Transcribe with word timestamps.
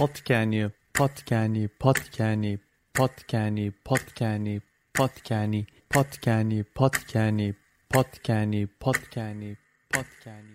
پاتکنی 0.00 0.68
پاتکنی 0.94 1.66
پاتکنی 1.66 2.58
پاتکنی 2.94 3.70
پاتکنی 3.84 4.62
پاتکنی 4.94 5.66
پاتکنی 5.90 6.62
پاتکنی 6.62 7.54
پاتکنی 7.90 8.66
پاتکنی 8.80 9.56
پاتکنی 9.90 10.49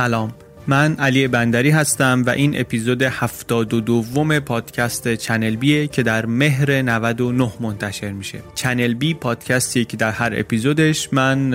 سلام. 0.00 0.32
من 0.66 0.96
علی 0.96 1.28
بندری 1.28 1.70
هستم 1.70 2.22
و 2.26 2.30
این 2.30 2.60
اپیزود 2.60 3.02
72 3.02 3.80
دوم 3.80 4.38
پادکست 4.38 5.14
چنل 5.14 5.56
بیه 5.56 5.86
که 5.86 6.02
در 6.02 6.26
مهر 6.26 6.82
99 6.82 7.52
منتشر 7.60 8.12
میشه. 8.12 8.38
چنل 8.54 8.94
بی 8.94 9.14
پادکستی 9.14 9.84
که 9.84 9.96
در 9.96 10.10
هر 10.10 10.32
اپیزودش 10.36 11.12
من 11.12 11.54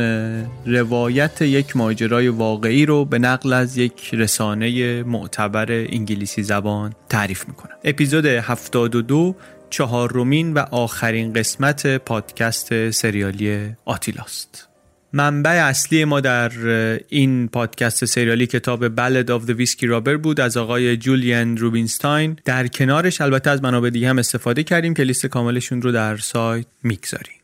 روایت 0.66 1.42
یک 1.42 1.78
ماجرای 1.78 2.28
واقعی 2.28 2.86
رو 2.86 3.06
به 3.06 3.20
نقل 3.20 3.54
از 3.54 3.78
یک 3.78 4.10
رسانه 4.14 5.04
معتبر 5.04 5.72
انگلیسی 5.72 6.44
زبان 6.44 6.94
تعریف 7.10 7.48
می‌کنم. 7.48 7.76
اپیزود 7.84 8.26
72 8.26 9.36
چهارمین 9.70 10.54
و 10.54 10.60
آخرین 10.60 11.34
قسمت 11.34 11.98
پادکست 11.98 12.92
سریالی 12.92 13.76
آتیلاست. 13.86 14.75
منبع 15.16 15.52
اصلی 15.52 16.06
ما 16.06 16.20
در 16.20 16.52
این 17.10 17.48
پادکست 17.48 18.06
سریالی 18.06 18.48
کتاب 18.48 18.96
Ballad 18.96 19.32
of 19.32 19.46
the 19.46 19.50
Whiskey 19.50 19.88
Robber 19.88 20.18
بود 20.18 20.40
از 20.40 20.58
آقای 20.58 20.98
جولیان 20.98 21.58
روبینستاین. 21.58 22.38
در 22.46 22.68
کنارش 22.68 23.22
البته 23.22 23.50
از 23.50 23.64
منابع 23.64 23.90
دیگه 23.90 24.10
هم 24.10 24.20
استفاده 24.20 24.64
کردیم 24.64 24.94
که 24.94 25.04
لیست 25.04 25.26
کاملشون 25.26 25.82
رو 25.82 25.92
در 25.92 26.18
سایت 26.18 26.66
می‌گذاریم. 26.84 27.36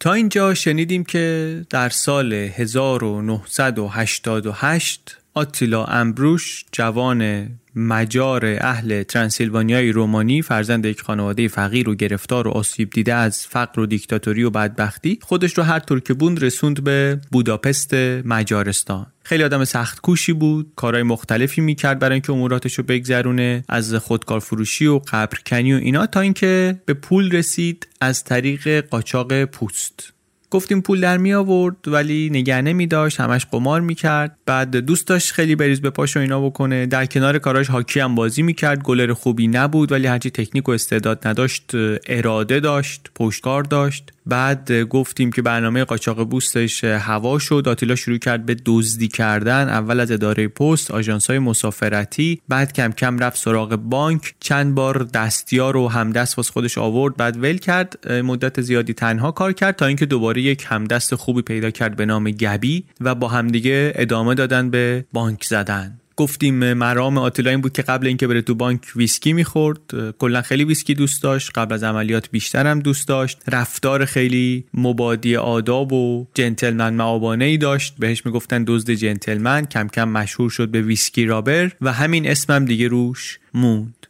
تا 0.00 0.12
اینجا 0.12 0.54
شنیدیم 0.54 1.04
که 1.04 1.66
در 1.70 1.88
سال 1.88 2.32
1988 2.32 5.19
آتیلا 5.34 5.84
امبروش 5.84 6.64
جوان 6.72 7.48
مجار 7.74 8.46
اهل 8.60 9.02
ترانسیلوانیای 9.02 9.92
رومانی 9.92 10.42
فرزند 10.42 10.86
یک 10.86 11.02
خانواده 11.02 11.48
فقیر 11.48 11.88
و 11.88 11.94
گرفتار 11.94 12.48
و 12.48 12.50
آسیب 12.50 12.90
دیده 12.90 13.14
از 13.14 13.46
فقر 13.46 13.80
و 13.80 13.86
دیکتاتوری 13.86 14.42
و 14.42 14.50
بدبختی 14.50 15.18
خودش 15.22 15.58
رو 15.58 15.64
هر 15.64 15.78
طور 15.78 16.00
که 16.00 16.14
بود 16.14 16.44
رسوند 16.44 16.84
به 16.84 17.20
بوداپست 17.32 17.94
مجارستان. 18.24 19.06
خیلی 19.24 19.44
آدم 19.44 19.64
سخت 19.64 20.00
کوشی 20.00 20.32
بود 20.32 20.72
کارهای 20.76 21.02
مختلفی 21.02 21.60
می‌کرد 21.60 21.98
برای 21.98 22.14
اینکه 22.14 22.32
اموراتش 22.32 22.74
رو 22.74 22.84
بگذرونه 22.84 23.64
از 23.68 23.94
خودکار 23.94 24.40
فروشی 24.40 24.86
و 24.86 24.98
قبرکنی 24.98 25.72
و 25.72 25.76
اینا 25.76 26.06
تا 26.06 26.20
اینکه 26.20 26.80
به 26.86 26.94
پول 26.94 27.30
رسید 27.30 27.88
از 28.00 28.24
طریق 28.24 28.80
قاچاق 28.80 29.44
پوست. 29.44 30.12
گفتیم 30.50 30.80
پول 30.80 31.00
در 31.00 31.18
می 31.18 31.34
آورد 31.34 31.76
ولی 31.86 32.30
نگه 32.30 32.62
نمی 32.62 32.86
داشت 32.86 33.20
همش 33.20 33.46
قمار 33.46 33.80
می 33.80 33.94
کرد. 33.94 34.36
بعد 34.46 34.76
دوست 34.76 35.06
داشت 35.06 35.32
خیلی 35.32 35.56
بریز 35.56 35.80
به 35.80 35.90
پاش 35.90 36.16
و 36.16 36.20
اینا 36.20 36.40
بکنه. 36.40 36.86
در 36.86 37.06
کنار 37.06 37.38
کاراش 37.38 37.68
هاکی 37.68 38.00
هم 38.00 38.14
بازی 38.14 38.42
می 38.42 38.54
کرد. 38.54 38.82
گلر 38.82 39.12
خوبی 39.12 39.48
نبود 39.48 39.92
ولی 39.92 40.06
هرچی 40.06 40.30
تکنیک 40.30 40.68
و 40.68 40.72
استعداد 40.72 41.28
نداشت 41.28 41.70
اراده 42.06 42.60
داشت 42.60 43.10
پشتکار 43.14 43.62
داشت. 43.62 44.12
بعد 44.26 44.72
گفتیم 44.72 45.32
که 45.32 45.42
برنامه 45.42 45.84
قاچاق 45.84 46.28
بوستش 46.28 46.84
هوا 46.84 47.38
شد. 47.38 47.64
آتیلا 47.68 47.94
شروع 47.94 48.18
کرد 48.18 48.46
به 48.46 48.56
دزدی 48.66 49.08
کردن. 49.08 49.68
اول 49.68 50.00
از 50.00 50.10
اداره 50.10 50.48
پست 50.48 50.90
آژانس 50.90 51.26
های 51.26 51.38
مسافرتی. 51.38 52.40
بعد 52.48 52.72
کم 52.72 52.92
کم 52.92 53.18
رفت 53.18 53.38
سراغ 53.38 53.76
بانک. 53.76 54.34
چند 54.40 54.74
بار 54.74 55.02
دستیار 55.14 55.76
و 55.76 55.88
همدست 55.88 56.38
واس 56.38 56.50
خودش 56.50 56.78
آورد. 56.78 57.16
بعد 57.16 57.36
ول 57.42 57.56
کرد. 57.56 58.12
مدت 58.12 58.60
زیادی 58.60 58.92
تنها 58.92 59.30
کار 59.30 59.52
کرد 59.52 59.76
تا 59.76 59.86
اینکه 59.86 60.06
دوباره 60.06 60.39
یک 60.40 60.64
همدست 60.68 61.14
خوبی 61.14 61.42
پیدا 61.42 61.70
کرد 61.70 61.96
به 61.96 62.06
نام 62.06 62.30
گبی 62.30 62.84
و 63.00 63.14
با 63.14 63.28
همدیگه 63.28 63.92
ادامه 63.94 64.34
دادن 64.34 64.70
به 64.70 65.04
بانک 65.12 65.44
زدن. 65.44 65.96
گفتیم 66.16 66.72
مرام 66.72 67.18
آتیلا 67.18 67.50
این 67.50 67.60
بود 67.60 67.72
که 67.72 67.82
قبل 67.82 68.06
اینکه 68.06 68.26
بره 68.26 68.42
تو 68.42 68.54
بانک 68.54 68.80
ویسکی 68.96 69.32
می‌خورد. 69.32 69.78
کلا 70.18 70.42
خیلی 70.42 70.64
ویسکی 70.64 70.94
دوست 70.94 71.22
داشت 71.22 71.50
قبل 71.54 71.74
از 71.74 71.82
عملیات 71.82 72.30
بیشتر 72.30 72.66
هم 72.66 72.80
دوست 72.80 73.08
داشت. 73.08 73.38
رفتار 73.48 74.04
خیلی 74.04 74.64
مبادی 74.74 75.36
آداب 75.36 75.92
و 75.92 76.26
جنتلمن 76.34 76.94
مآبانه 76.94 77.44
ای 77.44 77.56
داشت. 77.56 77.94
بهش 77.98 78.26
می‌گفتن 78.26 78.64
دزد 78.66 78.90
جنتلمن 78.90 79.66
کم 79.66 79.88
کم 79.88 80.08
مشهور 80.08 80.50
شد 80.50 80.68
به 80.68 80.82
Whiskey 80.82 81.24
Robber 81.24 81.70
و 81.80 81.92
همین 81.92 82.30
اسمم 82.30 82.64
دیگه 82.64 82.88
روش 82.88 83.38
موند. 83.54 84.06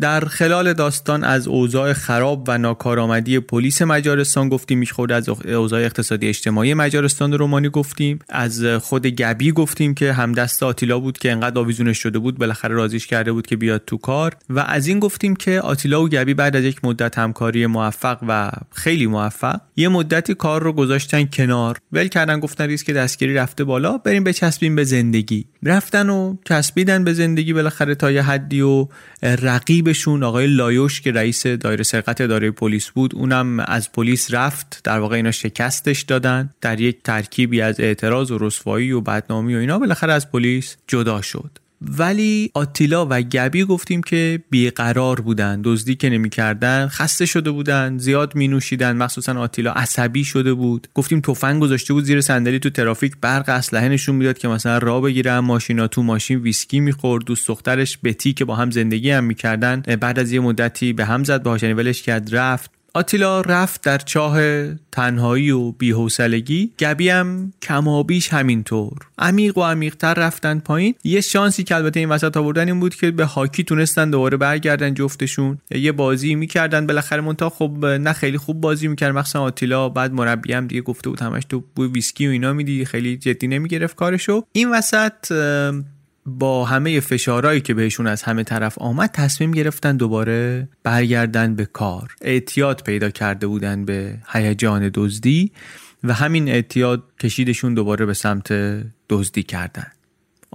در 0.00 0.20
خلال 0.20 0.72
داستان 0.72 1.24
از 1.24 1.48
اوضاع 1.48 1.92
خراب 1.92 2.44
و 2.48 2.58
ناکارآمدی 2.58 3.40
پلیس 3.40 3.82
مجارستان 3.82 4.48
گفتیم 4.48 4.78
می‌خورد 4.78 5.12
از 5.12 5.28
اوضاع 5.28 5.80
اقتصادی 5.80 6.28
اجتماعی 6.28 6.74
مجارستان 6.74 7.32
رومانی 7.32 7.68
گفتیم. 7.68 8.18
از 8.28 8.64
خود 8.64 9.06
گبی 9.06 9.52
گفتیم 9.52 9.94
که 9.94 10.12
همدست 10.12 10.62
آتیلا 10.62 10.98
بود 10.98 11.18
که 11.18 11.32
انقدر 11.32 11.58
آویزونش 11.58 11.98
شده 11.98 12.18
بود 12.18 12.38
بالاخره 12.38 12.74
رازیش 12.74 13.06
کرده 13.06 13.32
بود 13.32 13.46
که 13.46 13.56
بیاد 13.56 13.82
تو 13.86 13.96
کار. 13.96 14.36
و 14.50 14.60
از 14.60 14.86
این 14.86 14.98
گفتیم 14.98 15.36
که 15.36 15.60
آتیلا 15.60 16.02
و 16.02 16.08
گبی 16.08 16.34
بعد 16.34 16.56
از 16.56 16.64
یک 16.64 16.84
مدت 16.84 17.18
همکاری 17.18 17.66
موفق 17.66 18.18
و 18.28 18.50
خیلی 18.74 19.06
موفق 19.06 19.60
یه 19.76 19.88
مدتی 19.88 20.34
کار 20.34 20.62
رو 20.62 20.72
گذاشتن 20.72 21.24
کنار. 21.24 21.78
ول 21.92 22.08
کردن 22.08 22.40
گفتن 22.40 22.66
ریسک 22.66 22.90
دستگیری 22.90 23.34
رفته 23.34 23.64
بالا 23.64 23.98
بریم 23.98 24.24
بچسبیم 24.24 24.76
به 24.76 24.84
زندگی. 24.84 25.46
رفتن 25.62 26.10
و 26.10 26.36
چسبیدن 26.44 27.04
به 27.04 27.12
زندگی 27.12 27.52
بالاخره 27.52 27.94
تا 27.94 28.10
یه 28.10 28.22
حدی 28.22 28.60
و 28.60 28.88
رقیبشون 29.86 30.22
آقای 30.22 30.46
لایوش 30.46 31.00
که 31.00 31.12
رئیس 31.12 31.46
دایره 31.46 31.82
سرقت 31.82 32.20
اداره 32.20 32.50
پلیس 32.50 32.90
بود 32.90 33.14
اونم 33.14 33.60
از 33.60 33.92
پلیس 33.92 34.34
رفت. 34.34 34.80
در 34.84 34.98
واقع 34.98 35.16
اینا 35.16 35.30
شکستش 35.30 36.02
دادن 36.02 36.50
در 36.60 36.80
یک 36.80 37.02
ترکیبی 37.02 37.60
از 37.60 37.80
اعتراض 37.80 38.30
و 38.30 38.38
رسوایی 38.38 38.92
و 38.92 39.00
بدنامی 39.00 39.54
و 39.54 39.58
اینا. 39.58 39.78
بالاخره 39.78 40.12
از 40.12 40.30
پلیس 40.30 40.76
جدا 40.86 41.22
شد. 41.22 41.58
ولی 41.80 42.50
آتیلا 42.54 43.06
و 43.10 43.20
گبی 43.20 43.64
گفتیم 43.64 44.02
که 44.02 44.42
بیقرار 44.50 45.20
بودن 45.20 45.60
دزدی 45.64 45.94
که 45.94 46.10
نمی‌کردن 46.10 46.88
خسته 46.88 47.26
شده 47.26 47.50
بودن 47.50 47.98
زیاد 47.98 48.34
می 48.34 48.48
نوشیدن 48.48 48.96
مخصوصا 48.96 49.40
آتیلا 49.40 49.72
عصبی 49.72 50.24
شده 50.24 50.54
بود. 50.54 50.88
گفتیم 50.94 51.20
تفنگ 51.20 51.62
گذاشته 51.62 51.94
بود 51.94 52.04
زیر 52.04 52.20
صندلی 52.20 52.58
تو 52.58 52.70
ترافیک 52.70 53.12
برق 53.20 53.48
اسلحه 53.48 53.88
نشون 53.88 54.14
می‌داد 54.14 54.38
که 54.38 54.48
مثلا 54.48 54.78
راه 54.78 55.02
بگیرن 55.02 55.38
ماشینا 55.38 55.86
تو 55.86 56.02
ماشین 56.02 56.38
ویسکی 56.38 56.80
می‌خورد 56.80 57.24
دوست 57.24 57.48
دخترش 57.48 57.98
بتی 58.04 58.32
که 58.32 58.44
با 58.44 58.56
هم 58.56 58.70
زندگی 58.70 59.10
هم 59.10 59.24
می‌کردن 59.24 59.80
بعد 59.80 60.18
از 60.18 60.32
یه 60.32 60.40
مدتی 60.40 60.92
به 60.92 61.04
هم 61.04 61.24
زد 61.24 61.42
باهاش 61.42 61.62
یعنی 61.62 61.74
ولش 61.74 62.02
کرد 62.02 62.36
رفت. 62.36 62.75
آتیلا 62.96 63.40
رفت 63.40 63.82
در 63.82 63.98
چاه 63.98 64.40
تنهایی 64.92 65.50
و 65.50 65.72
بیحوصلگی. 65.72 66.72
گبی 66.78 67.08
هم 67.08 67.52
کمابیش 67.62 68.28
همینطور. 68.28 68.98
عمیق 69.18 69.58
و 69.58 69.62
عمیقتر 69.62 70.14
رفتن 70.14 70.58
پایین. 70.58 70.94
یه 71.04 71.20
شانسی 71.20 71.64
که 71.64 71.76
البته 71.76 72.00
این 72.00 72.08
وسط 72.08 72.36
آوردن 72.36 72.66
این 72.66 72.80
بود 72.80 72.94
که 72.94 73.10
به 73.10 73.24
هاکی 73.24 73.64
تونستن 73.64 74.10
دوباره 74.10 74.36
برگردن 74.36 74.94
جفتشون. 74.94 75.58
یه 75.70 75.92
بازی 75.92 76.34
می‌کردن. 76.34 76.86
بالاخره 76.86 77.20
مونتا 77.20 77.50
خب 77.50 77.86
نه 77.86 78.12
خیلی 78.12 78.38
خوب 78.38 78.60
بازی 78.60 78.88
می‌کرد. 78.88 79.14
مخصوصا 79.14 79.42
آتیلا. 79.42 79.88
بعد 79.88 80.12
مربی 80.12 80.52
هم 80.52 80.66
دیگه 80.66 80.80
گفته 80.80 81.10
بود 81.10 81.20
همش 81.20 81.42
تو 81.48 81.64
بوی 81.74 81.88
ویسکی 81.88 82.26
و 82.26 82.30
اینا 82.30 82.52
میدی. 82.52 82.84
خیلی 82.84 83.16
جدی 83.16 83.48
نمی‌گرفت 83.48 83.96
کارشو. 83.96 84.44
این 84.52 84.70
وسط 84.70 85.32
با 86.26 86.64
همه 86.64 87.00
فشارهایی 87.00 87.60
که 87.60 87.74
بهشون 87.74 88.06
از 88.06 88.22
همه 88.22 88.44
طرف 88.44 88.78
آمد 88.78 89.10
تصمیم 89.10 89.50
گرفتن 89.50 89.96
دوباره 89.96 90.68
برگردن 90.82 91.54
به 91.54 91.64
کار. 91.64 92.14
اعتیاد 92.20 92.82
پیدا 92.82 93.10
کرده 93.10 93.46
بودن 93.46 93.84
به 93.84 94.18
هیجان 94.32 94.90
دزدی 94.94 95.52
و 96.04 96.12
همین 96.12 96.48
اعتیاد 96.48 97.02
کشیدشون 97.20 97.74
دوباره 97.74 98.06
به 98.06 98.14
سمت 98.14 98.52
دزدی 99.08 99.42
کردن. 99.42 99.86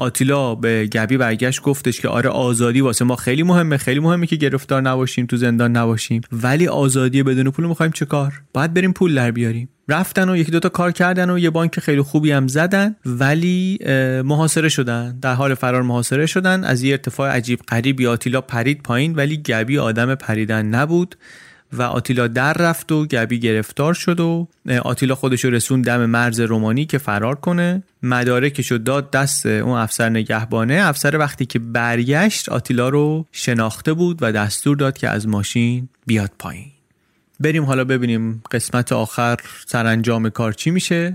آتیلا 0.01 0.55
به 0.55 0.87
گبی 0.87 1.17
برگشت 1.17 1.61
گفتش 1.61 2.01
که 2.01 2.07
آره 2.07 2.29
آزادی 2.29 2.81
واسه 2.81 3.05
ما 3.05 3.15
خیلی 3.15 3.43
مهمه 3.43 3.77
خیلی 3.77 3.99
مهمه 3.99 4.27
که 4.27 4.35
گرفتار 4.35 4.81
نباشیم 4.81 5.25
تو 5.25 5.37
زندان 5.37 5.77
نباشیم. 5.77 6.21
ولی 6.31 6.67
آزادی 6.67 7.23
بدون 7.23 7.51
پول 7.51 7.65
می‌خوایم 7.65 7.91
چه 7.91 8.05
کار؟ 8.05 8.33
باید 8.53 8.73
بریم 8.73 8.93
پول 8.93 9.15
در 9.15 9.31
بیاریم. 9.31 9.69
رفتن 9.89 10.29
و 10.29 10.37
یکی 10.37 10.51
دوتا 10.51 10.69
کار 10.69 10.91
کردن 10.91 11.29
و 11.29 11.39
یه 11.39 11.49
بانک 11.49 11.79
خیلی 11.79 12.01
خوبی 12.01 12.31
هم 12.31 12.47
زدن 12.47 12.95
ولی 13.05 13.79
محاصره 14.25 14.69
شدن. 14.69 15.19
در 15.21 15.33
حال 15.33 15.53
فرار 15.53 15.81
محاصره 15.81 16.25
شدن. 16.25 16.63
از 16.63 16.83
یه 16.83 16.91
ارتفاع 16.91 17.29
عجیب 17.29 17.59
غریبی 17.67 18.07
آتیلا 18.07 18.41
پرید 18.41 18.83
پایین 18.83 19.15
ولی 19.15 19.37
گبی 19.37 19.77
آدم 19.77 20.15
پریدن 20.15 20.65
نبود. 20.65 21.15
و 21.73 21.81
آتیلا 21.81 22.27
در 22.27 22.53
رفت 22.53 22.91
و 22.91 23.05
گبی 23.05 23.39
گرفتار 23.39 23.93
شد 23.93 24.19
و 24.19 24.47
آتیلا 24.83 25.15
خودشو 25.15 25.49
رسون 25.49 25.81
دم 25.81 26.05
مرز 26.05 26.39
رومانی 26.39 26.85
که 26.85 26.97
فرار 26.97 27.35
کنه. 27.35 27.83
مدارکشو 28.03 28.77
داد 28.77 29.11
دست 29.11 29.45
اون 29.45 29.77
افسر 29.77 30.09
نگهبانه. 30.09 30.73
افسر 30.73 31.17
وقتی 31.17 31.45
که 31.45 31.59
برگشت 31.59 32.49
آتیلا 32.49 32.89
رو 32.89 33.25
شناخته 33.31 33.93
بود 33.93 34.17
و 34.21 34.31
دستور 34.31 34.77
داد 34.77 34.97
که 34.97 35.09
از 35.09 35.27
ماشین 35.27 35.89
بیاد 36.05 36.31
پایین. 36.39 36.71
بریم 37.39 37.63
حالا 37.63 37.83
ببینیم 37.83 38.43
قسمت 38.51 38.91
آخر 38.91 39.37
سرانجام 39.65 40.29
کار 40.29 40.53
چی 40.53 40.71
میشه. 40.71 41.13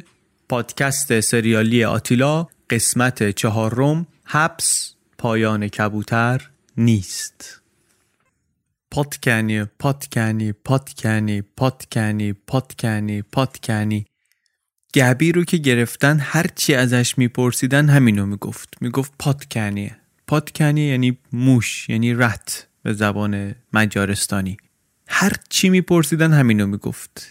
پادکست 0.49 1.21
سریالی 1.21 1.85
آتیلا 1.85 2.47
قسمت 2.71 3.31
چهارم 3.31 4.07
حبس 4.25 4.95
پایان 5.19 5.69
کبوتر 5.69 6.41
نیست. 6.77 7.66
پاتکنی 8.91 9.65
پاتکنی 9.65 10.53
پاتکنی 10.53 11.43
پاتکنی 11.43 12.33
پاتکنی 12.33 13.23
پاتکنی 13.23 14.07
گبی 14.95 15.33
رو 15.33 15.45
که 15.45 15.57
گرفتن 15.57 16.19
هرچی 16.21 16.75
ازش 16.75 17.19
میپرسیدن 17.19 17.89
همینو 17.89 18.27
می‌گفت. 18.27 18.75
می‌گفت 18.81 19.13
پاتکنیه 19.19 19.97
پاتکنی 20.27 20.81
یعنی 20.81 21.19
موش 21.33 21.89
یعنی 21.89 22.15
رت 22.15 22.67
به 22.83 22.93
زبان 22.93 23.55
مجارستانی. 23.73 24.57
هر 25.09 25.33
چی 25.49 25.69
میپرسیدن 25.69 26.33
همینو 26.33 26.67
می‌گفت. 26.67 27.29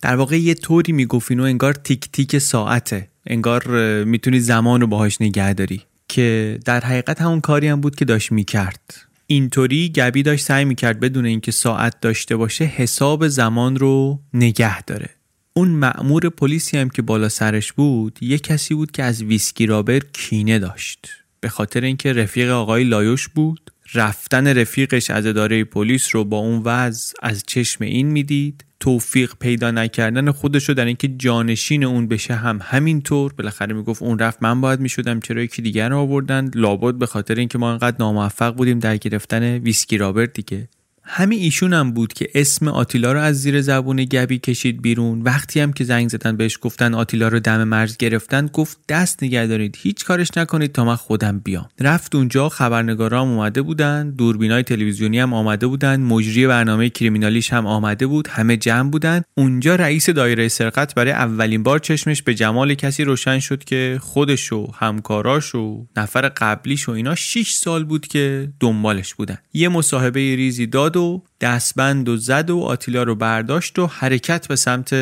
در 0.00 0.16
واقع 0.16 0.40
یه 0.40 0.54
طوری 0.54 0.92
می‌گفت 0.92 1.30
اینو 1.30 1.42
انگار 1.42 1.72
تیک 1.72 2.08
تیک 2.12 2.38
ساعته. 2.38 3.08
انگار 3.26 3.68
می‌تونی 4.04 4.40
زمان 4.40 4.80
رو 4.80 4.86
باهاش 4.86 5.20
نگه 5.20 5.52
داری. 5.52 5.82
که 6.08 6.58
در 6.64 6.80
حقیقت 6.80 7.20
همون 7.22 7.40
کاری 7.40 7.68
هم 7.68 7.80
بود 7.80 7.96
که 7.96 8.04
داشت 8.04 8.32
می‌کرد. 8.32 8.94
اینطوری 9.26 9.88
گبی 9.88 10.22
داشت 10.22 10.44
سعی 10.44 10.64
می‌کرد 10.64 11.00
بدون 11.00 11.26
اینکه 11.26 11.52
ساعت 11.52 12.00
داشته 12.00 12.36
باشه 12.36 12.64
حساب 12.64 13.28
زمان 13.28 13.76
رو 13.76 14.20
نگه 14.34 14.82
داره. 14.82 15.10
اون 15.52 15.68
مأمور 15.68 16.28
پلیسی 16.28 16.78
هم 16.78 16.90
که 16.90 17.02
بالا 17.02 17.28
سرش 17.28 17.72
بود 17.72 18.18
یه 18.20 18.38
کسی 18.38 18.74
بود 18.74 18.90
که 18.90 19.02
از 19.02 19.22
Whiskey 19.22 19.66
Robber 19.66 19.98
کینه 20.12 20.58
داشت. 20.58 21.06
به 21.40 21.48
خاطر 21.48 21.80
اینکه 21.80 22.12
رفیق 22.12 22.50
آقای 22.50 22.84
لایوش 22.84 23.28
بود. 23.28 23.70
رفتن 23.94 24.46
رفیقش 24.46 25.10
از 25.10 25.26
اداره 25.26 25.64
پلیس 25.64 26.14
رو 26.14 26.24
با 26.24 26.38
اون 26.38 26.62
وضع 26.64 27.14
از 27.22 27.42
چشم 27.46 27.84
این 27.84 28.06
می‌دید. 28.06 28.64
توفیق 28.80 29.32
پیدا 29.40 29.70
نکردن 29.70 30.30
خودش 30.30 30.68
رو 30.68 30.74
در 30.74 30.84
اینکه 30.84 31.08
جانشین 31.08 31.84
اون 31.84 32.08
بشه 32.08 32.34
هم 32.34 32.60
همینطور. 32.62 33.32
بالاخره 33.32 33.74
می‌گفت 33.74 34.02
اون 34.02 34.18
رفت 34.18 34.42
من 34.42 34.60
باید 34.60 34.80
می‌شدم 34.80 35.20
چرا 35.20 35.42
یکی 35.42 35.62
دیگر 35.62 35.88
رو 35.88 35.98
آوردن؟ 35.98 36.50
لابد 36.54 36.94
به 36.94 37.06
خاطر 37.06 37.34
اینکه 37.34 37.58
ما 37.58 37.72
انقدر 37.72 37.96
ناموفق 38.00 38.54
بودیم 38.54 38.78
در 38.78 38.96
گرفتن 38.96 39.42
Whiskey 39.42 39.98
Robber 39.98 40.32
دیگه. 40.32 40.68
همین 41.06 41.38
ایشون 41.38 41.72
هم 41.72 41.92
بود 41.92 42.12
که 42.12 42.28
اسم 42.34 42.68
آتیلا 42.68 43.12
رو 43.12 43.20
از 43.20 43.40
زیر 43.40 43.60
زبون 43.60 44.04
گبی 44.04 44.38
کشید 44.38 44.82
بیرون. 44.82 45.22
وقتی 45.22 45.60
هم 45.60 45.72
که 45.72 45.84
زنگ 45.84 46.08
زدن 46.08 46.36
بهش 46.36 46.58
گفتن 46.60 46.94
آتیلا 46.94 47.28
رو 47.28 47.40
دم 47.40 47.64
مرز 47.64 47.96
گرفتن 47.96 48.46
گفت 48.46 48.78
دست 48.88 49.22
نگه 49.22 49.46
دارید 49.46 49.76
هیچ 49.78 50.04
کارش 50.04 50.28
نکنید 50.36 50.72
تا 50.72 50.84
من 50.84 50.96
خودم 50.96 51.38
بیام. 51.38 51.68
رفت 51.80 52.14
اونجا 52.14 52.48
خبرنگارام 52.48 53.28
اومده 53.28 53.62
بودن 53.62 54.10
دوربینای 54.10 54.62
تلویزیونی 54.62 55.18
هم 55.18 55.34
آمده 55.34 55.66
بودن 55.66 56.00
مجری 56.00 56.46
برنامه 56.46 56.88
کریمینالیش 56.90 57.52
هم 57.52 57.66
آمده 57.66 58.06
بود 58.06 58.28
همه 58.28 58.56
جمع 58.56 58.90
بودن. 58.90 59.22
اونجا 59.34 59.76
رئیس 59.76 60.10
دایره 60.10 60.48
سرقت 60.48 60.94
برای 60.94 61.12
اولین 61.12 61.62
بار 61.62 61.78
چشمش 61.78 62.22
به 62.22 62.34
جمال 62.34 62.74
کسی 62.74 63.04
روشن 63.04 63.38
شد 63.38 63.64
که 63.64 63.98
خودش 64.02 64.52
و 64.52 64.72
همکاراش 64.74 65.54
و 65.54 65.86
نفر 65.96 66.28
قبلیش 66.28 66.88
و 66.88 66.92
اینا 66.92 67.14
6 67.14 67.52
سال 67.52 67.84
بود 67.84 68.06
که 68.06 68.48
دنبالش 68.60 69.14
بودن. 69.14 69.38
یه 69.52 69.68
مصاحبه 69.68 70.20
ریزی 70.36 70.66
داد 70.66 70.93
و 70.96 71.22
دستبند 71.40 72.08
و 72.08 72.16
زد 72.16 72.50
و 72.50 72.60
آتیلا 72.60 73.02
رو 73.02 73.14
برداشت 73.14 73.78
و 73.78 73.86
حرکت 73.86 74.48
به 74.48 74.56
سمت 74.56 74.94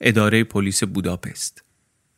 اداره 0.00 0.44
پلیس 0.44 0.84
بوداپست. 0.84 1.62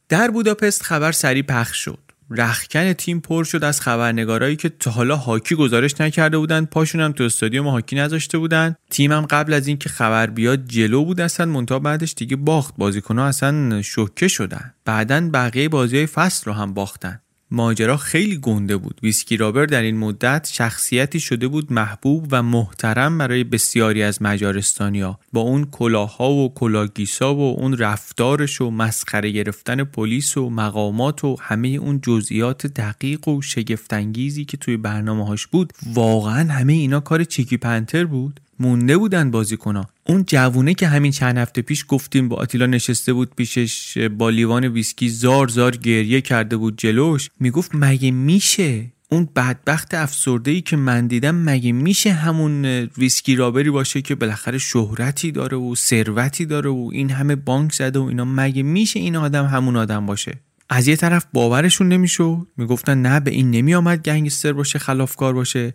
در 0.08 0.30
بوداپست 0.30 0.82
خبر 0.82 1.12
سریع 1.12 1.42
پخش 1.42 1.76
شد. 1.76 1.98
رختکن 2.30 2.92
تیم 2.92 3.20
پر 3.20 3.44
شد 3.44 3.64
از 3.64 3.80
خبرنگارایی 3.80 4.56
که 4.56 4.68
تا 4.68 4.90
حالا 4.90 5.16
هاکی 5.16 5.54
گزارش 5.54 6.00
نکرده 6.00 6.38
بودن 6.38 6.64
پاشون 6.64 7.00
هم 7.00 7.12
تو 7.12 7.24
استادیوم 7.24 7.68
هاکی 7.68 7.96
نذاشته 7.96 8.38
بودن 8.38 8.76
تیمم 8.90 9.26
قبل 9.30 9.52
از 9.52 9.66
اینکه 9.66 9.88
خبر 9.88 10.26
بیاد 10.26 10.64
جلو 10.64 11.04
بود 11.04 11.20
اصلا 11.20 11.46
منتها 11.46 11.78
بعدش 11.78 12.14
دیگه 12.16 12.36
باخت. 12.36 12.74
بازیکنها 12.78 13.26
اصلا 13.26 13.82
شوکه 13.82 14.28
شدن. 14.28 14.74
بعدا 14.84 15.30
بقیه 15.32 15.68
بازی 15.68 15.96
های 15.96 16.06
فصل 16.06 16.44
رو 16.46 16.52
هم 16.52 16.74
باختن. 16.74 17.20
ماجرا 17.50 17.96
خیلی 17.96 18.38
گنده 18.38 18.76
بود. 18.76 19.00
Whiskey 19.02 19.36
Robber 19.36 19.66
در 19.66 19.82
این 19.82 19.96
مدت 19.96 20.50
شخصیتی 20.52 21.20
شده 21.20 21.48
بود 21.48 21.72
محبوب 21.72 22.26
و 22.30 22.42
محترم 22.42 23.18
برای 23.18 23.44
بسیاری 23.44 24.02
از 24.02 24.22
مجارستانیا 24.22 25.18
با 25.32 25.40
اون 25.40 25.64
کلاها 25.64 26.30
و 26.30 26.54
کلاگیسا 26.54 27.34
و 27.34 27.56
اون 27.58 27.78
رفتارش 27.78 28.60
و 28.60 28.70
مسخره 28.70 29.30
گرفتن 29.30 29.84
پلیس 29.84 30.36
و 30.36 30.50
مقامات 30.50 31.24
و 31.24 31.36
همه 31.40 31.68
اون 31.68 32.00
جزئیات 32.00 32.66
دقیق 32.66 33.28
و 33.28 33.42
شگفتانگیزی 33.42 34.44
که 34.44 34.56
توی 34.56 34.76
برنامه 34.76 35.26
هاش 35.26 35.46
بود 35.46 35.72
واقعا 35.94 36.52
همه 36.52 36.72
اینا 36.72 37.00
کار 37.00 37.24
Chicky 37.24 37.56
Panther 37.56 38.04
بود. 38.04 38.40
مونده 38.60 38.96
بودن 38.96 39.30
بازیکنها. 39.30 39.88
اون 40.06 40.24
جوونه 40.26 40.74
که 40.74 40.88
همین 40.88 41.12
چند 41.12 41.38
هفته 41.38 41.62
پیش 41.62 41.84
گفتیم 41.88 42.28
با 42.28 42.36
آتیلا 42.36 42.66
نشسته 42.66 43.12
بود 43.12 43.34
پیشش 43.36 43.98
با 43.98 44.30
لیوان 44.30 44.64
ویسکی 44.64 45.08
زار 45.08 45.48
زار 45.48 45.76
گریه 45.76 46.20
کرده 46.20 46.56
بود 46.56 46.78
جلوش 46.78 47.30
می‌گفت 47.40 47.70
مگه 47.74 48.10
میشه؟ 48.10 48.84
اون 49.10 49.28
بدبخت 49.36 49.94
افسرده 49.94 50.50
ای 50.50 50.60
که 50.60 50.76
من 50.76 51.06
دیدم 51.06 51.34
مگه 51.34 51.72
میشه 51.72 52.12
همون 52.12 52.64
ویسکی 52.98 53.36
رابری 53.36 53.70
باشه 53.70 54.02
که 54.02 54.14
بالاخره 54.14 54.58
شهرتی 54.58 55.32
داره 55.32 55.56
و 55.56 55.74
ثروتی 55.74 56.46
داره 56.46 56.70
و 56.70 56.90
این 56.92 57.10
همه 57.10 57.36
بانک 57.36 57.72
زده 57.72 57.98
و 57.98 58.02
اینا؟ 58.02 58.24
مگه 58.24 58.62
میشه 58.62 59.00
این 59.00 59.16
آدم 59.16 59.46
همون 59.46 59.76
آدم 59.76 60.06
باشه؟ 60.06 60.34
از 60.70 60.88
یه 60.88 60.96
طرف 60.96 61.26
باورشون 61.32 61.88
نمی‌شد. 61.88 62.46
می‌گفتن 62.56 63.02
نه 63.02 63.20
به 63.20 63.30
این 63.30 63.50
نمیآمد 63.50 64.02
گنگستر 64.02 64.52
باشه 64.52 64.78
خلافکار 64.78 65.34
باشه. 65.34 65.74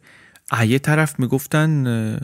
از 0.51 0.69
یه 0.69 0.79
طرف 0.79 1.19
می‌گفتن 1.19 2.19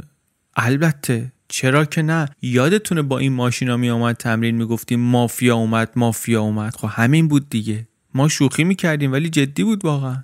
البته 0.62 1.32
چرا 1.48 1.86
که 1.86 2.02
نه؟ 2.02 2.26
یادتونه 2.42 3.02
با 3.02 3.20
این 3.20 3.34
ماشینا 3.34 3.78
می 3.78 3.90
آمد 3.90 4.16
تمرین 4.16 4.56
می‌گفتیم 4.56 5.00
مافیا 5.00 5.56
اومد 5.56 5.92
مافیا 5.96 6.42
اومد. 6.42 6.76
خب 6.76 6.90
همین 6.92 7.28
بود 7.28 7.50
دیگه. 7.50 7.88
ما 8.14 8.28
شوخی 8.28 8.64
می‌کردیم 8.64 9.12
ولی 9.12 9.30
جدی 9.30 9.64
بود 9.64 9.86
واقعا. 9.86 10.24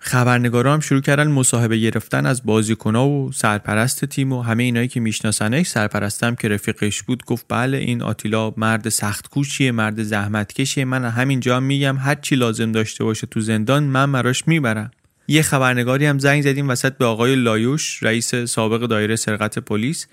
خبرنگارا 0.00 0.72
هم 0.74 0.80
شروع 0.80 1.00
کردن 1.00 1.28
مصاحبه 1.28 1.78
گرفتن 1.78 2.26
از 2.26 2.44
بازیکنها 2.44 3.08
و 3.08 3.32
سرپرست 3.32 4.04
تیم 4.04 4.32
و 4.32 4.42
همه 4.42 4.62
اینایی 4.62 4.88
که 4.88 5.00
میشناسنش 5.00 5.66
سرپرستم 5.66 6.34
که 6.34 6.48
رفیقش 6.48 7.02
بود 7.02 7.24
گفت 7.24 7.46
بله 7.48 7.76
این 7.78 8.02
آتیلا 8.02 8.52
مرد 8.56 8.88
سخت 8.88 9.28
کوشیه 9.28 9.72
مرد 9.72 10.02
زحمتکشیه. 10.02 10.84
من 10.84 11.04
همینجا 11.04 11.56
هم 11.56 11.62
میگم 11.62 11.96
هر 11.96 12.14
چی 12.14 12.36
لازم 12.36 12.72
داشته 12.72 13.04
باشه 13.04 13.26
تو 13.26 13.40
زندان 13.40 13.82
من 13.84 14.04
مراش 14.04 14.48
می‌برم. 14.48 14.90
یه 15.32 15.42
خبرنگاری 15.42 16.06
هم 16.06 16.18
زنگ 16.18 16.42
زدیم 16.42 16.68
وسط 16.68 16.96
به 16.96 17.04
آقای 17.04 17.34
لایوش 17.34 18.02
رئیس 18.02 18.34
سابق 18.34 18.86
دایره 18.86 19.16
سرقت 19.16 19.58
پلیس. 19.58 20.06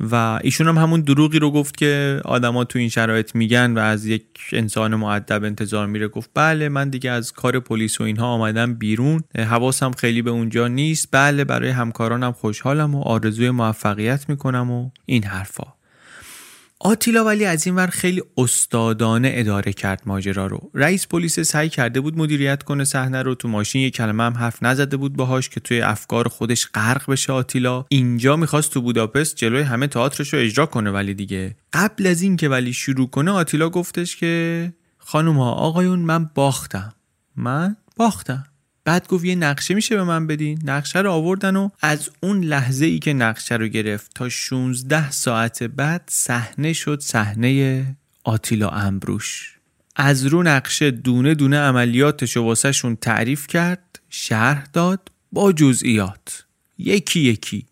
و 0.00 0.40
ایشون 0.42 0.68
هم 0.68 0.78
همون 0.78 1.00
دروغی 1.00 1.38
رو 1.38 1.50
گفت 1.50 1.76
که 1.76 2.20
آدما 2.24 2.64
تو 2.64 2.78
این 2.78 2.88
شرایط 2.88 3.34
میگن 3.34 3.74
و 3.74 3.78
از 3.78 4.06
یک 4.06 4.24
انسان 4.52 4.94
مؤدب 4.94 5.44
انتظار 5.44 5.86
میره. 5.86 6.08
گفت 6.08 6.30
بله 6.34 6.68
من 6.68 6.88
دیگه 6.88 7.10
از 7.10 7.32
کار 7.32 7.60
پلیس 7.60 8.00
و 8.00 8.04
اینها 8.04 8.26
آمدم 8.26 8.74
بیرون. 8.74 9.22
حواسم 9.36 9.92
خیلی 9.92 10.22
به 10.22 10.30
اونجا 10.30 10.68
نیست. 10.68 11.08
بله 11.12 11.44
برای 11.44 11.70
همکارانم 11.70 12.32
خوشحالم 12.32 12.94
و 12.94 13.02
آرزوی 13.02 13.50
موفقیت 13.50 14.28
می‌کنم 14.28 14.70
و 14.70 14.90
این 15.06 15.24
حرفا. 15.24 15.79
آتیلا 16.82 17.24
ولی 17.24 17.44
از 17.44 17.66
این 17.66 17.76
ور 17.76 17.86
خیلی 17.86 18.22
استادانه 18.36 19.30
اداره 19.34 19.72
کرد 19.72 20.02
ماجرا 20.06 20.46
رو. 20.46 20.70
رئیس 20.74 21.06
پلیس 21.06 21.40
سعی 21.40 21.68
کرده 21.68 22.00
بود 22.00 22.18
مدیریت 22.18 22.62
کنه 22.62 22.84
صحنه 22.84 23.22
رو. 23.22 23.34
تو 23.34 23.48
ماشین 23.48 23.82
یه 23.82 23.90
کلمه 23.90 24.22
هم 24.24 24.34
حرف 24.34 24.62
نزده 24.62 24.96
بود 24.96 25.16
باهاش 25.16 25.48
که 25.48 25.60
توی 25.60 25.80
افکار 25.80 26.28
خودش 26.28 26.66
غرق 26.74 27.10
بشه 27.10 27.32
آتیلا. 27.32 27.84
اینجا 27.88 28.36
می‌خواست 28.36 28.72
تو 28.72 28.80
بوداپست 28.80 29.36
جلوی 29.36 29.62
همه 29.62 29.86
تئاترش 29.86 30.34
رو 30.34 30.40
اجرا 30.40 30.66
کنه 30.66 30.90
ولی 30.90 31.14
دیگه. 31.14 31.56
قبل 31.72 32.06
از 32.06 32.22
این 32.22 32.36
که 32.36 32.48
ولی 32.48 32.72
شروع 32.72 33.10
کنه 33.10 33.30
آتیلا 33.30 33.68
گفتش 33.68 34.16
که 34.16 34.72
خانم 34.98 35.36
ها 35.38 35.52
آقایون 35.52 35.98
من 35.98 36.30
باختم. 36.34 36.92
من 37.36 37.76
باختم. 37.96 38.44
بعد 38.84 39.08
گفت 39.08 39.24
یه 39.24 39.34
نقشه 39.34 39.74
میشه 39.74 39.96
به 39.96 40.04
من 40.04 40.26
بدین 40.26 40.58
نقشه 40.64 40.98
رو 40.98 41.10
آوردن 41.10 41.56
و 41.56 41.68
از 41.80 42.10
اون 42.20 42.40
لحظه 42.44 42.86
ای 42.86 42.98
که 42.98 43.12
نقشه 43.12 43.56
رو 43.56 43.68
گرفت 43.68 44.10
تا 44.14 44.28
16 44.28 45.10
ساعت 45.10 45.62
بعد 45.62 46.02
صحنه 46.08 46.72
شد 46.72 47.00
صحنه 47.00 47.84
آتیلا 48.24 48.68
امبروش. 48.68 49.56
از 49.96 50.26
رو 50.26 50.42
نقشه 50.42 50.90
دونه 50.90 51.34
دونه 51.34 51.58
عملیاتش 51.58 52.36
و 52.36 52.42
واسهشون 52.42 52.96
تعریف 52.96 53.46
کرد 53.46 54.00
شرح 54.10 54.66
داد 54.72 55.10
با 55.32 55.52
جزئیات. 55.52 56.44
یکی 56.78 57.20
یکی. 57.20 57.66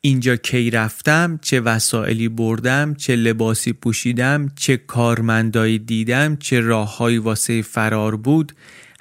اینجا 0.00 0.36
کی 0.36 0.70
رفتم 0.70 1.38
چه 1.42 1.60
وسایلی 1.60 2.28
بردم 2.28 2.94
چه 2.94 3.16
لباسی 3.16 3.72
پوشیدم 3.72 4.48
چه 4.56 4.76
کارمندایی 4.76 5.78
دیدم 5.78 6.36
چه 6.36 6.60
راههایی 6.60 7.18
واسه 7.18 7.62
فرار 7.62 8.16
بود 8.16 8.52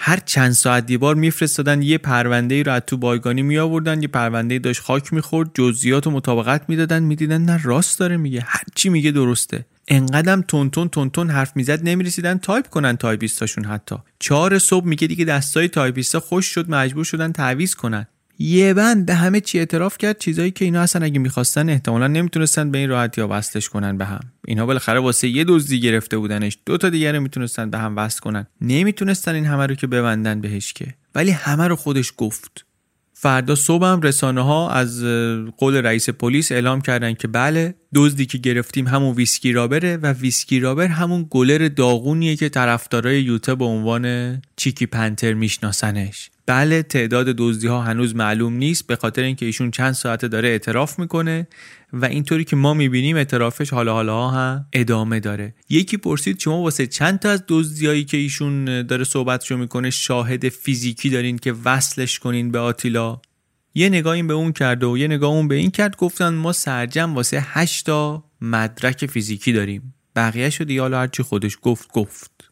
هر 0.06 0.20
چند 0.26 0.52
ساعت 0.52 0.86
یه 0.86 1.01
بار 1.01 1.16
میفرستادن 1.16 1.82
یه 1.82 1.98
پرونده 1.98 2.56
ای 2.56 2.64
رو 2.64 2.72
از 2.72 2.82
تو 2.88 2.98
بایگانی 2.98 3.42
می 3.42 3.58
آوردن 3.58 4.02
یه 4.02 4.08
پرونده 4.08 4.60
داشت 4.60 4.82
خاک 4.82 5.14
می‌خورد 5.14 5.52
جزئیات 5.54 6.08
و 6.08 6.12
مطابقت 6.12 6.62
می‌دادن 6.68 7.04
می‌دیدن 7.04 7.42
نه 7.42 7.64
راست 7.64 8.00
داره 8.00 8.18
میگه 8.18 8.42
هر 8.42 8.64
چی 8.76 8.90
میگه 8.90 9.12
درسته. 9.12 9.66
انقدم 9.88 10.42
تندتند 10.42 10.90
تندتند 10.90 11.30
حرف 11.30 11.56
می‌زد 11.56 11.80
نمی‌رسیدن 11.84 12.38
تایپ 12.38 12.68
کنن 12.68 12.98
تایپیستاشون 12.98 13.66
حتی. 13.66 13.96
چهار 14.20 14.60
صبح 14.60 14.86
میگه 14.86 15.08
دیگه 15.08 15.26
دستای 15.26 15.68
تایپیستا 15.68 16.20
خشک 16.20 16.46
شد 16.46 16.70
مجبور 16.70 17.04
شدن 17.04 17.32
تعویض 17.32 17.76
کنن. 17.76 18.08
یه 18.40 18.74
بند 18.74 19.06
به 19.06 19.14
همه 19.14 19.42
چی 19.42 19.60
اعتراف 19.60 19.98
کرد 19.98 20.18
چیزایی 20.18 20.52
که 20.52 20.66
اینا 20.66 20.82
اصلا 20.82 21.06
اگه 21.06 21.20
می‌خواستن 21.20 21.70
احتمالا 21.70 22.08
نمی‌تونستن 22.08 22.72
به 22.72 22.78
این 22.78 22.90
راحتی 22.90 23.22
ها 23.22 23.28
وصلش 23.32 23.70
کنن 23.70 23.98
به 23.98 24.06
هم. 24.06 24.20
اینا 24.48 24.66
بالاخره 24.66 25.00
واسه 25.00 25.28
یه 25.28 25.44
دزدی 25.44 25.80
گرفته 25.80 26.18
بودنش. 26.18 26.58
دو 26.66 26.78
تا 26.78 26.90
دیگه 26.90 27.20
می‌تونستن 27.20 27.70
به 27.70 27.78
هم 27.78 27.98
وصل 27.98 28.20
کنن. 28.20 28.48
نمی‌تونستن 28.62 29.36
این 29.36 29.46
همه 29.46 29.66
رو 29.66 29.76
که 29.76 29.88
ببندن 29.88 30.42
بهش 30.42 30.74
که. 30.74 30.94
ولی 31.16 31.32
همه 31.32 31.68
رو 31.68 31.76
خودش 31.76 32.14
گفت. 32.18 32.66
فردا 33.16 33.56
صبح 33.56 33.86
هم 33.86 34.02
رسانه 34.02 34.42
ها 34.42 34.70
از 34.70 35.04
قول 35.58 35.76
رئیس 35.76 36.10
پلیس 36.10 36.52
اعلام 36.52 36.82
کردن 36.82 37.14
که 37.14 37.28
بله 37.28 37.76
دزدی 37.96 38.26
که 38.26 38.38
گرفتیم 38.38 38.88
همون 38.88 39.16
Whiskey 39.16 39.52
Robber 39.52 39.91
ه 39.91 39.98
و 39.98 40.14
Whiskey 40.14 40.60
Robber 40.60 40.88
همون 40.88 41.28
گلر 41.30 41.68
داغونیه 41.68 42.36
که 42.36 42.50
طرفدارای 42.50 43.24
یوته 43.24 43.56
به 43.56 43.66
عنوان 43.66 44.42
Chicky 44.56 44.86
Panther 44.86 45.34
میشناسنش. 45.34 46.30
بله 46.46 46.84
تعداد 46.84 47.26
دزدی 47.26 47.68
ها 47.68 47.82
هنوز 47.82 48.16
معلوم 48.16 48.54
نیست 48.54 48.88
به 48.88 48.96
خاطر 48.96 49.22
اینکه 49.22 49.46
ایشون 49.46 49.72
چند 49.72 49.92
ساعته 49.92 50.28
داره 50.28 50.50
اعتراف 50.50 51.00
می‌کنه 51.00 51.48
و 51.94 52.06
اینطوری 52.06 52.44
که 52.44 52.56
ما 52.56 52.74
می‌بینیم 52.74 53.18
اعترافش 53.18 53.70
حالا 53.70 53.94
حالا 53.94 54.14
ها 54.14 54.30
هم 54.30 54.66
ادامه 54.74 55.20
داره. 55.20 55.56
یکی 55.70 55.98
پرسید 55.98 56.40
شما 56.40 56.62
واسه 56.62 56.88
چند 56.88 57.20
تا 57.20 57.30
از 57.30 57.44
دزدیایی 57.48 58.04
که 58.04 58.18
ایشون 58.18 58.82
داره 58.88 59.04
صحبتشو 59.04 59.58
می‌کنه 59.58 59.90
شاهد 59.90 60.50
فیزیکی 60.50 61.10
دارین 61.10 61.38
که 61.38 61.54
وصلش 61.66 62.20
کنین 62.20 62.52
به 62.52 62.60
آتیلا؟ 62.60 63.22
یه 63.76 63.90
نگاه 63.90 64.14
این 64.14 64.28
به 64.28 64.34
اون 64.34 64.52
کرد 64.52 64.84
و 64.84 64.98
یه 64.98 65.08
نگاه 65.08 65.30
اون 65.30 65.48
به 65.48 65.56
این 65.56 65.72
کرد 65.72 65.96
گفتن 65.96 66.30
ما 66.30 66.54
سرجم 66.54 67.16
واسه 67.16 67.46
هشتا 67.48 68.24
مدرک 68.42 69.06
فیزیکی 69.06 69.54
داریم. 69.54 69.94
بقیه 70.16 70.50
شدی 70.50 70.78
حالا 70.78 71.00
هرچی 71.00 71.24
خودش 71.24 71.58
گفت 71.62 71.92
گفت. 71.92 72.52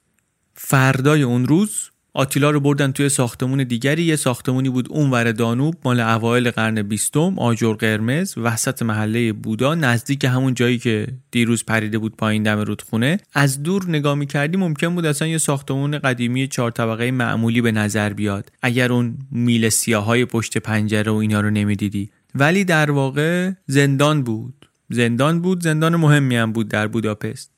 فردای 0.55 1.23
اون 1.23 1.47
روز 1.47 1.90
آتیلا 2.13 2.49
رو 2.49 2.59
بردن 2.59 2.91
توی 2.91 3.09
ساختمون 3.09 3.63
دیگری. 3.63 4.03
یه 4.03 4.15
ساختمونی 4.15 4.69
بود 4.69 4.87
اونور 4.89 5.31
دانوب 5.31 5.75
مال 5.85 5.99
اوایل 5.99 6.51
قرن 6.51 6.81
بیستم 6.81 7.39
آجر 7.39 7.73
قرمز 7.73 8.37
وسط 8.37 8.81
محله 8.81 9.33
بودا 9.33 9.75
نزدیک 9.75 10.23
همون 10.25 10.53
جایی 10.53 10.77
که 10.77 11.07
دیروز 11.31 11.65
پریده 11.65 11.97
بود 11.97 12.15
پایین 12.15 12.43
دم 12.43 12.59
رودخونه. 12.59 13.17
از 13.33 13.63
دور 13.63 13.89
نگاه 13.89 14.15
می‌کردی 14.15 14.57
ممکن 14.57 14.95
بود 14.95 15.05
اصلا 15.05 15.27
یه 15.27 15.37
ساختمون 15.37 15.99
قدیمی 15.99 16.47
چهار 16.47 16.71
طبقه 16.71 17.11
معمولی 17.11 17.61
به 17.61 17.71
نظر 17.71 18.13
بیاد. 18.13 18.51
اگر 18.61 18.91
اون 18.91 19.17
میل 19.31 19.69
سیاهای 19.69 20.25
پشت 20.25 20.57
پنجره 20.57 21.11
و 21.11 21.15
اینا 21.15 21.41
رو 21.41 21.49
نمی‌دیدی. 21.49 22.09
ولی 22.35 22.65
در 22.65 22.91
واقع 22.91 23.51
زندان 23.67 24.23
بود. 24.23 24.69
زندان 24.89 25.41
بود 25.41 25.63
زندان 25.63 25.95
مهمی 25.95 26.35
هم 26.35 26.51
بود 26.51 26.67
در 26.67 26.87
بوداپست. 26.87 27.51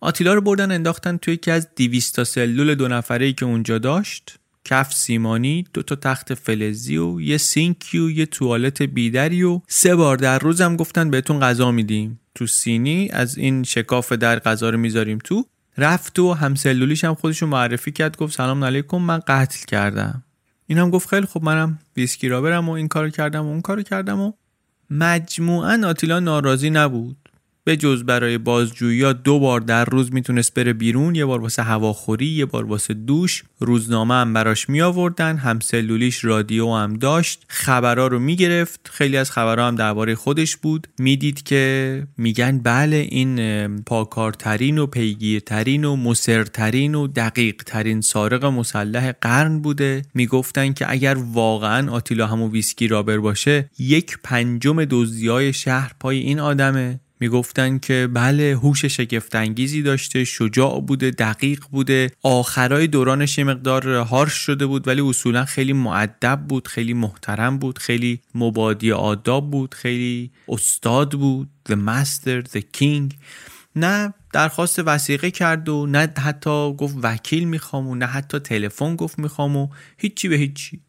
آتیلا 0.00 0.34
رو 0.34 0.40
بردن 0.40 0.72
انداختن 0.72 1.16
توی 1.16 1.34
یکی 1.34 1.50
از 1.50 1.68
200 1.76 2.16
تا 2.16 2.24
سلول 2.24 2.74
دو 2.74 2.88
نفره 2.88 3.26
ای 3.26 3.32
که 3.32 3.44
اونجا 3.44 3.78
داشت. 3.78 4.38
کف 4.64 4.94
سیمانی 4.94 5.64
دو 5.74 5.82
تا 5.82 5.96
تخت 5.96 6.34
فلزی 6.34 6.96
و 6.96 7.20
یه 7.20 7.38
سینکی 7.38 7.98
و 7.98 8.10
یه 8.10 8.26
توالت 8.26 8.82
بیدری 8.82 9.42
و 9.42 9.60
سه 9.68 9.96
بار 9.96 10.16
در 10.16 10.38
روزم 10.38 10.76
گفتن 10.76 11.10
بهتون 11.10 11.40
غذا 11.40 11.70
میدیم. 11.70 12.20
تو 12.34 12.46
سینی 12.46 13.08
از 13.12 13.38
این 13.38 13.62
شکاف 13.62 14.12
در 14.12 14.38
غذا 14.38 14.70
رو 14.70 14.78
می‌ذاریم 14.78 15.18
تو. 15.24 15.44
رفت 15.78 16.18
و 16.18 16.32
همسلولیش 16.32 17.04
هم 17.04 17.14
خودشو 17.14 17.46
معرفی 17.46 17.92
کرد 17.92 18.16
گفت 18.16 18.36
سلام 18.36 18.64
علیکم 18.64 18.96
من 18.96 19.20
قتل 19.26 19.64
کردم. 19.66 20.24
این 20.66 20.78
هم 20.78 20.90
گفت 20.90 21.08
خیلی 21.08 21.26
خب 21.26 21.42
منم 21.42 21.78
Whiskey 21.96 22.28
Robber 22.28 22.40
م 22.40 22.68
و 22.68 22.72
این 22.72 22.88
کارو 22.88 23.10
کردم 23.10 23.46
و 23.46 23.48
اون 23.48 23.60
کارو 23.60 23.82
کردم 23.82 24.20
و 24.20 24.32
مجموعا 24.90 25.80
آتیلا 25.86 26.20
ناراضی 26.20 26.70
نبود. 26.70 27.19
به 27.70 27.76
جز 27.76 28.04
برای 28.04 28.38
بازجویی 28.38 29.12
دو 29.12 29.38
بار 29.38 29.60
در 29.60 29.84
روز 29.84 30.12
می‌تونست 30.12 30.54
بره 30.54 30.72
بیرون 30.72 31.14
یه 31.14 31.24
بار 31.24 31.40
واسه 31.40 31.62
هواخوری 31.62 32.26
یه 32.26 32.44
بار 32.44 32.64
واسه 32.64 32.94
دوش. 32.94 33.44
روزنامه 33.60 34.14
هم 34.14 34.32
براش 34.32 34.68
می 34.68 34.80
آوردن 34.80 35.36
هم 35.36 35.60
سلولیش 35.60 36.24
رادیو 36.24 36.74
هم 36.74 36.94
داشت. 36.94 37.44
خبرها 37.48 38.06
رو 38.06 38.18
می‌گرفت. 38.18 38.90
خیلی 38.92 39.16
از 39.16 39.30
خبرها 39.30 39.68
هم 39.68 39.74
درباره 39.74 40.14
خودش 40.14 40.56
بود. 40.56 40.86
می‌دید 40.98 41.42
که 41.42 42.06
میگن 42.16 42.58
بله 42.58 42.96
این 42.96 43.84
پرکارترین 43.84 44.78
و 44.78 44.86
پیگیرترین 44.86 45.84
و 45.84 45.96
مصرترین 45.96 46.94
و 46.94 47.06
دقیق 47.06 47.62
ترین 47.66 48.00
سارق 48.00 48.44
مسلح 48.44 49.12
قرن 49.12 49.60
بوده. 49.60 50.02
می‌گفتن 50.14 50.72
که 50.72 50.90
اگر 50.90 51.16
واقعا 51.32 51.92
آتیلا 51.92 52.26
همون 52.26 52.50
Whiskey 52.50 52.88
Robber 52.88 53.18
باشه 53.18 53.70
یک 53.78 54.18
پنجم 54.24 54.84
دزدی 54.84 55.52
شهر 55.52 55.92
پای 56.00 56.18
این 56.18 56.40
آدمه. 56.40 57.00
می‌گفتن 57.20 57.78
که 57.78 58.08
بله 58.12 58.56
هوش 58.62 58.84
شگفتانگیزی 58.84 59.82
داشته 59.82 60.24
شجاع 60.24 60.80
بوده 60.80 61.10
دقیق 61.10 61.64
بوده. 61.70 62.10
آخرای 62.22 62.86
دورانش 62.86 63.38
یه 63.38 63.44
مقدار 63.44 63.88
هارش 63.88 64.32
شده 64.32 64.66
بود 64.66 64.88
ولی 64.88 65.00
اصولا 65.00 65.44
خیلی 65.44 65.72
معدب 65.72 66.40
بود 66.48 66.68
خیلی 66.68 66.92
محترم 66.92 67.58
بود 67.58 67.78
خیلی 67.78 68.20
مبادی 68.34 68.92
آداب 68.92 69.50
بود 69.50 69.74
خیلی 69.74 70.30
استاد 70.48 71.12
بود 71.12 71.48
the 71.68 71.72
master 71.72 72.50
the 72.52 72.60
king. 72.78 73.14
نه 73.76 74.14
درخواست 74.32 74.78
وسیقه 74.78 75.30
کرد 75.30 75.68
و 75.68 75.86
نه 75.86 76.12
حتی 76.18 76.74
گفت 76.74 76.96
وکیل 77.02 77.44
می‌خوام 77.44 77.88
و 77.88 77.94
نه 77.94 78.06
حتی 78.06 78.38
تلفن 78.38 78.96
گفت 78.96 79.18
می‌خوام 79.18 79.56
و 79.56 79.68
هیچی 79.98 80.28
به 80.28 80.36
هیچی. 80.36 80.80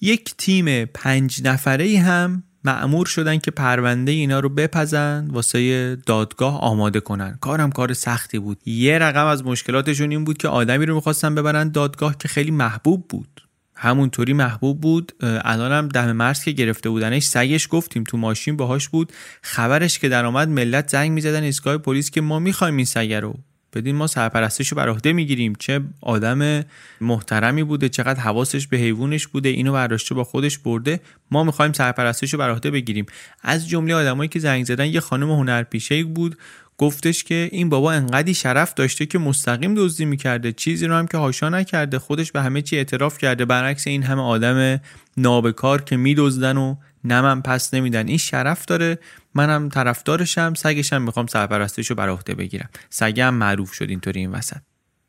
یک 0.00 0.34
تیم 0.38 0.84
پنج 0.84 1.42
نفره 1.44 1.98
هم 1.98 2.42
معمور 2.64 3.06
شدن 3.06 3.38
که 3.38 3.50
پرونده 3.50 4.12
اینا 4.12 4.40
رو 4.40 4.48
بپزن 4.48 5.28
واسه 5.30 5.96
دادگاه 5.96 6.60
آماده 6.60 7.00
کنن. 7.00 7.38
کارم 7.40 7.70
کار 7.70 7.92
سختی 7.92 8.38
بود. 8.38 8.58
یه 8.66 8.98
رقم 8.98 9.26
از 9.26 9.44
مشکلاتشون 9.44 10.10
این 10.10 10.24
بود 10.24 10.38
که 10.38 10.48
آدمی 10.48 10.86
رو 10.86 10.94
می‌خواستن 10.94 11.34
ببرن 11.34 11.68
دادگاه 11.68 12.18
که 12.18 12.28
خیلی 12.28 12.50
محبوب 12.50 13.08
بود. 13.08 13.42
همونطوری 13.74 14.32
محبوب 14.32 14.80
بود. 14.80 15.12
الانم 15.20 15.88
دم 15.88 16.12
مرز 16.12 16.44
که 16.44 16.50
گرفته 16.50 16.90
بودنش 16.90 17.24
سگش 17.24 17.68
گفتیم 17.70 18.04
تو 18.04 18.16
ماشین 18.16 18.56
باهاش 18.56 18.88
بود. 18.88 19.12
خبرش 19.42 19.98
که 19.98 20.08
درآمد 20.08 20.48
ملت 20.48 20.90
زنگ 20.90 21.10
می‌زدن 21.10 21.42
ایستگاه 21.42 21.78
پلیس 21.78 22.10
که 22.10 22.20
ما 22.20 22.38
می‌خوایم 22.38 22.76
این 22.76 22.84
سگ 22.84 23.12
رو 23.12 23.34
بدین 23.72 23.96
ما 23.96 24.06
سرپرستش 24.06 24.68
رو 24.68 24.76
بر 24.76 24.88
عهده 24.88 25.12
می‌گیریم. 25.12 25.52
چه 25.58 25.80
آدم 26.00 26.64
محترمی 27.00 27.62
بوده 27.62 27.88
چقدر 27.88 28.20
حواسش 28.20 28.66
به 28.66 28.76
حیوانش 28.76 29.26
بوده 29.26 29.48
اینو 29.48 29.72
برداشته 29.72 30.14
با 30.14 30.24
خودش 30.24 30.58
برده. 30.58 31.00
ما 31.30 31.44
می‌خوایم 31.44 31.72
سرپرستش 31.72 32.32
رو 32.32 32.38
بر 32.38 32.50
عهده 32.50 32.70
بگیریم. 32.70 33.06
از 33.42 33.68
جمله 33.68 33.94
آدمایی 33.94 34.28
که 34.28 34.38
زنگ 34.38 34.64
زدن 34.64 34.86
یه 34.86 35.00
خانم 35.00 35.30
هنرپیشه 35.30 36.04
بود. 36.04 36.38
گفتش 36.78 37.24
که 37.24 37.48
این 37.52 37.68
بابا 37.68 37.92
انقدی 37.92 38.34
شرف 38.34 38.74
داشته 38.74 39.06
که 39.06 39.18
مستقیم 39.18 39.74
دزدی 39.74 40.04
می‌کرده. 40.04 40.52
چیزی 40.52 40.86
رو 40.86 40.94
هم 40.94 41.06
که 41.06 41.18
هاشا 41.18 41.48
نکرده. 41.48 41.98
خودش 41.98 42.32
به 42.32 42.42
همه 42.42 42.62
چی 42.62 42.76
اعتراف 42.76 43.18
کرده. 43.18 43.44
برعکس 43.44 43.86
این 43.86 44.02
همه 44.02 44.22
آدم 44.22 44.80
نابکار 45.16 45.82
که 45.82 45.96
میدزدن 45.96 46.56
و 46.56 46.76
نمم 47.04 47.42
پس 47.42 47.74
نمیدن. 47.74 48.08
این 48.08 48.18
شرف 48.18 48.66
داره. 48.66 48.98
منم 49.34 49.68
طرفدارشم. 49.68 50.54
سگشم 50.54 51.02
می‌خوام 51.02 51.26
سرپرستش 51.26 51.90
رو 51.90 51.96
بر 51.96 52.08
عهده 52.08 52.34
بگیرم. 52.34 52.68
سگم 52.90 53.34
معروف 53.34 53.72
شد 53.72 53.86
اینطوری 53.90 54.20
این 54.20 54.30
وسط. 54.30 54.60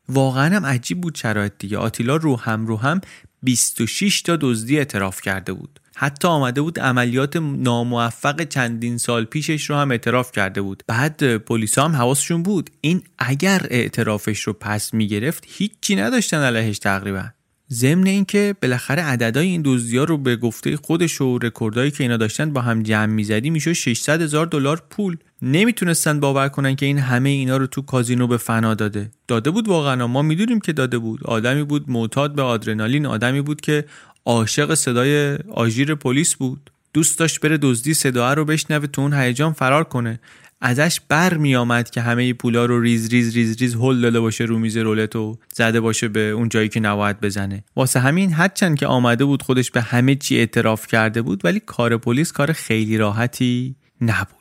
واقعا 0.09 0.55
هم 0.55 0.65
عجیب 0.65 1.01
بود 1.01 1.15
شرایط 1.15 1.53
دیگه. 1.59 1.77
آتیلا 1.77 2.15
رو 2.15 2.35
هم 2.39 2.67
رو 2.67 2.77
هم 2.77 3.01
26 3.43 4.21
تا 4.21 4.37
دزدی 4.41 4.77
اعتراف 4.77 5.21
کرده 5.21 5.53
بود. 5.53 5.78
حتی 6.01 6.27
آمده 6.27 6.61
بود 6.61 6.79
عملیات 6.79 7.35
ناموفق 7.37 8.43
چندین 8.43 8.97
سال 8.97 9.25
پیشش 9.25 9.69
رو 9.69 9.75
هم 9.75 9.91
اعتراف 9.91 10.31
کرده 10.31 10.61
بود. 10.61 10.83
بعد 10.87 11.37
پلیس 11.37 11.79
هم 11.79 11.95
حواسشون 11.95 12.43
بود. 12.43 12.69
این 12.81 13.01
اگر 13.17 13.67
اعترافش 13.69 14.41
رو 14.41 14.53
پس 14.53 14.93
می‌گرفت 14.93 15.43
هیچی 15.47 15.95
نداشتن 15.95 16.37
علیهش 16.37 16.79
تقریبا. 16.79 17.23
ضمن 17.71 18.07
اینکه 18.07 18.55
بالاخره 18.61 19.01
عددهای 19.01 19.47
این 19.47 19.61
دزدیا 19.65 20.03
رو 20.03 20.17
به 20.17 20.35
گفته 20.35 20.77
خودش 20.77 21.21
و 21.21 21.37
رکوردایی 21.37 21.91
که 21.91 22.03
اینا 22.03 22.17
داشتن 22.17 22.53
با 22.53 22.61
هم 22.61 22.83
جمع 22.83 23.05
می‌زدی 23.05 23.49
میشه 23.49 23.73
600 23.73 24.21
هزار 24.21 24.45
دلار 24.45 24.83
پول. 24.89 25.17
نمی‌تونستن 25.41 26.19
باور 26.19 26.49
کنن 26.49 26.75
که 26.75 26.85
این 26.85 26.97
همه 26.97 27.29
اینا 27.29 27.57
رو 27.57 27.67
تو 27.67 27.81
کازینو 27.81 28.27
به 28.27 28.37
فنا 28.37 28.73
داده. 28.73 29.11
داده 29.27 29.51
بود 29.51 29.67
واقعا. 29.67 30.07
ما 30.07 30.21
می‌دونیم 30.21 30.59
که 30.59 30.73
داده 30.73 30.97
بود. 30.97 31.23
آدمی 31.23 31.63
بود 31.63 31.89
معتاد 31.89 32.35
به 32.35 32.41
آدرنالین. 32.41 33.05
آدمی 33.05 33.41
بود 33.41 33.61
که 33.61 33.85
عاشق 34.29 34.73
صدای 34.73 35.37
آژیر 35.51 35.95
پلیس 35.95 36.35
بود. 36.35 36.71
دوست 36.93 37.19
داشت 37.19 37.39
بره 37.39 37.57
دزدی 37.57 37.93
صدا 37.93 38.33
رو 38.33 38.45
بشنوه 38.45 38.87
تو 38.87 39.01
اون 39.01 39.13
هیجان 39.13 39.53
فرار 39.53 39.83
کنه. 39.83 40.19
ازش 40.61 40.99
بر 41.07 41.33
می 41.33 41.55
آمد 41.55 41.89
که 41.89 42.01
همه 42.01 42.33
پولا 42.33 42.65
رو 42.65 42.81
ریز 42.81 43.09
ریز 43.09 43.35
ریز 43.35 43.61
ریز 43.61 43.75
هل 43.75 44.01
داده 44.01 44.19
باشه 44.19 44.43
رو 44.43 44.59
میز 44.59 44.77
رولت 44.77 45.15
و 45.15 45.37
زده 45.53 45.81
باشه 45.81 46.07
به 46.07 46.29
اون 46.29 46.49
جایی 46.49 46.69
که 46.69 46.79
نباید 46.79 47.21
بزنه. 47.21 47.63
واسه 47.75 47.99
همین 47.99 48.33
هرچند 48.33 48.77
که 48.77 48.87
آمده 48.87 49.25
بود 49.25 49.41
خودش 49.41 49.71
به 49.71 49.81
همه 49.81 50.15
چی 50.15 50.37
اعتراف 50.37 50.87
کرده 50.87 51.21
بود 51.21 51.45
ولی 51.45 51.59
کار 51.59 51.97
پلیس 51.97 52.31
کار 52.31 52.51
خیلی 52.51 52.97
راحتی 52.97 53.75
نبود. 54.01 54.38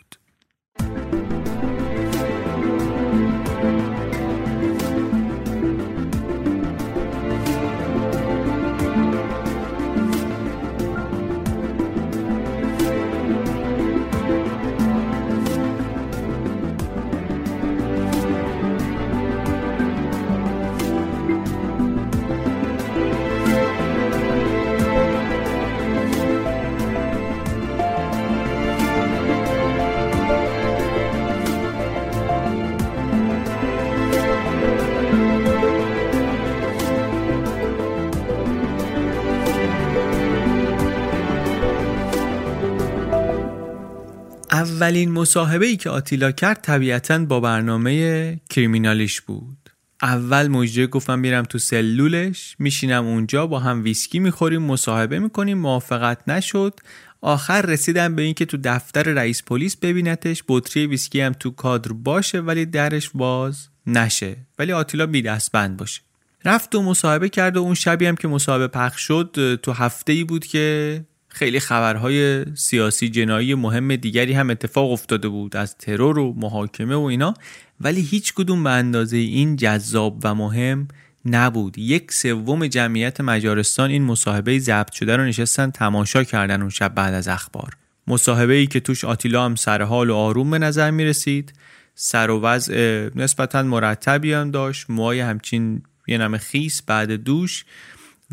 اولین 44.79 45.11
مصاحبه 45.11 45.67
ای 45.67 45.77
که 45.77 45.91
آتیلا 45.91 46.31
کرد 46.31 46.61
طبیعتا 46.61 47.19
با 47.19 47.41
برنامه 47.41 48.41
کریمینالیش 48.51 49.21
بود. 49.21 49.71
اول 50.03 50.49
مجری 50.49 50.87
گفت 50.87 51.19
میرم 51.19 51.43
تو 51.43 51.59
سلولش 51.59 52.57
میشینم 52.59 53.07
اونجا 53.07 53.47
با 53.47 53.59
هم 53.59 53.83
ویسکی 53.85 54.19
می‌خوریم 54.19 54.63
مصاحبه 54.63 55.19
می‌کنیم 55.19 55.59
موافقت 55.59 56.29
نشد. 56.29 56.81
آخر 57.21 57.63
رسیدن 57.63 58.15
به 58.15 58.23
اینکه 58.23 58.45
تو 58.45 58.59
دفتر 58.65 59.03
رئیس 59.03 59.43
پلیس 59.43 59.77
ببینتش 59.77 60.45
بطری 60.49 60.87
ویسکی 60.87 61.21
هم 61.21 61.33
تو 61.33 61.51
کادر 61.51 61.93
باشه 61.93 62.41
ولی 62.41 62.67
درش 62.67 63.11
باز 63.15 63.69
نشه. 63.87 64.37
ولی 64.59 64.73
آتیلا 64.73 65.07
بی 65.07 65.23
دستبند 65.53 65.77
باشه. 65.77 66.01
رفت 66.45 66.75
و 66.75 66.83
مصاحبه 66.83 67.29
کرد 67.29 67.57
و 67.57 67.61
اون 67.61 67.75
شبی 67.75 68.07
هم 68.07 68.17
که 68.17 68.29
مصاحبه 68.29 68.67
پخش 68.67 69.01
شد 69.01 69.59
تو 69.63 69.73
هفته 69.73 70.13
ای 70.13 70.25
بود 70.25 70.47
که 70.47 71.05
خیلی 71.29 71.61
خبرهای 71.61 72.45
سیاسی 72.55 73.09
جنایی 73.09 73.55
مهم 73.55 73.97
دیگری 73.97 74.33
هم 74.33 74.51
اتفاق 74.51 74.91
افتاده 74.91 75.29
بود 75.29 75.57
از 75.57 75.77
ترور 75.77 76.19
و 76.19 76.35
محاکمه 76.37 76.95
و 76.95 77.03
اینا. 77.03 77.35
ولی 77.81 78.01
هیچ 78.01 78.35
کدوم 78.35 78.65
به 78.65 78.71
اندازه 78.71 79.17
این 79.17 79.57
جذاب 79.57 80.21
و 80.25 80.35
مهم 80.35 80.89
نبود. 81.25 81.79
یک 81.79 82.13
سوم 82.13 82.67
جمعیت 82.67 83.21
مجارستان 83.21 83.91
این 83.91 84.03
مصاحبه 84.03 84.59
ضبط 84.59 84.93
شده 84.93 85.17
رو 85.17 85.25
نشستن 85.25 85.71
تماشا 85.71 86.25
کردن 86.25 86.61
اون 86.61 86.71
شب 86.71 86.95
بعد 86.95 87.15
از 87.15 87.29
اخبار. 87.29 87.73
مصاحبه 88.07 88.55
ای 88.55 88.67
که 88.67 88.81
توش 88.81 89.05
آتیلا 89.05 89.45
هم 89.45 89.55
سرحال 89.55 90.11
و 90.11 90.15
آروم 90.15 90.51
به 90.51 90.59
نظر 90.59 90.91
می 90.91 91.05
رسید. 91.05 91.53
سر 91.95 92.31
و 92.31 92.41
وضع 92.41 93.09
نسبتا 93.17 93.63
مرتبی 93.63 94.33
هم 94.33 94.51
داشت. 94.51 94.91
موهای 94.91 95.21
همچین 95.21 95.83
یه 96.07 96.19
نم 96.19 96.37
خیس 96.37 96.83
بعد 96.83 97.13
دوش 97.13 97.65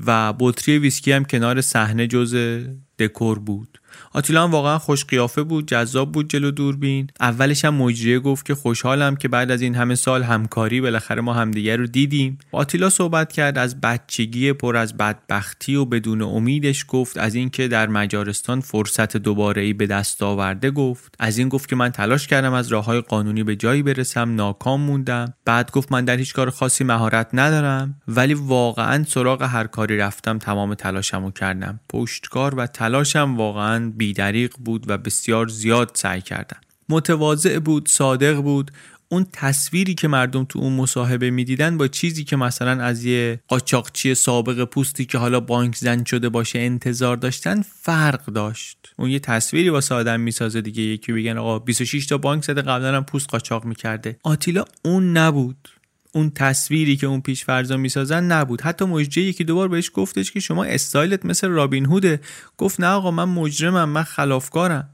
و 0.06 0.34
بطری 0.40 0.78
ویسکی 0.78 1.12
هم 1.12 1.26
کنار 1.26 1.62
صحنه 1.62 2.08
جز 2.08 2.62
دکور 3.00 3.40
بود. 3.40 3.82
آتیلا 4.14 4.44
هم 4.44 4.52
واقعا 4.52 4.80
خوش 4.80 5.06
قیافه 5.06 5.44
بود 5.44 5.68
جذاب 5.68 6.12
بود 6.12 6.30
جلو 6.30 6.52
دوربین. 6.52 7.08
اولش 7.20 7.66
هم 7.66 7.74
مجریه 7.74 8.20
گفت 8.20 8.46
که 8.46 8.56
خوشحالم 8.56 9.16
که 9.16 9.28
بعد 9.28 9.52
از 9.52 9.62
این 9.62 9.76
همه 9.76 9.96
سال 9.96 10.24
همکاری 10.24 10.82
بالاخره 10.82 11.22
ما 11.22 11.34
همدیگه 11.34 11.76
رو 11.76 11.88
دیدیم. 11.88 12.38
آتیلا 12.52 12.90
صحبت 12.90 13.34
کرد 13.34 13.58
از 13.58 13.82
بچگی 13.82 14.54
پر 14.54 14.78
از 14.78 14.98
بدبختی 14.98 15.76
و 15.76 15.86
بدون 15.86 16.22
امیدش 16.22 16.86
گفت 16.88 17.18
از 17.18 17.36
اینکه 17.36 17.68
در 17.68 17.88
مجارستان 17.88 18.62
فرصت 18.62 19.18
دوباره 19.18 19.62
ای 19.62 19.74
به 19.74 19.88
دست 19.88 20.24
آورده 20.24 20.72
گفت. 20.72 21.16
از 21.20 21.38
این 21.38 21.50
گفت 21.50 21.70
که 21.70 21.76
من 21.76 21.90
تلاش 21.90 22.28
کردم 22.28 22.54
از 22.54 22.68
راه 22.68 22.86
های 22.86 23.02
قانونی 23.02 23.44
به 23.44 23.56
جایی 23.56 23.84
برسم 23.84 24.36
ناکام 24.36 24.82
موندم. 24.82 25.34
بعد 25.46 25.72
گفت 25.72 25.92
من 25.92 26.06
در 26.06 26.18
هیچ 26.18 26.34
کار 26.34 26.50
خاصی 26.50 26.84
مهارت 26.84 27.30
ندارم. 27.34 28.02
ولی 28.08 28.34
واقعا 28.34 29.04
سراغ 29.04 29.42
هر 29.42 29.68
کاری 29.68 29.98
رفتم 29.98 30.38
تمام 30.38 30.74
تلاشمو 30.74 31.32
کردم. 31.32 31.80
پشتکار 31.90 32.56
و 32.56 32.68
تلاشم 32.68 33.36
واقعا 33.38 33.85
بیدریق 33.92 34.54
بود 34.66 34.86
و 34.88 34.98
بسیار 34.98 35.48
زیاد 35.48 35.92
سعی 35.94 36.22
کردن. 36.22 36.58
متواضع 36.90 37.60
بود 37.60 37.90
صادق 37.90 38.36
بود. 38.36 38.72
اون 39.10 39.26
تصویری 39.34 39.94
که 39.94 40.08
مردم 40.08 40.44
تو 40.44 40.60
اون 40.60 40.74
مصاحبه 40.74 41.30
می‌دیدن 41.30 41.78
با 41.78 41.88
چیزی 41.88 42.24
که 42.24 42.36
مثلا 42.36 42.84
از 42.84 43.06
یه 43.06 43.40
قاچاقچی 43.48 44.16
سابق 44.16 44.64
پوستی 44.64 45.06
که 45.06 45.18
حالا 45.18 45.40
بانک 45.40 45.76
زن 45.76 46.04
شده 46.04 46.30
باشه 46.30 46.60
انتظار 46.60 47.18
داشتن 47.18 47.62
فرق 47.62 48.26
داشت. 48.26 48.78
اون 48.98 49.10
یه 49.10 49.20
تصویری 49.20 49.70
واسه 49.70 49.96
آدم 49.96 50.20
می‌سازه 50.20 50.62
دیگه. 50.62 50.84
یکی 50.84 51.14
بگن 51.14 51.38
آقا 51.38 51.60
26 51.60 52.06
تا 52.06 52.18
بانک 52.18 52.44
زده 52.44 52.62
قبلا 52.62 52.96
هم 52.96 53.04
پوست 53.04 53.30
قاچاق 53.30 53.66
می‌کرده. 53.66 54.20
آتیلا 54.24 54.66
اون 54.86 55.18
نبود. 55.18 55.68
اون 56.16 56.32
تصویری 56.36 56.96
که 56.96 57.08
اون 57.08 57.22
پیش 57.22 57.46
فرضا 57.46 57.78
می‌سازن 57.78 58.24
نبود. 58.24 58.62
حتی 58.62 58.86
مجری 58.86 59.24
یکی 59.24 59.44
دوبار 59.44 59.68
بهش 59.68 59.92
گفتش 59.94 60.32
که 60.32 60.40
شما 60.40 60.64
استایلت 60.64 61.26
مثل 61.26 61.48
رابین 61.48 61.86
هوده. 61.86 62.20
گفت 62.58 62.80
نه 62.80 62.88
آقا 62.88 63.12
من 63.12 63.24
مجرمم 63.24 63.90
من 63.90 64.04
خلافکارم. 64.04 64.90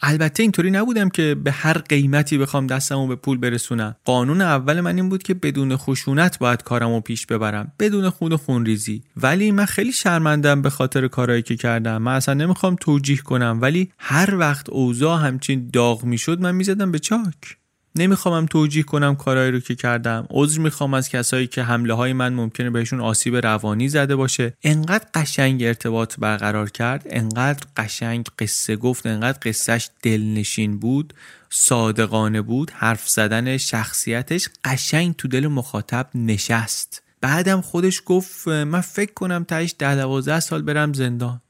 البته 0.00 0.42
اینطوری 0.42 0.70
نبودم 0.70 1.08
که 1.08 1.36
به 1.44 1.52
هر 1.52 1.78
قیمتی 1.78 2.38
بخوام 2.38 2.66
دستمو 2.66 3.06
به 3.06 3.16
پول 3.16 3.38
برسونم. 3.38 3.96
قانون 4.04 4.40
اول 4.40 4.80
من 4.80 4.96
این 4.96 5.08
بود 5.08 5.22
که 5.22 5.34
بدون 5.34 5.76
خشونت 5.76 6.38
باید 6.38 6.62
کارمو 6.62 7.00
پیش 7.00 7.26
ببرم. 7.26 7.72
بدون 7.78 8.10
خون 8.10 8.32
و 8.32 8.36
خونریزی. 8.36 9.02
ولی 9.16 9.50
من 9.50 9.64
خیلی 9.64 9.92
شرمندم 9.92 10.62
به 10.62 10.70
خاطر 10.70 11.08
کارهایی 11.08 11.42
که 11.42 11.56
کردم. 11.56 12.02
من 12.02 12.14
اصلا 12.14 12.34
نمی‌خوام 12.34 12.76
توجیه 12.80 13.16
کنم. 13.16 13.58
ولی 13.62 13.92
هر 13.98 14.34
وقت 14.34 14.70
اوضاع 14.70 15.26
همچین 15.26 15.70
داغ 15.72 16.04
می‌شد 16.04 16.40
من 16.40 16.54
می‌زدم 16.54 16.92
به 16.92 16.98
چاک. 16.98 17.56
نمی‌خوام 17.96 18.46
توجیه 18.46 18.82
کنم 18.82 19.16
کارهایی 19.16 19.50
رو 19.50 19.60
که 19.60 19.74
کردم. 19.74 20.26
عذر 20.30 20.60
می‌خوام 20.60 20.94
از 20.94 21.08
کسایی 21.08 21.46
که 21.46 21.62
حمله 21.62 21.94
های 21.94 22.12
من 22.12 22.34
ممکنه 22.34 22.70
بهشون 22.70 23.00
آسیب 23.00 23.36
روانی 23.36 23.88
زده 23.88 24.16
باشه. 24.16 24.54
انقدر 24.62 25.06
قشنگ 25.14 25.62
ارتباط 25.62 26.14
برقرار 26.18 26.70
کرد 26.70 27.06
انقدر 27.10 27.66
قشنگ 27.76 28.26
قصه 28.38 28.76
گفت 28.76 29.06
انقدر 29.06 29.38
قصهش 29.42 29.90
دلنشین 30.02 30.78
بود 30.78 31.14
صادقانه 31.50 32.42
بود 32.42 32.70
حرف 32.70 33.08
زدن 33.08 33.56
شخصیتش 33.56 34.48
قشنگ 34.64 35.16
تو 35.16 35.28
دل 35.28 35.46
مخاطب 35.46 36.08
نشست. 36.14 37.02
بعدم 37.20 37.60
خودش 37.60 38.02
گفت 38.06 38.48
من 38.48 38.80
فکر 38.80 39.12
کنم 39.12 39.44
تاش 39.44 39.74
ده 39.78 39.94
دوازده 39.94 40.40
سال 40.40 40.62
برم 40.62 40.92
زندان. 40.92 41.40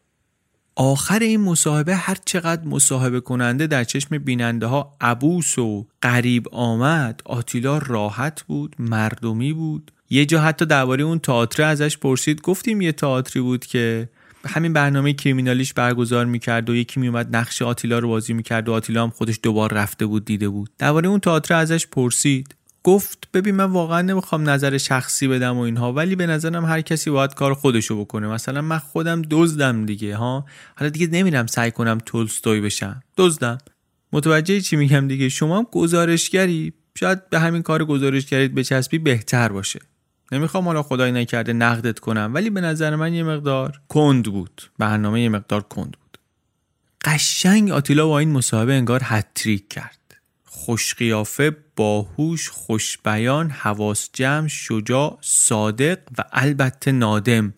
آخر 0.76 1.18
این 1.18 1.40
مصاحبه 1.40 1.96
هر 1.96 2.16
چقدر 2.24 2.64
مصاحبه 2.64 3.20
کننده 3.20 3.66
در 3.66 3.84
چشم 3.84 4.18
بیننده 4.18 4.66
ها 4.66 4.96
عبوس 5.00 5.58
و 5.58 5.86
قریب 6.02 6.48
آمد 6.52 7.20
آتیلا 7.24 7.78
راحت 7.78 8.42
بود 8.42 8.76
مردمی 8.78 9.52
بود. 9.52 9.92
یه 10.10 10.26
جا 10.26 10.40
حتی 10.40 10.66
درباره 10.66 11.04
اون 11.04 11.18
تئاتر 11.18 11.62
ازش 11.62 11.98
پرسید. 11.98 12.40
گفتیم 12.40 12.80
یه 12.80 12.92
تئاتری 12.92 13.42
بود 13.42 13.66
که 13.66 14.08
همین 14.46 14.72
برنامه 14.72 15.12
کریمینالیش 15.12 15.72
برگزار 15.72 16.24
می‌کرد 16.24 16.70
و 16.70 16.74
یکی 16.74 17.00
میومد 17.00 17.36
نقش 17.36 17.62
آتیلا 17.62 17.98
رو 17.98 18.08
بازی 18.08 18.32
می‌کرد 18.32 18.68
و 18.68 18.72
آتیلا 18.72 19.02
هم 19.02 19.10
خودش 19.10 19.40
دوبار 19.42 19.72
رفته 19.72 20.06
بود 20.06 20.24
دیده 20.24 20.48
بود. 20.48 20.70
درباره 20.78 21.08
اون 21.08 21.20
تئاتر 21.20 21.54
ازش 21.54 21.86
پرسید. 21.86 22.54
گفت 22.84 23.28
ببین 23.34 23.54
من 23.54 23.64
واقعا 23.64 24.02
نمی‌خوام 24.02 24.50
نظر 24.50 24.78
شخصی 24.78 25.28
بدم 25.28 25.56
و 25.56 25.60
اینها 25.60 25.92
ولی 25.92 26.16
به 26.16 26.26
نظرم 26.26 26.64
هر 26.64 26.80
کسی 26.80 27.10
باید 27.10 27.34
کار 27.34 27.54
خودشو 27.54 28.00
بکنه. 28.00 28.26
مثلا 28.26 28.62
من 28.62 28.78
خودم 28.78 29.22
دزدم 29.30 29.86
دیگه 29.86 30.16
ها؟ 30.16 30.46
حالا 30.76 30.90
دیگه 30.90 31.06
نمیرم 31.06 31.46
سعی 31.46 31.70
کنم 31.70 31.98
تولستوی 32.06 32.60
بشم. 32.60 33.02
دزدم. 33.16 33.58
متوجه 34.12 34.60
چی 34.60 34.76
میگم 34.76 35.08
دیگه؟ 35.08 35.28
شما 35.28 35.58
هم 35.58 35.66
گزارشگری. 35.72 36.72
شاید 36.94 37.30
به 37.30 37.40
همین 37.40 37.62
کار 37.62 37.84
گزارشگریت 37.84 38.50
بچسبی 38.50 38.98
بهتر 38.98 39.48
باشه. 39.48 39.80
نمی‌خوام 40.32 40.64
حالا 40.64 40.82
خدای 40.82 41.12
نکرده 41.12 41.52
نقدت 41.52 41.98
کنم 41.98 42.30
ولی 42.34 42.50
به 42.50 42.60
نظر 42.60 42.96
من 42.96 43.14
یه 43.14 43.22
مقدار 43.22 43.80
کند 43.88 44.24
بود. 44.24 44.62
برنامه 44.78 45.22
یه 45.22 45.28
مقدار 45.28 45.62
کند 45.62 45.96
بود. 46.00 46.18
قشنگ 47.04 47.70
آتیلا 47.70 48.06
با 48.06 48.18
این 48.18 48.32
مصاحبه 48.32 48.74
انگار 48.74 49.00
هتریک 49.04 49.68
کرد. 49.68 50.03
خوشقیافه 50.64 51.56
باهوش 51.76 52.48
خوشبیان 52.48 53.50
حواس 53.50 54.10
جمع 54.12 54.48
شجاع 54.48 55.18
صادق 55.20 55.98
و 56.18 56.24
البته 56.32 56.92
نادم. 56.92 57.54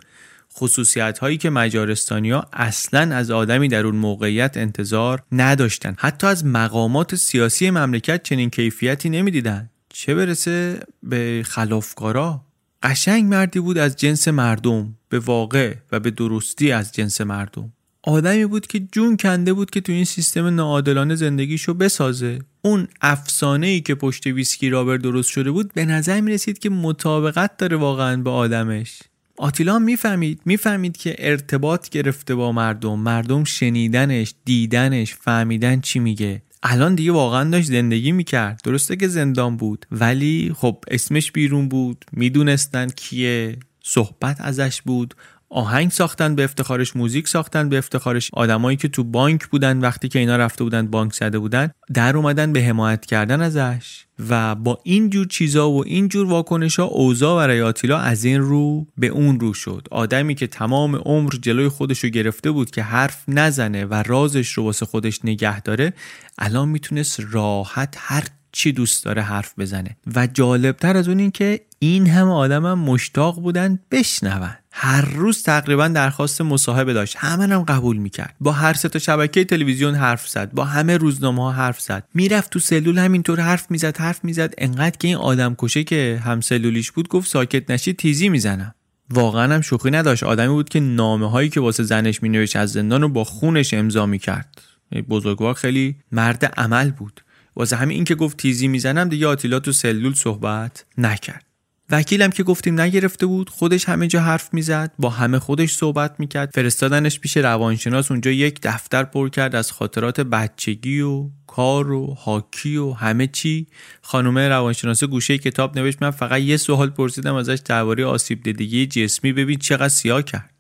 خصوصیت 0.55 1.19
هایی 1.19 1.37
که 1.37 1.51
مجارستانی 1.51 2.31
ها 2.31 2.49
اصلا 2.53 3.17
از 3.17 3.31
آدمی 3.31 3.69
در 3.69 3.87
اون 3.87 3.97
موقعیت 3.97 4.57
انتظار 4.57 5.23
نداشتن. 5.33 5.95
حتی 5.99 6.27
از 6.27 6.45
مقامات 6.45 7.15
سیاسی 7.15 7.71
مملکت 7.71 8.23
چنین 8.23 8.51
کیفیتی 8.51 9.11
نمی‌دیدن. 9.11 9.71
چه 9.89 10.15
برسه 10.15 10.81
به 11.03 11.43
خلافکارا؟ 11.47 12.45
قشنگ 12.83 13.25
مردی 13.25 13.61
بود 13.61 13.79
از 13.79 13.97
جنس 13.97 14.29
مردم. 14.29 14.95
به 15.09 15.19
واقع 15.19 15.75
و 15.93 16.01
به 16.01 16.11
درستی 16.11 16.73
از 16.73 16.93
جنس 16.93 17.21
مردم. 17.21 17.73
آدمی 18.09 18.47
بود 18.47 18.67
که 18.67 18.81
جون 18.93 19.17
کنده 19.17 19.53
بود 19.53 19.71
که 19.71 19.81
تو 19.81 19.93
این 19.93 20.05
سیستم 20.05 20.47
ناعادلانه 20.47 21.15
زندگیشو 21.15 21.75
بسازه. 21.75 22.39
اون 22.63 22.89
افسانه 23.01 23.67
ای 23.67 23.81
که 23.81 23.95
پشت 23.95 24.27
ویسکی 24.27 24.69
رابر 24.69 24.97
درست 24.97 25.31
شده 25.31 25.51
بود 25.51 25.73
به 25.73 25.85
نظر 25.85 26.21
می 26.21 26.33
رسید 26.33 26.59
که 26.59 26.71
مطابقت 26.71 27.57
داره 27.57 27.77
واقعا 27.77 28.17
به 28.17 28.31
آدمش. 28.31 28.99
آتیلا 29.37 29.79
می‌فهمید 29.79 30.41
می‌فهمید 30.45 30.97
که 30.97 31.17
ارتباط 31.19 31.89
گرفته 31.89 32.35
با 32.35 32.53
مردم. 32.53 32.99
مردم 32.99 33.45
شنیدنش 33.45 34.35
دیدنش 34.45 35.15
فهمیدن 35.15 35.81
چی 35.81 35.99
میگه. 35.99 36.43
الان 36.63 36.95
دیگه 36.95 37.13
واقعا 37.13 37.51
داشت 37.51 37.67
زندگی 37.67 38.13
می‌کرد. 38.13 38.61
درسته 38.65 38.97
که 38.97 39.09
زندان 39.09 39.57
بود 39.57 39.87
ولی 39.91 40.53
خب 40.57 40.85
اسمش 40.89 41.33
بیرون 41.33 41.69
بود 41.69 42.05
می‌دونستن 42.13 42.89
کیه 42.89 43.57
صحبت 43.83 44.41
ازش 44.41 44.83
بود. 44.83 45.15
آهنگ 45.49 45.91
ساختن 45.91 46.35
به 46.35 46.45
افتخارش 46.45 46.97
موزیک 46.97 47.29
ساختن 47.29 47.69
به 47.69 47.79
افتخارش. 47.79 48.31
آدمایی 48.33 48.77
که 48.77 48.89
تو 48.89 49.05
بانک 49.05 49.47
بودن 49.47 49.81
وقتی 49.81 50.09
که 50.09 50.19
اینا 50.19 50.37
رفته 50.37 50.65
بودن 50.65 50.87
بانک 50.87 51.13
زده 51.13 51.39
بودن 51.39 51.71
در 51.95 52.17
اومدن 52.17 52.53
به 52.53 52.63
حمایت 52.63 53.07
کردن 53.07 53.41
ازش. 53.41 54.07
و 54.29 54.55
با 54.55 54.81
این 54.85 55.11
جور 55.11 55.27
چیزا 55.27 55.71
و 55.71 55.85
این 55.87 56.09
جور 56.09 56.27
واکنش 56.27 56.79
ها 56.79 56.85
اوضاع 56.85 57.37
برای 57.37 57.63
آتیلا 57.63 57.99
از 57.99 58.25
این 58.25 58.41
رو 58.41 58.87
به 58.99 59.07
اون 59.07 59.41
رو 59.41 59.55
شد. 59.55 59.89
آدمی 59.91 60.35
که 60.35 60.47
تمام 60.47 60.97
عمر 60.97 61.33
جلوی 61.43 61.69
خودش 61.69 62.05
رو 62.05 62.11
گرفته 62.11 62.51
بود 62.51 62.71
که 62.71 62.83
حرف 62.83 63.25
نزنه 63.29 63.85
و 63.85 64.03
رازش 64.07 64.53
رو 64.53 64.65
واسه 64.65 64.87
خودش 64.87 65.25
نگه 65.25 65.61
داره 65.61 65.93
الان 66.39 66.69
می‌تونست 66.69 67.21
راحت 67.31 67.95
هر 67.99 68.25
چی 68.53 68.73
دوست 68.73 69.05
داره 69.05 69.23
حرف 69.23 69.59
بزنه. 69.59 69.97
و 70.15 70.27
جالبتر 70.27 70.97
از 70.97 71.09
اون 71.09 71.19
این 71.19 71.31
که 71.31 71.61
این 71.79 72.07
همه 72.07 72.33
آدم 72.33 72.67
هم 72.67 72.79
مشتاق 72.79 73.41
بودن 73.41 73.79
بشنون. 73.91 74.51
هر 74.73 75.01
روز 75.01 75.43
تقریبا 75.43 75.89
درخواست 75.89 76.41
مصاحبه 76.41 76.93
داشت. 76.93 77.17
همه 77.19 77.55
هم 77.55 77.63
قبول 77.63 77.97
می‌کرد. 77.97 78.35
با 78.41 78.53
هر 78.53 78.75
سه 78.75 78.89
تا 78.89 78.99
شبکه 78.99 79.45
تلویزیون 79.45 79.95
حرف 79.95 80.29
زد. 80.29 80.53
با 80.53 80.65
همه 80.65 80.97
روزنامه 80.97 81.43
ها 81.43 81.53
حرف 81.53 81.81
زد. 81.81 82.05
می‌رفت 82.15 82.51
تو 82.51 82.59
سلول 82.59 82.99
همینطور 82.99 83.41
حرف 83.41 83.71
می‌زد 83.71 83.97
حرف 83.97 84.25
می‌زد. 84.25 84.55
انقدر 84.59 84.97
که 84.97 85.09
این 85.09 85.17
آدم 85.17 85.55
کشه 85.55 85.85
که 85.85 86.23
هم 86.25 86.41
سلولیش 86.41 86.93
بود 86.93 87.09
گفت 87.09 87.31
ساکت 87.31 87.71
نشی 87.71 87.93
تیزی 87.93 88.29
می‌زنم. 88.29 88.75
واقعا 89.11 89.55
هم 89.55 89.61
شوخی 89.61 89.91
نداشت. 89.91 90.23
آدمی 90.23 90.49
بود 90.49 90.69
که 90.69 90.81
نامه 90.81 91.31
هایی 91.31 91.49
که 91.49 91.61
واسه 91.61 91.83
زنش 91.83 92.23
مینوشت 92.23 92.57
از 92.57 92.73
زندان 92.73 93.03
رو 93.03 93.09
با 93.09 93.25
خونش 93.25 93.75
امضا 93.75 94.07
می‌کرد. 94.07 94.63
بزرگوار 95.09 95.55
خیلی 95.55 95.97
مرد 96.13 96.45
عمل 96.45 96.91
بود. 96.91 97.21
واسه 97.57 97.77
همین 97.77 97.95
اینکه 97.95 98.15
گفت 98.15 98.37
تیزی 98.37 98.69
می‌زنم 98.69 99.09
دیگه 99.09 99.27
آتیلا 99.27 99.61
تو 99.61 99.73
سلول 99.73 100.15
صحبت 100.15 100.85
نکرد. 100.99 101.46
وکیلم 101.91 102.31
که 102.31 102.43
گفتیم 102.43 102.81
نگرفته 102.81 103.27
بود 103.27 103.51
خودش 103.51 103.89
همه 103.89 104.07
جا 104.07 104.21
حرف 104.21 104.55
می‌زد 104.55 104.93
با 104.99 105.11
همه 105.11 105.39
خودش 105.39 105.73
صحبت 105.73 106.15
می‌کرد. 106.19 106.51
فرستادنش 106.55 107.21
پیش 107.21 107.37
روانشناس 107.37 108.11
اونجا 108.11 108.31
یک 108.31 108.59
دفتر 108.63 109.05
پر 109.05 109.29
کرد 109.29 109.55
از 109.55 109.73
خاطرات 109.73 110.21
بچگی 110.21 111.01
و 111.01 111.31
کار 111.47 111.93
و 111.93 112.15
هاکی 112.15 112.77
و 112.77 112.93
همه 112.93 113.27
چی. 113.27 113.67
خانم 114.03 114.39
روانشناس 114.39 115.05
گوشه 115.05 115.39
کتاب 115.39 115.79
نوشت 115.79 116.03
من 116.03 116.11
فقط 116.11 116.41
یه 116.41 116.57
سوال 116.57 116.91
پرسیدم 116.91 117.35
ازش 117.35 117.59
درباره 117.65 118.05
آسیب 118.05 118.43
دیدگی 118.43 118.87
جسمی. 118.87 119.33
ببین 119.33 119.59
چقدر 119.59 119.89
سیاه 119.89 120.23
کرد. 120.23 120.56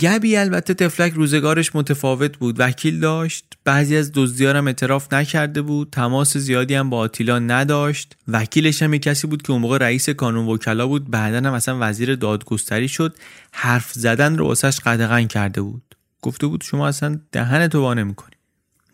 گبی 0.00 0.36
البته 0.36 0.74
تفلک 0.74 1.12
روزگارش 1.12 1.76
متفاوت 1.76 2.38
بود. 2.38 2.56
وکیل 2.58 3.00
داشت 3.00 3.44
بعضی 3.64 3.96
از 3.96 4.12
دزدیارم 4.14 4.66
اعتراف 4.66 5.12
نکرده 5.12 5.62
بود 5.62 5.88
تماس 5.92 6.36
زیادی 6.36 6.74
هم 6.74 6.90
با 6.90 6.98
آتیلا 6.98 7.38
نداشت. 7.38 8.16
وکیلش 8.28 8.82
هم 8.82 8.96
کسی 8.96 9.26
بود 9.26 9.42
که 9.42 9.52
اون 9.52 9.60
موقع 9.60 9.78
رئیس 9.78 10.10
کانون 10.10 10.46
وکلا 10.46 10.86
بود 10.86 11.10
بعدا 11.10 11.48
هم 11.48 11.54
اصلا 11.54 11.76
وزیر 11.80 12.14
دادگستری 12.14 12.88
شد. 12.88 13.16
حرف 13.52 13.92
زدن 13.92 14.36
رو 14.36 14.46
واسش 14.46 14.80
قدغن 14.80 15.26
کرده 15.26 15.62
بود. 15.62 15.82
گفته 16.22 16.46
بود 16.46 16.62
شما 16.64 16.88
اصلا 16.88 17.20
دهن 17.32 17.68
تو 17.68 17.80
وا 17.80 17.94
نمی‌کنی. 17.94 18.36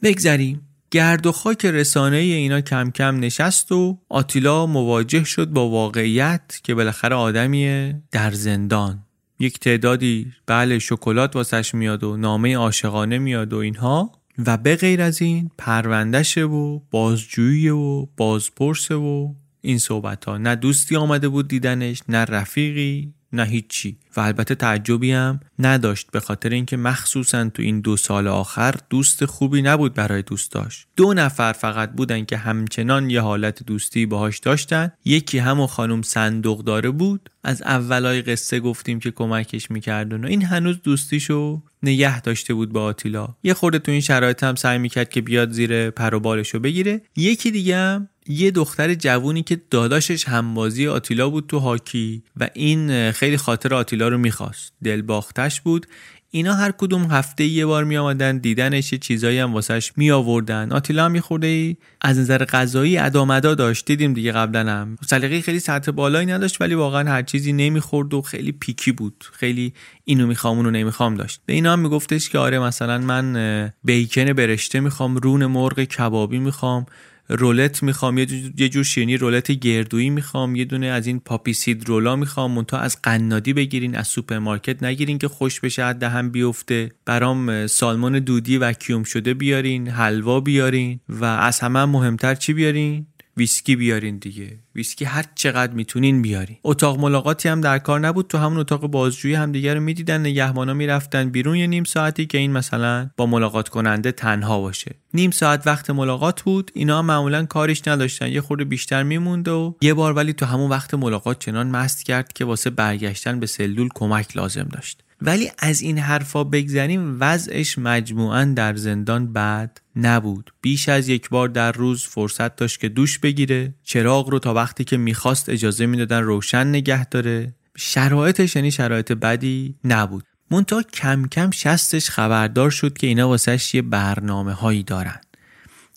بگذریم. 0.02 0.62
گرد 0.90 1.26
و 1.26 1.32
خاک 1.32 1.64
رسانه 1.64 2.16
ای 2.16 2.32
اینا 2.32 2.60
کم 2.60 2.90
کم 2.90 3.20
نشست 3.20 3.72
و 3.72 3.98
آتیلا 4.08 4.66
مواجه 4.66 5.24
شد 5.24 5.48
با 5.48 5.68
واقعیت 5.68 6.60
که 6.62 6.74
بالاخره 6.74 7.16
آدمیه 7.16 8.02
در 8.12 8.30
زندان. 8.30 9.05
یک 9.38 9.60
تعدادی 9.60 10.32
بله 10.46 10.78
شکلات 10.78 11.36
واسش 11.36 11.74
میاد 11.74 12.04
و 12.04 12.16
نامه 12.16 12.56
عاشقانه 12.56 13.18
میاد 13.18 13.52
و 13.52 13.56
اینها. 13.56 14.12
و 14.46 14.56
به 14.56 14.76
غیر 14.76 15.02
از 15.02 15.22
این 15.22 15.50
پروندشه 15.58 16.44
و 16.44 16.80
بازجویی 16.90 17.68
و 17.68 18.06
بازپرسه 18.16 18.94
و 18.94 19.34
این 19.60 19.78
صحبت 19.78 20.24
ها 20.24 20.38
نه 20.38 20.56
دوستی 20.56 20.96
آمده 20.96 21.28
بود 21.28 21.48
دیدنش 21.48 22.02
نه 22.08 22.18
رفیقی. 22.18 23.12
نه 23.32 23.44
هیچی. 23.44 23.96
و 24.16 24.20
البته 24.20 24.54
تعجبی 24.54 25.12
هم 25.12 25.40
نداشت 25.58 26.10
به 26.10 26.20
خاطر 26.20 26.48
اینکه 26.48 26.76
مخصوصا 26.76 27.48
تو 27.48 27.62
این 27.62 27.80
دو 27.80 27.96
سال 27.96 28.28
آخر 28.28 28.74
دوست 28.90 29.24
خوبی 29.24 29.62
نبود 29.62 29.94
برای 29.94 30.22
دوست 30.22 30.52
داشت 30.52 30.86
دو 30.96 31.14
نفر 31.14 31.52
فقط 31.52 31.92
بودن 31.92 32.24
که 32.24 32.36
همچنان 32.36 33.10
یه 33.10 33.20
حالت 33.20 33.62
دوستی 33.62 34.06
باهاش 34.06 34.38
داشتن. 34.38 34.92
یکی 35.04 35.38
همون 35.38 35.66
خانم 35.66 36.02
صندوق 36.02 36.64
داره 36.64 36.90
بود. 36.90 37.30
از 37.44 37.62
اولای 37.62 38.22
قصه 38.22 38.60
گفتیم 38.60 39.00
که 39.00 39.10
کمکش 39.10 39.70
می‌کردن 39.70 40.24
و 40.24 40.28
این 40.28 40.44
هنوز 40.44 40.82
دوستیشو 40.82 41.62
نگه 41.82 42.20
داشته 42.20 42.54
بود 42.54 42.72
با 42.72 42.84
آتیلا. 42.84 43.28
یه 43.42 43.54
خورده 43.54 43.78
تو 43.78 43.92
این 43.92 44.00
شرایط 44.00 44.44
هم 44.44 44.54
سعی 44.54 44.78
می‌کرد 44.78 45.10
که 45.10 45.20
بیاد 45.20 45.50
زیر 45.50 45.90
پر 45.90 46.14
و 46.14 46.20
بالشو 46.20 46.58
بگیره. 46.58 47.00
یکی 47.16 47.50
دیگه 47.50 47.76
هم 47.76 48.08
یه 48.28 48.50
دختر 48.50 48.94
جوونی 48.94 49.42
که 49.42 49.60
داداشش 49.70 50.28
همبازی 50.28 50.86
آتیلا 50.86 51.30
بود 51.30 51.46
تو 51.46 51.58
هاکی 51.58 52.22
و 52.36 52.48
این 52.54 53.12
خیلی 53.12 53.36
خاطر 53.36 53.74
آتیلا 53.74 54.08
رو 54.08 54.18
می‌خواست. 54.18 54.72
دلباختش 54.84 55.60
بود. 55.60 55.86
اینا 56.30 56.54
هر 56.54 56.72
کدوم 56.72 57.02
هفته 57.04 57.44
یه 57.44 57.66
بار 57.66 57.84
می 57.84 57.96
آمدن 57.96 58.38
دیدنش 58.38 58.92
یه 58.92 58.98
چیزایی 58.98 59.38
هم 59.38 59.54
واسش 59.54 59.92
می 59.96 60.10
آوردن 60.10 60.72
آتیلا 60.72 61.04
هم 61.04 61.10
میخورده 61.10 61.46
ای. 61.46 61.76
از 62.00 62.18
نظر 62.18 62.44
غذایی 62.44 62.98
ادامدا 62.98 63.54
داشت. 63.54 63.86
دیدیم 63.86 64.12
دیگه 64.14 64.32
قبلا 64.32 64.70
هم. 64.70 64.96
سلیقه 65.06 65.40
خیلی 65.40 65.58
سطح 65.58 65.90
بالایی 65.90 66.26
نداشت 66.26 66.60
ولی 66.60 66.74
واقعا 66.74 67.08
هر 67.10 67.22
چیزی 67.22 67.52
نمی‌خورد 67.52 68.14
و 68.14 68.22
خیلی 68.22 68.52
پیکی 68.52 68.92
بود. 68.92 69.24
خیلی 69.32 69.72
اینو 70.04 70.26
می‌خوام 70.26 70.56
اونو 70.56 70.70
نمی‌خوام 70.70 71.14
داشت. 71.14 71.40
به 71.46 71.52
اینا 71.52 71.72
هم 71.72 71.78
میگفتش 71.78 72.28
که 72.28 72.38
آره 72.38 72.58
مثلا 72.58 72.98
من 72.98 73.72
بیکن 73.84 74.32
برشته 74.32 74.80
می‌خوام 74.80 75.16
رون 75.16 75.46
مرغ 75.46 75.84
کبابی 75.84 76.38
می‌خوام. 76.38 76.86
رولت 77.28 77.82
می‌خوام 77.82 78.18
یه 78.18 78.68
جور 78.68 78.84
شیرینی 78.84 79.16
رولت 79.16 79.52
گردویی 79.52 80.10
می‌خوام 80.10 80.56
یه 80.56 80.64
دونه 80.64 80.86
از 80.86 81.06
این 81.06 81.20
poppy 81.20 81.52
seed 81.52 81.88
roll 81.88 82.11
ا 82.11 82.16
می‌خوام 82.16 82.52
منتها 82.52 82.80
از 82.80 83.02
قنادی 83.02 83.52
بگیرین 83.52 83.96
از 83.96 84.08
سوپرمارکت 84.08 84.82
نگیرین 84.82 85.18
که 85.18 85.28
خشک 85.28 85.60
بشه 85.60 85.82
از 85.82 85.98
دهن 85.98 86.28
بیفته. 86.28 86.92
برام 87.04 87.66
سالمون 87.66 88.18
دودی 88.18 88.58
وکیوم 88.58 89.02
شده 89.04 89.34
بیارین 89.34 89.88
حلوا 89.88 90.40
بیارین 90.40 91.00
و 91.08 91.24
از 91.24 91.60
همه 91.60 91.84
مهمتر 91.84 92.34
چی 92.34 92.52
بیارین؟ 92.52 93.06
ویسکی 93.36 93.76
بیارین 93.76 94.18
دیگه. 94.18 94.58
ویسکی 94.74 95.04
هر 95.04 95.24
چقدر 95.34 95.72
می‌تونین 95.72 96.22
بیارین. 96.22 96.56
اتاق 96.64 96.98
ملاقاتی 96.98 97.48
هم 97.48 97.60
در 97.60 97.78
کار 97.78 98.00
نبود. 98.00 98.26
تو 98.26 98.38
همون 98.38 98.58
اتاق 98.58 98.86
بازجویی 98.86 99.34
هم 99.34 99.52
دیگه 99.52 99.74
رو 99.74 99.80
می‌دیدن 99.80 100.20
نگهبانا 100.20 100.74
می‌رفتن 100.74 101.30
بیرون 101.30 101.56
یه 101.56 101.66
نیم 101.66 101.84
ساعتی 101.84 102.26
که 102.26 102.38
این 102.38 102.52
مثلا 102.52 103.10
با 103.16 103.26
ملاقات 103.26 103.68
کننده 103.68 104.12
تنها 104.12 104.60
باشه. 104.60 104.94
نیم 105.14 105.30
ساعت 105.30 105.66
وقت 105.66 105.90
ملاقات 105.90 106.42
بود. 106.42 106.70
اینا 106.74 107.02
معمولا 107.02 107.46
کارش 107.46 107.88
نداشتن. 107.88 108.28
یه 108.28 108.40
خورده 108.40 108.64
بیشتر 108.64 109.02
میمونده 109.02 109.50
و 109.50 109.72
یه 109.80 109.94
بار 109.94 110.12
ولی 110.12 110.32
تو 110.32 110.46
همون 110.46 110.70
وقت 110.70 110.94
ملاقات 110.94 111.38
چنان 111.38 111.66
مست 111.66 112.04
کرد 112.04 112.32
که 112.32 112.44
واسه 112.44 112.70
برگشتن 112.70 113.40
به 113.40 113.46
سلول 113.46 113.88
کمک 113.94 114.36
لازم 114.36 114.68
داشت. 114.72 115.02
ولی 115.22 115.50
از 115.58 115.80
این 115.80 115.98
حرفا 115.98 116.44
بگذریم 116.44 117.16
وضعش 117.20 117.78
مجموعا 117.78 118.44
در 118.44 118.76
زندان 118.76 119.32
بد 119.32 119.78
نبود. 119.96 120.50
بیش 120.62 120.88
از 120.88 121.08
یک 121.08 121.28
بار 121.28 121.48
در 121.48 121.72
روز 121.72 122.06
فرصت 122.06 122.56
داشت 122.56 122.80
که 122.80 122.88
دوش 122.88 123.18
بگیره. 123.18 123.74
چراغ 123.82 124.28
رو 124.28 124.38
تا 124.38 124.54
وقتی 124.54 124.84
که 124.84 124.96
می‌خواست 124.96 125.48
اجازه 125.48 125.86
می‌دادن 125.86 126.22
روشن 126.22 126.66
نگه 126.66 127.04
داره. 127.04 127.54
شرایطش 127.76 128.56
یعنی 128.56 128.70
شرایط 128.70 129.12
بدی 129.12 129.74
نبود. 129.84 130.24
منتها 130.50 130.82
کم 130.82 131.26
کم 131.26 131.50
شستش 131.50 132.10
خبردار 132.10 132.70
شد 132.70 132.98
که 132.98 133.06
اینا 133.06 133.28
واسهش 133.28 133.74
یه 133.74 133.82
برنامه 133.82 134.52
هایی 134.52 134.82
دارن. 134.82 135.20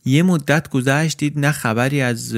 یه 0.05 0.23
مدت 0.23 0.69
گذشت 0.69 1.17
دید 1.17 1.39
نه 1.39 1.51
خبری 1.51 2.01
از 2.01 2.35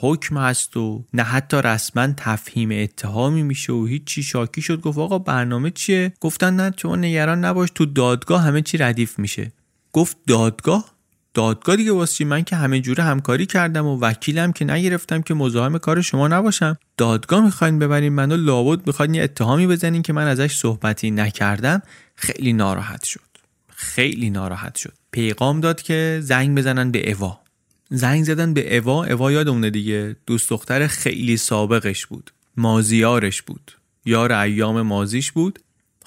حکم 0.00 0.38
هست 0.38 0.76
و 0.76 1.04
نه 1.14 1.22
حتی 1.22 1.56
رسما 1.64 2.08
تفهیم 2.16 2.68
اتهامی 2.72 3.42
میشه 3.42 3.72
و 3.72 3.86
هیچی 3.86 4.22
شاکی 4.22 4.62
شد. 4.62 4.80
گفت 4.80 4.98
آقا 4.98 5.18
برنامه 5.18 5.70
چیه؟ 5.70 6.12
گفتن 6.20 6.56
نه 6.56 6.72
شما 6.76 6.96
نگران 6.96 7.44
نباش 7.44 7.68
تو 7.74 7.86
دادگاه 7.86 8.42
همه 8.42 8.62
چی 8.62 8.78
ردیف 8.78 9.18
میشه. 9.18 9.52
گفت 9.92 10.16
دادگاه؟ 10.26 10.96
دادگاه 11.34 11.76
دیگه 11.76 11.92
واسه 11.92 12.24
من 12.24 12.44
که 12.44 12.56
همه 12.56 12.80
جوره 12.80 13.04
همکاری 13.04 13.46
کردم 13.46 13.86
و 13.86 13.98
وکیلم 14.00 14.52
که 14.52 14.64
نگرفتم 14.64 15.22
که 15.22 15.34
مزاحم 15.34 15.78
کار 15.78 16.02
شما 16.02 16.28
نباشم. 16.28 16.78
دادگاه 16.96 17.44
می‌خواین 17.44 17.78
ببرین 17.78 18.12
منو 18.12 18.36
لابد 18.36 18.86
می‌خواین 18.86 19.14
یه 19.14 19.22
اتهامی 19.22 19.66
بزنین 19.66 20.02
که 20.02 20.12
من 20.12 20.26
ازش 20.26 20.56
صحبتی 20.56 21.10
نکردم. 21.10 21.82
خیلی 22.14 22.52
ناراحت 22.52 23.04
شد. 23.04 23.20
خیلی 23.68 24.30
ناراحت 24.30 24.76
شد. 24.76 24.94
پیغام 25.16 25.60
داد 25.60 25.82
که 25.82 26.20
زنگ 26.22 26.58
بزنن 26.58 26.90
به 26.90 27.12
اوا. 27.12 27.40
زنگ 27.90 28.24
زدن 28.24 28.54
به 28.54 28.76
اوا 28.78 29.04
اوا 29.04 29.32
یادمونه 29.32 29.70
دیگه 29.70 30.16
دوست 30.26 30.50
دختر 30.50 30.86
خیلی 30.86 31.36
سابقش 31.36 32.06
بود 32.06 32.30
مازیارش 32.56 33.42
بود 33.42 33.72
یار 34.04 34.32
ایام 34.32 34.82
مازیش 34.82 35.32
بود. 35.32 35.58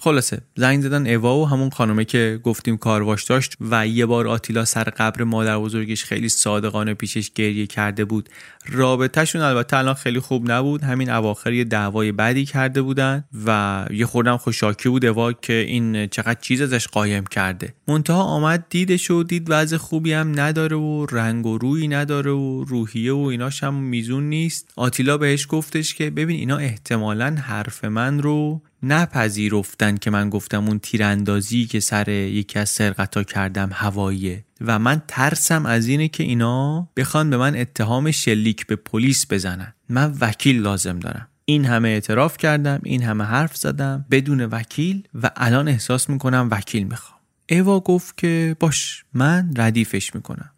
خلاصه 0.01 0.41
زنگ 0.55 0.81
زدن 0.81 1.15
اوا 1.15 1.37
و 1.37 1.47
همون 1.47 1.69
خانومه 1.69 2.05
که 2.05 2.39
گفتیم 2.43 2.77
کارواش 2.77 3.23
داشت 3.23 3.55
و 3.61 3.87
یه 3.87 4.05
بار 4.05 4.27
آتیلا 4.27 4.65
سر 4.65 4.83
قبر 4.83 5.23
مادر 5.23 5.59
بزرگش 5.59 6.03
خیلی 6.03 6.29
صادقانه 6.29 6.93
پیشش 6.93 7.31
گریه 7.35 7.67
کرده 7.67 8.05
بود. 8.05 8.29
رابطهشون 8.65 9.41
البته 9.41 9.77
الان 9.77 9.93
خیلی 9.93 10.19
خوب 10.19 10.51
نبود 10.51 10.83
همین 10.83 11.09
اواخر 11.09 11.53
یه 11.53 11.63
دعوای 11.63 12.11
بدی 12.11 12.45
کرده 12.45 12.81
بودن 12.81 13.23
و 13.45 13.85
یه 13.91 14.05
خوردم 14.05 14.37
خوشاکی 14.37 14.89
بود 14.89 15.05
اوا 15.05 15.33
که 15.33 15.53
این 15.53 16.07
چقدر 16.07 16.39
چیز 16.41 16.61
ازش 16.61 16.87
قایم 16.87 17.25
کرده. 17.25 17.73
منتها 17.87 18.23
آمد 18.23 18.65
دیدش 18.69 19.11
و 19.11 19.23
دید 19.23 19.45
وضع 19.49 19.77
خوبی 19.77 20.13
هم 20.13 20.39
نداره 20.39 20.77
و 20.77 21.05
رنگ 21.11 21.45
و 21.45 21.57
روی 21.57 21.87
نداره 21.87 22.31
و 22.31 22.63
روحیه 22.63 23.13
و 23.13 23.17
ایناش 23.19 23.63
هم 23.63 23.73
میزون 23.73 24.29
نیست. 24.29 24.73
آتیلا 24.75 25.17
بهش 25.17 25.47
گفتش 25.49 25.93
که 25.93 26.09
ببین 26.09 26.39
اینا 26.39 26.57
احتمالا 26.57 27.35
حرف 27.41 27.85
من 27.85 28.19
رو 28.21 28.61
نپذیرفتن 28.83 29.97
که 29.97 30.11
من 30.11 30.29
گفتم 30.29 30.67
اون 30.67 30.79
تیراندازی 30.79 31.65
که 31.65 31.79
سر 31.79 32.09
یکی 32.09 32.59
از 32.59 32.69
سرقتا 32.69 33.23
کردم 33.23 33.69
هواییه. 33.73 34.45
و 34.61 34.79
من 34.79 35.01
ترسم 35.07 35.65
از 35.65 35.87
اینه 35.87 36.07
که 36.07 36.23
اینا 36.23 36.89
بخوان 36.97 37.29
به 37.29 37.37
من 37.37 37.55
اتهام 37.55 38.11
شلیک 38.11 38.67
به 38.67 38.75
پلیس 38.75 39.25
بزنن. 39.29 39.73
من 39.89 40.15
وکیل 40.21 40.61
لازم 40.61 40.99
دارم. 40.99 41.27
این 41.45 41.65
همه 41.65 41.89
اعتراف 41.89 42.37
کردم 42.37 42.79
این 42.83 43.03
همه 43.03 43.23
حرف 43.23 43.57
زدم 43.57 44.05
بدون 44.11 44.45
وکیل 44.45 45.07
و 45.23 45.31
الان 45.35 45.67
احساس 45.67 46.09
می‌کنم 46.09 46.47
وکیل 46.51 46.83
می‌خوام. 46.83 47.19
ایوا 47.47 47.79
گفت 47.79 48.17
که 48.17 48.55
باش 48.59 49.05
من 49.13 49.53
ردیفش 49.57 50.15
می‌کنم. 50.15 50.51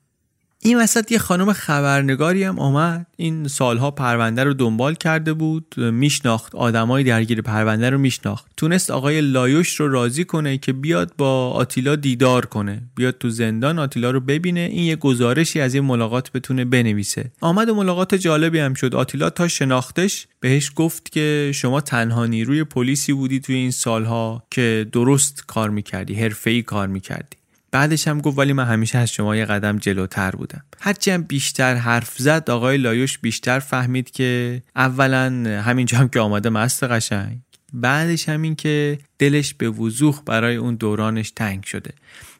این 0.63 0.80
وسط 0.80 1.12
یه 1.12 1.17
خانم 1.17 1.54
خبرنگاری 1.54 2.43
هم 2.43 2.60
آمد 2.60 3.08
این 3.17 3.47
سالها 3.47 3.91
پرونده 3.91 4.43
رو 4.43 4.54
دنبال 4.54 4.95
کرده 4.95 5.34
بود 5.34 5.76
میشناخت 5.78 6.56
آدمای 6.56 7.04
درگیر 7.04 7.41
پرونده 7.41 7.89
رو 7.89 7.97
میشناخت. 7.97 8.45
تونست 8.58 8.91
آقای 8.91 9.21
لایوش 9.21 9.80
رو 9.80 9.91
راضی 9.91 10.24
کنه 10.24 10.58
که 10.58 10.74
بیاد 10.74 11.13
با 11.17 11.50
آتیلا 11.50 11.95
دیدار 11.95 12.45
کنه. 12.45 12.82
بیاد 12.95 13.17
تو 13.17 13.30
زندان 13.30 13.80
آتیلا 13.80 14.12
رو 14.12 14.19
ببینه. 14.19 14.60
این 14.60 14.84
یه 14.84 14.95
گزارشی 14.95 15.62
از 15.62 15.74
این 15.74 15.84
ملاقات 15.84 16.32
بتونه 16.32 16.65
بنویسه. 16.65 17.32
آمد 17.41 17.69
و 17.69 17.76
ملاقات 17.76 18.15
جالبی 18.15 18.60
هم 18.60 18.74
شد. 18.74 18.95
آتیلا 18.95 19.30
تا 19.30 19.47
شناختش 19.47 20.28
بهش 20.39 20.71
گفت 20.76 21.12
که 21.12 21.52
شما 21.56 21.82
تنها 21.82 22.26
نیروی 22.26 22.63
پلیسی 22.63 23.13
بودی 23.13 23.39
توی 23.39 23.56
این 23.56 23.71
سالها 23.71 24.43
که 24.52 24.88
درست 24.91 25.43
کار 25.47 25.69
می‌کردی 25.69 26.13
حرفه‌ای 26.13 26.62
کار 26.62 26.88
می‌کردی. 26.88 27.40
بعدش 27.71 28.07
هم 28.07 28.21
گفت 28.21 28.38
ولی 28.38 28.53
من 28.53 28.65
همیشه 28.65 28.97
از 28.97 29.12
شما 29.12 29.36
یه 29.36 29.45
قدم 29.45 29.77
جلوتر 29.77 30.31
بودم. 30.31 30.63
هرچی 30.81 31.12
هم 31.12 31.23
بیشتر 31.23 31.75
حرف 31.75 32.17
زد 32.17 32.49
آقای 32.49 32.77
لایوش 32.77 33.17
بیشتر 33.17 33.60
فهمید 33.60 34.12
که 34.12 34.62
اولا 34.75 35.62
همینجا 35.65 35.97
هم 35.97 36.10
که 36.10 36.19
آمده 36.19 36.49
مسته 36.49 36.84
قشنگ. 36.84 37.39
بعدش 37.73 38.29
همین 38.29 38.55
که 38.55 38.97
دلش 39.19 39.53
به 39.53 39.69
وضوح 39.69 40.21
برای 40.25 40.55
اون 40.55 40.75
دورانش 40.75 41.31
تنگ 41.31 41.63
شده. 41.63 41.93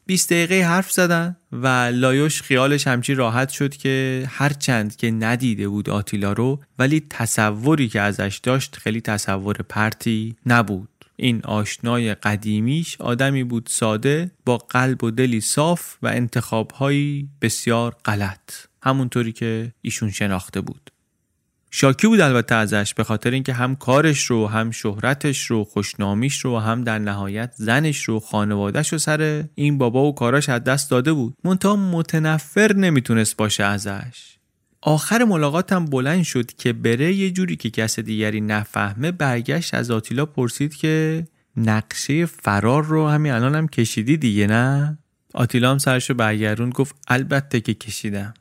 20 0.06 0.30
دقیقه 0.30 0.67
حرف 0.67 0.91
زدن 0.91 1.36
و 1.52 1.67
لایوش 1.94 2.41
خیالش 2.41 2.88
همچی 2.88 3.13
راحت 3.13 3.50
شد 3.50 3.76
که 3.76 4.26
هرچند 4.30 4.96
که 4.96 5.12
ندیده 5.12 5.67
بود 5.67 5.89
آتیلا 5.89 6.34
رو 6.34 6.60
ولی 6.80 7.04
تصوری 7.10 7.89
که 7.89 8.02
ازش 8.02 8.39
داشت 8.44 8.76
خیلی 8.76 9.02
تصور 9.02 9.56
پرتی 9.70 10.36
نبود. 10.46 10.89
این 11.22 11.42
آشنای 11.46 12.16
قدیمیش 12.16 13.02
آدمی 13.02 13.44
بود 13.44 13.68
ساده 13.72 14.32
با 14.46 14.58
قلب 14.58 15.04
و 15.04 15.12
دلی 15.12 15.42
صاف 15.42 15.96
و 16.02 16.08
انتخابهایی 16.08 17.30
بسیار 17.42 17.96
غلط. 18.06 18.54
همونطوری 18.84 19.32
که 19.32 19.74
ایشون 19.82 20.12
شناخته 20.12 20.62
بود. 20.62 20.92
شاکی 21.72 22.08
بود 22.08 22.22
البته 22.22 22.56
ازش 22.56 22.94
به 22.94 23.04
خاطر 23.04 23.32
اینکه 23.32 23.54
هم 23.54 23.76
کارش 23.76 24.26
رو 24.26 24.48
هم 24.48 24.72
شهرتش 24.72 25.46
رو 25.46 25.64
خوشنامیش 25.64 26.40
رو 26.40 26.60
هم 26.60 26.84
در 26.84 27.00
نهایت 27.00 27.54
زنش 27.56 28.04
رو 28.04 28.20
خانوادهش 28.20 28.94
رو 28.94 28.98
سر 28.98 29.44
این 29.56 29.78
بابا 29.78 30.04
و 30.04 30.16
کاراش 30.16 30.50
از 30.50 30.64
دست 30.64 30.92
داده 30.92 31.14
بود. 31.14 31.34
منتها 31.44 31.76
متنفر 31.76 32.74
نمی‌تونست 32.74 33.38
باشه 33.38 33.64
ازش. 33.64 34.38
آخر 34.82 35.24
ملاقاتم 35.24 35.86
بلند 35.86 36.24
شد 36.24 36.52
که 36.54 36.74
بره 36.74 37.13
یه 37.13 37.32
جوری 37.32 37.56
که 37.56 37.70
کس 37.70 38.00
دیگری 38.00 38.41
نفهمه 38.41 39.12
برگشت 39.12 39.74
از 39.74 39.91
آتیلا 39.91 40.26
پرسید 40.26 40.76
که 40.76 41.28
نقشه 41.58 42.26
فرار 42.26 42.84
رو 42.84 43.08
همین 43.08 43.32
الان 43.32 43.56
هم 43.56 43.67
کشیدی 43.67 44.17
دیگه 44.17 44.48
نه؟ 44.48 44.98
آتیلا 45.34 45.72
هم 45.72 45.78
سرشو 45.78 46.13
برگرون 46.13 46.70
گفت 46.70 46.96
البته 47.08 47.62
که 47.62 47.74
کشیدم 47.74 48.34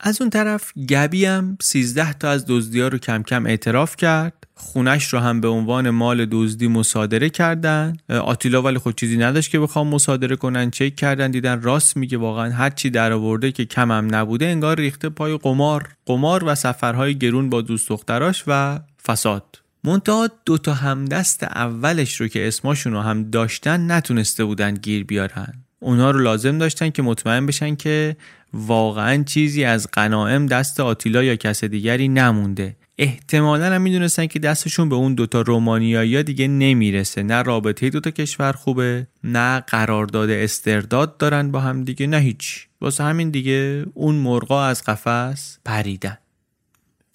از 0.00 0.20
اون 0.20 0.30
طرف 0.30 0.72
گبی 0.88 1.24
هم 1.24 1.58
13 1.62 2.12
تا 2.12 2.30
از 2.30 2.44
دزدی 2.48 2.80
ها 2.80 2.88
رو 2.88 2.98
کم 2.98 3.22
کم 3.22 3.46
اعتراف 3.46 3.96
کرد 3.96 4.41
خونش 4.62 5.12
رو 5.12 5.18
هم 5.18 5.40
به 5.40 5.48
عنوان 5.48 5.90
مال 5.90 6.26
دزدی 6.30 6.68
مصادره 6.68 7.30
کردن. 7.30 7.96
آتیلا 8.08 8.62
ولی 8.62 8.78
خود 8.78 8.98
چیزی 8.98 9.16
نداشت 9.16 9.50
که 9.50 9.60
بخوام 9.60 9.86
مصادره 9.86 10.36
کنن. 10.36 10.70
چک 10.70 10.96
کردن 10.96 11.30
دیدن 11.30 11.62
راست 11.62 11.96
میگه 11.96 12.18
واقعا 12.18 12.52
هر 12.52 12.70
چی 12.70 12.90
در 12.90 13.12
آورده 13.12 13.52
که 13.52 13.64
کمم 13.64 14.14
نبوده 14.14 14.46
انگار 14.46 14.76
ریخته 14.76 15.08
پای 15.08 15.38
قمار. 15.38 15.88
قمار 16.06 16.44
و 16.44 16.54
سفرهای 16.54 17.18
گرون 17.18 17.50
با 17.50 17.60
دوست 17.60 17.88
دختراش 17.88 18.44
و 18.46 18.80
فساد. 19.06 19.58
منتها 19.84 20.28
دو 20.46 20.58
تا 20.58 20.74
همدست 20.74 21.42
اولش 21.42 22.20
رو 22.20 22.28
که 22.28 22.48
اسماشون 22.48 22.92
رو 22.92 23.00
هم 23.00 23.30
داشتن 23.30 23.90
نتونسته 23.90 24.44
بودن 24.44 24.74
گیر 24.74 25.04
بیارن. 25.04 25.52
اونا 25.80 26.10
رو 26.10 26.20
لازم 26.20 26.58
داشتن 26.58 26.90
که 26.90 27.02
مطمئن 27.02 27.46
بشن 27.46 27.74
که 27.74 28.16
واقعا 28.52 29.22
چیزی 29.22 29.64
از 29.64 29.88
غنائم 29.92 30.46
دست 30.46 30.80
آتیلا 30.80 31.22
یا 31.22 31.36
کس 31.36 31.64
دیگری 31.64 32.08
نمونده. 32.08 32.76
احتمالا 32.98 33.74
هم 33.74 33.82
می‌دونستن 33.82 34.26
که 34.26 34.38
دستشون 34.38 34.88
به 34.88 34.94
اون 34.94 35.14
دوتا 35.14 35.40
رومانیایی 35.40 36.22
دیگه 36.22 36.48
نمی‌رسه. 36.48 37.22
نه 37.22 37.42
رابطه 37.42 37.90
دوتا 37.90 38.10
کشور 38.10 38.52
خوبه 38.52 39.06
نه 39.24 39.60
قرارداد 39.60 40.30
استرداد 40.30 41.16
دارن 41.16 41.50
با 41.50 41.60
هم 41.60 41.84
دیگه 41.84 42.06
نه 42.06 42.18
هیچ. 42.18 42.66
واسه 42.80 43.04
همین 43.04 43.30
دیگه 43.30 43.86
اون 43.94 44.14
مرغا 44.14 44.64
از 44.64 44.84
قفس 44.84 45.58
پریدن. 45.64 46.18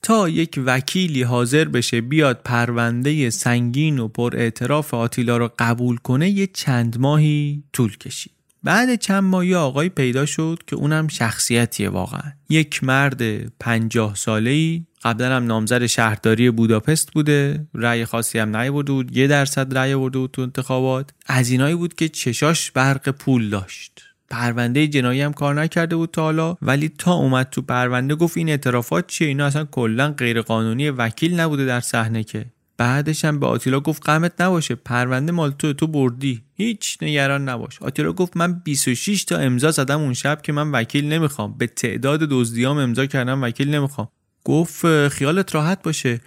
تا 0.04 0.30
یک 0.30 0.60
وکیلی 0.66 1.24
حاضر 1.24 1.66
بشه 1.66 2.02
بیاد 2.02 2.42
پرونده 2.46 3.30
سنگین 3.30 4.00
و 4.00 4.08
پر 4.08 4.34
اعتراف 4.36 4.94
آتیلا 4.94 5.38
رو 5.38 5.52
قبول 5.60 5.98
کنه 5.98 6.30
یه 6.30 6.48
چند 6.48 7.00
ماهی 7.00 7.64
طول 7.74 7.98
کشید. 7.98 8.37
بعد 8.68 8.96
چند 8.96 9.24
ماه 9.24 9.54
آقای 9.56 9.90
پیدا 9.90 10.26
شد 10.26 10.60
که 10.68 10.76
اونم 10.76 11.08
شخصیتیه 11.08 11.90
واقعا. 11.90 12.32
یک 12.50 12.84
مرد 12.84 13.48
پنجاه 13.60 14.16
ساله 14.16 14.50
ای 14.50 14.84
قبلا 15.04 15.36
هم 15.36 15.46
نامزد 15.46 15.86
شهرداری 15.86 16.52
بوداپست 16.52 17.12
بوده 17.12 17.68
رأی 17.74 18.06
خاصی 18.06 18.40
هم 18.40 18.58
نیاورده 18.58 18.92
بود 18.92 19.18
یه 19.18 19.28
درصد 19.28 19.78
رأی 19.78 19.94
آورده 19.94 20.20
بود 20.20 20.32
تو 20.32 20.42
انتخابات. 20.42 21.10
از 21.26 21.50
اینایی 21.50 21.76
بود 21.76 21.94
که 21.94 22.10
چشاش 22.10 22.72
برق 22.72 23.10
پول 23.10 23.50
داشت. 23.50 24.02
پرونده 24.30 24.88
جنایی 24.88 25.22
هم 25.22 25.34
کار 25.34 25.62
نکرده 25.62 25.96
بود 25.96 26.12
تا 26.12 26.22
حالا 26.22 26.58
ولی 26.62 26.90
تا 26.98 27.14
اومد 27.14 27.50
تو 27.50 27.62
پرونده 27.62 28.16
گفت 28.16 28.38
این 28.38 28.50
اعترافات 28.50 29.08
چیه؟ 29.08 29.28
اینا 29.28 29.46
اصلا 29.46 29.66
کلا 29.66 30.12
غیرقانونی 30.12 30.90
وکیل 30.90 31.40
نبوده 31.40 31.66
در 31.66 31.80
صحنه 31.80 32.24
که. 32.24 32.46
بعدش 32.78 33.26
هم 33.26 33.40
به 33.40 33.46
آتیلا 33.48 33.80
گفت 33.80 34.10
غمت 34.10 34.42
نباشه 34.42 34.76
پرونده 34.76 35.32
مال 35.32 35.52
تو 35.52 35.74
تو 35.74 35.88
بردی. 35.88 36.44
هیچ 36.56 36.98
نگران 37.02 37.50
نباش. 37.50 37.82
آتیلا 37.82 38.14
گفت 38.14 38.38
من 38.38 38.54
26 38.54 39.24
تا 39.24 39.38
امضا 39.38 39.72
زدم 39.72 40.00
اون 40.02 40.14
شب 40.14 40.42
که 40.42 40.52
من 40.52 40.72
وکیل 40.72 41.14
نمی‌خوام. 41.14 41.58
به 41.58 41.68
تعداد 41.68 42.20
دزدیام 42.20 42.78
امضا 42.78 43.06
کردم 43.06 43.44
وکیل 43.44 43.76
نمی‌خوام. 43.76 44.08
گفت 44.44 45.08
خیالت 45.08 45.56
راحت 45.56 45.82
باشه. 45.84 46.22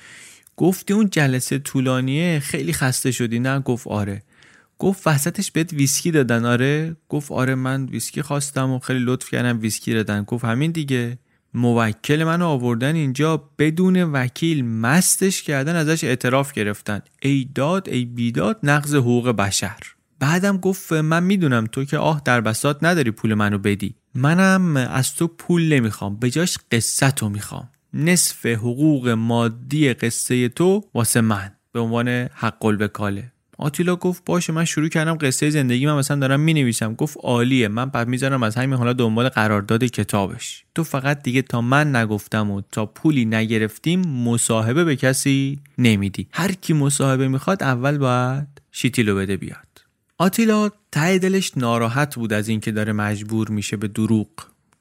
گفتی 0.57 0.93
اون 0.95 1.11
جلسه 1.11 1.59
طولانیه 1.59 2.41
خیلی 2.41 2.73
خسته 2.73 3.11
شدی. 3.13 3.39
نه 3.39 3.61
گفت 3.61 3.87
آره. 3.87 4.23
گفت 4.79 5.07
وسطش 5.07 5.51
بهت 5.51 5.73
ویسکی 5.73 6.11
دادن. 6.11 6.45
آره. 6.45 6.97
گفت 7.09 7.33
آره 7.33 7.55
من 7.55 7.85
ویسکی 7.87 8.23
خواستم 8.23 8.71
و 8.71 8.79
خیلی 8.79 9.01
لطف 9.05 9.31
کردم 9.31 9.61
ویسکی 9.61 9.95
دادن. 9.95 10.23
گفت 10.23 10.45
همین 10.45 10.71
دیگه. 10.71 11.19
موکل 11.55 12.25
منو 12.25 12.47
آوردن 12.47 12.95
اینجا 12.95 13.37
بدون 13.59 14.03
وکیل 14.03 14.65
مستش 14.65 15.43
کردن 15.43 15.77
ازش 15.77 16.05
اعتراف 16.05 16.53
گرفتن. 16.53 17.01
ای 17.23 17.49
داد 17.55 17.89
ای 17.89 18.05
بیداد 18.05 18.59
نقض 18.63 18.95
حقوق 18.95 19.29
بشر. 19.29 19.79
بعدم 20.19 20.57
گفت 20.57 20.93
من 20.93 21.23
می‌دونم 21.23 21.67
تو 21.67 21.85
که 21.85 21.99
آه 21.99 22.23
در 22.25 22.41
بساط 22.41 22.77
نداری 22.83 23.11
پول 23.11 23.35
منو 23.35 23.59
بدی. 23.59 23.95
منم 24.15 24.77
از 24.77 25.15
تو 25.15 25.27
پول 25.27 25.73
نمی‌خوام 25.73 26.17
به 26.17 26.31
جاش 26.31 26.59
قصه 26.73 27.11
تو 27.11 27.29
می‌خوام. 27.29 27.69
نصف 27.95 28.47
حقوق 28.47 29.09
مادی 29.09 29.95
قصه 29.95 30.49
تو 30.49 30.85
واسه 30.95 31.21
من. 31.21 31.53
به 31.73 31.81
عنوان 31.81 32.09
حق 32.35 32.65
الوکاله. 32.65 33.33
آتیلا 33.61 33.97
گفت 33.97 34.25
باشه 34.25 34.53
من 34.53 34.65
شروع 34.65 34.89
کردم 34.89 35.19
قصه 35.21 35.51
زندگی 35.51 35.87
من 35.87 35.95
مثلا 35.95 36.17
دارم 36.17 36.41
می 36.41 36.55
نویسم 36.55 36.95
گفت 36.95 37.17
عالیه 37.23 37.69
من 37.69 37.87
بعد 37.87 38.09
می‌ذارم 38.09 38.43
از 38.43 38.57
همین 38.57 38.79
حالا 38.79 38.93
دنبال 38.93 39.29
قرارداد 39.29 39.85
کتابش. 39.85 40.65
تو 40.75 40.85
فقط 40.85 41.23
دیگه 41.23 41.43
تا 41.43 41.61
من 41.61 41.97
نگفتم 41.97 42.51
و 42.51 42.63
تا 42.73 42.87
پولی 42.87 43.25
نگرفتیم 43.25 44.01
مصاحبه 44.01 44.85
به 44.85 44.97
کسی 44.97 45.59
نمیدی. 45.79 46.27
هر 46.33 46.53
کی 46.53 46.73
مصاحبه 46.73 47.29
می‌خواد 47.29 47.63
اول 47.63 47.99
باید 47.99 48.47
شیتیلو 48.73 49.17
بده 49.17 49.37
بیاد. 49.37 49.85
آتیلا 50.19 50.71
ته 50.93 51.19
دلش 51.19 51.53
ناراحت 51.57 52.15
بود 52.15 52.33
از 52.33 52.49
اینکه 52.49 52.73
داره 52.73 52.93
مجبور 52.93 53.51
میشه 53.51 53.77
به 53.77 53.89
دروغ 53.89 54.29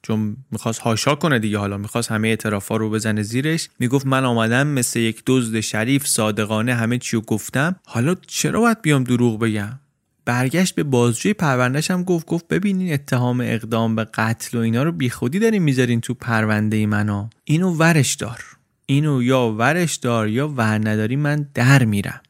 چون 0.02 0.36
می‌خواست 0.50 0.80
هاشا 0.80 1.14
کنه 1.14 1.38
دیگه 1.38 1.58
حالا 1.58 1.76
می‌خواست 1.76 2.12
همه 2.12 2.28
اعترافا 2.28 2.76
رو 2.76 2.90
بزنه 2.90 3.22
زیرش. 3.22 3.68
می‌گفت 3.78 4.06
من 4.06 4.24
آمدم 4.24 4.66
مثل 4.66 4.98
یک 4.98 5.22
دزد 5.26 5.60
شریف 5.60 6.06
صادقانه 6.06 6.74
همه 6.74 6.98
چی 6.98 7.16
رو 7.16 7.22
گفتم. 7.22 7.76
حالا 7.86 8.14
چرا 8.26 8.60
باید 8.60 8.82
بیام 8.82 9.04
دروغ 9.04 9.38
بگم؟ 9.38 9.78
برگشت 10.24 10.74
به 10.74 10.82
بازجوی 10.82 11.32
پروندهش 11.32 11.90
هم 11.90 12.04
گفت 12.04 12.26
گفت 12.26 12.48
ببینین 12.48 12.92
اتهام 12.92 13.40
اقدام 13.40 13.96
به 13.96 14.04
قتل 14.04 14.58
و 14.58 14.60
اینا 14.60 14.82
رو 14.82 14.92
بیخودی 14.92 15.38
دارین 15.38 15.62
می‌ذارین 15.62 16.00
تو 16.00 16.14
پرونده 16.14 16.86
منو. 16.86 17.28
اینو 17.44 17.70
ورش 17.70 18.14
دار. 18.14 18.44
اینو 18.86 19.22
یا 19.22 19.52
ورش 19.52 19.96
دار 19.96 20.28
یا 20.28 20.48
ور 20.48 20.88
نداری 20.88 21.16
من 21.16 21.46
در 21.54 21.84
میرم. 21.84 22.20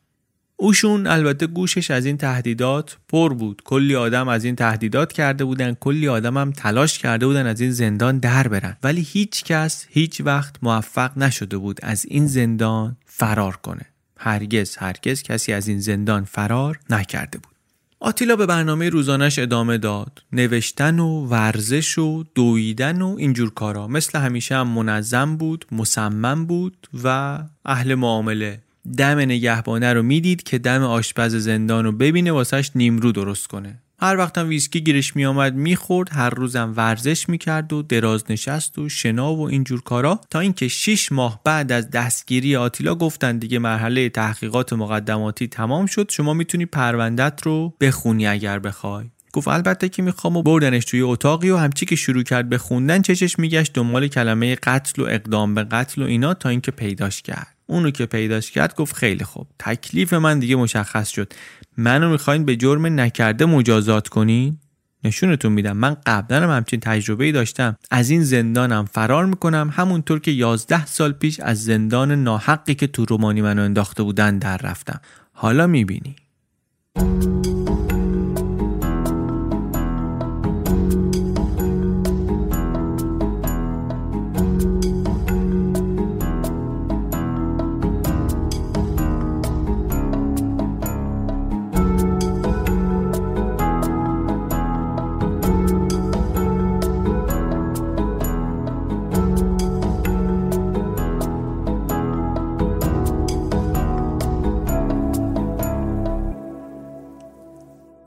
اوشون 0.62 1.06
البته 1.06 1.46
گوشش 1.46 1.90
از 1.90 2.06
این 2.06 2.16
تهدیدات 2.16 2.96
پر 3.08 3.34
بود. 3.34 3.62
کلی 3.64 3.96
آدم 3.96 4.28
از 4.28 4.44
این 4.44 4.56
تهدیدات 4.56 5.12
کرده 5.12 5.44
بودن 5.44 5.74
کلی 5.74 6.08
آدم 6.08 6.36
هم 6.36 6.52
تلاش 6.52 6.98
کرده 6.98 7.26
بودن 7.26 7.46
از 7.46 7.60
این 7.60 7.70
زندان 7.70 8.18
در 8.18 8.48
برن. 8.48 8.76
ولی 8.82 9.00
هیچ 9.00 9.44
کس 9.44 9.86
هیچ 9.90 10.20
وقت 10.20 10.54
موفق 10.62 11.18
نشده 11.18 11.58
بود 11.58 11.80
از 11.82 12.06
این 12.08 12.26
زندان 12.26 12.96
فرار 13.06 13.56
کنه. 13.56 13.86
هرگز 14.16 14.76
هرگز 14.76 15.22
کسی 15.22 15.52
از 15.52 15.68
این 15.68 15.80
زندان 15.80 16.24
فرار 16.24 16.78
نکرده 16.90 17.38
بود. 17.38 17.54
آتیلا 18.00 18.36
به 18.36 18.46
برنامه 18.46 18.88
روزانش 18.88 19.38
ادامه 19.38 19.78
داد. 19.78 20.22
نوشتن 20.32 20.98
و 20.98 21.26
ورزش 21.26 21.98
و 21.98 22.24
دویدن 22.34 23.02
و 23.02 23.16
اینجور 23.18 23.50
کارا. 23.50 23.88
مثل 23.88 24.18
همیشه 24.18 24.54
هم 24.54 24.68
منظم 24.68 25.36
بود 25.36 25.64
مصمم 25.72 26.46
بود 26.46 26.88
و 27.04 27.38
اهل 27.64 27.94
معامله 27.94 28.60
دم 28.96 29.18
نگهبانه 29.18 29.92
رو 29.92 30.02
می‌دید 30.02 30.42
که 30.42 30.58
دم 30.58 30.82
آشپز 30.82 31.34
زندان 31.34 31.84
رو 31.84 31.92
ببینه 31.92 32.32
واسش 32.32 32.70
نیمرو 32.74 33.12
درست 33.12 33.46
کنه. 33.46 33.82
هر 34.02 34.16
وقتم 34.16 34.48
ویسکی 34.48 34.80
گیرش 34.80 35.16
میآمد 35.16 35.54
می‌خورد 35.54 36.08
هر 36.12 36.30
روزم 36.30 36.72
ورزش 36.76 37.28
می‌کرد 37.28 37.72
و 37.72 37.82
دراز 37.82 38.24
نشست 38.30 38.78
و 38.78 38.88
شنا 38.88 39.34
و 39.34 39.48
اینجور 39.48 39.80
کارا. 39.80 40.20
تا 40.30 40.40
اینکه 40.40 40.68
6 40.68 41.12
ماه 41.12 41.40
بعد 41.44 41.72
از 41.72 41.90
دستگیری 41.90 42.56
آتیلا 42.56 42.94
گفتن 42.94 43.38
دیگه 43.38 43.58
مرحله 43.58 44.08
تحقیقات 44.08 44.72
مقدماتی 44.72 45.48
تمام 45.48 45.86
شد 45.86 46.10
شما 46.10 46.34
می‌تونی 46.34 46.66
پروندت 46.66 47.40
رو 47.42 47.74
بخونی 47.80 48.26
اگر 48.26 48.58
بخوای. 48.58 49.10
گفت 49.32 49.48
البته 49.48 49.88
که 49.88 50.02
می‌خوام 50.02 50.36
و 50.36 50.42
بردنش 50.42 50.84
توی 50.84 51.00
اتاقی 51.00 51.50
و 51.50 51.56
همچی 51.56 51.86
که 51.86 51.96
شروع 51.96 52.22
کرد 52.22 52.48
به 52.48 52.58
خوندن 52.58 53.02
چشش 53.02 53.38
میگشت 53.38 53.72
دنبال 53.72 54.08
کلمه 54.08 54.54
قتل 54.54 55.02
و 55.02 55.04
اقدام 55.04 55.54
به 55.54 55.64
قتل 55.64 56.02
و 56.02 56.04
اینا 56.04 56.34
تا 56.34 56.48
اینکه 56.48 56.70
پیداش 56.70 57.22
کرد. 57.22 57.56
اونو 57.70 57.90
که 57.90 58.06
پیداش 58.06 58.50
کرد 58.50 58.74
گفت 58.74 58.96
خیلی 58.96 59.24
خوب. 59.24 59.46
تکلیف 59.58 60.12
من 60.12 60.38
دیگه 60.38 60.56
مشخص 60.56 61.08
شد. 61.08 61.32
منو 61.76 62.10
می‌خواین 62.10 62.44
به 62.44 62.56
جرم 62.56 63.00
نکرده 63.00 63.46
مجازات 63.46 64.08
کنین؟ 64.08 64.58
نشونتون 65.04 65.52
میدم. 65.52 65.76
من 65.76 65.96
قبلا 66.06 66.42
هم 66.42 66.56
همچین 66.56 66.80
تجربه 66.80 67.32
داشتم. 67.32 67.76
از 67.90 68.10
این 68.10 68.24
زندانم 68.24 68.84
فرار 68.84 69.26
می‌کنم. 69.26 69.70
همونطور 69.72 70.20
که 70.20 70.30
11 70.30 70.86
سال 70.86 71.12
پیش 71.12 71.40
از 71.40 71.64
زندان 71.64 72.12
ناحقی 72.12 72.74
که 72.74 72.86
تو 72.86 73.04
رومانی 73.04 73.42
منو 73.42 73.62
انداخته 73.62 74.02
بودن 74.02 74.38
در 74.38 74.56
رفتم. 74.56 75.00
حالا 75.32 75.66
می‌بینی. 75.66 76.16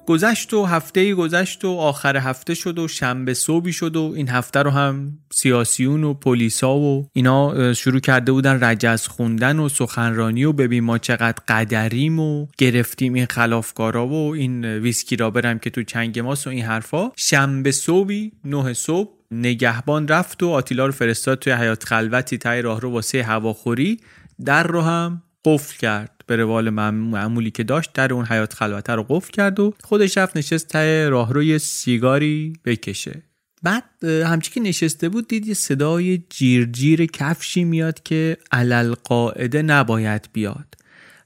گذشت 0.05 0.53
و 0.53 0.65
هفته 0.65 1.15
گذشت 1.15 1.65
و 1.65 1.69
آخر 1.69 2.17
هفته 2.17 2.53
شد 2.53 2.79
و 2.79 2.87
شنبه 2.87 3.33
صبحی 3.33 3.73
شد 3.73 3.95
و 3.95 4.13
این 4.15 4.29
هفته 4.29 4.59
رو 4.59 4.69
هم 4.69 5.17
سیاسیون 5.33 6.03
و 6.03 6.13
پلیسا 6.13 6.75
و 6.75 7.07
اینا 7.13 7.73
شروع 7.73 7.99
کرده 7.99 8.31
بودن 8.31 8.63
رجز 8.63 9.07
خوندن 9.07 9.59
و 9.59 9.69
سخنرانی 9.69 10.43
و 10.43 10.53
ببین 10.53 10.83
ما 10.83 10.97
چقدر 10.97 11.43
قدریم 11.47 12.19
و 12.19 12.47
گرفتیم 12.57 13.13
این 13.13 13.25
خلافکارا 13.25 14.07
و 14.07 14.33
این 14.33 14.65
ویسکی 14.65 15.15
را 15.15 15.29
برم 15.29 15.59
که 15.59 15.69
تو 15.69 15.83
چنگ 15.83 16.19
ماست 16.19 16.47
و 16.47 16.49
این 16.49 16.65
حرفا. 16.65 17.11
شنبه 17.15 17.71
صبحی 17.71 18.31
نه 18.45 18.73
صبح 18.73 19.09
نگهبان 19.31 20.07
رفت 20.07 20.43
و 20.43 20.49
آتیلا 20.49 20.85
رو 20.85 20.91
فرستاد 20.91 21.39
توی 21.39 21.53
حیات 21.53 21.83
خلوتی 21.83 22.37
تای 22.37 22.61
راه 22.61 22.81
رو 22.81 22.91
واسه 22.91 23.23
هواخوری. 23.23 23.99
در 24.45 24.63
رو 24.63 24.81
هم 24.81 25.21
قفل 25.45 25.77
کرد. 25.77 26.12
به 26.25 26.35
روال 26.35 26.69
معمولی 26.69 27.51
که 27.51 27.63
داشت 27.63 27.93
در 27.93 28.13
اون 28.13 28.25
حیات 28.25 28.53
خلوته 28.53 28.93
رو 28.93 29.05
قفل 29.09 29.31
کرد 29.31 29.59
و 29.59 29.73
خودش 29.83 30.17
رفت 30.17 30.37
نشست 30.37 30.67
ته 30.67 31.09
راهروی 31.09 31.59
سیگاری 31.59 32.53
بکشه. 32.65 33.23
بعد 33.63 34.03
همچی 34.03 34.51
که 34.51 34.59
نشسته 34.59 35.09
بود 35.09 35.27
دید 35.27 35.47
یه 35.47 35.53
صدای 35.53 36.23
جیر 36.29 36.65
جیر 36.65 37.05
کفشی 37.05 37.63
میاد 37.63 38.03
که 38.03 38.37
علل 38.51 38.93
قاعده 38.93 39.61
نباید 39.61 40.29
بیاد. 40.33 40.75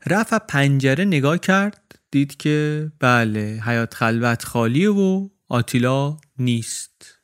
رفت 0.07 0.47
پنجره 0.47 1.05
نگاه 1.05 1.37
کرد 1.37 1.99
دید 2.11 2.37
که 2.37 2.87
بله 2.99 3.61
حیات 3.65 3.93
خلوت 3.93 4.43
خالیه 4.43 4.89
و 4.89 5.29
آتیلا 5.49 6.17
نیست. 6.39 7.16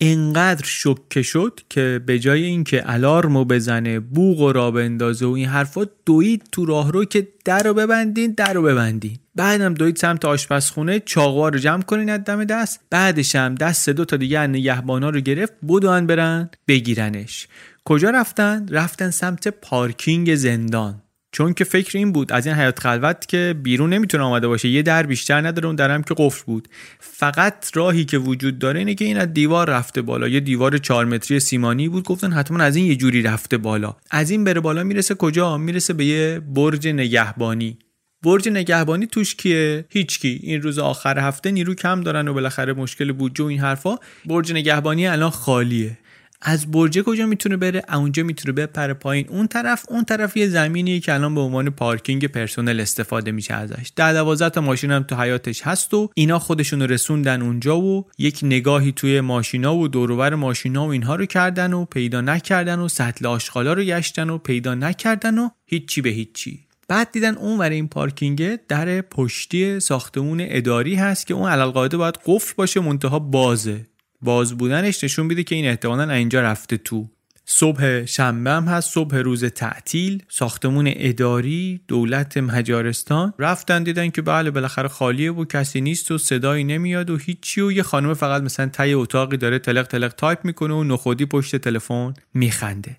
انقدر 0.00 0.64
شکه 0.64 1.22
شد 1.22 1.60
که 1.68 2.00
به 2.06 2.18
جای 2.18 2.42
اینکه 2.42 2.82
الارمو 2.92 3.44
بزنه 3.44 4.00
بوغ 4.00 4.40
و 4.40 4.52
را 4.52 4.70
بندازه 4.70 5.26
و 5.26 5.30
این 5.30 5.46
حرفا 5.46 5.86
دوید 6.06 6.48
تو 6.52 6.64
راهرو 6.64 7.04
که 7.04 7.28
در 7.44 7.62
رو 7.62 7.74
ببندین 7.74 8.34
در 8.36 8.52
رو 8.52 8.62
ببندین. 8.62 9.18
بعدم 9.34 9.74
دوید 9.74 9.96
سمت 9.96 10.24
آشپزخونه 10.24 11.00
چاقوها 11.00 11.48
رو 11.48 11.58
جمع 11.58 11.82
کنین 11.82 12.10
از 12.10 12.24
دم 12.24 12.44
دست. 12.44 12.80
بعدش 12.90 13.36
هم 13.36 13.54
دست 13.54 13.88
دو 13.88 14.04
تا 14.04 14.16
دیگه 14.16 14.46
نگهبانا 14.46 15.10
رو 15.10 15.20
گرفت 15.20 15.52
بودن 15.62 16.06
برن 16.06 16.50
بگیرنش. 16.68 17.48
کجا 17.84 18.10
رفتن؟ 18.10 18.68
رفتن 18.68 19.10
سمت 19.10 19.48
پارکینگ 19.48 20.34
زندان. 20.34 21.02
چون 21.32 21.54
که 21.54 21.64
فکر 21.64 21.98
این 21.98 22.12
بود 22.12 22.32
از 22.32 22.46
این 22.46 22.56
حیات 22.56 22.78
خلوت 22.78 23.26
که 23.28 23.54
بیرون 23.62 23.92
نمی‌تونه 23.92 24.24
آمده 24.24 24.48
باشه 24.48 24.68
یه 24.68 24.82
در 24.82 25.02
بیشتر 25.02 25.46
نداره 25.46 25.66
اون 25.66 25.76
درم 25.76 26.02
که 26.02 26.14
قفل 26.18 26.44
بود. 26.46 26.68
فقط 26.98 27.70
راهی 27.74 28.04
که 28.04 28.18
وجود 28.18 28.58
داره 28.58 28.78
اینه 28.78 28.94
که 28.94 29.04
این 29.04 29.16
از 29.18 29.32
دیوار 29.32 29.70
رفته 29.70 30.02
بالا. 30.02 30.28
یه 30.28 30.40
دیوار 30.40 30.78
4 30.78 31.04
متری 31.04 31.40
سیمانی 31.40 31.88
بود 31.88 32.04
گفتن 32.04 32.32
حتما 32.32 32.64
از 32.64 32.76
این 32.76 32.86
یه 32.86 32.96
جوری 32.96 33.22
رفته 33.22 33.58
بالا. 33.58 33.96
از 34.10 34.30
این 34.30 34.44
بره 34.44 34.60
بالا 34.60 34.84
می‌رسه 34.84 35.14
کجا؟ 35.14 35.56
می‌رسه 35.56 35.92
به 35.92 36.04
یه 36.04 36.40
برج 36.40 36.88
نگهبانی. 36.88 37.78
برج 38.22 38.48
نگهبانی 38.48 39.06
توش 39.06 39.34
کیه؟ 39.34 39.84
هیچکی. 39.88 40.40
این 40.42 40.62
روز 40.62 40.78
آخر 40.78 41.18
هفته 41.18 41.50
نیرو 41.50 41.74
کم 41.74 42.00
دارن 42.00 42.28
و 42.28 42.34
بالاخره 42.34 42.72
مشکل 42.72 43.12
بودجه 43.12 43.44
و 43.44 43.46
این 43.46 43.60
حرفا. 43.60 43.96
برج 44.26 44.52
نگهبانی 44.52 45.06
الان 45.06 45.30
خالیه. 45.30 45.98
از 46.42 46.70
برج 46.70 47.02
کجا 47.02 47.26
می‌تونه 47.26 47.56
بره؟ 47.56 47.82
اونجا 47.92 48.22
می‌تونه 48.22 48.52
بپره 48.52 48.94
پایین. 48.94 49.28
اون 49.28 49.46
طرف 49.46 49.86
اون 49.88 50.04
طرف 50.04 50.36
یه 50.36 50.48
زمینیه 50.48 51.00
که 51.00 51.14
الان 51.14 51.34
به 51.34 51.40
عنوان 51.40 51.70
پارکینگ 51.70 52.26
پرسنل 52.26 52.80
استفاده 52.80 53.32
میشه 53.32 53.54
ازش. 53.54 53.92
ده 53.96 54.12
دوازده 54.12 54.50
تا 54.50 54.60
ماشین 54.60 54.90
هم 54.90 55.02
تو 55.02 55.16
حیاتش 55.16 55.62
هست 55.62 55.94
و 55.94 56.10
اینا 56.14 56.38
خودشون 56.38 56.82
رسوندن 56.82 57.42
اونجا 57.42 57.80
و 57.80 58.06
یک 58.18 58.40
نگاهی 58.42 58.92
توی 58.92 59.20
ماشینا 59.20 59.76
و 59.76 59.88
دورور 59.88 60.34
ماشینا 60.34 60.86
و 60.86 60.90
اینها 60.90 61.14
رو 61.14 61.26
کردن 61.26 61.72
و 61.72 61.84
پیدا 61.84 62.20
نکردن 62.20 62.78
و 62.78 62.88
سطل 62.88 63.26
آشغالا 63.26 63.72
رو 63.72 63.82
گشتن 63.82 64.30
و 64.30 64.38
پیدا 64.38 64.74
نکردن 64.74 65.38
و 65.38 65.48
هیچی 65.66 66.00
به 66.00 66.10
هیچی. 66.10 66.60
بعد 66.88 67.12
دیدن 67.12 67.34
اون 67.34 67.58
ور 67.58 67.70
این 67.70 67.88
پارکینگ 67.88 68.56
در 68.56 69.00
پشتی 69.00 69.80
ساختمون 69.80 70.38
اداری 70.40 70.94
هست 70.94 71.26
که 71.26 71.34
اون 71.34 71.50
علالقاعده 71.50 71.96
باید 71.96 72.18
قفل 72.26 72.54
باشه 72.56 72.80
منتها 72.80 73.18
بازه. 73.18 73.86
باز 74.22 74.58
بودنش 74.58 75.04
نشون 75.04 75.26
میده 75.26 75.44
که 75.44 75.54
این 75.54 75.66
احتمالا 75.66 76.12
اینجا 76.12 76.40
رفته 76.40 76.76
تو. 76.76 77.08
صبح 77.52 78.04
شنبه 78.04 78.50
هم 78.50 78.64
هست 78.64 78.90
صبح 78.90 79.16
روز 79.16 79.44
تعطیل. 79.44 80.22
ساختمون 80.28 80.92
اداری 80.96 81.80
دولت 81.88 82.36
مجارستان. 82.36 83.34
رفتن 83.38 83.82
دیدن 83.82 84.10
که 84.10 84.22
بله 84.22 84.50
بالاخره 84.50 84.88
خالیه 84.88 85.32
و 85.32 85.44
کسی 85.44 85.80
نیست 85.80 86.10
و 86.10 86.18
صدایی 86.18 86.64
نمیاد 86.64 87.10
و 87.10 87.16
هیچی 87.16 87.60
و 87.60 87.72
یه 87.72 87.82
خانم 87.82 88.14
فقط 88.14 88.42
مثلا 88.42 88.66
توی 88.66 88.92
اتاقی 88.92 89.36
داره 89.36 89.58
تلق 89.58 89.86
تلق 89.86 90.12
تایپ 90.12 90.44
می‌کنه 90.44 90.74
و 90.74 90.84
نخودی 90.84 91.26
پشت 91.26 91.56
تلفن 91.56 92.14
میخنده. 92.34 92.96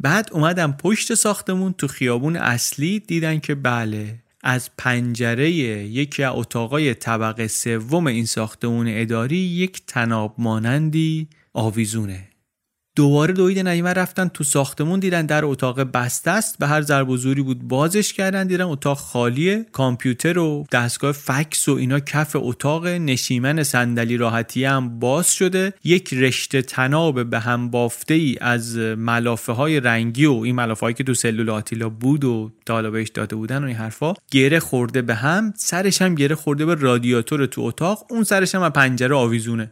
بعد 0.00 0.28
اومدن 0.32 0.72
پشت 0.72 1.14
ساختمون 1.14 1.72
تو 1.72 1.88
خیابون 1.88 2.36
اصلی 2.36 3.00
دیدن 3.00 3.38
که 3.38 3.54
بله 3.54 4.21
از 4.42 4.70
پنجره 4.78 5.50
یکی 5.50 6.22
از 6.22 6.32
اتاقای 6.34 6.94
طبقه 6.94 7.48
سوم 7.48 8.06
این 8.06 8.26
ساختمون 8.26 8.86
اداری 8.88 9.36
یک 9.36 9.82
طناب 9.86 10.34
مانندی 10.38 11.28
آویزونه. 11.52 12.31
دوباره 12.96 13.32
دویدن 13.32 13.66
ایمن 13.66 13.94
رفتن 13.94 14.28
تو 14.28 14.44
ساختمون 14.44 15.00
دیدن 15.00 15.26
در 15.26 15.44
اتاق 15.44 15.80
بسته 15.80 16.30
است 16.30 16.58
به 16.58 16.66
هر 16.66 16.82
ضرب 16.82 17.08
و 17.08 17.16
زوری 17.16 17.42
بود 17.42 17.68
بازش 17.68 18.12
کردن 18.12 18.46
دیدن 18.46 18.64
اتاق 18.64 18.98
خالیه. 18.98 19.66
کامپیوتر 19.72 20.38
و 20.38 20.66
دستگاه 20.72 21.12
فکس 21.12 21.68
و 21.68 21.72
اینا 21.72 22.00
کف 22.00 22.36
اتاق 22.36 22.86
نشیمن 22.86 23.62
صندلی 23.62 24.16
راحتی 24.16 24.64
هم 24.64 24.98
باز 24.98 25.34
شده. 25.34 25.72
یک 25.84 26.14
رشته 26.14 26.62
تناب 26.62 27.30
به 27.30 27.38
هم 27.40 27.70
بافته 27.70 28.14
ای 28.14 28.36
از 28.40 28.76
ملافه 28.76 29.52
های 29.52 29.80
رنگی 29.80 30.26
و 30.26 30.32
این 30.32 30.54
ملافه 30.54 30.86
هایی 30.86 30.94
که 30.94 31.04
تو 31.04 31.14
سلول 31.14 31.50
آتیلا 31.50 31.88
بود 31.88 32.24
و 32.24 32.50
تا 32.66 32.82
داده 33.14 33.36
بودن 33.36 33.64
و 33.64 33.66
این 33.66 33.76
حرفا 33.76 34.14
گره 34.30 34.60
خورده 34.60 35.02
به 35.02 35.14
هم 35.14 35.52
سرش 35.56 36.02
هم 36.02 36.14
گره 36.14 36.34
خورده 36.34 36.66
به 36.66 36.74
رادیاتور 36.74 37.46
تو 37.46 37.60
اتاق. 37.60 38.06
اون 38.10 38.24
سرش 38.24 38.54
هم 38.54 38.68
پنجره 38.68 39.14
آویزونه. 39.14 39.70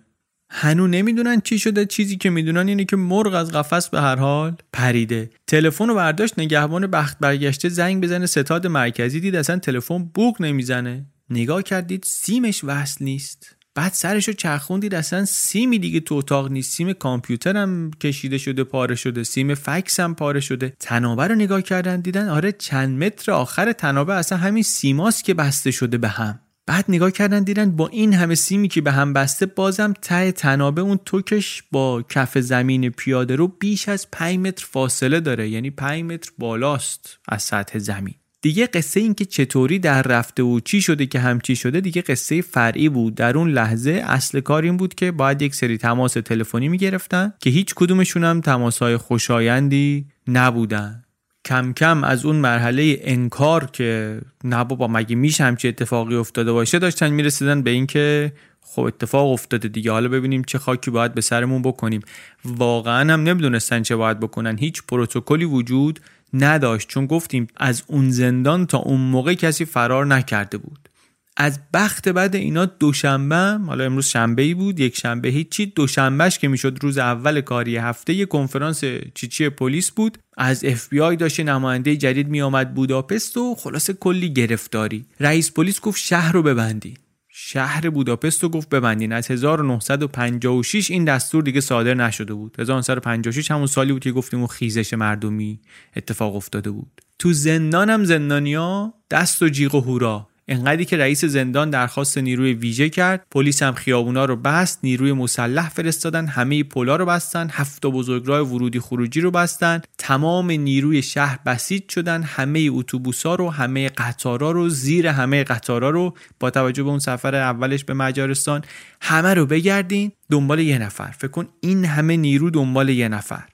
هنو 0.53 0.87
نمی‌دونن 0.87 1.41
چی 1.41 1.59
شده 1.59 1.87
چیزی 1.87 2.17
که 2.17 2.31
می‌دونن 2.31 2.69
اینه 2.69 2.85
که 2.85 2.97
مرغ 2.97 3.35
از 3.35 3.53
قفس 3.53 3.89
به 3.89 4.01
هر 4.01 4.17
حال 4.17 4.57
پریده. 4.73 5.31
تلفن 5.47 5.89
رو 5.89 5.95
برداشت 5.95 6.39
نگهبان 6.39 6.87
بخت 6.87 7.19
برگشته 7.19 7.69
زنگ 7.69 8.03
بزنه 8.03 8.27
ستاد 8.27 8.67
مرکزی 8.67 9.21
دید 9.21 9.37
اصلا 9.37 9.59
تلفن 9.59 10.05
بوق 10.05 10.43
نمی‌زنه. 10.43 11.07
نگاه 11.31 11.63
کردید 11.63 12.05
سیمش 12.07 12.61
وصل 12.65 13.05
نیست. 13.05 13.57
بعد 13.75 13.93
سرش 13.93 14.29
رو 14.29 14.35
چرخوندید 14.35 14.95
اصلا 14.95 15.25
سیمی 15.25 15.79
دیگه 15.79 16.01
تو 16.01 16.15
اتاق 16.15 16.51
نیست. 16.51 16.73
سیم 16.73 16.93
کامپیوترم 16.93 17.91
کشیده 17.91 18.39
شده 18.39 18.65
پاره 18.65 18.95
شده. 18.95 19.25
سیم 19.25 19.55
فکس 19.55 20.01
هم 20.01 20.15
پاره 20.15 20.41
شده. 20.41 20.73
تنابه 20.81 21.27
رو 21.27 21.35
نگاه 21.35 21.63
کردن 21.63 22.01
دیدن 22.01 22.29
آره 22.29 22.53
چند 22.53 23.05
متر 23.05 23.33
آخر 23.33 23.73
تنابه 23.73 24.15
اصلا 24.15 24.39
همین 24.39 24.63
سیماست 24.63 25.25
که 25.25 25.35
بسته 25.35 25.71
شده 25.71 25.99
به 25.99 26.09
هم. 26.09 26.41
بعد 26.71 26.85
نگاه 26.89 27.11
کردن 27.11 27.43
دیدن 27.43 27.71
با 27.71 27.89
این 27.89 28.13
همه 28.13 28.35
سیمی 28.35 28.69
که 28.69 28.81
به 28.81 28.93
هم 28.93 29.13
بسته 29.13 29.47
بازم 29.47 29.95
ته 30.03 30.33
تنابه 30.33 30.81
اون 30.81 30.99
توکش 31.05 31.63
با 31.73 32.03
کف 32.09 32.39
زمین 32.39 32.91
پیاده 32.91 33.37
رو 33.37 33.49
بیش 33.49 33.89
از 33.89 34.11
5 34.11 34.39
متر 34.39 34.67
فاصله 34.71 35.21
داره 35.21 35.49
یعنی 35.49 35.71
5 35.71 36.05
متر 36.05 36.31
بالاست 36.39 37.19
از 37.29 37.43
سطح 37.43 37.79
زمین. 37.79 38.15
دیگه 38.43 38.67
قصه 38.67 39.01
این 39.01 39.15
که 39.15 39.25
چطوری 39.25 39.79
در 39.79 40.03
رفته 40.03 40.43
و 40.43 40.61
چی 40.61 40.83
شده 40.83 41.07
که 41.07 41.21
همچی 41.21 41.57
شده 41.57 41.81
دیگه 41.81 42.03
قصه 42.03 42.43
فرعی 42.43 42.89
بود. 42.89 43.15
در 43.15 43.39
اون 43.39 43.51
لحظه 43.51 43.91
اصل 44.07 44.41
کار 44.41 44.63
این 44.63 44.77
بود 44.77 44.95
که 44.95 45.11
باید 45.11 45.43
یک 45.43 45.55
سری 45.55 45.79
تماس 45.79 46.13
تلفنی 46.13 46.69
می‌گرفتن 46.69 47.33
که 47.41 47.51
هیچ 47.51 47.75
کدومشون 47.75 48.25
هم 48.25 48.41
تماسهای 48.41 48.97
خوشایندی 48.97 50.07
نبودن. 50.29 51.03
کم 51.45 51.73
کم 51.73 52.05
از 52.05 52.25
اون 52.25 52.37
مرحله 52.37 53.01
انکار 53.03 53.67
که 53.73 54.21
نه 54.45 54.65
بابا 54.65 54.89
مگه 54.89 55.17
میشه 55.17 55.45
همچی 55.45 55.69
اتفاقی 55.69 56.17
افتاده 56.17 56.53
باشه؟ 56.53 56.79
داشتن 56.79 57.11
می‌رسیدن 57.11 57.63
به 57.63 57.71
اینکه 57.71 58.33
خب 58.63 58.83
اتفاق 58.83 59.33
افتاده 59.33 59.69
دیگه. 59.69 59.93
حالا 59.93 60.09
ببینیم 60.09 60.45
چه 60.45 60.59
خاکی 60.59 60.91
باید 60.91 61.15
به 61.15 61.21
سرمون 61.21 61.63
بکنیم. 61.63 62.03
واقعا 62.45 63.13
هم 63.13 63.23
نمی‌دونستن 63.23 63.83
چه 63.83 63.97
باید 63.97 64.21
بکنن. 64.21 64.59
هیچ 64.59 64.83
پروتکلی 64.89 65.45
وجود 65.45 66.01
نداشت. 66.33 66.89
چون 66.89 67.07
گفتیم 67.07 67.47
از 67.57 67.83
اون 67.87 68.11
زندان 68.11 68.67
تا 68.67 68.79
اون 68.79 69.01
موقع 69.01 69.35
کسی 69.35 69.65
فرار 69.65 70.07
نکرده 70.07 70.59
بود. 70.59 70.90
از 71.37 71.61
بخت 71.75 72.09
بد 72.09 72.37
اینا 72.37 72.65
دوشنبه 72.65 73.59
حالا 73.67 73.85
امروز 73.85 74.07
شنبه 74.07 74.43
ای 74.43 74.55
بود 74.55 74.81
یک 74.81 74.97
شنبه 74.97 75.29
هیچی 75.29 75.67
دوشنبهش 75.67 76.39
که 76.39 76.49
می‌شد 76.49 76.79
روز 76.83 76.99
اول 76.99 77.41
کاری 77.41 77.77
هفته 77.77 78.13
یه 78.13 78.27
کنفرانس 78.27 78.85
چیچی 79.15 79.49
پلیس 79.49 79.91
بود. 79.91 80.19
از 80.37 80.65
اف 80.65 80.89
بی 80.89 81.01
آی 81.01 81.17
داشت 81.17 81.41
نماینده 81.41 81.97
جدید 81.97 82.29
می 82.29 82.43
آمد 82.43 82.75
بوداپست 82.75 83.37
و 83.37 83.55
خلاصه 83.55 83.93
کلی 83.93 84.33
گرفتاری. 84.33 85.05
رئیس 85.21 85.53
پلیس 85.53 85.81
گفت 85.81 86.01
شهر 86.01 86.33
رو 86.33 86.43
ببندین 86.43 86.95
شهر 87.33 87.91
بوداپست 87.91 88.43
رو 88.43 88.49
گفت 88.49 88.69
ببندین. 88.69 89.13
از 89.13 89.31
1956 89.31 90.91
این 90.91 91.05
دستور 91.05 91.43
دیگه 91.43 91.61
صادر 91.61 91.95
نشده 91.95 92.35
بود. 92.35 92.57
1956 92.59 93.51
همون 93.51 93.67
سالی 93.67 93.93
بود 93.93 94.03
که 94.03 94.13
گفتیم 94.13 94.39
اون 94.39 94.49
خیزش 94.49 94.95
مردمی 94.95 95.61
اتفاق 95.97 96.37
افتاده 96.37 96.71
بود. 96.71 97.01
تو 97.19 97.33
زندان 97.33 97.91
هم 97.91 98.05
زندانیا 98.05 98.95
دست 99.11 99.43
و 99.43 99.49
جیغ 99.49 99.75
و 99.75 99.81
هورا. 99.81 100.30
انقدری 100.51 100.85
که 100.85 100.97
رئیس 100.97 101.25
زندان 101.25 101.71
درخواست 101.71 102.19
نیروی 102.19 102.53
ویژه 102.53 102.89
کرد 102.89 103.27
پلیس 103.31 103.63
هم 103.63 103.75
خیابونا 103.75 104.25
رو 104.25 104.37
بست 104.37 104.79
نیروی 104.83 105.13
مسلح 105.13 105.69
فرستادن 105.69 106.27
همه 106.27 106.63
پلا 106.63 106.97
رو 106.97 107.07
بستن 107.07 107.49
هفت 107.53 107.87
بزرگراه 107.87 108.41
ورودی 108.41 108.81
خروجی 108.81 109.21
رو 109.21 109.31
بستن 109.31 109.81
تمام 109.99 110.51
نیروی 110.51 111.03
شهر 111.03 111.39
بسیج 111.47 111.83
شدن 111.91 112.23
همه 112.23 112.69
اتوبوسا 112.73 113.35
رو 113.35 113.51
همه 113.51 113.89
قطارا 113.89 114.51
رو 114.51 114.69
زیر 114.69 115.07
همه 115.07 115.45
قطارا 115.45 115.91
رو. 115.91 116.15
با 116.41 116.51
توجه 116.51 116.83
به 116.83 116.91
اون 116.91 116.99
سفر 116.99 117.35
اولش 117.35 117.85
به 117.85 117.95
مجارستان 117.95 118.63
همه 119.01 119.35
رو 119.35 119.47
بگردین 119.47 120.13
دنبال 120.31 120.59
یه 120.59 120.79
نفر. 120.79 121.15
فکر 121.19 121.31
کن 121.31 121.49
این 121.61 121.85
همه 121.85 122.17
نیرو 122.17 122.51
دنبال 122.51 122.89
یه 122.89 123.09
نفر. 123.09 123.45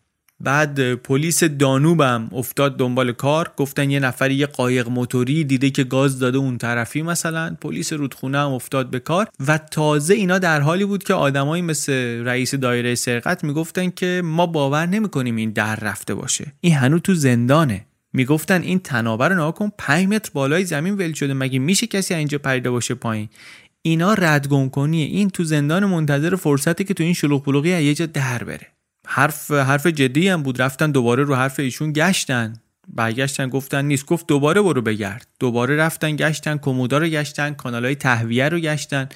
بعد 0.40 0.94
پلیس 0.94 1.44
دانوبم 1.44 2.28
افتاد 2.32 2.76
دنبال 2.76 3.12
کار 3.12 3.52
گفتن 3.56 3.90
یه 3.90 4.00
نفری 4.00 4.34
یه 4.34 4.46
قایق 4.46 4.88
موتوری 4.88 5.44
دیده 5.44 5.70
که 5.70 5.84
گاز 5.84 6.18
داده 6.18 6.38
اون 6.38 6.58
طرفی 6.58 7.02
مثلا. 7.02 7.56
پلیس 7.60 7.92
رودخونه 7.92 8.38
هم 8.38 8.52
افتاد 8.52 8.90
به 8.90 8.98
کار 8.98 9.28
و 9.46 9.58
تازه 9.58 10.14
اینا 10.14 10.38
در 10.38 10.60
حالی 10.60 10.84
بود 10.84 11.04
که 11.04 11.14
آدمایی 11.14 11.62
مثل 11.62 11.92
رئیس 12.24 12.54
دایره 12.54 12.94
سرقت 12.94 13.44
می‌گفتن 13.44 13.90
که 13.90 14.22
ما 14.24 14.46
باور 14.46 14.86
نمی‌کنیم 14.86 15.36
این 15.36 15.50
در 15.50 15.76
رفته 15.76 16.14
باشه. 16.14 16.52
این 16.60 16.74
هنوز 16.74 17.00
تو 17.00 17.14
زندانه. 17.14 17.86
می‌گفتن 18.12 18.62
این 18.62 18.78
تنابه 18.78 19.28
رو 19.28 19.34
ناکن 19.34 19.70
5 19.78 20.08
متر 20.08 20.30
بالای 20.34 20.64
زمین 20.64 20.94
ول 20.94 21.12
شده 21.12 21.34
مگه 21.34 21.58
میشه 21.58 21.86
کسی 21.86 22.14
اینجا 22.14 22.38
پریده 22.38 22.70
باشه 22.70 22.94
پایین؟ 22.94 23.28
اینا 23.82 24.14
ردگم 24.14 24.68
کنیه 24.68 25.06
این 25.06 25.30
تو 25.30 25.44
زندان 25.44 25.84
منتظر 25.84 26.36
فرصتی 26.36 26.84
که 26.84 26.94
تو 26.94 27.02
این 27.02 27.12
شلوغ 27.12 27.66
یه 27.66 27.94
جا 27.94 28.06
در 28.06 28.44
بره. 28.44 28.75
حرف 29.06 29.50
حرف 29.50 29.86
جدی 29.86 30.28
هم 30.28 30.42
بود. 30.42 30.62
رفتن 30.62 30.90
دوباره 30.90 31.24
رو 31.24 31.34
حرف 31.34 31.60
ایشون 31.60 31.92
گشتن. 31.92 32.52
برگشتن 32.88 33.48
گفتن 33.48 33.84
نیست. 33.84 34.06
گفت 34.06 34.26
دوباره 34.26 34.62
برو 34.62 34.82
بگرد. 34.82 35.26
دوباره 35.40 35.76
رفتن 35.76 36.16
گشتن 36.16 36.56
کمودا 36.56 36.98
رو 36.98 37.06
گشتن 37.06 37.54
کانال 37.54 37.84
های 37.84 37.94
تهویه 37.94 38.48
رو 38.48 38.58
گشتن. 38.58 39.08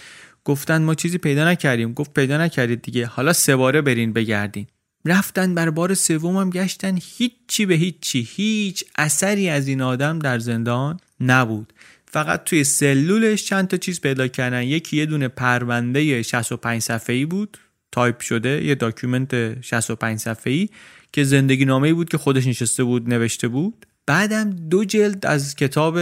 گفتن 0.45 0.83
ما 0.83 0.95
چیزی 0.95 1.19
پیدا 1.19 1.49
نکردیم. 1.51 1.93
گفت 1.93 2.15
پیدا 2.15 2.39
نکردید 2.39 2.83
دیگه. 2.83 3.07
حالا 3.07 3.33
سه 3.33 3.57
باره 3.57 3.81
برین 3.81 4.13
بگردین. 4.13 4.67
رفتن 5.05 5.55
برای 5.55 5.71
بار 5.71 5.95
سوم 5.95 6.37
هم 6.37 6.51
گشتن. 6.51 6.99
هیچی 7.03 7.67
به 7.67 7.75
هیچی. 7.75 8.29
هیچ 8.31 8.85
اثری 8.99 9.49
از 9.49 9.69
این 9.69 9.83
آدم 9.83 10.19
در 10.19 10.39
زندان 10.39 11.01
نبود. 11.21 11.73
فقط 12.07 12.45
توی 12.45 12.65
سلولش 12.65 13.45
چند 13.45 13.69
تا 13.69 13.77
چیز 13.77 14.01
پیدا 14.01 14.29
کردن. 14.29 14.63
یکی 14.63 14.97
یه 14.97 15.07
دونه 15.07 15.29
پرونده 15.29 16.23
65 16.23 16.83
صفحه‌ای 16.83 17.25
بود. 17.25 17.59
تایپ 17.93 18.21
شده 18.21 18.65
یه 18.65 18.75
document 18.75 19.63
65 19.63 20.19
صفحه‌ای 20.19 20.69
که 21.13 21.25
زندگی 21.25 21.65
نامه 21.65 21.95
بود 21.95 22.09
که 22.09 22.19
خودش 22.19 22.47
نشسته 22.47 22.85
بود 22.85 23.09
نوشته 23.09 23.49
بود. 23.49 23.87
بعدم 24.07 24.51
دو 24.51 24.85
جلد 24.85 25.27
از 25.27 25.55
کتاب 25.57 25.99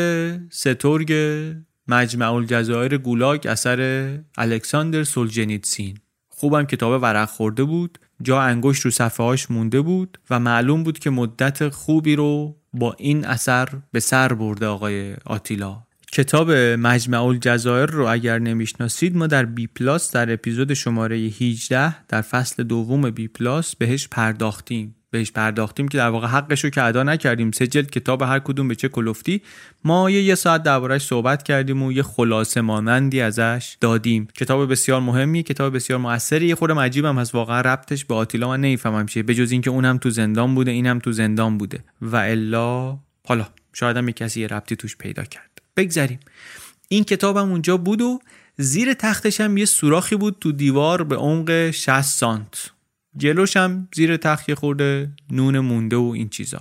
سترگ 0.51 1.12
مجمع 1.89 2.32
الجزایر 2.32 2.99
گولاگ 2.99 3.47
اثر 3.47 4.11
الکساندر 4.39 5.05
سولژنیتسین. 5.05 5.99
خوبم 6.28 6.64
کتاب 6.64 7.03
ورق 7.03 7.28
خورده 7.28 7.64
بود 7.64 7.99
جا 8.22 8.41
انگشت 8.41 8.84
رو 8.84 8.91
صفحه 8.91 9.26
هاش 9.26 9.51
مونده 9.51 9.80
بود 9.80 10.18
و 10.30 10.39
معلوم 10.39 10.82
بود 10.82 10.99
که 10.99 11.11
مدت 11.11 11.68
خوبی 11.68 12.16
رو 12.16 12.57
با 12.72 12.97
این 12.99 13.24
اثر 13.24 13.68
به 13.93 14.01
سر 14.01 14.32
برده 14.32 14.66
آقای 14.66 15.14
آتیلا. 15.24 15.88
کتاب 16.12 16.50
مجمع 16.52 17.24
الجزایر 17.24 17.86
رو 17.86 18.06
اگر 18.06 18.38
نمی‌شناسید 18.38 19.16
ما 19.16 19.26
در 19.26 19.44
بی 19.44 19.66
پلاس 19.66 20.12
در 20.12 20.32
اپیزود 20.32 20.74
شماره 20.74 21.16
18 21.16 22.06
در 22.06 22.20
فصل 22.22 22.62
دوم 22.62 23.11
بی 23.11 23.28
پلاس 23.28 23.76
بهش 23.76 24.09
پرداختیم. 24.09 24.94
بهش 25.11 25.32
پرداختیم 25.32 25.88
که 25.88 25.98
در 25.98 26.09
واقع 26.09 26.26
حقش 26.26 26.64
رو 26.64 26.70
که 26.70 26.82
ادا 26.82 27.02
نکردیم. 27.02 27.50
سه 27.50 27.66
جلد 27.66 27.90
کتاب 27.90 28.22
هر 28.22 28.38
کدوم 28.38 28.68
به 28.68 28.74
چه 28.74 28.88
کلفتی. 28.88 29.42
ما 29.84 30.11
یه, 30.11 30.22
یه 30.22 30.34
ساعت 30.34 30.62
دربارهش 30.62 31.02
صحبت 31.02 31.42
کردیم 31.42 31.82
و 31.82 31.92
یه 31.92 32.02
خلاصه 32.02 32.61
مانندی 32.61 33.20
ازش 33.20 33.76
دادیم. 33.80 34.28
کتاب 34.36 34.70
بسیار 34.70 35.00
مهمی 35.00 35.42
کتاب 35.42 35.74
بسیار 35.74 35.98
موثری 35.98 36.46
یه 36.46 36.54
خورده 36.54 36.80
عجیبم 36.80 37.18
هست. 37.18 37.34
واقعا 37.34 37.61
ربطش 37.61 38.04
به 38.04 38.14
آتیلا 38.14 38.48
من 38.48 38.61
نمی‌فهمم 38.61 39.06
چیه. 39.06 39.22
بجز 39.22 39.52
اینکه 39.52 39.70
اونم 39.70 39.98
تو 39.98 40.11
زندان 40.11 40.54
بوده 40.54 40.70
اینم 40.70 40.98
تو 40.98 41.12
زندان 41.12 41.59
بوده. 41.59 41.84
و 42.02 42.16
الا 42.16 42.98
حالا 43.26 43.46
شاید 43.72 43.96
هم 43.96 44.11
کسی 44.11 44.40
یه 44.40 44.46
ربطی 44.46 44.76
توش 44.76 44.96
پیدا 44.96 45.24
کرد. 45.24 45.47
بگذریم. 45.79 46.18
این 46.89 47.05
کتابم 47.05 47.51
اونجا 47.51 47.76
بود 47.76 48.03
و 48.03 48.20
زیر 48.57 48.95
تختش 48.95 49.41
هم 49.41 49.57
یه 49.57 49.64
سوراخی 49.64 50.16
بود 50.16 50.37
تو 50.41 50.53
دیوار 50.53 51.05
به 51.05 51.16
عمق 51.16 51.70
60 51.70 52.01
سانت. 52.01 52.70
جلوش 53.16 53.57
هم 53.57 53.89
زیر 53.95 54.16
تخت 54.16 54.55
خورده 54.55 55.11
نون 55.31 55.59
مونده 55.59 55.97
و 55.97 56.12
این 56.14 56.29
چیزا. 56.29 56.61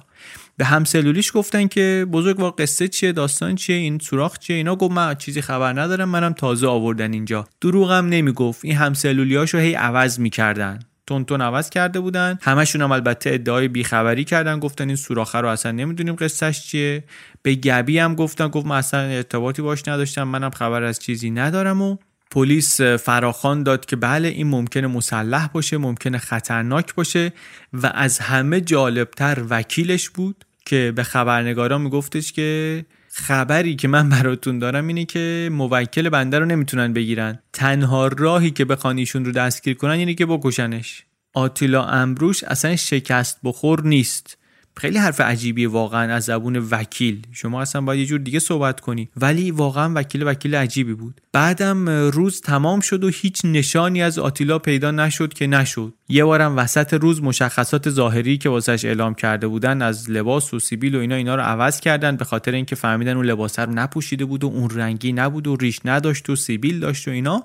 به 0.58 0.66
همسلولیش 0.66 1.32
گفتن 1.34 1.68
که 1.68 2.06
بزرگ 2.12 2.56
قصه 2.56 2.88
چیه 2.88 3.12
داستان 3.12 3.56
چیه 3.56 3.76
این 3.76 4.00
سوراخ 4.00 4.40
چیه؟ 4.40 4.56
اینا 4.56 4.76
گفت 4.76 4.94
من 4.94 5.16
چیزی 5.16 5.42
خبر 5.42 5.82
ندارم 5.82 6.10
منم 6.10 6.34
تازه 6.34 6.68
آوردن 6.68 7.14
اینجا. 7.14 7.48
دروغم 7.62 8.06
نمی‌گفت. 8.06 8.66
این 8.66 8.76
همسلولیاشو 8.76 9.58
هی 9.58 9.74
عوض 9.74 10.20
می‌کردن. 10.20 10.80
تون 11.08 11.42
عوض 11.42 11.70
کرده 11.70 12.00
بودن. 12.00 12.40
همشون 12.42 12.82
هم 12.82 12.92
البته 12.92 13.34
ادعای 13.34 13.68
بیخبری 13.68 14.24
کردن 14.24 14.60
گفتن 14.60 14.88
این 14.88 14.96
سوراخه 14.96 15.38
رو 15.38 15.48
اصلا 15.48 15.72
نمی‌دونیم 15.72 16.16
قصهش 16.16 16.68
چیه. 16.68 17.04
به 17.42 17.56
گبی 17.56 18.00
هم 18.00 18.16
گفتن 18.16 18.48
گفت 18.48 18.66
من 18.66 18.78
اصلا 18.78 19.00
ارتباطی 19.00 19.62
باش 19.62 19.88
نداشتم 19.88 20.24
منم 20.24 20.50
خبر 20.50 20.84
از 20.84 21.00
چیزی 21.00 21.30
ندارم 21.30 21.82
و 21.82 21.98
پلیس 22.32 22.82
فراخان 22.82 23.64
داد 23.64 23.86
که 23.86 23.96
بله 23.96 24.28
این 24.28 24.48
ممکنه 24.48 24.88
مسلح 24.88 25.48
باشه 25.48 25.78
ممکنه 25.78 26.18
خطرناک 26.18 26.96
باشه 26.96 27.34
و 27.74 27.92
از 27.94 28.20
همه 28.20 28.62
جالبتر 28.62 29.44
وکیلش 29.50 30.10
بود 30.10 30.46
که 30.66 30.94
به 30.96 31.04
خبرنگارا 31.04 31.78
میگفتش 31.78 32.32
که 32.32 32.86
خبری 33.20 33.76
که 33.76 33.88
من 33.88 34.10
براتون 34.10 34.60
دارم 34.60 34.88
اینه 34.88 35.06
که 35.06 35.50
موکل 35.52 36.10
بنده 36.10 36.40
رو 36.40 36.46
نمی‌تونن 36.46 36.94
بگیرن. 36.94 37.40
تنها 37.54 38.08
راهی 38.08 38.52
که 38.52 38.66
بخوان 38.66 38.98
ایشون 38.98 39.26
رو 39.26 39.32
دستگیر 39.32 39.74
کنن 39.78 39.92
اینه 39.92 40.14
که 40.14 40.26
بکشنش. 40.26 41.04
آتیلا 41.34 41.86
امبروش 41.86 42.44
اصلا 42.44 42.76
شکست 42.76 43.40
بخور 43.44 43.84
نیست. 43.88 44.38
خیلی 44.78 44.98
حرف 44.98 45.22
عجیبی 45.22 45.66
واقعا 45.66 46.14
از 46.14 46.24
زبون 46.24 46.56
وکیل. 46.72 47.22
شما 47.32 47.62
اصلا 47.62 47.82
باید 47.82 48.00
یه 48.00 48.06
جور 48.06 48.20
دیگه 48.20 48.40
صحبت 48.40 48.80
کنی. 48.80 49.10
ولی 49.18 49.52
واقعا 49.52 49.92
وکیل 49.96 50.24
وکیل 50.24 50.56
عجیبی 50.56 50.94
بود. 50.94 51.22
بعدم 51.34 51.90
روز 51.90 52.42
تمام 52.42 52.80
شد 52.80 53.04
و 53.04 53.08
هیچ 53.08 53.42
نشانی 53.46 54.04
از 54.04 54.20
آتیلا 54.20 54.60
پیدا 54.60 54.92
نشد 54.92 55.34
که 55.34 55.48
نشد. 55.48 55.94
یه 56.10 56.26
بارم 56.26 56.58
وسط 56.58 56.94
روز 56.94 57.24
مشخصات 57.24 57.90
ظاهری 57.90 58.38
که 58.38 58.50
واسش 58.50 58.86
اعلام 58.86 59.14
کرده 59.14 59.48
بودن 59.48 59.82
از 59.82 60.10
لباس 60.10 60.54
و 60.54 60.60
سیبیل 60.60 60.96
و 60.96 61.00
اینا 61.00 61.16
اینا 61.16 61.36
رو 61.36 61.42
عوض 61.42 61.80
کردن 61.80 62.16
به 62.16 62.26
خاطر 62.26 62.52
اینکه 62.52 62.76
فهمیدن 62.76 63.16
اون 63.16 63.26
لباس 63.26 63.60
رو 63.60 63.74
نپوشیده 63.74 64.26
بود 64.26 64.44
و 64.44 64.48
اون 64.48 64.70
رنگی 64.70 65.14
نبود 65.14 65.48
و 65.48 65.56
ریش 65.56 65.80
نداشت 65.86 66.30
و 66.30 66.36
سیبیل 66.36 66.80
داشت 66.80 67.08
و 67.08 67.12
اینا. 67.12 67.44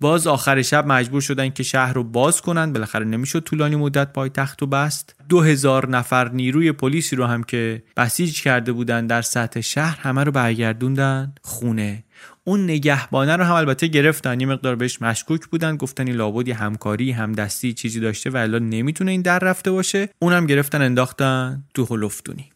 باز 0.00 0.26
آخر 0.26 0.62
شب 0.62 0.86
مجبور 0.86 1.20
شدن 1.20 1.48
که 1.48 1.62
شهر 1.62 1.92
رو 1.92 2.04
باز 2.04 2.40
کنن. 2.40 2.72
بالاخره 2.72 3.04
نمی‌شد 3.04 3.40
طولانی 3.40 3.76
مدت 3.76 4.12
پایتخت 4.12 4.62
و 4.62 4.66
بست. 4.66 5.14
دو 5.28 5.40
هزار 5.40 5.88
نفر 5.88 6.28
نیروی 6.28 6.72
پلیسی 6.72 7.16
رو 7.16 7.24
هم 7.24 7.42
که 7.42 7.82
بسیج 7.96 8.42
کرده 8.42 8.72
بودن 8.72 9.06
در 9.06 9.22
سطح 9.22 9.60
شهر 9.60 9.98
همه 10.00 10.24
رو 10.24 10.32
برگردوندن 10.32 11.32
خونه. 11.42 12.04
اون 12.44 12.64
نگهبانه 12.64 13.36
رو 13.36 13.44
هم 13.44 13.54
البته 13.54 13.86
گرفتن. 13.86 14.40
یه 14.40 14.46
مقدار 14.46 14.76
بهش 14.76 15.02
مشکوک 15.02 15.46
بودن. 15.46 15.76
گفتن 15.76 16.06
این 16.06 16.16
لابد 16.16 16.48
همکاری 16.48 17.12
همدستی 17.12 17.72
چیزی 17.72 18.00
داشته 18.00 18.30
و 18.30 18.36
الان 18.36 18.68
نمی‌تونه 18.68 19.10
این 19.10 19.22
در 19.22 19.38
رفته 19.38 19.70
باشه. 19.70 20.08
اونم 20.18 20.46
گرفتن 20.46 20.82
انداختن 20.82 21.64
تو 21.74 21.86
هلفتونی 21.90 22.50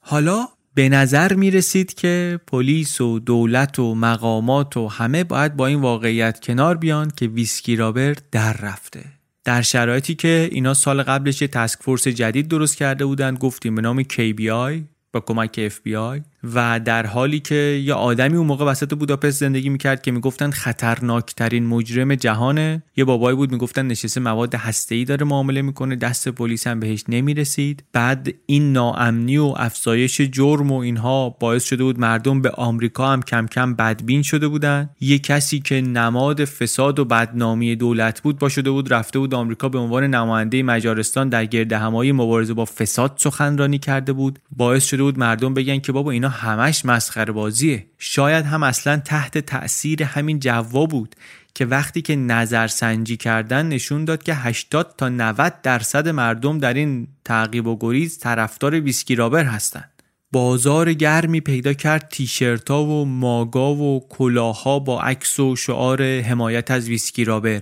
حالا 0.00 0.48
به 0.76 0.88
نظر 0.88 1.34
می 1.34 1.50
رسید 1.50 1.94
که 1.94 2.40
پلیس 2.46 3.00
و 3.00 3.18
دولت 3.18 3.78
و 3.78 3.94
مقامات 3.94 4.76
و 4.76 4.88
همه 4.88 5.24
باید 5.24 5.56
با 5.56 5.66
این 5.66 5.80
واقعیت 5.80 6.40
کنار 6.40 6.76
بیان 6.76 7.10
که 7.16 7.26
ویسکی 7.26 7.76
رابر 7.76 8.14
در 8.32 8.52
رفته. 8.52 9.04
در 9.44 9.62
شرایطی 9.62 10.14
که 10.14 10.48
اینا 10.52 10.74
سال 10.74 11.02
قبلش 11.02 11.42
یه 11.42 11.48
تسک 11.48 11.82
فورس 11.82 12.08
جدید 12.08 12.48
درست 12.48 12.76
کرده 12.76 13.06
بودن 13.06 13.34
گفتیم 13.34 13.74
به 13.74 13.82
نام 13.82 14.02
KBI 14.02 14.82
با 15.12 15.20
کمک 15.20 15.68
FBI 15.68 16.22
و 16.54 16.80
در 16.84 17.06
حالی 17.06 17.40
که 17.40 17.82
یه 17.84 17.94
آدمی 17.94 18.36
اون 18.36 18.46
موقع 18.46 18.64
وسط 18.64 18.94
بوداپست 18.94 19.40
زندگی 19.40 19.68
می‌کرد 19.68 20.02
که 20.02 20.10
می‌گفتن 20.10 20.50
خطرناکترین 20.50 21.66
مجرم 21.66 22.14
جهانه. 22.14 22.82
یه 22.96 23.04
بابایی 23.04 23.36
بود 23.36 23.52
می‌گفتن 23.52 23.86
نشسته 23.86 24.20
مواد 24.20 24.54
هسته‌ای 24.54 25.04
داره 25.04 25.24
معامله 25.24 25.62
می‌کنه 25.62 25.96
دست 25.96 26.28
پلیس 26.28 26.66
هم 26.66 26.80
بهش 26.80 27.04
نمی‌رسید. 27.08 27.84
بعد 27.92 28.34
این 28.46 28.72
ناامنی 28.72 29.36
و 29.36 29.54
افزایش 29.56 30.20
جرم 30.20 30.72
و 30.72 30.78
اینها 30.78 31.30
باعث 31.40 31.64
شده 31.64 31.84
بود 31.84 32.00
مردم 32.00 32.42
به 32.42 32.50
آمریکا 32.50 33.08
هم 33.08 33.22
کم 33.22 33.46
کم 33.46 33.74
بدبین 33.74 34.22
شده 34.22 34.48
بودن. 34.48 34.90
یه 35.00 35.18
کسی 35.18 35.60
که 35.60 35.80
نماد 35.80 36.44
فساد 36.44 36.98
و 36.98 37.04
بدنامی 37.04 37.76
دولت 37.76 38.22
بود 38.22 38.38
با 38.38 38.48
شده 38.48 38.70
بود 38.70 38.94
رفته 38.94 39.18
بود 39.18 39.34
آمریکا 39.34 39.68
به 39.68 39.78
عنوان 39.78 40.04
نماینده 40.04 40.62
مجارستان 40.62 41.28
در 41.28 41.44
گرد 41.44 41.72
همایی 41.72 42.12
مبارزه 42.12 42.54
با 42.54 42.64
فساد 42.64 43.12
سخنرانی 43.16 43.78
کرده 43.78 44.12
بود. 44.12 44.38
باعث 44.56 44.84
شده 44.84 45.02
بود 45.02 45.18
مردم 45.18 45.54
بگن 45.54 45.78
که 45.78 45.92
بابا 45.92 46.10
اینا 46.10 46.25
همش 46.28 46.84
مسخره 46.84 47.32
بازیه. 47.32 47.86
شاید 47.98 48.44
هم 48.44 48.62
اصلا 48.62 48.96
تحت 48.96 49.38
تاثیر 49.38 50.02
همین 50.02 50.40
جورا 50.40 50.86
بود 50.86 51.14
که 51.54 51.66
وقتی 51.66 52.02
که 52.02 52.16
نظرسنجی 52.16 53.16
کردن 53.16 53.68
نشون 53.68 54.04
داد 54.04 54.22
که 54.22 54.34
80 54.34 54.94
تا 54.98 55.08
90 55.08 55.62
درصد 55.62 56.08
مردم 56.08 56.58
در 56.58 56.74
این 56.74 57.08
تعقیب 57.24 57.66
و 57.66 57.76
گریز 57.80 58.18
طرفدار 58.18 58.80
Whiskey 58.80 59.14
Robber 59.14 59.44
هستند 59.44 59.90
بازار 60.32 60.92
گرمی 60.92 61.40
پیدا 61.40 61.72
کرد 61.72 62.08
تیشرتا 62.08 62.82
و 62.84 63.04
ماگا 63.04 63.74
و 63.74 64.08
کلاها 64.08 64.78
با 64.78 65.00
عکس 65.00 65.40
و 65.40 65.56
شعار 65.56 66.20
حمایت 66.20 66.70
از 66.70 66.88
Whiskey 66.88 67.24
Robber. 67.24 67.60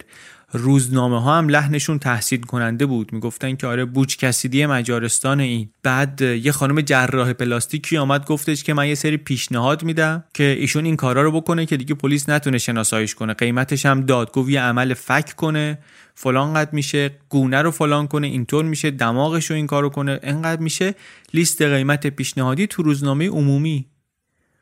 روزنامه 0.57 1.23
ها 1.23 1.39
هم 1.39 1.49
لحنشون 1.49 1.99
تحسین 1.99 2.41
کننده 2.41 2.87
بود. 2.87 3.13
می‌گفتن 3.13 3.57
که 3.57 3.67
آره 3.67 3.85
بوچ 3.85 4.17
کسیدی 4.17 4.67
مجارستان 4.67 5.41
این. 5.41 5.71
بعد 5.83 6.21
یه 6.21 6.53
خانم 6.53 6.81
جراح 6.81 7.33
پلاستیکی 7.33 7.97
آمد 7.97 8.27
گفتش 8.27 8.65
که 8.65 8.75
من 8.75 8.89
یه 8.89 8.95
سری 8.95 9.17
پیشنهاد 9.17 9.83
میدم 9.83 10.25
که 10.35 10.45
ایشون 10.45 10.85
این 10.85 10.97
کارا 10.97 11.23
رو 11.23 11.33
بکنه 11.33 11.67
که 11.67 11.77
دیگه 11.77 11.95
پلیس 11.95 12.29
نتونه 12.29 12.59
شناساییش 12.59 13.15
کنه. 13.15 13.35
قیمتش 13.35 13.87
هم 13.87 14.01
داد. 14.01 14.33
گفت 14.33 14.51
یه 14.51 14.61
عمل 14.61 14.95
فک 14.95 15.33
کنه. 15.37 15.79
فلان 16.15 16.55
قد 16.55 16.73
میشه. 16.73 17.11
گونه 17.29 17.63
رو 17.63 17.71
فلان 17.71 18.07
کنه. 18.07 18.27
اینطور 18.27 18.65
میشه. 18.65 18.91
دماغش 18.91 19.51
رو 19.51 19.57
این 19.57 19.67
کارو 19.67 19.89
کنه. 19.89 20.21
انقدر 20.23 20.61
میشه 20.61 20.95
لیست 21.35 21.63
قیمت 21.63 22.07
پیشنهادی 22.07 22.67
تو 22.67 22.83
روزنامه 22.83 23.29
عمومی. 23.29 23.87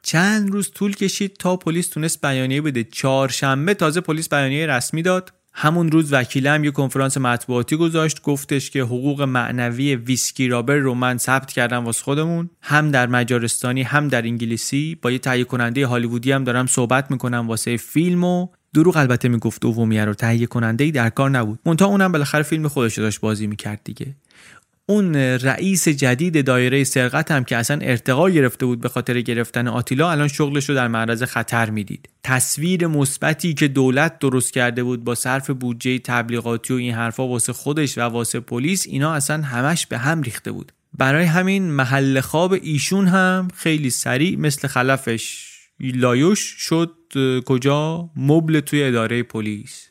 چند 0.02 0.50
روز 0.50 0.70
طول 0.70 0.94
کشید 0.94 1.36
تا 1.36 1.56
پلیس 1.56 1.88
تونست 1.88 2.26
بیانیه 2.26 2.60
بده. 2.60 2.84
چهارشنبه 2.84 3.74
تازه 3.74 4.00
پلیس 4.00 4.28
بیانیه 4.28 4.66
رسمی 4.66 5.02
داد. 5.02 5.32
همون 5.54 5.92
روز 5.92 6.12
وکیلم 6.12 6.64
یه 6.64 6.70
کنفرانس 6.70 7.18
مطبوعاتی 7.18 7.76
گذاشت 7.76 8.22
گفتش 8.22 8.70
که 8.70 8.82
حقوق 8.82 9.22
معنوی 9.22 9.96
ویسکی 9.96 10.48
رابر 10.48 10.76
رو 10.76 10.94
من 10.94 11.18
ثبت 11.18 11.52
کردم 11.52 11.84
واسه 11.84 12.02
خودمون. 12.02 12.50
هم 12.62 12.90
در 12.90 13.06
مجارستانی 13.06 13.82
هم 13.82 14.08
در 14.08 14.22
انگلیسی. 14.22 14.98
با 15.02 15.10
یه 15.10 15.18
تهیه 15.18 15.44
کننده 15.44 15.86
هالیوودی 15.86 16.32
هم 16.32 16.44
دارم 16.44 16.66
صحبت 16.66 17.10
می‌کنم 17.10 17.48
واسه 17.48 17.76
فیلم 17.76 18.24
و 18.24 18.48
دروغ 18.74 18.96
البته 18.96 19.28
می‌گفت 19.28 19.62
دومیه 19.62 20.04
رو. 20.04 20.14
تهیه 20.14 20.46
کننده 20.46 20.84
ای 20.84 20.90
در 20.90 21.10
کار 21.10 21.30
نبود. 21.30 21.58
منتها 21.66 21.88
اونم 21.88 22.12
بالاخره 22.12 22.42
فیلم 22.42 22.68
خودش 22.68 22.98
داشت 22.98 23.20
بازی 23.20 23.46
می‌کرد 23.46 23.80
دیگه. 23.84 24.16
اون 24.86 25.16
رئیس 25.16 25.88
جدید 25.88 26.44
دایره 26.44 26.84
سرقت 26.84 27.30
هم 27.30 27.44
که 27.44 27.56
اصلا 27.56 27.78
ارتقا 27.82 28.30
گرفته 28.30 28.66
بود 28.66 28.80
به 28.80 28.88
خاطر 28.88 29.20
گرفتن 29.20 29.68
آتیلا 29.68 30.10
الان 30.10 30.28
شغلش 30.28 30.68
رو 30.68 30.74
در 30.74 30.88
معرض 30.88 31.22
خطر 31.22 31.70
می‌دید. 31.70 32.08
تصویر 32.24 32.86
مثبتی 32.86 33.54
که 33.54 33.68
دولت 33.68 34.18
درست 34.18 34.52
کرده 34.52 34.82
بود 34.82 35.04
با 35.04 35.14
صرف 35.14 35.50
بودجه 35.50 35.98
تبلیغاتی 35.98 36.72
و 36.72 36.76
این 36.76 36.94
حرفا 36.94 37.28
واسه 37.28 37.52
خودش 37.52 37.98
و 37.98 38.00
واسه 38.00 38.40
پلیس 38.40 38.86
اینا 38.86 39.12
اصلا 39.14 39.42
همش 39.42 39.86
به 39.86 39.98
هم 39.98 40.22
ریخته 40.22 40.52
بود. 40.52 40.72
برای 40.98 41.24
همین 41.24 41.70
محل 41.70 42.20
خواب 42.20 42.52
ایشون 42.52 43.06
هم 43.06 43.48
خیلی 43.54 43.90
سریع 43.90 44.36
مثل 44.38 44.68
خلفش 44.68 45.52
لایوش 45.80 46.40
شد 46.40 46.92
کجا؟ 47.46 48.10
مبل 48.16 48.60
توی 48.60 48.82
اداره 48.84 49.22
پلیس. 49.22 49.88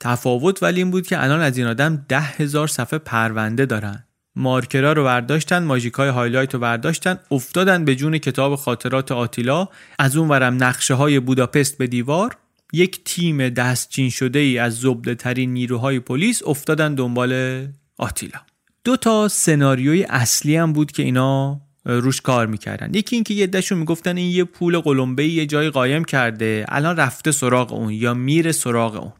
تفاوت 0.00 0.62
ولی 0.62 0.80
این 0.80 0.90
بود 0.90 1.06
که 1.06 1.22
الان 1.22 1.40
از 1.40 1.58
این 1.58 1.66
آدم 1.66 2.04
ده 2.08 2.20
هزار 2.20 2.68
صفحه 2.68 2.98
پرونده 2.98 3.66
دارن. 3.66 4.05
مارکرها 4.36 4.92
رو 4.92 5.04
برداشتن 5.04 5.62
ماژیکای 5.62 6.08
highlight 6.08 6.54
رو 6.54 6.60
برداشتن 6.60 7.18
افتادن 7.30 7.84
به 7.84 7.94
جون 7.94 8.18
کتاب 8.18 8.56
خاطرات 8.56 9.12
آتیلا. 9.12 9.68
از 9.98 10.16
اون 10.16 10.28
ورم 10.28 10.64
نقشه 10.64 10.94
های 10.94 11.20
بوداپست 11.20 11.78
به 11.78 11.86
دیوار. 11.86 12.36
یک 12.72 13.04
تیم 13.04 13.48
دستچین 13.48 14.10
شده 14.10 14.38
ای 14.38 14.58
از 14.58 14.80
زبده 14.80 15.14
ترین 15.14 15.52
نیروهای 15.52 16.00
پلیس 16.00 16.42
افتادن 16.46 16.94
دنبال 16.94 17.62
آتیلا. 17.98 18.38
دو 18.84 18.96
تا 18.96 19.28
سناریوی 19.28 20.04
اصلی 20.04 20.56
هم 20.56 20.72
بود 20.72 20.92
که 20.92 21.02
اینا 21.02 21.60
روش 21.84 22.20
کار 22.20 22.46
می‌کردن. 22.46 22.94
یکی 22.94 23.16
اینکه 23.16 23.34
یه 23.34 23.46
عده‌شون 23.46 23.78
می‌گفتن 23.78 24.16
این 24.16 24.30
یه 24.30 24.44
پول 24.44 24.78
قلمبه 24.78 25.26
یه 25.26 25.46
جای 25.46 25.70
قایم 25.70 26.04
کرده. 26.04 26.64
الان 26.68 26.96
رفته 26.96 27.32
سراغ 27.32 27.72
اون 27.72 27.92
یا 27.92 28.14
میره 28.14 28.52
سراغ 28.52 28.96
اون. 28.96 29.12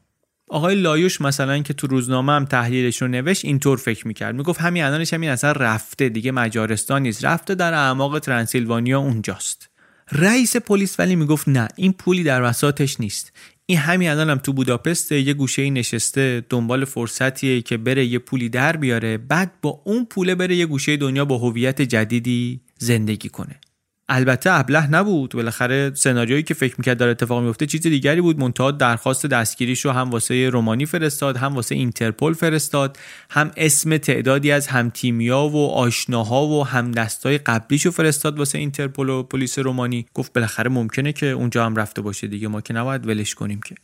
آقای 0.48 0.74
لایوش 0.74 1.20
مثلا 1.20 1.58
که 1.58 1.74
تو 1.74 1.86
روزنامه 1.86 2.32
هم 2.32 2.44
تحلیلش 2.44 3.02
رو 3.02 3.08
نوشت 3.08 3.44
اینطور 3.44 3.78
فکر 3.78 4.08
می‌کرد. 4.08 4.34
می‌گفت 4.34 4.60
همین 4.60 4.82
الانش 4.82 5.14
همین 5.14 5.30
اصلا 5.30 5.52
رفته 5.52 6.08
دیگه 6.08 6.32
مجارستان 6.32 7.02
نیست. 7.02 7.24
رفته 7.24 7.54
در 7.54 7.74
اعماق 7.74 8.18
ترانسیلوانیا 8.18 8.98
اونجاست. 8.98 9.70
رئیس 10.12 10.56
پلیس 10.56 11.00
ولی 11.00 11.16
می‌گفت 11.16 11.48
نه 11.48 11.68
این 11.76 11.92
پولی 11.92 12.22
در 12.22 12.42
وسطش 12.42 13.00
نیست. 13.00 13.32
این 13.66 13.78
همین 13.78 14.10
الان 14.10 14.30
هم 14.30 14.38
تو 14.38 14.52
بوداپست 14.52 15.12
یه 15.12 15.34
گوشه 15.34 15.70
نشسته 15.70 16.44
دنبال 16.50 16.84
فرصتیه 16.84 17.62
که 17.62 17.76
بره 17.76 18.04
یه 18.04 18.18
پولی 18.18 18.48
در 18.48 18.76
بیاره 18.76 19.18
بعد 19.18 19.52
با 19.62 19.82
اون 19.84 20.04
پوله 20.04 20.34
بره 20.34 20.56
یه 20.56 20.66
گوشه 20.66 20.96
دنیا 20.96 21.24
با 21.24 21.38
هویت 21.38 21.82
جدیدی 21.82 22.60
زندگی 22.78 23.28
کنه. 23.28 23.60
البته 24.08 24.52
ابله 24.52 24.86
نبود. 24.86 25.30
بالاخره 25.30 25.92
سناریویی 25.94 26.42
که 26.42 26.54
فکر 26.54 26.74
می‌کرد 26.78 26.98
داره 26.98 27.10
اتفاق 27.10 27.42
میفته 27.42 27.66
چیز 27.66 27.80
دیگری 27.80 28.20
بود. 28.20 28.38
منتها 28.38 28.70
درخواست 28.70 29.26
دستگیریش 29.26 29.84
رو 29.84 29.90
هم 29.90 30.10
واسه 30.10 30.48
رومانی 30.48 30.86
فرستاد 30.86 31.36
هم 31.36 31.54
واسه 31.54 31.74
اینترپل 31.74 32.32
فرستاد 32.32 32.98
هم 33.30 33.50
اسم 33.56 33.96
تعدادی 33.96 34.52
از 34.52 34.66
همتیمیا 34.66 35.48
و 35.48 35.70
آشناها 35.70 36.46
و 36.46 36.66
هم 36.66 36.92
دستای 36.92 37.38
قبلیش 37.38 37.86
رو 37.86 37.92
فرستاد 37.92 38.38
واسه 38.38 38.58
اینترپل 38.58 39.08
و 39.08 39.22
پلیس 39.22 39.58
رومانی. 39.58 40.06
گفت 40.14 40.32
بالاخره 40.32 40.70
ممکنه 40.70 41.12
که 41.12 41.26
اونجا 41.26 41.66
هم 41.66 41.76
رفته 41.76 42.02
باشه 42.02 42.26
دیگه. 42.26 42.48
ما 42.48 42.60
که 42.60 42.74
نباید 42.74 43.06
ولش 43.06 43.34
کنیم 43.34 43.60
که. 43.60 43.74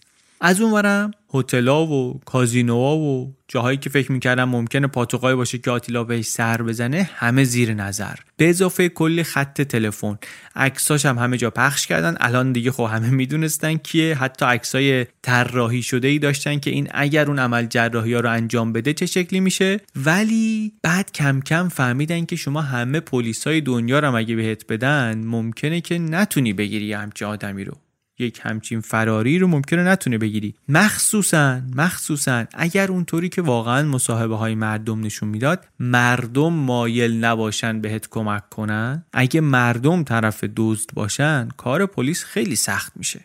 از 0.44 0.60
اونورم 0.60 1.10
هتل‌ها 1.34 1.86
و 1.86 2.20
کازینوها 2.24 2.96
و 2.96 3.34
جاهایی 3.48 3.78
که 3.78 3.90
فکر 3.90 4.12
می‌کردم 4.12 4.44
ممکنه 4.44 4.86
پاتوقای 4.86 5.34
باشه 5.34 5.58
که 5.58 5.70
آتیلا 5.70 6.04
بهش 6.04 6.26
سر 6.26 6.62
بزنه 6.62 7.10
همه 7.14 7.44
زیر 7.44 7.74
نظر. 7.74 8.14
به 8.36 8.48
اضافه 8.48 8.88
کلی 8.88 9.22
خط 9.22 9.62
تلفن. 9.62 10.18
عکساش 10.56 11.06
هم 11.06 11.18
همه 11.18 11.36
جا 11.36 11.50
پخش 11.50 11.86
کردن. 11.86 12.16
الان 12.20 12.52
دیگه 12.52 12.72
خب 12.72 12.88
همه 12.92 13.10
می‌دونستن 13.10 13.74
کیه. 13.74 14.14
حتی 14.14 14.44
عکسای 14.44 15.06
طراحی 15.22 15.82
شده 15.82 16.08
ای 16.08 16.18
داشتن 16.18 16.58
که 16.58 16.70
این 16.70 16.88
اگر 16.90 17.26
اون 17.26 17.38
عمل 17.38 17.66
جراحی 17.66 18.14
ها 18.14 18.20
رو 18.20 18.30
انجام 18.30 18.72
بده 18.72 18.92
چه 18.92 19.06
شکلی 19.06 19.40
میشه؟ 19.40 19.80
ولی 19.96 20.72
بعد 20.82 21.12
کم 21.12 21.40
کم 21.40 21.68
فهمیدن 21.68 22.24
که 22.24 22.36
شما 22.36 22.60
همه 22.60 23.00
پلیسای 23.00 23.60
دنیا 23.60 23.98
رو 23.98 24.14
اگه 24.14 24.36
بهت 24.36 24.66
بدن 24.66 25.24
ممکنه 25.24 25.80
که 25.80 25.98
نتونی 25.98 26.52
بگیری 26.52 26.92
همچین 26.92 27.28
آدمی 27.28 27.64
رو. 27.64 27.81
یک 28.22 28.40
همچین 28.42 28.80
فراری 28.80 29.38
رو 29.38 29.46
ممکنه 29.46 29.82
نتونه 29.84 30.18
بگیری. 30.18 30.54
مخصوصا 30.68 31.60
مخصوصا 31.76 32.44
اگر 32.54 32.88
اونطوری 32.88 33.28
که 33.28 33.42
واقعا 33.42 33.88
مصاحبه 33.88 34.36
های 34.36 34.54
مردم 34.54 35.00
نشون 35.00 35.28
می‌داد 35.28 35.64
مردم 35.80 36.52
مایل 36.52 37.24
نباشن 37.24 37.80
بهت 37.80 38.08
کمک 38.10 38.48
کنن. 38.48 39.04
اگه 39.12 39.40
مردم 39.40 40.04
طرف 40.04 40.44
دزد 40.56 40.90
باشن 40.94 41.48
کار 41.56 41.86
پلیس 41.86 42.24
خیلی 42.24 42.56
سخت 42.56 42.92
میشه. 42.96 43.20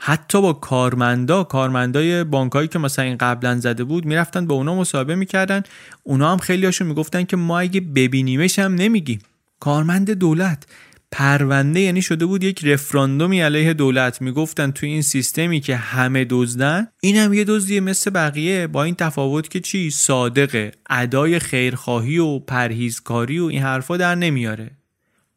حتی 0.00 0.42
با 0.42 0.52
کارمندا 0.52 1.44
کارمندای 1.44 2.24
بانکایی 2.24 2.68
که 2.68 2.78
مثلا 2.78 3.04
این 3.04 3.16
قبلا 3.16 3.58
زده 3.58 3.84
بود 3.84 4.04
می‌رفتن 4.04 4.46
به 4.46 4.54
اونا 4.54 4.74
مصاحبه 4.74 5.14
می‌کردن. 5.14 5.62
اونا 6.02 6.32
هم 6.32 6.38
خیلی 6.38 6.66
هاشون 6.66 6.88
می‌گفتن 6.88 7.24
که 7.24 7.36
ما 7.36 7.58
اگه 7.60 7.80
ببینیمش 7.80 8.58
هم 8.58 8.74
نمیگیم. 8.74 9.18
کارمند 9.60 10.10
دولت. 10.10 10.66
پرونده 11.12 11.80
یعنی 11.80 12.02
شده 12.02 12.26
بود 12.26 12.44
یک 12.44 12.64
رفراندومی 12.64 13.40
علیه 13.40 13.72
دولت. 13.72 14.22
می‌گفتن 14.22 14.70
تو 14.70 14.86
این 14.86 15.02
سیستمی 15.02 15.60
که 15.60 15.76
همه 15.76 16.26
دزدن 16.30 16.88
این 17.00 17.16
هم 17.16 17.34
یه 17.34 17.44
دزدیه 17.44 17.80
مثل 17.80 18.10
بقیه. 18.10 18.66
با 18.66 18.84
این 18.84 18.94
تفاوت 18.94 19.50
که 19.50 19.60
چی؟ 19.60 19.90
صادقه 19.90 20.72
ادای 20.90 21.38
خیرخواهی 21.38 22.18
و 22.18 22.38
پرهیزکاری 22.38 23.38
و 23.38 23.44
این 23.44 23.62
حرفا 23.62 23.96
در 23.96 24.14
نمیاره. 24.14 24.70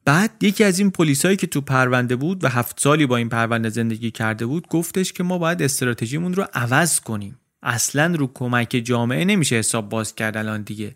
بعد 0.05 0.32
یکی 0.41 0.63
از 0.63 0.80
این 0.80 0.91
پلیسایی 0.91 1.38
که 1.38 1.47
تو 1.47 1.61
پرونده 1.61 2.15
بود 2.15 2.43
و 2.43 2.47
هفت 2.47 2.80
سالی 2.80 3.05
با 3.05 3.17
این 3.17 3.30
پرونده 3.30 3.69
زندگی 3.69 4.11
کرده 4.11 4.45
بود 4.45 4.67
گفتش 4.67 5.13
که 5.13 5.23
ما 5.23 5.38
باید 5.38 5.61
استراتژیمون 5.61 6.34
رو 6.34 6.45
عوض 6.53 6.99
کنیم. 6.99 7.39
اصلا 7.63 8.15
رو 8.15 8.32
کمک 8.34 8.82
جامعه 8.84 9.26
نمیشه 9.26 9.55
حساب 9.55 9.89
باز 9.89 10.15
کرد 10.15 10.38
الان 10.38 10.61
دیگه. 10.61 10.95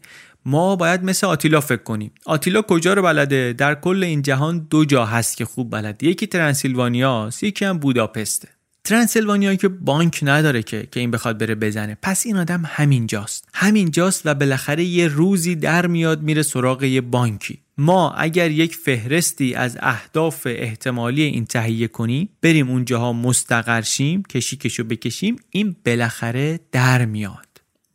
ما 0.50 0.76
باید 0.76 1.04
مثل 1.04 1.28
آتیلا 1.28 1.62
فکر 1.62 1.84
کنیم. 1.84 2.12
آتیلا 2.26 2.62
کجا 2.62 2.94
رو 2.94 3.02
بلده؟ 3.02 3.54
در 3.54 3.76
کل 3.76 4.04
این 4.04 4.22
جهان 4.22 4.68
دو 4.70 4.86
جا 4.86 5.06
هست 5.06 5.38
که 5.38 5.46
خوب 5.46 5.72
بلده. 5.72 6.08
یکی 6.08 6.28
ترانسیلوانیا 6.28 7.30
یکی 7.42 7.66
هم 7.66 7.78
بوداپسته. 7.78 8.48
ترانسیلوانیا 8.84 9.56
که 9.56 9.68
بانک 9.68 10.20
نداره 10.22 10.64
که 10.64 10.88
که 10.92 11.00
این 11.00 11.12
بخواد 11.12 11.38
بره 11.38 11.56
بزنه. 11.56 11.98
پس 12.02 12.26
این 12.26 12.38
آدم 12.38 12.64
همینجاست 12.66 13.48
همینجاست 13.54 14.22
و 14.26 14.34
بالاخره 14.34 14.84
یه 14.84 15.08
روزی 15.08 15.56
در 15.56 15.88
میاد 15.88 16.22
میره 16.22 16.42
سراغ 16.42 16.84
یه 16.84 17.02
بانکی. 17.02 17.60
ما 17.78 18.12
اگر 18.12 18.52
یک 18.52 18.76
فهرستی 18.76 19.54
از 19.54 19.78
اهداف 19.82 20.48
احتمالی 20.50 21.22
این 21.22 21.46
تهیه 21.46 21.88
کنیم 21.88 22.30
بریم 22.42 22.70
اونجاها 22.70 23.14
مستقر 23.14 23.82
شیم 23.82 24.24
کشی 24.24 24.58
کشو 24.58 24.84
بکشیم 24.84 25.36
این 25.50 25.76
بالاخره 25.86 26.60
در 26.72 27.06
میاد. 27.06 27.49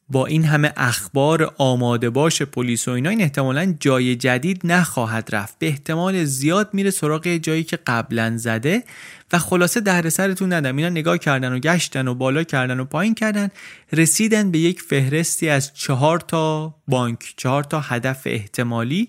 با 0.09 0.27
این 0.27 0.45
همه 0.45 0.73
اخبار 0.77 1.55
آماده 1.59 2.11
باش 2.11 2.43
پلیس 2.43 2.89
و 2.89 2.91
اینا 2.91 3.11
این 3.11 3.21
احتمالا 3.21 3.75
جای 3.81 4.17
جدید 4.17 4.61
نخواهد 4.65 5.35
رفت. 5.35 5.59
به 5.59 5.67
احتمال 5.67 6.25
زیاد 6.25 6.71
میره 6.73 6.91
سراغ 6.91 7.29
جایی 7.29 7.65
که 7.65 7.79
قبلا 7.87 8.37
زده 8.37 8.85
و 9.33 9.39
خلاصه 9.39 9.81
دردسرتون 9.81 10.53
ندم. 10.53 10.77
اینا 10.77 10.89
نگاه 10.89 11.19
کردن 11.19 11.53
و 11.53 11.59
گشتن 11.59 12.09
و 12.09 12.15
بالا 12.15 12.43
کردن 12.43 12.81
و 12.81 12.85
پایین 12.85 13.15
کردن 13.15 13.49
رسیدن 13.93 14.51
به 14.51 14.59
یک 14.59 14.83
فهرستی 14.83 15.49
از 15.49 15.75
چهار 15.75 16.21
تا 16.21 16.75
بانک 16.89 17.35
چهار 17.37 17.65
تا 17.65 17.81
هدف 17.81 18.23
احتمالی 18.25 19.09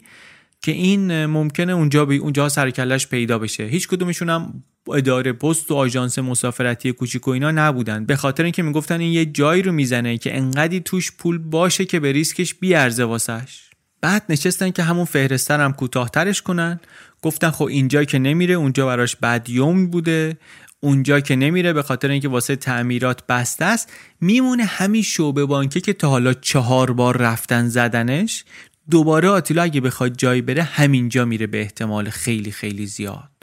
که 0.62 0.72
این 0.72 1.26
ممکنه 1.26 1.74
اونجا 1.74 2.06
بی 2.06 2.18
اونجا 2.18 2.50
سرکلش 2.50 3.08
پیدا 3.08 3.40
بشه. 3.40 3.64
هیچ 3.64 3.88
کدومشون 3.88 4.30
هم 4.30 4.64
اداره 4.90 5.34
پست 5.34 5.72
و 5.72 5.76
آژانس 5.76 6.20
مسافرتی 6.20 6.92
کوچیک 6.92 7.28
و 7.28 7.32
اینا 7.32 7.52
نبودن. 7.52 8.06
به 8.06 8.16
خاطر 8.16 8.44
اینکه 8.44 8.64
می‌گفتن 8.64 9.00
این 9.00 9.14
یه 9.14 9.26
جایی 9.26 9.62
رو 9.62 9.72
می‌زنه 9.72 10.18
که 10.18 10.38
انقدی 10.38 10.80
توش 10.80 11.12
پول 11.12 11.38
باشه 11.38 11.86
که 11.86 12.00
به 12.00 12.12
ریسکش 12.12 12.54
بیارزه 12.54 13.04
واسش. 13.04 13.70
بعد 14.02 14.24
نشستن 14.30 14.72
که 14.72 14.84
همون 14.84 15.06
فهرستر 15.06 15.60
هم 15.60 15.74
کوتاهترش 15.74 16.42
کنن. 16.42 16.80
گفتن 17.22 17.50
خب 17.50 17.66
اینجا 17.66 18.04
که 18.04 18.20
نمیره 18.20 18.54
اونجا 18.54 18.86
براش 18.86 19.16
بدیوم 19.16 19.88
بوده. 19.88 20.38
اونجا 20.80 21.20
که 21.20 21.36
نمیره 21.36 21.74
به 21.74 21.84
خاطر 21.84 22.10
اینکه 22.10 22.28
واسه 22.28 22.56
تعمیرات 22.56 23.28
بسته 23.28 23.66
است. 23.66 23.94
میمونه 24.22 24.64
همین 24.64 25.02
شعبه 25.02 25.46
بانکه 25.46 25.82
که 25.82 25.94
تا 25.94 26.10
حالا 26.10 26.34
چهار 26.34 26.94
بار 26.94 27.18
رفتن 27.18 27.68
زدنش. 27.68 28.46
دوباره 28.90 29.30
آتیلا 29.30 29.64
اگه 29.64 29.82
بخواد 29.82 30.18
جایی 30.18 30.42
بره 30.42 30.64
همینجا 30.64 31.26
میره 31.26 31.48
به 31.48 31.62
احتمال 31.62 32.10
خیلی 32.10 32.52
خیلی 32.52 32.86
زیاد. 32.86 33.35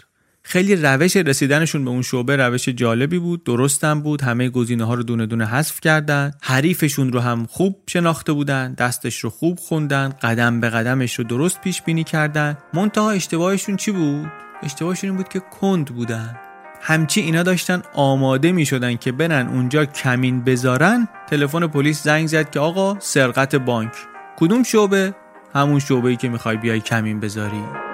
خیلی 0.45 0.77
روش 0.77 1.17
رسیدنشون 1.17 1.85
به 1.85 1.91
اون 1.91 2.03
شعبه 2.03 2.37
روش 2.37 2.69
جالبی 2.69 3.19
بود 3.19 3.45
درستم 3.45 4.01
بود 4.01 4.23
همه 4.23 4.49
گزینه 4.49 4.85
ها 4.85 4.95
رو 4.95 5.03
دونه 5.03 5.27
دونه 5.27 5.47
حذف 5.47 5.81
کردن. 5.81 6.31
حریفشون 6.43 7.13
رو 7.13 7.21
هم 7.21 7.47
خوب 7.51 7.77
شناخته 7.87 8.33
بودن 8.33 8.75
دستش 8.75 9.19
رو 9.19 9.31
خوب 9.31 9.59
خوندن 9.59 10.09
قدم 10.23 10.61
به 10.61 10.71
قدمش 10.71 11.15
رو 11.15 11.25
درست 11.25 11.61
پیش 11.61 11.83
بینی 11.83 12.05
کردن. 12.05 12.59
منتها 12.75 13.11
اشتباهشون 13.11 13.77
چی 13.77 13.91
بود؟ 13.91 14.27
اشتباهشون 14.63 15.11
این 15.11 15.17
بود 15.17 15.29
که 15.29 15.41
کند 15.41 15.87
بودن. 15.87 16.37
همچی 16.81 17.21
اینا 17.21 17.43
داشتن 17.43 17.83
آماده 17.95 18.53
می 18.53 18.67
شدن 18.67 18.97
که 18.97 19.13
برن 19.13 19.49
اونجا 19.49 19.85
کمین 19.85 20.45
بذارن. 20.45 21.09
تلفن 21.31 21.67
پلیس 21.67 22.03
زنگ 22.03 22.27
زد 22.27 22.51
که 22.51 22.61
آقا 22.61 22.97
سرقت 23.01 23.55
بانک. 23.55 23.93
کدوم 24.37 24.63
شعبه؟ 24.63 25.15
همون 25.55 25.79
شعبه 25.79 26.09
ای 26.09 26.17
که 26.17 26.29
می‌خوای 26.29 26.57
بیای 26.57 26.81
کمین 26.81 27.21
بذاری. 27.21 27.92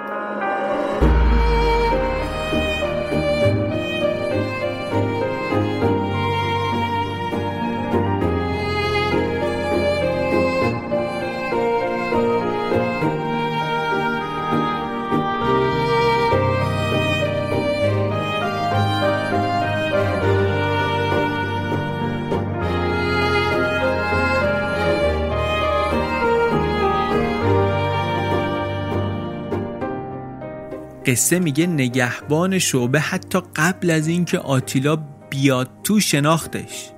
قصه 31.09 31.39
میگه 31.39 31.67
نگهبان 31.67 32.59
شعبه 32.59 32.99
حتی 32.99 33.39
قبل 33.55 33.91
از 33.91 34.07
اینکه 34.07 34.39
آتیلا 34.39 34.95
بیاد 35.29 35.69
تو 35.83 35.99
شناختش. 35.99 36.89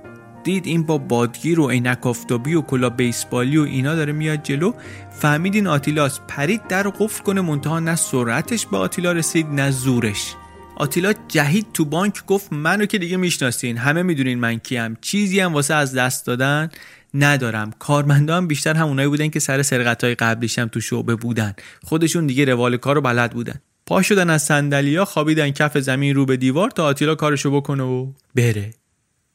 دید 0.44 0.66
این 0.66 0.82
با 0.82 0.98
بادگیر 0.98 1.60
و 1.60 1.70
عینک 1.70 2.06
آفتابی 2.06 2.54
و 2.54 2.62
کلا 2.62 2.90
بیسبالی 2.90 3.58
و 3.58 3.62
اینا 3.62 3.94
داره 3.94 4.12
میاد 4.12 4.42
جلو. 4.42 4.72
فهمید 5.10 5.54
این 5.54 5.66
آتیلاس 5.66 6.20
پرید 6.28 6.66
در 6.68 6.82
قفل 6.82 7.22
کنه 7.22 7.40
منتها 7.40 7.80
نه 7.80 7.96
سرعتش 7.96 8.66
به 8.66 8.76
آتیلا 8.76 9.12
رسید 9.12 9.46
نه 9.46 9.70
زورش. 9.70 10.34
آتیلا 10.76 11.12
جهید 11.28 11.66
تو 11.74 11.84
بانک 11.84 12.26
گفت 12.26 12.52
منو 12.52 12.86
که 12.86 12.98
دیگه 12.98 13.16
می‌شناسین. 13.16 13.76
همه 13.76 14.02
می‌دونین 14.02 14.38
من 14.38 14.58
کیم. 14.58 14.96
چیزی 15.00 15.40
هم 15.40 15.54
واسه 15.54 15.74
از 15.74 15.94
دست 15.94 16.26
دادن 16.26 16.70
ندارم. 17.14 17.70
کارمندان 17.78 18.46
بیشتر 18.46 18.74
همونایی 18.74 19.08
بودن 19.08 19.28
که 19.28 19.40
سر 19.40 19.62
سرقت 19.62 20.04
های 20.04 20.14
قبلیش 20.14 20.58
هم 20.58 20.68
تو 20.68 20.80
شعبه 20.80 21.16
بودن. 21.16 21.54
خودشون 21.84 22.26
دیگه 22.26 22.44
روال 22.44 22.76
کار 22.76 23.00
بلد 23.00 23.32
بودن. 23.32 23.60
پا 23.86 24.02
شدن 24.02 24.30
از 24.30 24.42
صندلیا 24.42 25.04
خوابیدن 25.04 25.50
کف 25.50 25.78
زمین 25.78 26.14
رو 26.14 26.26
به 26.26 26.36
دیوار 26.36 26.70
تا 26.70 26.84
آتیلا 26.84 27.14
کارشو 27.14 27.50
بکنه 27.50 27.82
و 27.82 28.12
بره. 28.34 28.70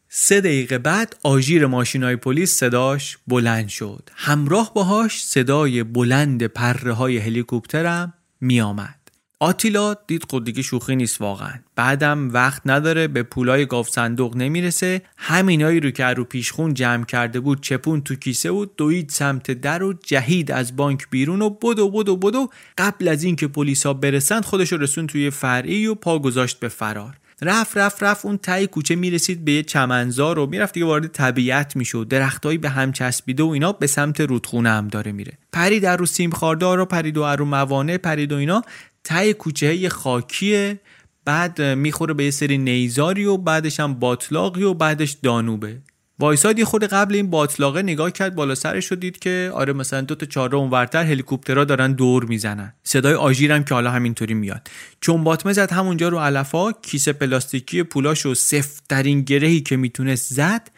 سه 0.10 0.41
دقیقه 0.41 0.78
بعد 0.78 1.16
آژیر 1.24 1.66
ماشینای 1.66 2.16
پلیس 2.16 2.56
صداش 2.56 3.18
بلند 3.28 3.68
شد. 3.68 4.10
همراه 4.16 4.74
باهاش 4.74 5.24
صدای 5.24 5.84
بلند 5.84 6.43
پره 6.43 6.93
های 6.93 7.18
هلیکوپترم 7.18 8.14
میآمد. 8.41 8.97
آتیلا 9.39 9.95
دید 10.07 10.25
خود 10.29 10.45
دیگه 10.45 10.61
شوخی 10.61 10.95
نیست 10.95 11.21
واقعا. 11.21 11.53
بعدم 11.75 12.29
وقت 12.33 12.61
نداره 12.65 13.07
به 13.07 13.23
پولای 13.23 13.65
گاف 13.65 13.89
صندوق 13.89 14.35
نمی‌رسه. 14.35 15.01
همینایی 15.17 15.79
رو 15.79 15.91
که 15.91 16.05
رو 16.05 16.23
پیشخون 16.23 16.73
جمع 16.73 17.05
کرده 17.05 17.39
بود 17.39 17.61
چپون 17.61 18.01
تو 18.01 18.15
کیسه 18.15 18.51
بود 18.51 18.75
دوید 18.75 19.09
سمت 19.09 19.51
در 19.51 19.83
و 19.83 19.93
جهید 19.93 20.51
از 20.51 20.75
بانک 20.75 21.07
بیرون 21.09 21.41
و 21.41 21.49
بدو 21.49 21.89
بدو 21.89 22.17
بدو. 22.17 22.49
قبل 22.77 23.07
از 23.07 23.23
اینکه 23.23 23.47
پلیسا 23.47 23.93
برسند 23.93 24.45
خودش 24.45 24.73
رسون 24.73 25.07
توی 25.07 25.29
فرعی 25.29 25.88
و 25.88 25.95
پا 25.95 26.19
گذاشت 26.19 26.59
به 26.59 26.67
فرار. 26.67 27.17
رفت 27.41 27.77
رفت 27.77 28.03
رفت. 28.03 28.25
اون 28.25 28.38
تای 28.38 28.67
کوچه 28.67 28.95
می‌رسید 28.95 29.45
به 29.45 29.51
یه 29.51 29.63
چمنزار 29.63 30.39
و 30.39 30.45
می‌رفت 30.45 30.73
دیگه 30.73 30.85
وارد 30.85 31.07
طبیعت 31.07 31.75
می‌شد. 31.75 32.07
درختایی 32.07 32.57
به 32.57 32.69
هم 32.69 32.91
چسبیده 32.91 33.43
و 33.43 33.47
اینا 33.47 33.71
به 33.71 33.88
سمت 33.88 34.21
رودخونه 34.21 34.69
هم 34.69 34.88
داره 34.88 35.11
میره. 35.11 35.38
پرید 35.53 35.83
در 35.83 35.97
رو 35.97 36.05
سیم 36.05 36.31
خاردار 36.31 36.79
و 36.79 36.85
پرید 36.85 37.17
و 37.17 37.25
رو 37.25 37.45
موانع 37.45 37.97
پرید 37.97 38.31
و 38.31 38.35
اینا. 38.35 38.61
تای 39.08 39.34
کوچه 39.34 39.89
خاکیه 39.89 40.80
بعد 41.26 41.62
می‌خوره 41.62 42.14
به 42.14 42.24
یه 42.24 42.32
سری 42.32 42.58
نیزاری 42.58 43.26
و 43.26 43.38
بعدش 43.38 43.80
هم 43.80 43.93
باطلاقی 43.93 44.64
و 44.64 44.74
بعدش 44.74 45.18
دانوبه. 45.24 45.78
وایساد 46.20 46.60
یه 46.60 46.66
خود 46.66 46.84
قبل 46.84 47.16
این 47.16 47.30
باطلاقه 47.30 47.82
نگاه 47.82 48.12
کرد 48.12 48.36
بالا 48.36 48.55
سرش 48.55 48.91
دید 48.91 49.20
که 49.20 49.51
آره 49.53 49.74
مثلا 49.74 50.01
دو 50.01 50.16
تا 50.16 50.26
چهار 50.26 50.55
اونورتر 50.55 51.03
هلیکوپترها 51.03 51.64
دارن 51.64 51.93
دور 51.93 52.26
می‌زنن. 52.26 52.74
صدای 52.84 53.14
آژیرم 53.14 53.64
که 53.64 53.74
حالا 53.74 53.91
همینطوری 53.91 54.34
میاد. 54.34 54.68
چون 55.01 55.24
باطمه 55.24 55.53
زد 55.53 55.72
همونجا 55.72 56.10
رو 56.10 56.20
علفا 56.20 56.72
کیسه 56.72 57.14
پلاستیکی 57.14 57.84
پولاشو 57.84 58.34
سفترین 58.34 59.22
گرهی 59.22 59.62
که 59.62 59.78
می‌تونست 59.78 60.34
زد 60.34 60.70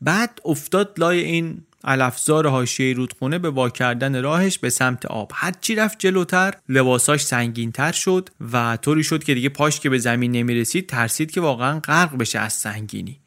بعد 0.00 0.40
افتاد 0.44 0.94
لای 0.98 1.20
این 1.20 1.62
علفزار 1.86 2.48
حاشیه 2.48 2.94
رودخونه 2.94 3.38
به 3.38 3.50
وا 3.50 3.70
کردن 3.70 4.22
راهش 4.22 4.58
به 4.58 4.70
سمت 4.70 5.06
آب. 5.06 5.30
هرچی 5.34 5.74
رفت 5.74 5.98
جلوتر 5.98 6.54
لباساش 6.68 7.24
سنگینتر 7.24 7.92
شد 7.92 8.28
و 8.52 8.78
طوری 8.82 9.04
شد 9.04 9.24
که 9.24 9.34
دیگه 9.34 9.48
پاش 9.48 9.80
که 9.80 9.90
به 9.90 9.98
زمین 9.98 10.32
نمی‌رسید 10.32 10.88
ترسید 10.88 11.30
که 11.30 11.40
واقعا 11.40 11.80
غرق 11.80 12.16
بشه 12.16 12.38
از 12.38 12.52
سنگینی. 12.52 13.20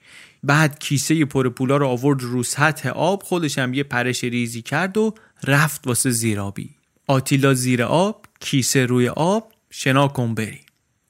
بعد 0.44 0.80
کیسه 0.80 1.26
پر 1.26 1.50
پولا 1.50 1.78
رو 1.78 1.88
آورد 1.88 2.22
رو 2.22 2.44
سطح 2.44 2.90
آب 2.90 3.24
خودش 3.24 3.58
هم 3.58 3.74
یه 3.74 3.84
پرش 3.84 4.24
ریزی 4.24 4.62
کرد 4.62 4.98
و 4.98 5.14
رفت 5.44 5.88
واسه 5.88 6.10
زیرابی. 6.10 6.70
آتیلا 7.08 7.54
زیر 7.54 7.84
آب 7.84 8.26
کیسه 8.40 8.86
روی 8.86 9.10
آب 9.10 9.52
شنا 9.70 10.08
کن 10.08 10.34
بری 10.36 10.60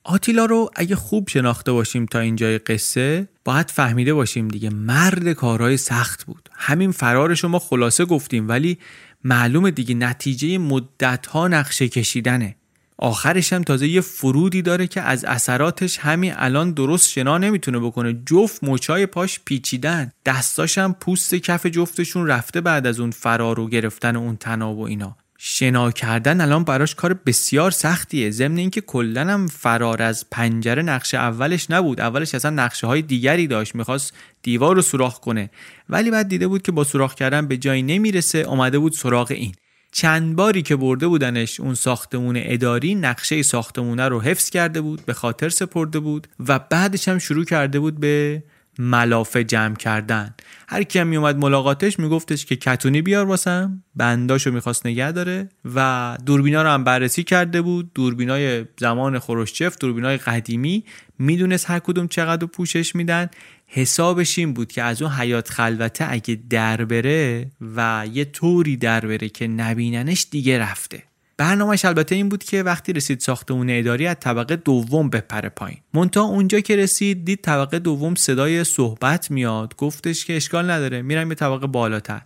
آتیلا 0.10 0.46
رو 0.46 0.70
اگه 0.76 0.96
خوب 0.96 1.30
شناخته 1.30 1.72
باشیم 1.72 2.06
تا 2.06 2.20
اینجای 2.20 2.58
قصه 2.58 3.28
باید 3.46 3.72
فهمیده 3.72 4.14
باشیم 4.14 4.48
دیگه 4.48 4.70
مرد 4.70 5.34
کارهای 5.34 5.78
سخت 5.78 6.24
بود. 6.24 6.50
همین 6.54 6.92
فرارش 6.92 7.46
ما 7.46 7.60
خلاصه 7.60 8.06
گفتیم 8.06 8.50
ولی 8.50 8.78
معلومه 9.24 9.72
دیگه 9.72 9.96
نتیجه 9.96 10.58
مدت 10.58 11.26
ها 11.26 11.48
نقشه 11.48 11.88
کشیدنه. 11.88 12.56
آخرش 12.98 13.54
هم 13.54 13.62
تازه 13.62 13.88
یه 13.88 14.02
فرودی 14.02 14.62
داره 14.62 14.88
که 14.88 15.02
از 15.02 15.26
اثراتش 15.26 15.98
همین 15.98 16.34
الان 16.36 16.72
درست 16.72 17.10
شنا 17.10 17.38
نمی‌تونه 17.38 17.80
بکنه. 17.80 18.22
جفت 18.26 18.64
مچای 18.64 19.06
پاش 19.06 19.40
پیچیدن. 19.46 20.12
دستاشم 20.26 20.96
پوست 21.00 21.36
کف 21.36 21.66
جفتشون 21.66 22.28
رفته 22.28 22.62
بعد 22.62 22.88
از 22.88 23.00
اون 23.00 23.12
فرار 23.12 23.60
و 23.60 23.70
گرفتن 23.70 24.16
اون 24.16 24.38
تناب 24.38 24.78
و 24.78 24.84
اینا. 24.84 25.18
شنا 25.42 25.92
کردن 25.92 26.42
الان 26.42 26.64
براش 26.64 26.96
کار 26.96 27.14
بسیار 27.14 27.72
سختیه. 27.72 28.32
ضمن 28.32 28.58
اینکه 28.58 28.82
کلا 28.82 29.22
هم 29.22 29.48
فرار 29.48 30.02
از 30.02 30.26
پنجره 30.32 30.82
نقشه 30.82 31.18
اولش 31.18 31.72
نبود. 31.72 32.02
اولش 32.02 32.36
اصلا 32.36 32.52
نقشه 32.52 32.88
های 32.88 33.02
دیگری 33.02 33.48
داشت. 33.48 33.76
می‌خواست 33.76 34.14
دیوار 34.44 34.76
رو 34.76 34.82
سوراخ 34.82 35.20
کنه. 35.20 35.50
ولی 35.90 36.12
بعد 36.12 36.28
دیده 36.28 36.48
بود 36.48 36.62
که 36.62 36.72
با 36.72 36.84
سوراخ 36.84 37.16
کردن 37.16 37.48
به 37.48 37.58
جایی 37.58 37.84
نمی‌رسه. 37.84 38.46
آمده 38.46 38.80
بود 38.80 38.94
سراغ 38.94 39.32
این. 39.32 39.54
چند 39.92 40.36
باری 40.36 40.62
که 40.62 40.76
برده 40.76 41.08
بودنش 41.08 41.60
اون 41.60 41.74
ساختمون 41.74 42.36
اداری 42.40 42.96
نقشه 42.96 43.42
ساختمونه 43.42 44.08
رو 44.08 44.22
حفظ 44.22 44.50
کرده 44.50 44.82
بود 44.82 45.06
به 45.06 45.14
خاطر 45.14 45.50
سپرده 45.50 46.00
بود 46.00 46.28
و 46.48 46.60
بعدش 46.60 47.08
هم 47.08 47.20
شروع 47.20 47.46
کرده 47.46 47.80
بود 47.80 48.00
به 48.00 48.44
ملافه 48.80 49.44
جمع 49.44 49.76
کردن. 49.76 50.36
هر 50.68 50.84
کی 50.84 51.00
هم 51.00 51.08
میومد 51.08 51.38
ملاقاتش 51.38 52.00
میگفتش 52.00 52.46
که 52.46 52.56
کتونی 52.56 53.02
بیار 53.02 53.26
واسم. 53.26 53.84
بنداشو 53.96 54.52
می‌خواست 54.52 54.86
نگه 54.86 55.12
داره 55.12 55.50
و 55.76 56.18
دوربینا 56.26 56.62
رو 56.62 56.70
هم 56.70 56.84
بررسی 56.84 57.24
کرده 57.24 57.62
بود. 57.62 57.94
دوربینای 57.94 58.66
زمان 58.80 59.20
خروشچف 59.20 59.78
دوربینای 59.78 60.18
قدیمی 60.18 60.84
می‌دونست 61.20 61.70
هر 61.70 61.80
کدوم 61.80 62.08
چقدر 62.08 62.46
پوشش 62.46 62.96
میدن. 62.96 63.30
حسابش 63.68 64.40
این 64.40 64.54
بود 64.54 64.72
که 64.72 64.84
از 64.84 65.02
اون 65.02 65.12
حیات 65.12 65.50
خلوته 65.50 66.06
اگه 66.10 66.40
در 66.50 66.86
بره 66.86 67.52
و 67.76 68.08
یه 68.14 68.26
طوری 68.26 68.78
در 68.78 69.00
بره 69.00 69.30
که 69.30 69.48
نبیننش 69.48 70.28
دیگه 70.32 70.60
رفته. 70.60 71.04
برنامهش 71.40 71.86
البته 71.86 72.16
این 72.16 72.30
بود 72.30 72.44
که 72.44 72.64
وقتی 72.64 72.94
رسید 72.94 73.20
ساختمون 73.20 73.70
اداری 73.70 74.08
از 74.08 74.16
طبقه 74.20 74.56
دوم 74.56 75.10
بپره 75.10 75.50
پایین. 75.50 75.78
مونتا 75.94 76.22
اونجا 76.22 76.60
که 76.60 76.76
رسید 76.76 77.26
دید 77.26 77.42
طبقه 77.42 77.80
دوم 77.80 78.16
صدای 78.16 78.64
صحبت 78.64 79.32
میاد. 79.32 79.76
گفتش 79.76 80.26
که 80.26 80.36
اشکال 80.36 80.72
نداره 80.72 81.02
میرم 81.02 81.30
یه 81.30 81.36
طبقه 81.36 81.68
بالاتر. 81.68 82.22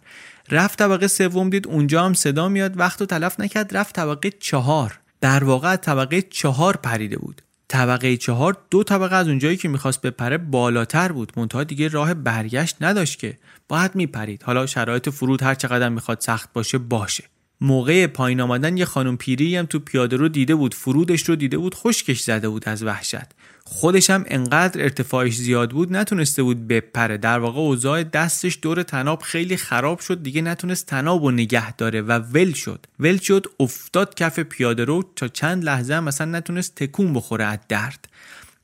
رفت 0.51 0.79
طبقه 0.79 1.07
سوم 1.07 1.49
دید 1.49 1.67
اونجا 1.67 2.05
هم 2.05 2.13
صدا 2.13 2.49
میاد. 2.49 2.79
وقت 2.79 3.01
و 3.01 3.05
تلف 3.05 3.39
نکرد 3.39 3.77
رفت 3.77 3.95
طبقه 3.95 4.31
چهار. 4.31 4.99
در 5.21 5.43
واقع 5.43 5.75
طبقه 5.75 6.21
چهار 6.21 6.77
پریده 6.77 7.17
بود. 7.17 7.41
طبقه 7.67 8.17
چهار 8.17 8.57
دو 8.69 8.83
طبقه 8.83 9.15
از 9.15 9.27
اونجایی 9.27 9.57
که 9.57 9.69
می‌خواست 9.69 10.01
بپره 10.01 10.37
بالاتر 10.37 11.11
بود. 11.11 11.31
منتها 11.37 11.63
دیگه 11.63 11.87
راه 11.87 12.13
برگشت 12.13 12.75
نداشت 12.81 13.19
که. 13.19 13.37
باید 13.67 13.95
میپرید. 13.95 14.43
حالا 14.43 14.65
شرایط 14.65 15.09
فرود 15.09 15.43
هر 15.43 15.55
چقدر 15.55 15.89
می‌خواد 15.89 16.19
سخت 16.19 16.53
باشه 16.53 16.77
باشه. 16.77 17.23
موقع 17.63 18.07
پایین 18.07 18.41
آمدن 18.41 18.77
یه 18.77 18.85
خانم 18.85 19.17
پیری 19.17 19.55
هم 19.55 19.65
تو 19.65 19.79
پیاده 19.79 20.15
رو 20.15 20.29
دیده 20.29 20.55
بود 20.55 20.73
فرودش 20.73 21.23
رو 21.23 21.35
دیده 21.35 21.57
بود 21.57 21.75
خشکش 21.75 22.19
زده 22.19 22.49
بود 22.49 22.69
از 22.69 22.83
وحشت. 22.83 23.25
خودش 23.65 24.09
هم 24.09 24.25
انقدر 24.27 24.81
ارتفاعش 24.81 25.35
زیاد 25.35 25.71
بود 25.71 25.95
نتونسته 25.95 26.43
بود 26.43 26.67
بپره. 26.67 27.17
در 27.17 27.39
واقع 27.39 27.59
اوضاع 27.59 28.03
دستش 28.03 28.59
دور 28.61 28.83
تناب 28.83 29.21
خیلی 29.21 29.57
خراب 29.57 29.99
شد 29.99 30.23
دیگه 30.23 30.41
نتونست 30.41 30.85
تناب 30.85 31.23
و 31.23 31.31
نگه 31.31 31.75
داره 31.75 32.01
و 32.01 32.11
ول 32.11 32.53
شد. 32.53 32.85
ول 32.99 33.17
شد 33.17 33.45
افتاد 33.59 34.15
کف 34.15 34.39
پیاده 34.39 34.85
رو 34.85 35.03
تا 35.15 35.27
چند 35.27 35.63
لحظه 35.63 35.93
هم 35.93 36.03
مثلا 36.03 36.37
نتونست 36.37 36.75
تکون 36.75 37.13
بخوره 37.13 37.45
از 37.45 37.59
درد. 37.69 38.07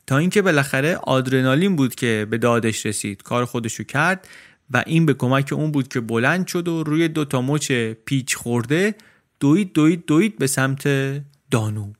تا 0.07 0.17
اینکه 0.17 0.41
بالاخره 0.41 0.95
آدرنالین 0.95 1.75
بود 1.75 1.95
که 1.95 2.27
به 2.29 2.37
دادش 2.37 2.85
رسید. 2.85 3.23
کار 3.23 3.45
خودشو 3.45 3.83
کرد. 3.83 4.27
و 4.71 4.83
این 4.87 5.05
به 5.05 5.13
کمک 5.13 5.53
اون 5.53 5.71
بود 5.71 5.87
که 5.87 5.99
بلند 5.99 6.47
شد 6.47 6.67
و 6.67 6.83
روی 6.83 7.07
دو 7.07 7.25
تا 7.25 7.41
مچ 7.41 7.71
پیچ 8.05 8.35
خورده 8.35 8.95
دوید 9.39 9.73
دوید 9.73 10.05
دوید 10.05 10.37
به 10.37 10.47
سمت 10.47 10.87
دانوب. 11.51 11.95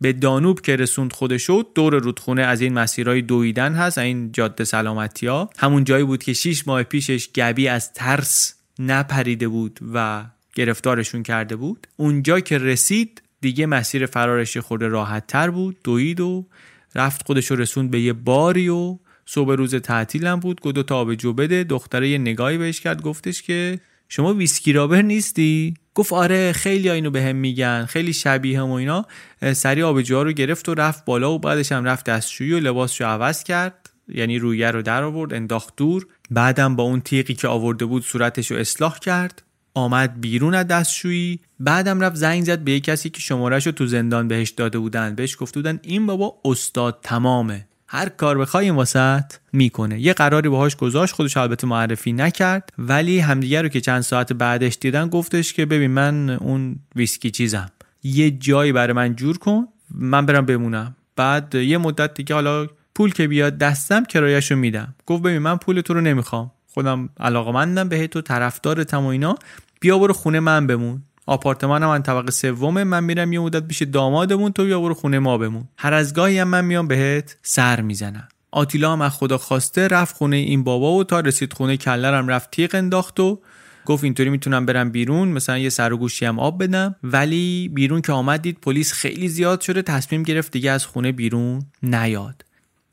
به 0.00 0.12
دانوب 0.12 0.60
که 0.60 0.76
رسوند 0.76 1.12
خودشو 1.12 1.62
دور 1.74 1.94
رودخونه 1.98 2.42
از 2.42 2.60
این 2.60 2.72
مسیرهای 2.72 3.22
دویدن 3.22 3.74
هست 3.74 3.98
این 3.98 4.32
جاده 4.32 4.64
سلامتی 4.64 5.26
ها 5.26 5.50
همون 5.58 5.84
جایی 5.84 6.04
بود 6.04 6.22
که 6.22 6.32
6 6.32 6.68
ماه 6.68 6.82
پیشش 6.82 7.32
گبی 7.32 7.68
از 7.68 7.92
ترس 7.92 8.54
نپریده 8.78 9.48
بود 9.48 9.80
و 9.94 10.24
گرفتارشون 10.54 11.22
کرده 11.22 11.56
بود. 11.56 11.86
اونجا 11.96 12.40
که 12.40 12.58
رسید 12.58 13.22
دیگه 13.40 13.66
مسیر 13.66 14.06
فرارش 14.06 14.56
خورده 14.56 14.88
راحت 14.88 15.26
تر 15.26 15.50
بود 15.50 15.76
دوید 15.84 16.20
و 16.20 16.46
رفت 16.94 17.26
خودشو 17.26 17.54
رسوند 17.54 17.90
به 17.90 18.00
یه 18.00 18.12
باری 18.12 18.68
و 18.68 18.98
صبح 19.26 19.52
روز 19.52 19.74
تعطیلم 19.74 20.40
بود. 20.40 20.60
گفت 20.60 20.74
دو 20.74 20.82
تا 20.82 20.96
آبجو 20.96 21.32
بده. 21.32 21.64
دختره 21.64 22.08
یه 22.08 22.18
نگاهی 22.18 22.58
بهش 22.58 22.80
کرد. 22.80 23.02
گفتش 23.02 23.42
که 23.42 23.80
شما 24.08 24.34
ویسکی 24.34 24.72
رابر 24.72 25.02
نیستی؟ 25.02 25.74
گفت 25.94 26.12
آره 26.12 26.52
خیلی 26.52 26.90
اینو 26.90 27.10
به 27.10 27.22
هم 27.22 27.36
میگن. 27.36 27.84
خیلی 27.84 28.12
شبیه 28.12 28.60
هم 28.60 28.70
و 28.70 28.72
اینا. 28.72 29.06
سری 29.52 29.82
آبجوها 29.82 30.22
رو 30.22 30.32
گرفت 30.32 30.68
و 30.68 30.74
رفت 30.74 31.04
بالا 31.04 31.32
و 31.32 31.38
بعدش 31.38 31.72
هم 31.72 31.84
رفت 31.84 32.06
دستشویی 32.06 32.52
و 32.52 32.60
لباسشو 32.60 33.04
عوض 33.04 33.44
کرد. 33.44 33.90
یعنی 34.08 34.38
رویه 34.38 34.70
رو 34.70 34.82
در 34.82 35.02
آورد 35.02 35.34
انداخت 35.34 35.76
دور. 35.76 36.06
بعدم 36.30 36.76
با 36.76 36.82
اون 36.82 37.00
تیغی 37.00 37.34
که 37.34 37.48
آورده 37.48 37.84
بود 37.84 38.04
صورتش 38.04 38.50
رو 38.50 38.56
اصلاح 38.56 38.98
کرد. 38.98 39.42
آمد 39.74 40.20
بیرون 40.20 40.54
از 40.54 40.66
دستشویی. 40.66 41.40
بعدم 41.60 42.00
رفت 42.00 42.16
زنگ 42.16 42.44
زد 42.44 42.58
به 42.58 42.72
یک 42.72 42.84
کسی 42.84 43.10
که 43.10 43.20
شمارش 43.20 43.66
رو 43.66 43.72
تو 43.72 43.86
زندان 43.86 44.28
بهش 44.28 44.50
داده 44.50 44.78
بودن. 44.78 45.14
بهش 45.14 45.36
گفته 45.40 45.60
بودن 45.60 45.80
این 45.82 46.06
بابا 46.06 46.34
استاد 46.44 46.98
تمامه. 47.02 47.66
هر 47.88 48.08
کار 48.08 48.38
بخوای 48.38 48.64
این 48.64 48.74
واسط 48.74 49.24
می‌کنه. 49.52 50.00
یه 50.00 50.12
قراری 50.12 50.48
باهاش 50.48 50.76
گذاشت 50.76 51.14
خودش 51.14 51.36
البته 51.36 51.66
معرفی 51.66 52.12
نکرد 52.12 52.70
ولی 52.78 53.18
همدیگه 53.18 53.62
رو 53.62 53.68
که 53.68 53.80
چند 53.80 54.00
ساعت 54.00 54.32
بعدش 54.32 54.78
دیدن 54.80 55.08
گفتش 55.08 55.52
که 55.52 55.66
ببین 55.66 55.90
من 55.90 56.30
اون 56.30 56.76
ویسکی 56.96 57.30
چیزم. 57.30 57.70
یه 58.02 58.30
جایی 58.30 58.72
برای 58.72 58.92
من 58.92 59.14
جور 59.14 59.38
کن 59.38 59.68
من 59.90 60.26
برم 60.26 60.46
بمونم. 60.46 60.96
بعد 61.16 61.54
یه 61.54 61.78
مدت 61.78 62.14
دیگه 62.14 62.34
حالا 62.34 62.66
پول 62.94 63.12
که 63.12 63.28
بیاد 63.28 63.58
دستم 63.58 64.04
کرایهشو 64.04 64.56
میدم. 64.56 64.94
گفت 65.06 65.22
ببین 65.22 65.38
من 65.38 65.56
پول 65.56 65.80
تو 65.80 65.94
رو 65.94 66.00
نمی‌خوام. 66.00 66.50
خودم 66.68 67.08
علاقمندم 67.20 67.88
به 67.88 68.06
تو 68.06 68.20
طرفدارتم 68.20 69.04
و 69.04 69.06
اینا. 69.06 69.34
بیا 69.80 69.98
برو 69.98 70.12
خونه 70.12 70.40
من 70.40 70.66
بمون. 70.66 71.02
آپارتمان 71.26 71.86
من 71.86 72.02
طبقه 72.02 72.30
سومه. 72.30 72.84
من 72.84 73.04
میرم 73.04 73.32
یه 73.32 73.40
مدت 73.40 73.68
پیش 73.68 73.82
دامادمون 73.82 74.52
تو 74.52 74.64
بیا 74.64 74.80
برو 74.80 74.94
خونه 74.94 75.18
ما 75.18 75.38
بمون 75.38 75.64
هر 75.78 75.94
از 75.94 76.14
گاهی 76.14 76.38
هم 76.38 76.48
من 76.48 76.64
میام 76.64 76.88
بهت 76.88 77.36
سر 77.42 77.80
می‌زنم. 77.80 78.28
آتیلا 78.50 78.92
هم 78.92 79.00
از 79.00 79.12
خدا 79.12 79.38
خواسته 79.38 79.88
رفت 79.88 80.16
خونه 80.16 80.36
این 80.36 80.64
بابا 80.64 80.92
و 80.92 81.04
تا 81.04 81.20
رسید 81.20 81.52
خونه 81.52 81.76
کلرم 81.76 82.28
رفت 82.28 82.50
تیغ 82.50 82.74
انداخت 82.74 83.20
و 83.20 83.40
گفت 83.86 84.04
اینطوری 84.04 84.30
می‌تونم 84.30 84.66
برم 84.66 84.90
بیرون 84.90 85.28
مثلا 85.28 85.58
یه 85.58 85.68
سر 85.68 85.92
و 85.92 85.96
گوشی 85.96 86.24
هم 86.24 86.38
آب 86.38 86.62
بدم. 86.62 86.96
ولی 87.02 87.70
بیرون 87.74 88.00
که 88.00 88.12
آمد 88.12 88.42
دید 88.42 88.58
پلیس 88.60 88.92
خیلی 88.92 89.28
زیاد 89.28 89.60
شده 89.60 89.82
تصمیم 89.82 90.22
گرفت 90.22 90.52
دیگه 90.52 90.70
از 90.70 90.86
خونه 90.86 91.12
بیرون 91.12 91.62
نیاد. 91.82 92.44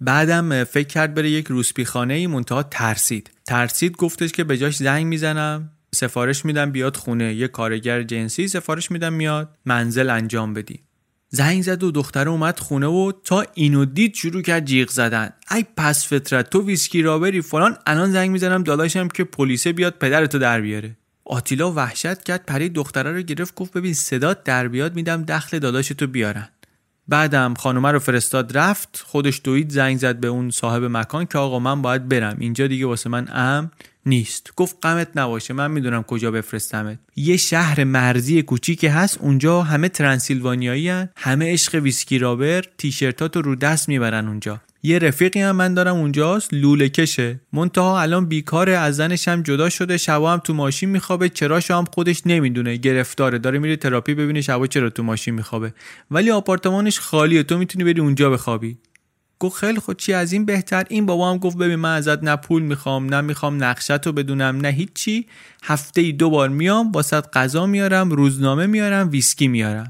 بعدم 0.02 0.64
فکر 0.64 0.88
کرد 0.88 1.14
بره 1.14 1.30
یک 1.30 1.48
روسپی 1.48 1.86
خانه 1.86 2.14
ای 2.14 2.28
منتها 2.28 2.64
ترسید. 2.64 3.32
ترسید 3.46 3.98
گفتش 3.98 4.32
که 4.32 4.44
به 4.44 4.58
جاش 4.58 4.76
زنگ 4.76 5.06
می‌زنم. 5.06 5.70
سفارش 5.94 6.46
میدم 6.46 6.72
بیاد 6.72 6.98
خونه 6.98 7.34
یه 7.34 7.48
کارگر 7.48 8.04
جنسی 8.04 8.48
سفارش 8.48 8.92
میدم 8.92 9.14
میاد 9.14 9.58
منزل 9.66 10.10
انجام 10.10 10.54
بدی. 10.54 10.80
زنگ 11.30 11.62
زد 11.62 11.84
و 11.84 11.92
دختره 11.92 12.30
اومد 12.30 12.60
خونه 12.60 12.88
و 12.88 13.12
تا 13.24 13.46
اینو 13.54 13.86
دید 13.86 14.14
شروع 14.14 14.42
کرد 14.42 14.66
جیغ 14.66 14.90
زدن. 14.90 15.30
ای 15.52 15.66
پس 15.78 16.08
فطرت 16.08 16.50
تو 16.50 16.66
ویسکی 16.66 17.02
را 17.02 17.20
بری 17.20 17.42
فلان. 17.42 17.78
الان 17.88 18.12
زنگ 18.12 18.32
می‌زنم 18.32 18.64
داداشم 18.64 19.08
که 19.08 19.24
پلیسه 19.24 19.74
بیاد 19.74 19.94
پدرتو 20.00 20.40
در 20.40 20.62
بیاره. 20.62 20.98
آتیلا 21.26 21.72
وحشت 21.72 22.24
کرد 22.24 22.46
پرید 22.46 22.74
دختره 22.74 23.12
رو 23.12 23.22
گرفت 23.22 23.56
گفت 23.56 23.74
ببین 23.74 23.94
صدات 23.94 24.44
در 24.44 24.68
بیاد 24.68 24.96
میدم 24.96 25.24
دخل 25.24 25.60
داداشتو 25.60 26.08
بیارن. 26.08 26.50
بعدم 27.08 27.54
خانومه 27.54 27.92
رو 27.92 28.00
فرستاد 28.00 28.58
رفت. 28.58 29.04
خودش 29.08 29.42
دوید 29.44 29.72
زنگ 29.72 29.98
زد 29.98 30.20
به 30.20 30.28
اون 30.28 30.50
صاحب 30.50 30.84
مکان 30.84 31.26
که 31.26 31.38
آقا 31.38 31.60
من 31.60 31.82
باید 31.82 32.10
برم. 32.10 32.38
اینجا 32.40 32.68
دیگه 32.68 32.86
واسه 32.86 33.10
من 33.10 33.28
امن 33.34 33.72
نیست. 34.06 34.54
گفت 34.56 34.78
غمت 34.84 35.08
نباشه 35.16 35.54
من 35.54 35.72
می‌دونم 35.72 36.04
کجا 36.04 36.32
بفرستمت. 36.32 37.00
یه 37.16 37.38
شهر 37.38 37.84
مرزی 37.84 38.42
کوچیکی 38.44 38.88
هست 38.88 39.18
اونجا 39.22 39.62
همه 39.62 39.90
ترانسیلوانیایی. 39.90 40.90
همه 41.18 41.54
عشق 41.54 41.76
Whiskey 41.76 42.20
Robber 42.20 42.64
تیشرتاتو 42.78 43.42
رو 43.42 43.56
دست 43.56 43.90
می‌برن 43.90 44.28
اونجا. 44.28 44.62
یه 44.86 45.00
رفیقی 45.00 45.42
هم 45.42 45.56
من 45.56 45.74
دارم 45.74 45.96
اونجاست 45.96 46.54
لوله 46.54 46.90
کشه. 46.90 47.40
منتها 47.54 48.02
الان 48.02 48.26
بیکاره 48.26 48.78
از 48.78 48.96
زنش 48.96 49.28
هم 49.28 49.42
جدا 49.42 49.70
شده 49.70 49.98
شبا 49.98 50.34
هم 50.34 50.40
تو 50.40 50.54
ماشین 50.54 50.90
میخوابه 50.90 51.30
چراشو 51.30 51.74
هم 51.74 51.86
خودش 51.94 52.22
نمی‌دونه 52.26 52.76
گرفتاره. 52.76 53.40
داره 53.40 53.60
میره 53.60 53.76
تراپی 53.76 54.14
ببینه 54.14 54.42
شبا 54.42 54.68
چرا 54.68 54.90
تو 54.90 55.04
ماشین 55.04 55.34
میخوابه. 55.34 55.74
ولی 56.12 56.32
آپارتمانش 56.32 57.00
خالیه 57.00 57.44
تو 57.44 57.58
می‌تونی 57.58 57.84
بری 57.84 58.02
اونجا 58.02 58.30
بخوابی. 58.30 58.78
گفت 59.40 59.58
خیلی 59.58 59.80
خود 59.80 60.00
چی 60.00 60.14
از 60.14 60.34
این 60.34 60.46
بهتر؟ 60.46 60.86
این 60.90 61.06
بابا 61.06 61.32
هم 61.32 61.38
گفت 61.38 61.58
ببین 61.58 61.76
من 61.76 61.96
ازت 61.96 62.24
نه 62.24 62.36
پول 62.36 62.62
می‌خوام 62.62 63.14
نه 63.14 63.22
می‌خوام 63.22 63.64
نقشت 63.64 64.08
رو 64.08 64.12
بدونم 64.12 64.58
نه 64.58 64.70
هیچی. 64.70 65.28
هفته 65.64 66.02
ای 66.02 66.12
دو 66.12 66.30
بار 66.30 66.50
میام 66.50 66.92
واسط 66.92 67.26
غذا 67.34 67.66
میارم 67.66 68.10
روزنامه 68.10 68.66
میارم 68.66 69.10
ویسکی 69.10 69.48
میارم. 69.48 69.90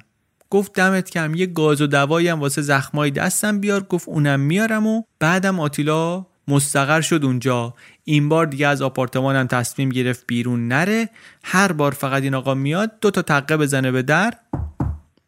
گفت 0.54 0.74
دمت 0.74 1.10
کم 1.10 1.36
یه 1.36 1.46
گاز 1.46 1.82
و 1.82 1.88
دوایی 1.88 2.28
هم 2.28 2.40
واسه 2.40 2.62
زخمای 2.62 3.12
دستم 3.12 3.60
بیار. 3.60 3.84
گفت 3.84 4.10
اونم 4.10 4.40
میارم 4.40 4.88
و 4.88 5.04
بعدم 5.20 5.60
آتیلا 5.60 6.26
مستقر 6.48 7.02
شد 7.02 7.26
اونجا. 7.26 7.74
این 8.04 8.30
بار 8.30 8.46
دیگه 8.46 8.68
از 8.68 8.82
آپارتمانم 8.82 9.48
تصمیم 9.48 9.90
گرفت 9.90 10.24
بیرون 10.28 10.68
نره. 10.68 11.10
هر 11.44 11.72
بار 11.72 11.92
فقط 11.92 12.24
این 12.24 12.36
آقا 12.36 12.54
میاد 12.54 13.00
دو 13.02 13.12
تا 13.12 13.22
تقه 13.22 13.58
بزنه 13.58 13.92
به 13.92 14.02
در 14.02 14.34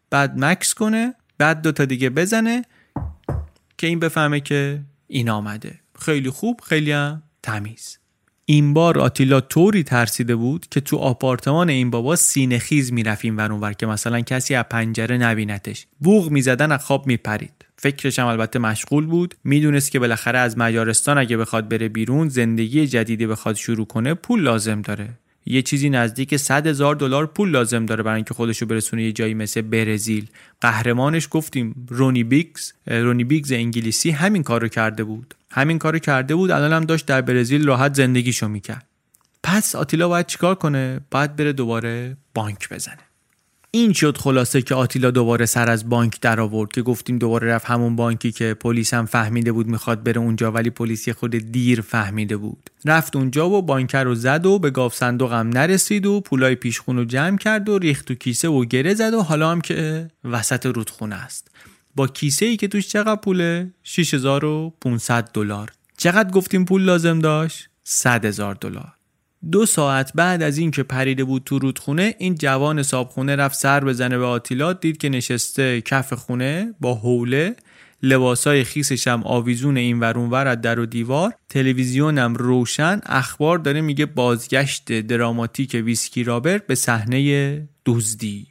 بعد 0.10 0.38
مکس 0.38 0.74
کنه 0.74 1.16
بعد 1.38 1.62
دو 1.62 1.72
تا 1.72 1.86
دیگه 1.86 2.10
بزنه 2.10 2.66
که 3.78 3.88
این 3.88 4.00
بفهمه 4.00 4.40
که 4.40 4.82
این 5.08 5.30
آمده. 5.30 5.80
خیلی 6.00 6.30
خوب 6.30 6.62
خیلی 6.64 6.92
هم 6.92 7.24
تمیز. 7.44 7.98
این 8.48 8.74
بار 8.74 9.00
آتیلا 9.00 9.42
طوری 9.42 9.84
ترسیده 9.84 10.36
بود 10.36 10.66
که 10.72 10.82
تو 10.82 10.98
آپارتمان 10.98 11.70
این 11.70 11.90
بابا 11.90 12.16
سینه 12.16 12.60
خیز 12.60 12.94
می‌رفت 12.94 13.26
این 13.26 13.36
ور 13.38 13.74
که 13.74 13.86
مثلا 13.86 14.22
کسی 14.22 14.56
از 14.56 14.66
پنجره 14.70 15.18
نبینتش. 15.18 15.88
بوغ 16.00 16.30
می‌زدن 16.30 16.72
از 16.72 16.86
خواب 16.86 17.08
میپرید. 17.08 17.66
فکرش 17.78 18.20
هم 18.20 18.28
البته 18.28 18.60
مشغول 18.60 19.06
بود. 19.06 19.36
می‌دونست 19.44 19.92
که 19.92 20.00
بالاخره 20.00 20.40
از 20.40 20.58
مجارستان 20.58 21.18
اگه 21.18 21.38
بخواد 21.38 21.70
بره 21.70 21.90
بیرون 21.90 22.30
زندگی 22.30 22.88
جدیدی 22.88 23.28
بخواد 23.28 23.56
شروع 23.56 23.86
کنه 23.86 24.14
پول 24.14 24.42
لازم 24.42 24.82
داره. 24.82 25.10
یه 25.46 25.62
چیزی 25.62 25.90
نزدیک 25.90 26.38
100 26.38 26.68
هزار 26.68 26.96
دلار 26.96 27.26
پول 27.26 27.50
لازم 27.50 27.86
داره 27.86 28.04
برای 28.04 28.16
اینکه 28.16 28.34
خودش 28.34 28.58
رو 28.58 28.68
برسونه 28.68 29.04
یه 29.04 29.12
جایی 29.12 29.34
مثل 29.34 29.62
برزیل. 29.62 30.28
قهرمانش 30.62 31.28
گفتیم 31.32 31.88
رونی 31.90 32.24
بیگز 32.24 32.72
رونی 32.88 33.24
بیگز 33.24 33.52
انگلیسی 33.52 34.12
همین 34.12 34.44
کارو 34.44 34.68
کرده 34.68 35.04
بود. 35.04 35.36
همین 35.52 35.80
کارو 35.80 36.00
کرده 36.00 36.36
بود 36.36 36.52
الان 36.52 36.74
هم 36.74 36.86
داشت 36.86 37.06
در 37.06 37.22
برزیل 37.22 37.68
راحت 37.68 37.94
زندگیشو 37.94 38.48
می‌کرد. 38.48 38.86
پس 39.44 39.76
آتیلا 39.76 40.08
باید 40.08 40.26
چیکار 40.26 40.56
کنه؟ 40.56 41.00
باید 41.12 41.36
بره 41.36 41.54
دوباره 41.54 42.18
بانک 42.34 42.70
بزنه. 42.70 43.05
این 43.76 43.94
شد 43.94 44.18
خلاصه 44.18 44.62
که 44.62 44.76
آتیلا 44.76 45.12
دوباره 45.12 45.46
سر 45.46 45.70
از 45.70 45.90
بانک 45.90 46.22
در 46.22 46.40
آورد 46.40 46.72
که 46.72 46.82
گفتیم 46.82 47.18
دوباره 47.18 47.48
رفت 47.48 47.66
همون 47.66 47.96
بانکی 47.96 48.32
که 48.32 48.54
پلیس 48.54 48.94
هم 48.94 49.06
فهمیده 49.06 49.52
بود 49.52 49.68
می‌خواد 49.68 50.04
بره 50.04 50.22
اونجا 50.22 50.52
ولی 50.52 50.70
پلیس 50.70 51.10
خود 51.10 51.32
دیر 51.32 51.82
فهمیده 51.82 52.38
بود. 52.38 52.70
رفت 52.86 53.16
اونجا 53.16 53.50
و 53.50 53.62
بانکر 53.62 54.04
رو 54.04 54.16
زد 54.16 54.46
و 54.46 54.60
به 54.60 54.70
گاف 54.70 54.96
صندوق 54.96 55.34
هم 55.34 55.50
نرسید 55.50 56.06
و 56.06 56.22
پولای 56.22 56.56
پیشخون 56.56 56.98
رو 56.98 57.06
جمع 57.06 57.38
کرد 57.38 57.70
و 57.70 57.78
ریخت 57.78 58.06
تو 58.06 58.16
کیسه 58.16 58.48
و 58.48 58.66
گره 58.66 58.94
زد 58.94 59.14
و 59.14 59.22
حالا 59.22 59.52
هم 59.52 59.62
که 59.62 60.08
وسط 60.24 60.66
رودخونه 60.66 61.16
است. 61.16 61.52
با 61.96 62.08
کیسه 62.08 62.46
ای 62.46 62.58
که 62.58 62.68
توش 62.68 62.88
چقدر 62.88 63.22
پوله؟ 63.22 63.72
6500 63.84 65.30
دلار. 65.34 65.72
چقدر 65.98 66.32
گفتیم 66.32 66.66
پول 66.66 66.82
لازم 66.82 67.20
داشت؟ 67.20 67.70
100 67.84 68.26
هزار 68.26 68.56
دلار. 68.56 68.95
دو 69.52 69.66
ساعت 69.66 70.12
بعد 70.16 70.42
از 70.42 70.58
اینکه 70.58 70.84
پریده 70.84 71.24
بود 71.24 71.44
تو 71.46 71.60
رودخونه 71.60 72.16
این 72.18 72.36
جوان 72.36 72.84
صابخونه 72.84 73.36
رفت 73.36 73.60
سر 73.60 73.84
بزنه 73.84 74.18
به 74.18 74.26
آتیلا 74.26 74.74
دید 74.74 74.98
که 74.98 75.10
نشسته 75.10 75.82
کف 75.82 76.14
خونه 76.14 76.74
با 76.80 76.94
حوله 76.94 77.56
لباسای 78.04 78.64
خیسش 78.64 79.08
هم 79.08 79.24
آویزون 79.24 79.78
این 79.78 80.00
ورون 80.00 80.30
ور 80.30 80.48
از 80.48 80.62
در 80.62 80.80
و 80.80 80.86
دیوار 80.86 81.34
تلویزیونم 81.50 82.34
روشن 82.34 83.02
اخبار 83.06 83.58
داره 83.58 83.82
میگه 83.82 84.06
بازگشت 84.06 85.02
دراماتیک 85.02 85.82
ویسکی 85.86 86.24
رابر 86.24 86.58
به 86.58 86.76
صحنه 86.76 87.70
دزدی. 87.86 88.48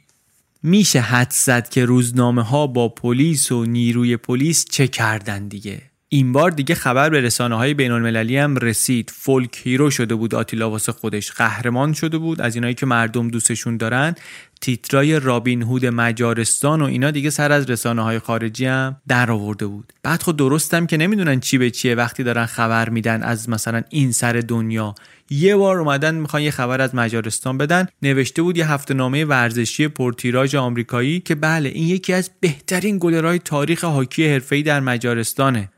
میشه 0.63 0.99
حدس 0.99 1.31
زد 1.31 1.69
که 1.69 1.85
روزنامه 1.85 2.41
ها 2.41 2.67
با 2.67 2.89
پلیس 2.89 3.51
و 3.51 3.65
نیروی 3.65 4.17
پلیس 4.17 4.65
چه 4.69 4.87
کردن 4.87 5.47
دیگه؟ 5.47 5.81
این 6.15 6.31
بار 6.31 6.51
دیگه 6.51 6.75
خبر 6.75 7.09
به 7.09 7.21
رسانه 7.21 7.55
های 7.55 7.73
بین 7.73 7.91
المللی 7.91 8.37
هم 8.37 8.57
رسید. 8.57 9.11
folk 9.15 9.61
hero 9.63 9.91
شده 9.91 10.15
بود 10.15 10.35
آتیلا 10.35 10.69
واسه 10.69 10.91
خودش 10.91 11.31
قهرمان 11.31 11.93
شده 11.93 12.17
بود. 12.17 12.41
از 12.41 12.55
اینایی 12.55 12.73
که 12.73 12.85
مردم 12.85 13.27
دوستشون 13.27 13.77
دارن 13.77 14.15
تیترای 14.61 15.19
رابین 15.19 15.61
هود 15.61 15.85
مجارستان 15.85 16.81
و 16.81 16.85
اینا 16.85 17.11
دیگه 17.11 17.29
سر 17.29 17.51
از 17.51 17.69
رسانه 17.69 18.03
های 18.03 18.19
خارجی 18.19 18.65
هم 18.65 18.95
در 19.07 19.31
آورده 19.31 19.67
بود. 19.67 19.93
بعد 20.03 20.23
خود 20.23 20.37
درستم 20.37 20.85
که 20.85 20.97
نمی‌دونن 20.97 21.39
چی 21.39 21.57
به 21.57 21.71
چیه. 21.71 21.95
وقتی 21.95 22.23
دارن 22.23 22.45
خبر 22.45 22.89
میدن 22.89 23.23
از 23.23 23.49
مثلا 23.49 23.81
این 23.89 24.11
سر 24.11 24.33
دنیا 24.33 24.95
یه 25.29 25.55
بار 25.55 25.79
اومدن 25.79 26.15
می‌خوان 26.15 26.41
یه 26.41 26.51
خبر 26.51 26.81
از 26.81 26.95
مجارستان 26.95 27.57
بدن. 27.57 27.87
نوشته 28.01 28.41
بود 28.41 28.57
یه 28.57 28.71
هفته 28.71 28.93
نامه 28.93 29.25
ورزشی 29.25 29.87
پرتیراژ 29.87 30.55
آمریکایی 30.55 31.19
که 31.19 31.35
بله 31.35 31.69
این 31.69 31.87
یکی 31.87 32.13
از 32.13 32.31
بهترین 32.39 32.97
گلرهای 32.99 33.39
تاریخ 33.39 33.83
هاکی 33.83 34.27
حرفه‌ای 34.27 34.63
در 34.63 34.79
مجارستانه. 34.79 35.69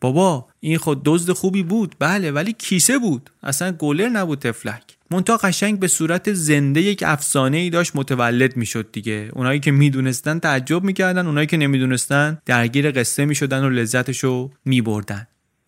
بابا 0.00 0.48
این 0.60 0.78
خود 0.78 1.00
دزد 1.04 1.32
خوبی 1.32 1.62
بود. 1.62 1.96
بله 1.98 2.30
ولی 2.30 2.52
کیسه 2.52 2.98
بود. 2.98 3.30
اصلا 3.42 3.72
گلر 3.72 4.08
نبود 4.08 4.38
تفلک. 4.38 4.82
مونتا 5.10 5.36
قشنگ 5.36 5.78
به 5.78 5.88
صورت 5.88 6.32
زنده 6.32 6.80
یک 6.80 7.02
افسانه 7.06 7.56
ای 7.56 7.70
داشت 7.70 7.96
متولد 7.96 8.56
می‌شد 8.56 8.88
دیگه. 8.92 9.30
اونایی 9.32 9.60
که 9.60 9.70
می‌دونستن 9.70 10.38
تعجب 10.38 10.84
می‌کردن 10.84 11.26
اونایی 11.26 11.46
که 11.46 11.56
نمی‌دونستن 11.56 12.38
درگیر 12.46 12.90
قصه 12.90 13.24
می‌شدن 13.24 13.64
و 13.64 13.70
لذتشو 13.70 14.50
میبردن. 14.64 15.26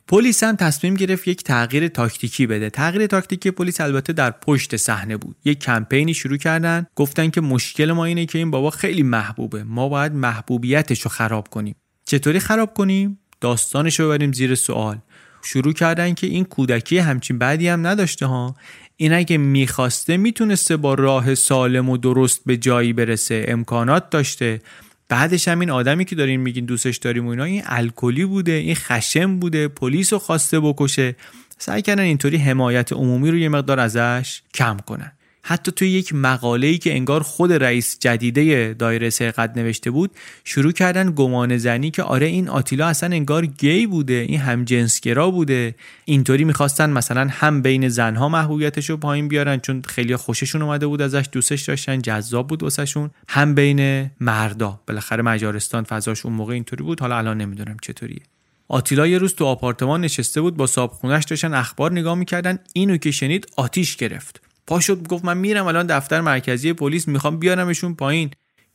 پلیس 0.08 0.42
هم 0.42 0.56
تصمیم 0.56 0.94
گرفت 0.94 1.28
یک 1.28 1.42
تغییر 1.42 1.88
تاکتیکی 1.88 2.46
بده. 2.46 2.70
تغییر 2.70 3.06
تاکتیکی 3.06 3.50
پلیس 3.50 3.80
البته 3.80 4.12
در 4.12 4.30
پشت 4.30 4.76
صحنه 4.76 5.16
بود. 5.16 5.36
یک 5.44 5.58
کمپینی 5.58 6.14
شروع 6.14 6.36
کردن. 6.36 6.86
گفتن 6.94 7.30
که 7.30 7.40
مشکل 7.40 7.92
ما 7.92 8.04
اینه 8.04 8.26
که 8.26 8.38
این 8.38 8.50
بابا 8.50 8.70
خیلی 8.70 9.02
محبوبه. 9.02 9.64
ما 9.64 9.88
باید 9.88 10.12
محبوبیتش 10.12 11.00
رو 11.00 11.10
خراب 11.10 11.48
کنیم. 11.48 11.74
چطوری 12.04 12.38
خراب 12.38 12.74
کنیم؟ 12.74 13.18
داستانش 13.40 14.00
رو 14.00 14.06
ببریم 14.06 14.32
زیر 14.32 14.54
سوال. 14.54 14.98
شروع 15.42 15.72
کردن 15.72 16.14
که 16.14 16.26
این 16.26 16.44
کودکی 16.44 16.98
همچین 16.98 17.38
بعدی 17.38 17.68
هم 17.68 17.86
نداشته 17.86 18.26
ها؟ 18.26 18.56
این 18.96 19.12
اگه 19.12 19.38
می‌خواسته 19.38 20.16
می‌تونسته 20.16 20.76
با 20.76 20.94
راه 20.94 21.34
سالم 21.34 21.88
و 21.88 21.96
درست 21.96 22.42
به 22.46 22.56
جایی 22.56 22.92
برسه 22.92 23.44
امکانات 23.48 24.10
داشته. 24.10 24.60
بعدش 25.08 25.48
هم 25.48 25.60
این 25.60 25.70
آدمی 25.70 26.04
که 26.04 26.16
دارین 26.16 26.40
میگین 26.40 26.64
دوستش 26.64 26.96
داریم 26.96 27.26
و 27.26 27.30
اینا 27.30 27.44
این 27.44 27.62
الکلی 27.66 28.24
بوده 28.24 28.52
این 28.52 28.74
خشم 28.74 29.38
بوده 29.38 29.68
پلیس 29.68 30.12
رو 30.12 30.18
خواسته 30.18 30.60
بکشه. 30.60 31.16
سعی 31.58 31.82
کردن 31.82 32.02
اینطوری 32.02 32.36
حمایت 32.36 32.92
عمومی 32.92 33.30
رو 33.30 33.36
یه 33.36 33.48
مقدار 33.48 33.80
ازش 33.80 34.42
کم 34.54 34.76
کنن. 34.86 35.12
حتی 35.42 35.72
توی 35.72 35.90
یک 35.90 36.14
مقاله‌ای 36.14 36.78
که 36.78 36.94
انگار 36.94 37.22
خود 37.22 37.52
رئیس 37.52 37.98
جدیده 38.00 38.74
دایره 38.78 39.10
سرقت 39.10 39.56
نوشته 39.56 39.90
بود 39.90 40.10
شروع 40.44 40.72
کردن 40.72 41.12
گمان 41.16 41.56
زنی 41.56 41.90
که 41.90 42.02
آره 42.02 42.26
این 42.26 42.48
آتیلا 42.48 42.86
اصلا 42.86 43.14
انگار 43.14 43.46
گی 43.46 43.86
بوده 43.86 44.14
این 44.28 44.40
هم 44.40 44.64
جنسگرا 44.64 45.30
بوده 45.30 45.74
اینطوری 46.04 46.44
می‌خواستن 46.44 46.90
مثلا 46.90 47.28
هم 47.30 47.62
بین 47.62 47.88
زنها 47.88 48.28
محبوبیتش 48.28 48.90
رو 48.90 48.96
پایین 48.96 49.28
بیارن 49.28 49.58
چون 49.58 49.82
خیلی 49.82 50.16
خوششون 50.16 50.62
اومده 50.62 50.86
بود 50.86 51.02
ازش 51.02 51.26
دوستش 51.32 51.62
داشتن 51.62 52.02
جذاب 52.02 52.46
بود 52.48 52.62
واسهشون. 52.62 53.10
هم 53.28 53.54
بین 53.54 54.10
مردا 54.20 54.80
بالاخره 54.86 55.22
مجارستان 55.22 55.84
فضاش 55.84 56.26
اون 56.26 56.34
موقع 56.34 56.54
اینطوری 56.54 56.84
بود 56.84 57.00
حالا 57.00 57.18
الان 57.18 57.40
نمی‌دونم 57.40 57.76
چطوریه. 57.82 58.22
آتیلا 58.68 59.06
یه 59.06 59.18
روز 59.18 59.34
تو 59.34 59.44
آپارتمان 59.44 60.00
نشسته 60.00 60.40
بود 60.40 60.56
با 60.56 60.66
صابخونش 60.66 61.24
داشتن 61.24 61.54
اخبار 61.54 61.92
نگاه 61.92 62.14
می‌کردن 62.14 62.58
اینو 62.72 62.96
که 62.96 63.10
شنید 63.10 63.46
آتیش 63.56 63.96
گرفت. 63.96 64.47
پا 64.68 64.80
شد 64.80 65.08
گفت 65.08 65.24
من 65.24 65.38
میرم 65.38 65.66
الان 65.66 65.86
دفتر 65.86 66.20
مرکزی 66.20 66.72
پلیس 66.72 67.08
می‌خوام 67.08 67.38
بیارمشون 67.38 67.94
پایین. 67.94 68.30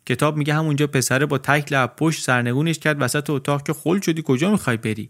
کتاب 0.05 0.37
میگه 0.37 0.53
همونجا 0.53 0.87
پسره 0.87 1.25
با 1.25 1.37
تک 1.37 1.73
لب 1.73 1.95
پشت 1.97 2.23
سرنگونش 2.23 2.79
کرد 2.79 2.97
وسط 2.99 3.29
اتاق 3.29 3.63
که 3.63 3.73
خل 3.73 3.99
شدی 3.99 4.23
کجا 4.25 4.51
می‌خوای 4.51 4.77
بری؟ 4.77 5.09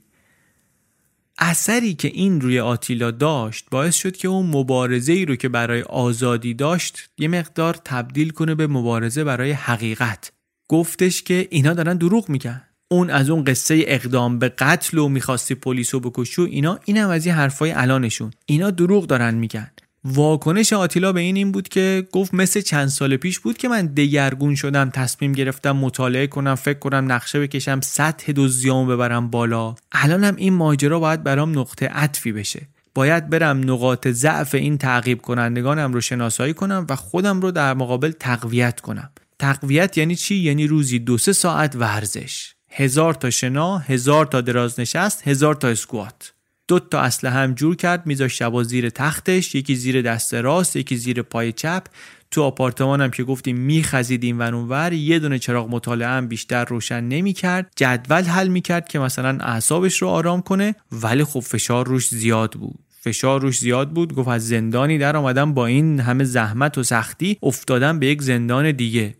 اثری 1.39 1.93
که 1.93 2.07
این 2.07 2.41
روی 2.41 2.59
آتیلا 2.59 3.11
داشت 3.11 3.65
باعث 3.71 3.95
شد 3.95 4.17
که 4.17 4.27
اون 4.27 4.45
مبارزه 4.45 5.13
ای 5.13 5.25
رو 5.25 5.35
که 5.35 5.49
برای 5.49 5.81
آزادی 5.81 6.53
داشت 6.53 7.09
یه 7.17 7.27
مقدار 7.27 7.77
تبدیل 7.85 8.29
کنه 8.29 8.55
به 8.55 8.67
مبارزه 8.67 9.23
برای 9.23 9.51
حقیقت. 9.51 10.31
گفتش 10.67 11.23
که 11.23 11.47
اینا 11.51 11.73
دارن 11.73 11.97
دروغ 11.97 12.29
میگن. 12.29 12.61
اون 12.91 13.09
از 13.09 13.29
اون 13.29 13.43
قصه 13.43 13.83
اقدام 13.87 14.39
به 14.39 14.49
قتل 14.49 14.97
و 14.97 15.07
می‌خواستی 15.07 15.55
پلیس 15.55 15.93
رو 15.93 15.99
بکشی 15.99 16.41
و 16.41 16.45
اینا 16.45 16.79
اینم 16.85 17.09
از 17.09 17.25
این 17.25 17.35
حرفای 17.35 17.71
الانشون. 17.71 18.31
اینا 18.45 18.71
دروغ 18.71 19.07
دارن 19.07 19.33
میگن. 19.33 19.71
واکنش 20.05 20.73
آتیلا 20.73 21.13
به 21.13 21.19
این 21.19 21.35
این 21.35 21.51
بود 21.51 21.67
که 21.67 22.07
گفت 22.11 22.33
مثل 22.33 22.61
چند 22.61 22.87
سال 22.87 23.17
پیش 23.17 23.39
بود 23.39 23.57
که 23.57 23.67
من 23.67 23.85
دگرگون 23.85 24.55
شدم 24.55 24.89
تصمیم 24.89 25.33
گرفتم 25.33 25.71
مطالعه 25.71 26.27
کنم 26.27 26.55
فکر 26.55 26.79
کنم 26.79 27.11
نقشه 27.11 27.39
بکشم 27.39 27.81
سطح 27.81 28.31
دوزیامو 28.31 28.85
ببرم 28.85 29.29
بالا. 29.29 29.75
الانم 29.91 30.35
این 30.35 30.53
ماجرا 30.53 30.99
باید 30.99 31.23
برام 31.23 31.59
نقطه 31.59 31.87
عطفی 31.87 32.31
بشه. 32.31 32.67
باید 32.95 33.29
برم 33.29 33.71
نقاط 33.71 34.07
ضعف 34.07 34.55
این 34.55 34.77
تعقیب 34.77 35.21
کنندگانم 35.21 35.93
رو 35.93 36.01
شناسایی 36.01 36.53
کنم 36.53 36.85
و 36.89 36.95
خودم 36.95 37.41
رو 37.41 37.51
در 37.51 37.73
مقابل 37.73 38.11
تقویت 38.11 38.79
کنم. 38.79 39.09
تقویت 39.39 39.97
یعنی 39.97 40.15
چی؟ 40.15 40.35
یعنی 40.35 40.67
روزی 40.67 40.99
دو 40.99 41.17
سه 41.17 41.33
ساعت 41.33 41.75
ورزش. 41.75 42.53
هزار 42.69 43.13
تا 43.13 43.29
شنا 43.29 43.77
هزار 43.77 44.25
تا 44.25 44.41
دراز 44.41 44.79
نشست 44.79 45.27
هزار 45.27 45.55
تا 45.55 45.67
اسکوات. 45.67 46.32
دو 46.67 46.79
تا 46.79 46.99
اسلحه 46.99 47.33
هم 47.33 47.53
جور 47.53 47.75
کرد 47.75 48.05
میذاشت 48.05 48.37
شبا 48.37 48.63
زیر 48.63 48.89
تختش 48.89 49.55
یکی 49.55 49.75
زیر 49.75 50.01
دست 50.01 50.33
راست 50.33 50.75
یکی 50.75 50.97
زیر 50.97 51.21
پای 51.21 51.51
چپ. 51.51 51.83
تو 52.31 52.41
آپارتمانم 52.41 53.11
که 53.11 53.23
گفتیم 53.23 53.57
میخزید 53.57 54.23
این 54.23 54.37
ور 54.41 54.93
یه 54.93 55.19
دونه 55.19 55.39
چراغ 55.39 55.69
مطالعه 55.69 56.07
هم 56.07 56.27
بیشتر 56.27 56.65
روشن 56.65 57.03
نمی‌کرد. 57.03 57.71
جدول 57.75 58.23
حل 58.23 58.47
می‌کرد 58.47 58.87
که 58.87 58.99
مثلا 58.99 59.37
اعصابش 59.41 60.01
رو 60.01 60.07
آرام 60.07 60.41
کنه 60.41 60.75
ولی 60.91 61.23
خب 61.23 61.39
فشار 61.39 61.87
روش 61.87 62.09
زیاد 62.09 62.53
بود. 62.53 62.79
فشار 63.01 63.41
روش 63.41 63.59
زیاد 63.59 63.91
بود 63.91 64.15
گفت 64.15 64.27
از 64.27 64.47
زندانی 64.47 64.97
در 64.97 65.17
آمدم 65.17 65.53
با 65.53 65.65
این 65.65 65.99
همه 65.99 66.23
زحمت 66.23 66.77
و 66.77 66.83
سختی 66.83 67.37
افتادم 67.43 67.99
به 67.99 68.07
یک 68.07 68.21
زندان 68.21 68.71
دیگه. 68.71 69.15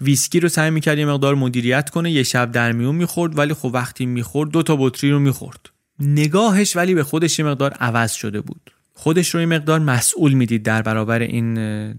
ویسکی 0.00 0.40
رو 0.40 0.48
سعی 0.48 0.70
می‌کرد 0.70 0.98
یه 0.98 1.06
مقدار 1.06 1.34
مدیریت 1.34 1.90
کنه 1.90 2.10
یه 2.10 2.22
شب 2.22 2.52
در 2.52 2.72
میون 2.72 2.94
می‌خورد 2.94 3.38
ولی 3.38 3.54
خب 3.54 3.70
وقتی 3.74 4.06
می‌خورد 4.06 4.50
دو 4.50 4.62
تا 4.62 4.76
بطری 4.76 5.10
رو 5.10 5.18
می‌خورد. 5.18 5.70
نگاهش 6.00 6.76
ولی 6.76 6.94
به 6.94 7.02
خودش 7.02 7.38
یه 7.38 7.44
مقدار 7.44 7.72
عوض 7.72 8.12
شده 8.12 8.40
بود. 8.40 8.70
خودش 8.94 9.34
رو 9.34 9.40
یه 9.40 9.46
مقدار 9.46 9.80
مسئول 9.80 10.32
می‌دید 10.32 10.62
در 10.62 10.82
برابر 10.82 11.18
این 11.18 11.54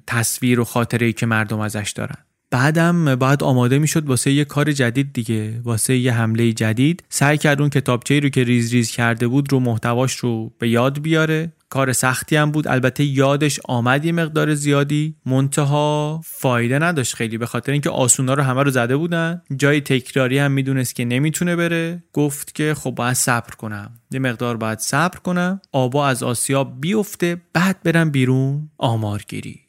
تصویر 0.08 0.60
و 0.60 0.64
خاطره 0.64 1.08
ای 1.08 1.14
که 1.14 1.26
مردم 1.26 1.60
ازش 1.60 1.94
دارن. 1.96 2.16
بعدم 2.52 3.16
بعد 3.16 3.44
آماده 3.44 3.80
می‌شد 3.80 4.08
واسه 4.08 4.32
یه 4.32 4.46
کار 4.46 4.72
جدید 4.72 5.14
دیگه 5.14 5.62
واسه 5.64 5.98
یه 5.98 6.14
حمله 6.14 6.54
جدید. 6.54 7.04
سعی 7.10 7.38
کرد 7.38 7.62
اون 7.62 7.70
کتابچه 7.70 8.20
رو 8.20 8.30
که 8.30 8.44
ریز 8.44 8.74
ریز 8.74 8.92
کرده 8.92 9.28
بود 9.28 9.52
رو 9.52 9.60
محتواش 9.60 10.16
رو 10.16 10.54
به 10.60 10.70
یاد 10.70 11.02
بیاره. 11.02 11.52
کار 11.70 11.94
سختی 11.94 12.36
هم 12.36 12.52
بود. 12.52 12.68
البته 12.68 13.04
یادش 13.04 13.60
آمد 13.66 14.06
یه 14.06 14.12
مقدار 14.12 14.54
زیادی. 14.54 15.16
منتها 15.26 16.22
فایده 16.24 16.80
نداشت 16.80 17.16
خیلی 17.16 17.38
به 17.38 17.46
خاطر 17.46 17.72
اینکه 17.72 17.90
آسونا 17.90 18.34
رو 18.34 18.44
همه 18.44 18.64
رو 18.64 18.72
زده 18.72 18.98
بودن. 18.98 19.42
جای 19.56 19.82
تکراری 19.82 20.38
هم 20.38 20.52
می‌دونست 20.52 20.96
که 20.96 21.06
نمی‌تونه 21.06 21.56
بره. 21.56 22.04
گفت 22.14 22.56
که 22.56 22.74
خب 22.74 22.92
باید 22.92 23.14
صبر 23.14 23.56
کنم. 23.56 23.92
یه 24.12 24.20
مقدار 24.20 24.58
باید 24.58 24.80
صبر 24.80 25.20
کنم. 25.20 25.62
آبا 25.72 26.08
از 26.08 26.24
آسیاب 26.24 26.82
بیفته 26.82 27.42
بعد 27.54 27.84
برم 27.84 28.10
بیرون 28.10 28.70
آمارگیری. 28.78 29.60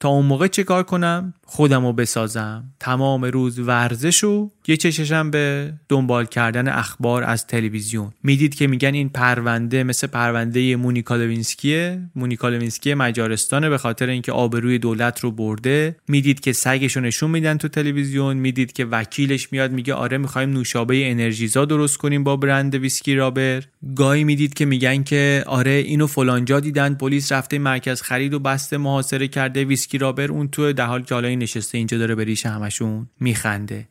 تا 0.00 0.08
اون 0.08 0.26
موقع 0.26 0.46
چه 0.46 0.64
کار 0.64 0.82
کنم؟ 0.82 1.34
خودم 1.54 1.86
رو 1.86 1.92
بسازم. 1.92 2.64
تمام 2.80 3.24
روز 3.24 3.58
ورزش 3.58 4.24
و 4.24 4.50
یه 4.66 4.76
چششم 4.76 5.30
به 5.30 5.72
دنبال 5.88 6.26
کردن 6.26 6.68
اخبار 6.68 7.24
از 7.24 7.46
تلویزیون. 7.46 8.12
می‌دید 8.22 8.54
که 8.54 8.66
میگن 8.66 8.94
این 8.94 9.08
پرونده 9.08 9.84
مثل 9.84 10.06
پرونده 10.06 10.76
مونیکا 10.76 11.16
لوینسکیه. 11.16 12.10
مونیکا 12.14 12.48
لوینسکی 12.48 12.94
مجارستانه 12.94 13.68
به 13.68 13.78
خاطر 13.78 14.08
اینکه 14.08 14.32
آبروی 14.32 14.78
دولت 14.78 15.20
رو 15.20 15.30
برده. 15.30 15.96
می‌دید 16.08 16.40
که 16.40 16.52
سگش 16.52 16.96
رو 16.96 17.02
نشون 17.02 17.30
میدن 17.30 17.58
تو 17.58 17.68
تلویزیون. 17.68 18.36
می‌دید 18.36 18.72
که 18.72 18.84
وکیلش 18.84 19.52
میاد 19.52 19.72
میگه 19.72 19.94
آره 19.94 20.18
می‌خوایم 20.18 20.50
نوشابه 20.52 21.10
انرژیزا 21.10 21.64
درست 21.64 21.96
کنیم 21.96 22.24
با 22.24 22.36
برند 22.36 22.74
Whiskey 22.74 23.14
Robber. 23.14 23.62
گاهی 23.96 24.24
می‌دید 24.24 24.54
که 24.54 24.64
میگن 24.64 25.02
که 25.02 25.44
آره 25.46 25.70
اینو 25.70 26.06
فلانجا 26.06 26.60
دیدن. 26.60 26.94
پلیس 26.94 27.32
رفته 27.32 27.58
مرکز 27.58 28.02
خرید 28.02 28.34
و 28.34 28.38
بسته 28.38 28.76
محاصره 28.76 29.28
کرده. 29.28 29.64
Whiskey 29.64 29.98
Robber 29.98 30.30
اون 30.30 30.48
تو 30.48 30.72
در 30.72 30.86
حال 30.86 31.02
که 31.02 31.41
نشسته 31.42 31.78
اینجا 31.78 31.98
داره 31.98 32.14
به 32.14 32.24
ریش 32.24 32.46
همشون 32.46 33.08
میخنده. 33.20 33.88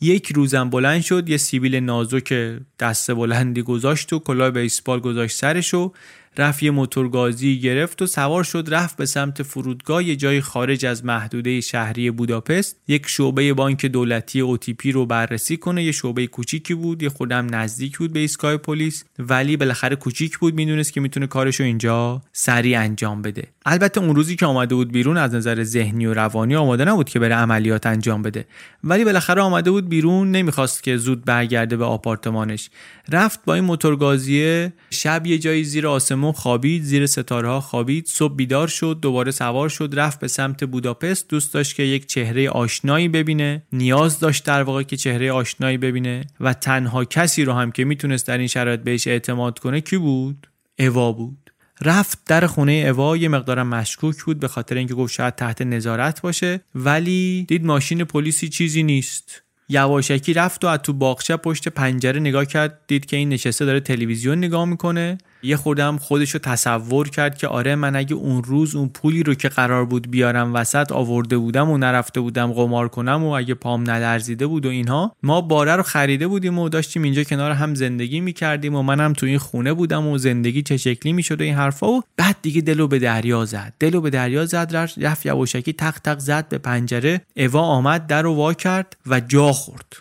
یک 0.00 0.32
روزم 0.34 0.70
بلند 0.70 1.02
شد 1.02 1.28
یه 1.28 1.36
سیبیل 1.36 1.74
نازک 1.74 2.58
دست 2.78 3.10
بلندی 3.10 3.62
گذاشت 3.62 4.12
و 4.12 4.18
کلاه 4.18 4.50
بیسبال 4.50 5.00
گذاشت 5.00 5.36
سرشو 5.36 5.92
رفت 6.38 6.62
یه 6.62 6.70
موتورگازی 6.70 7.60
گرفت 7.60 8.02
و 8.02 8.06
سوار 8.06 8.44
شد 8.44 8.68
رفت 8.68 8.96
به 8.96 9.06
سمت 9.06 9.42
فرودگاه 9.42 10.04
یه 10.04 10.16
جای 10.16 10.40
خارج 10.40 10.86
از 10.86 11.04
محدوده 11.04 11.60
شهری 11.60 12.10
بوداپست. 12.10 12.76
یک 12.88 13.06
شعبه 13.06 13.54
بانک 13.54 13.86
دولتی 13.86 14.40
اوتیپی 14.40 14.92
رو 14.92 15.06
بررسی 15.06 15.56
کنه 15.56 15.84
یه 15.84 15.92
شعبه 15.92 16.26
کوچیکی 16.26 16.74
بود 16.74 17.02
یه 17.02 17.08
خودم 17.08 17.54
نزدیک 17.54 17.98
بود 17.98 18.12
به 18.12 18.20
ایستگاه 18.20 18.56
پلیس. 18.56 19.04
ولی 19.18 19.56
بالاخره 19.56 19.96
کوچیک 19.96 20.38
بود 20.38 20.54
می‌دونست 20.54 20.92
که 20.92 21.00
می‌تونه 21.00 21.26
کارشو 21.26 21.64
اینجا 21.64 22.22
سریع 22.32 22.80
انجام 22.80 23.22
بده. 23.22 23.48
البته 23.66 24.00
اون 24.00 24.16
روزی 24.16 24.36
که 24.36 24.46
آمده 24.46 24.74
بود 24.74 24.92
بیرون 24.92 25.16
از 25.16 25.34
نظر 25.34 25.62
ذهنی 25.62 26.06
و 26.06 26.14
روانی 26.14 26.56
آماده 26.56 26.84
نبود 26.84 27.08
که 27.08 27.18
بره 27.18 27.34
عملیات 27.34 27.86
انجام 27.86 28.22
بده. 28.22 28.46
ولی 28.84 29.04
بالاخره 29.04 29.42
آمده 29.42 29.70
بود 29.70 29.88
بیرون 29.88 30.30
نمی‌خواست 30.30 30.82
که 30.82 30.96
زود 30.96 31.24
برگرده 31.24 31.76
به 31.76 31.84
آپارتمانش. 31.84 32.70
رفت 33.08 33.40
با 33.44 33.54
این 33.54 33.64
موتورگازیه 33.64 34.72
شب 34.90 35.26
یه 35.26 35.38
جایی 35.38 35.64
زیر 35.64 35.86
آسمون 35.86 36.32
خوابید 36.32 36.82
زیر 36.82 37.06
ستاره 37.06 37.48
ها 37.48 37.60
خوابید 37.60 38.06
صبح 38.06 38.34
بیدار 38.34 38.68
شد 38.68 38.98
دوباره 39.02 39.30
سوار 39.30 39.68
شد 39.68 39.90
رفت 39.96 40.20
به 40.20 40.28
سمت 40.28 40.64
بوداپست. 40.64 41.28
دوست 41.28 41.54
داشت 41.54 41.76
که 41.76 41.82
یک 41.82 42.06
چهره 42.06 42.50
آشنایی 42.50 43.08
ببینه. 43.08 43.62
نیاز 43.72 44.20
داشت 44.20 44.44
در 44.44 44.62
واقع 44.62 44.82
که 44.82 44.96
چهره 44.96 45.32
آشنایی 45.32 45.78
ببینه 45.78 46.24
و 46.40 46.52
تنها 46.52 47.04
کسی 47.04 47.44
رو 47.44 47.52
هم 47.52 47.72
که 47.72 47.84
می‌تونست 47.84 48.26
در 48.26 48.38
این 48.38 48.46
شرایط 48.46 48.80
بهش 48.80 49.06
اعتماد 49.06 49.58
کنه 49.58 49.80
کی 49.80 49.96
بود؟ 49.98 50.46
اوا 50.78 51.12
بود. 51.12 51.41
رفت 51.84 52.18
در 52.26 52.46
خونه 52.46 52.72
اوا 52.72 53.16
یه 53.16 53.28
مقدارم 53.28 53.66
مشکوک 53.66 54.22
بود 54.22 54.40
به 54.40 54.48
خاطر 54.48 54.74
اینکه 54.76 54.94
گفت 54.94 55.12
شاید 55.12 55.34
تحت 55.34 55.62
نظارت 55.62 56.20
باشه 56.20 56.60
ولی 56.74 57.44
دید 57.48 57.64
ماشین 57.64 58.04
پلیسی 58.04 58.48
چیزی 58.48 58.82
نیست. 58.82 59.42
یواشکی 59.68 60.34
رفت 60.34 60.64
و 60.64 60.68
از 60.68 60.78
تو 60.82 60.92
باغچه 60.92 61.36
پشت 61.36 61.68
پنجره 61.68 62.20
نگاه 62.20 62.44
کرد 62.44 62.80
دید 62.86 63.06
که 63.06 63.16
این 63.16 63.28
نشسته 63.28 63.64
داره 63.64 63.80
تلویزیون 63.80 64.38
نگاه 64.38 64.64
می‌کنه. 64.64 65.18
یه 65.44 65.56
خوردم 65.56 65.96
خودش 65.96 66.30
رو 66.30 66.40
تصور 66.40 67.08
کرد 67.08 67.38
که 67.38 67.48
آره 67.48 67.74
من 67.74 67.96
اگه 67.96 68.14
اون 68.14 68.44
روز 68.44 68.74
اون 68.74 68.88
پولی 68.88 69.22
رو 69.22 69.34
که 69.34 69.48
قرار 69.48 69.84
بود 69.84 70.10
بیارم 70.10 70.54
وسط 70.54 70.92
آورده 70.92 71.38
بودم 71.38 71.70
و 71.70 71.78
نرفته 71.78 72.20
بودم 72.20 72.52
قمار 72.52 72.88
کنم 72.88 73.24
و 73.24 73.28
اگه 73.28 73.54
پام 73.54 73.82
نلرزیده 73.82 74.46
بود 74.46 74.66
و 74.66 74.68
اینها 74.68 75.16
ما 75.22 75.40
باره 75.40 75.76
رو 75.76 75.82
خریده 75.82 76.26
بودیم 76.26 76.58
و 76.58 76.68
داشتیم 76.68 77.02
اینجا 77.02 77.24
کنار 77.24 77.50
هم 77.50 77.74
زندگی 77.74 78.20
می‌کردیم 78.20 78.74
و 78.74 78.82
منم 78.82 79.12
تو 79.12 79.26
این 79.26 79.38
خونه 79.38 79.72
بودم 79.72 80.06
و 80.06 80.18
زندگی 80.18 80.62
چه 80.62 80.76
شکلی 80.76 81.12
می‌شد 81.12 81.40
و 81.40 81.44
این 81.44 81.54
حرفا 81.54 81.88
و 81.88 82.02
بعد 82.16 82.36
دیگه 82.42 82.60
دلو 82.60 82.88
به 82.88 82.98
دریا 82.98 83.44
زد. 83.44 83.72
دلو 83.80 84.00
به 84.00 84.10
دریا 84.10 84.46
زد 84.46 84.92
رفت 85.00 85.26
یواشکی 85.26 85.72
تق 85.72 85.98
تق 85.98 86.18
زد 86.18 86.48
به 86.48 86.58
پنجره 86.58 87.20
اوا 87.36 87.60
آمد 87.60 88.06
در 88.06 88.22
رو 88.22 88.34
وا 88.34 88.54
کرد 88.54 88.96
و 89.06 89.20
جا 89.20 89.52
خورد. 89.52 89.96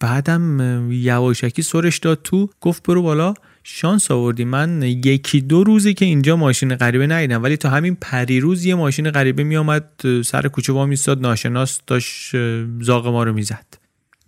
بعدم 0.00 0.92
یواشکی 0.92 1.62
سرش 1.62 1.98
داد 1.98 2.20
تو 2.24 2.48
گفت 2.60 2.82
برو 2.82 3.02
بالا. 3.02 3.34
شانس 3.68 4.10
آوردی. 4.10 4.44
من 4.44 4.82
یکی 4.82 5.40
دو 5.40 5.64
روزی 5.64 5.94
که 5.94 6.04
اینجا 6.04 6.36
ماشین 6.36 6.74
غریبه 6.74 7.06
ندیدم 7.06 7.42
ولی 7.42 7.56
تا 7.56 7.70
همین 7.70 7.96
پریروز 8.00 8.64
یه 8.64 8.74
ماشین 8.74 9.10
غریبه 9.10 9.44
میآمد 9.44 9.90
سر 10.24 10.48
کوچه 10.48 10.72
وا 10.72 10.86
میستاد 10.86 11.20
ناشناس 11.20 11.80
داشت 11.86 12.36
زاغ 12.80 13.06
ما 13.06 13.24
رو 13.24 13.32
می‌زد. 13.32 13.66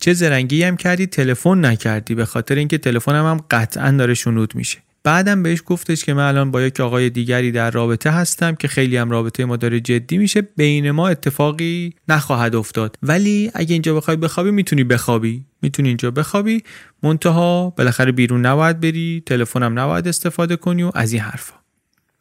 چه 0.01 0.13
زرنگی 0.13 0.63
هم 0.63 0.77
کردی 0.77 1.07
تلفن 1.07 1.65
نکردی. 1.65 2.15
به 2.15 2.25
خاطر 2.25 2.55
اینکه 2.55 2.79
تلفنم 2.79 3.27
هم 3.27 3.45
قطعا 3.51 3.91
داره 3.91 4.15
شنود 4.15 4.55
میشه. 4.55 4.79
بعدم 5.09 5.43
بهش 5.43 5.63
گفتش 5.67 6.05
که 6.05 6.15
من 6.15 6.29
الان 6.29 6.51
با 6.51 6.63
یک 6.63 6.81
آقای 6.81 7.11
دیگری 7.11 7.53
در 7.53 7.71
رابطه 7.71 8.11
هستم 8.11 8.55
که 8.55 8.69
خیلی 8.69 8.97
هم 8.97 9.11
رابطه 9.11 9.45
ما 9.45 9.57
داره 9.57 9.81
جدی 9.81 10.19
میشه 10.19 10.41
بین 10.41 10.91
ما 10.91 11.09
اتفاقی 11.09 11.93
نخواهد 12.09 12.55
افتاد. 12.55 12.97
ولی 13.03 13.51
اگه 13.55 13.73
اینجا 13.73 13.95
بخوای 13.95 14.17
بخوابی 14.17 14.51
می‌تونی 14.51 14.85
بخوابی. 14.85 15.45
می‌تونی 15.63 15.89
اینجا 15.89 16.11
بخوابی. 16.11 16.63
منتها 17.03 17.71
بالاخره 17.77 18.13
بیرون 18.13 18.47
نباید 18.47 18.81
بری 18.81 19.23
تلفنم 19.27 19.79
نباید 19.79 20.09
استفاده 20.09 20.57
کنی 20.57 20.83
و 20.83 20.91
از 20.95 21.13
این 21.13 21.23
حرفا. 21.23 21.55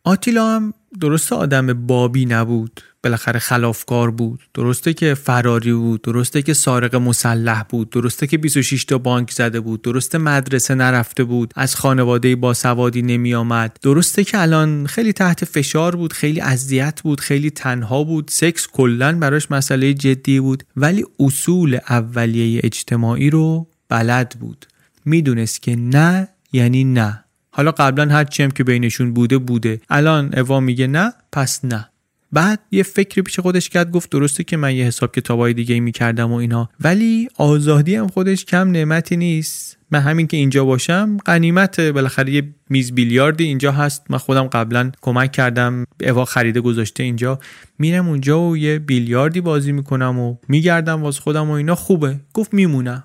آتیلا 0.04 0.56
هم 0.56 0.74
درسته 1.00 1.36
آدم 1.36 1.74
بابی 1.88 2.26
نبود. 2.26 2.82
بالاخره 3.08 3.40
خلافکار 3.40 4.12
بود. 4.12 4.40
درسته 4.54 4.94
که 4.94 5.14
فراری 5.14 5.74
بود 5.74 6.02
درسته 6.02 6.42
که 6.42 6.54
سارق 6.54 6.96
مسلح 6.96 7.64
بود 7.64 7.90
درسته 7.90 8.28
که 8.28 8.38
26 8.38 8.86
تا 8.86 8.98
بانک 8.98 9.32
زده 9.32 9.60
بود 9.60 9.82
درسته 9.82 10.18
مدرسه 10.18 10.76
نرفته 10.76 11.24
بود 11.24 11.54
از 11.56 11.76
خانواده 11.76 12.36
با 12.36 12.54
سوادی 12.54 13.02
نمی 13.02 13.36
آمد 13.36 13.78
درسته 13.82 14.24
که 14.24 14.42
الان 14.42 14.88
خیلی 14.88 15.14
تحت 15.14 15.46
فشار 15.46 15.96
بود 15.96 16.14
خیلی 16.14 16.42
اذیت 16.42 17.02
بود 17.02 17.20
خیلی 17.20 17.50
تنها 17.50 18.04
بود 18.04 18.28
سکس 18.34 18.68
کلا 18.68 19.20
براش 19.20 19.52
مسئله 19.52 19.94
جدی 19.94 20.40
بود 20.40 20.64
ولی 20.76 21.06
اصول 21.20 21.80
اولیه 21.90 22.62
اجتماعی 22.64 23.30
رو 23.30 23.68
بلد 23.90 24.36
بود. 24.40 24.66
می‌دونست 25.06 25.62
که 25.62 25.76
نه 25.76 26.28
یعنی 26.54 26.84
نه. 26.84 27.24
حالا 27.52 27.72
قبلا 27.72 28.14
هر 28.14 28.24
چیم 28.24 28.52
که 28.52 28.64
بینشون 28.64 29.14
بوده 29.14 29.38
بوده. 29.38 29.82
الان 29.90 30.34
اوا 30.40 30.60
میگه 30.60 30.88
نه 30.88 31.14
پس 31.32 31.66
نه. 31.66 31.90
بعد 32.32 32.60
یه 32.72 32.84
فکری 32.84 33.22
پیش 33.22 33.40
خودش 33.40 33.70
کرد 33.70 33.92
گفت 33.92 34.10
درسته 34.10 34.44
که 34.44 34.58
من 34.58 34.76
یه 34.76 34.86
حساب 34.86 35.12
کتابای 35.12 35.54
دیگه 35.54 35.80
می‌کردم 35.80 36.32
و 36.32 36.36
اینا 36.36 36.70
ولی 36.80 37.28
آزادی 37.36 37.96
هم 37.96 38.08
خودش 38.08 38.46
کم 38.46 38.72
نعمتی 38.72 39.18
نیست. 39.18 39.78
من 39.92 40.00
همین 40.00 40.28
که 40.28 40.38
اینجا 40.38 40.66
باشم 40.66 41.18
قنیمت 41.26 41.80
بالاخره 41.80 42.34
یه 42.34 42.44
میز 42.70 42.92
بیلیاردی 42.92 43.44
اینجا 43.44 43.72
هست. 43.72 44.04
من 44.10 44.18
خودم 44.18 44.44
قبلا 44.44 44.92
کمک 45.02 45.32
کردم 45.32 45.86
اوا 46.04 46.26
خریده 46.26 46.62
گذاشته 46.62 47.04
اینجا. 47.04 47.40
میرم 47.80 48.08
اونجا 48.08 48.42
و 48.42 48.58
یه 48.58 48.80
بیلیاردی 48.80 49.42
بازی 49.42 49.72
می‌کنم 49.72 50.20
و 50.20 50.36
میگردم 50.48 51.04
واس 51.04 51.20
خودم 51.20 51.50
و 51.50 51.54
اینا. 51.54 51.76
خوبه. 51.76 52.20
گفت 52.34 52.54
میمونم. 52.54 53.04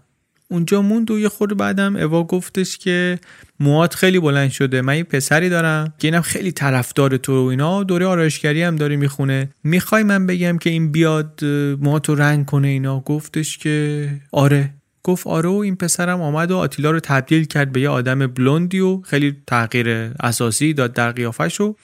اونجا 0.52 0.82
موند 0.82 1.10
و 1.10 1.18
یه 1.18 1.28
خورده 1.28 1.54
بعدم 1.54 1.96
اوا 1.96 2.24
گفتش 2.24 2.78
که 2.78 3.18
موات 3.60 3.94
خیلی 3.94 4.20
بلند 4.20 4.50
شده. 4.50 4.82
من 4.82 4.96
یه 4.96 5.04
پسری 5.04 5.48
دارم 5.48 5.94
که 5.98 6.08
اینم 6.08 6.20
خیلی 6.20 6.52
طرفدار 6.52 7.16
تو 7.16 7.44
و 7.44 7.46
اینا. 7.46 7.82
دوره 7.82 8.06
آرایشگری 8.06 8.62
هم 8.62 8.76
داره 8.76 8.96
می‌خونه. 8.96 9.48
می‌خوای 9.64 10.02
من 10.02 10.26
بگم 10.26 10.58
که 10.58 10.70
این 10.70 10.92
بیاد 10.92 11.44
موات 11.80 12.08
رو 12.08 12.14
رنگ 12.14 12.46
کنه 12.46 12.68
اینا؟ 12.68 13.00
گفتش 13.00 13.58
که 13.58 14.08
آره. 14.32 14.74
گفت 15.02 15.26
آره 15.26 15.48
و 15.48 15.52
این 15.52 15.76
پسرم 15.76 16.20
آمد 16.22 16.50
و 16.50 16.56
آتیلا 16.56 16.90
رو 16.90 17.00
تبدیل 17.00 17.44
کرد 17.44 17.72
به 17.72 17.80
یه 17.80 17.88
آدم 17.88 18.26
بلوندی 18.26 18.80
و 18.80 19.00
خیلی 19.00 19.36
تغییر 19.46 19.88
اساسی 20.20 20.72
داد 20.74 20.92
در 20.92 21.12
قیافش 21.12 21.60
و 21.60 21.76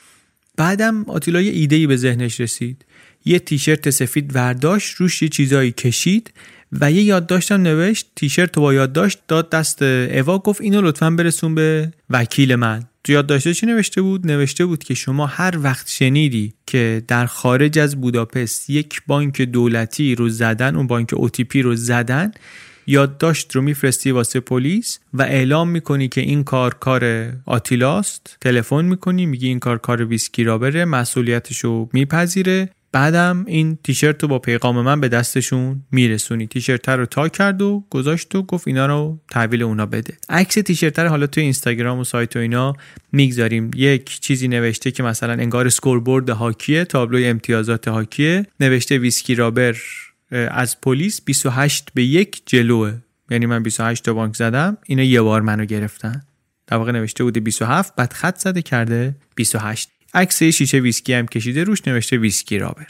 بعدم 0.57 1.05
آتیلا 1.05 1.41
یه 1.41 1.53
ایدهی 1.53 1.87
به 1.87 1.97
ذهنش 1.97 2.41
رسید. 2.41 2.85
یه 3.25 3.39
تیشرت 3.39 3.91
سفید 3.91 4.37
ورداشت 4.37 4.97
روش 4.97 5.23
یه 5.23 5.29
چیزایی 5.29 5.73
کشید. 5.73 6.33
و 6.73 6.93
یه 6.93 7.03
یادداشتم 7.03 7.63
نوشت 7.63 8.07
تیشرت 8.17 8.59
با 8.59 8.75
یادداشت 8.75 9.19
داد 9.29 9.51
دست 9.51 9.83
اوا 9.83 10.39
گفت 10.39 10.61
اینو 10.61 10.81
لطفا 10.81 11.11
برسون 11.11 11.55
به 11.55 11.93
وکیل 12.11 12.55
من. 12.55 12.83
تو 13.05 13.13
یادداشته 13.13 13.55
چی 13.55 13.67
نوشته 13.67 14.03
بود؟ 14.03 14.27
نوشته 14.27 14.67
بود 14.67 14.85
که 14.85 14.95
شما 14.95 15.27
هر 15.27 15.59
وقت 15.63 15.89
شنیدی 15.89 16.53
که 16.67 17.03
در 17.09 17.27
خارج 17.27 17.79
از 17.79 18.01
بوداپست 18.01 18.71
یک 18.71 19.03
بانک 19.07 19.43
دولتی 19.43 20.15
رو 20.15 20.29
زدن 20.29 20.77
اون 20.77 20.87
بانک 20.87 21.11
OTP 21.13 21.63
رو 21.63 21.75
زدن 21.77 22.33
یادداشت 22.87 23.57
رو 23.57 23.63
میفرستی 23.63 24.11
واسه 24.11 24.41
پلیس 24.41 24.99
و 25.15 25.23
اعلام 25.23 25.69
می‌کنی 25.69 26.09
که 26.09 26.21
این 26.21 26.45
کار 26.45 26.75
کار 26.75 27.33
آتیلاست. 27.47 28.37
تلفن 28.41 28.85
می‌کنی 28.85 29.27
میگی 29.27 29.49
این 29.49 29.59
کار 29.59 29.79
کار 29.79 30.05
Whiskey 30.05 30.45
Robber 30.45 30.59
ه 30.59 30.85
مسئولیتش 30.85 31.59
رو 31.59 31.89
میپذیره. 31.93 32.71
بعدم 32.93 33.45
این 33.47 33.79
تیشرت 33.85 34.23
رو 34.23 34.29
با 34.29 34.39
پیغام 34.39 34.81
من 34.81 35.01
به 35.01 35.09
دستشون 35.09 35.83
میرسونی. 35.93 36.47
تیشرت 36.47 36.89
رو 36.89 37.07
تا 37.07 37.29
کرد 37.29 37.63
و 37.63 37.85
گذاشت 37.91 38.35
و 38.35 38.43
گفت 38.43 38.69
اینا 38.69 38.87
رو 38.87 39.21
تحویل 39.31 39.63
اونا 39.63 39.87
بده. 39.87 40.17
عکس 40.29 40.55
تیشرت 40.55 40.99
رو 40.99 41.09
حالا 41.09 41.27
توی 41.27 41.43
اینستاگرام 41.43 41.99
و 41.99 42.05
سایت 42.05 42.37
و 42.37 42.39
اینا 42.39 42.73
می‌گذاریم. 43.13 43.71
یک 43.75 44.21
چیزی 44.21 44.49
نوشته 44.49 44.91
که 44.91 45.03
مثلا 45.03 45.33
انگار 45.33 45.69
scoreboard 45.69 46.31
هاکیه 46.31 46.85
تابلوی 46.85 47.27
امتیازات 47.27 47.89
هاکیه. 47.89 48.47
نوشته 48.61 48.99
Whiskey 48.99 49.35
Robber 49.35 49.77
از 50.31 50.81
پلیس 50.81 51.21
28 51.21 51.89
به 51.95 52.05
یک 52.05 52.43
جلوئه. 52.47 52.95
یعنی 53.31 53.47
من 53.47 53.63
28 53.63 54.05
تا 54.05 54.15
بانک 54.15 54.37
زدم. 54.37 54.77
اینا 54.87 55.03
یه 55.03 55.23
بار 55.23 55.41
منو 55.41 55.65
گرفتن. 55.65 56.23
در 56.67 56.77
واقع 56.77 56.93
نوشته 56.93 57.25
بوده 57.25 57.41
27 57.41 57.97
بعد 57.97 58.13
خط 58.13 58.39
زده 58.39 58.63
کرده 58.63 59.17
28 59.35 59.91
عکس 60.15 60.43
شیشه 60.43 60.79
ویسکی 60.79 61.13
هم 61.13 61.27
کشیده 61.27 61.65
روش 61.65 61.79
نوشته 61.87 62.17
Whiskey 62.17 62.59
Robber. 62.59 62.87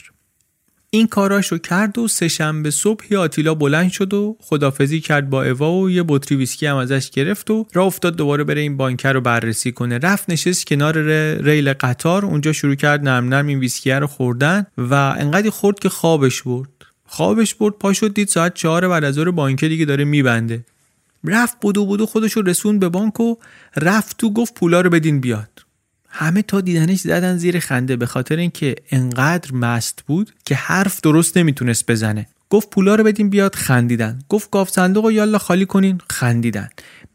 این 0.91 1.07
کاراشو 1.07 1.57
کرد 1.57 1.97
و 1.97 2.07
سه‌شنبه 2.07 2.71
صبح 2.71 3.15
آتیلا 3.15 3.55
بلند 3.55 3.91
شد 3.91 4.13
و 4.13 4.37
خدافظی 4.41 4.99
کرد 4.99 5.29
با 5.29 5.43
اوا 5.43 5.73
و 5.73 5.89
یه 5.89 6.03
بطری 6.07 6.37
ویسکی 6.37 6.65
هم 6.65 6.75
ازش 6.75 7.09
گرفت 7.09 7.51
و 7.51 7.65
راه 7.73 7.85
افتاد 7.85 8.15
دوباره 8.15 8.43
بره 8.43 8.61
این 8.61 8.77
بانکر 8.77 9.13
رو 9.13 9.21
بررسی 9.21 9.71
کنه. 9.71 9.97
رفت 9.97 10.29
نشست 10.29 10.65
کنار 10.65 10.97
ریل 11.41 11.73
قطار 11.73 12.25
اونجا 12.25 12.53
شروع 12.53 12.75
کرد 12.75 13.03
نرم 13.03 13.29
نرم 13.29 13.47
این 13.47 13.59
ویسکی 13.59 13.91
رو 13.91 14.07
خوردن 14.07 14.65
و 14.77 14.93
انقدر 14.93 15.49
خورد 15.49 15.79
که 15.79 15.89
خوابش 15.89 16.41
برد. 16.41 16.69
خوابش 17.05 17.55
برد 17.55 17.73
پا 17.73 17.93
شد 17.93 18.13
دید 18.13 18.27
ساعت 18.27 18.53
چهار 18.53 18.87
بعد 18.87 19.03
از 19.03 19.19
بانک 19.19 19.65
دیگه 19.65 19.85
داره 19.85 20.03
میبنده. 20.03 20.65
رفت 21.23 21.57
بودو 21.61 21.85
بودو 21.85 22.05
خودش 22.05 22.31
رو 22.31 22.41
رسون 22.41 22.79
به 22.79 22.89
بانک 22.89 23.19
و 23.19 23.35
رفت 23.75 24.17
تو 24.17 24.33
گفت 24.33 24.53
پولا 24.53 24.81
رو 24.81 24.89
بدین 24.89 25.19
بیاد. 25.19 25.68
همه 26.19 26.41
تا 26.41 26.61
دیدنش 26.61 26.99
زدن 26.99 27.37
زیر 27.37 27.59
خنده 27.59 27.95
به 27.95 28.05
خاطر 28.05 28.35
اینکه 28.35 28.75
انقدر 28.91 29.53
مست 29.53 30.03
بود 30.07 30.31
که 30.45 30.55
حرف 30.55 31.01
درست 31.01 31.37
نمی‌تونست 31.37 31.91
بزنه. 31.91 32.27
گفت 32.49 32.69
پولا 32.69 32.95
رو 32.95 33.03
بدین 33.03 33.29
بیاد 33.29 33.55
خندیدن. 33.55 34.19
گفت 34.29 34.51
گاف 34.51 34.69
صندوق 34.69 35.05
و 35.05 35.11
یالا 35.11 35.37
خالی 35.37 35.65
کنین 35.65 36.01
خندیدن. 36.09 36.69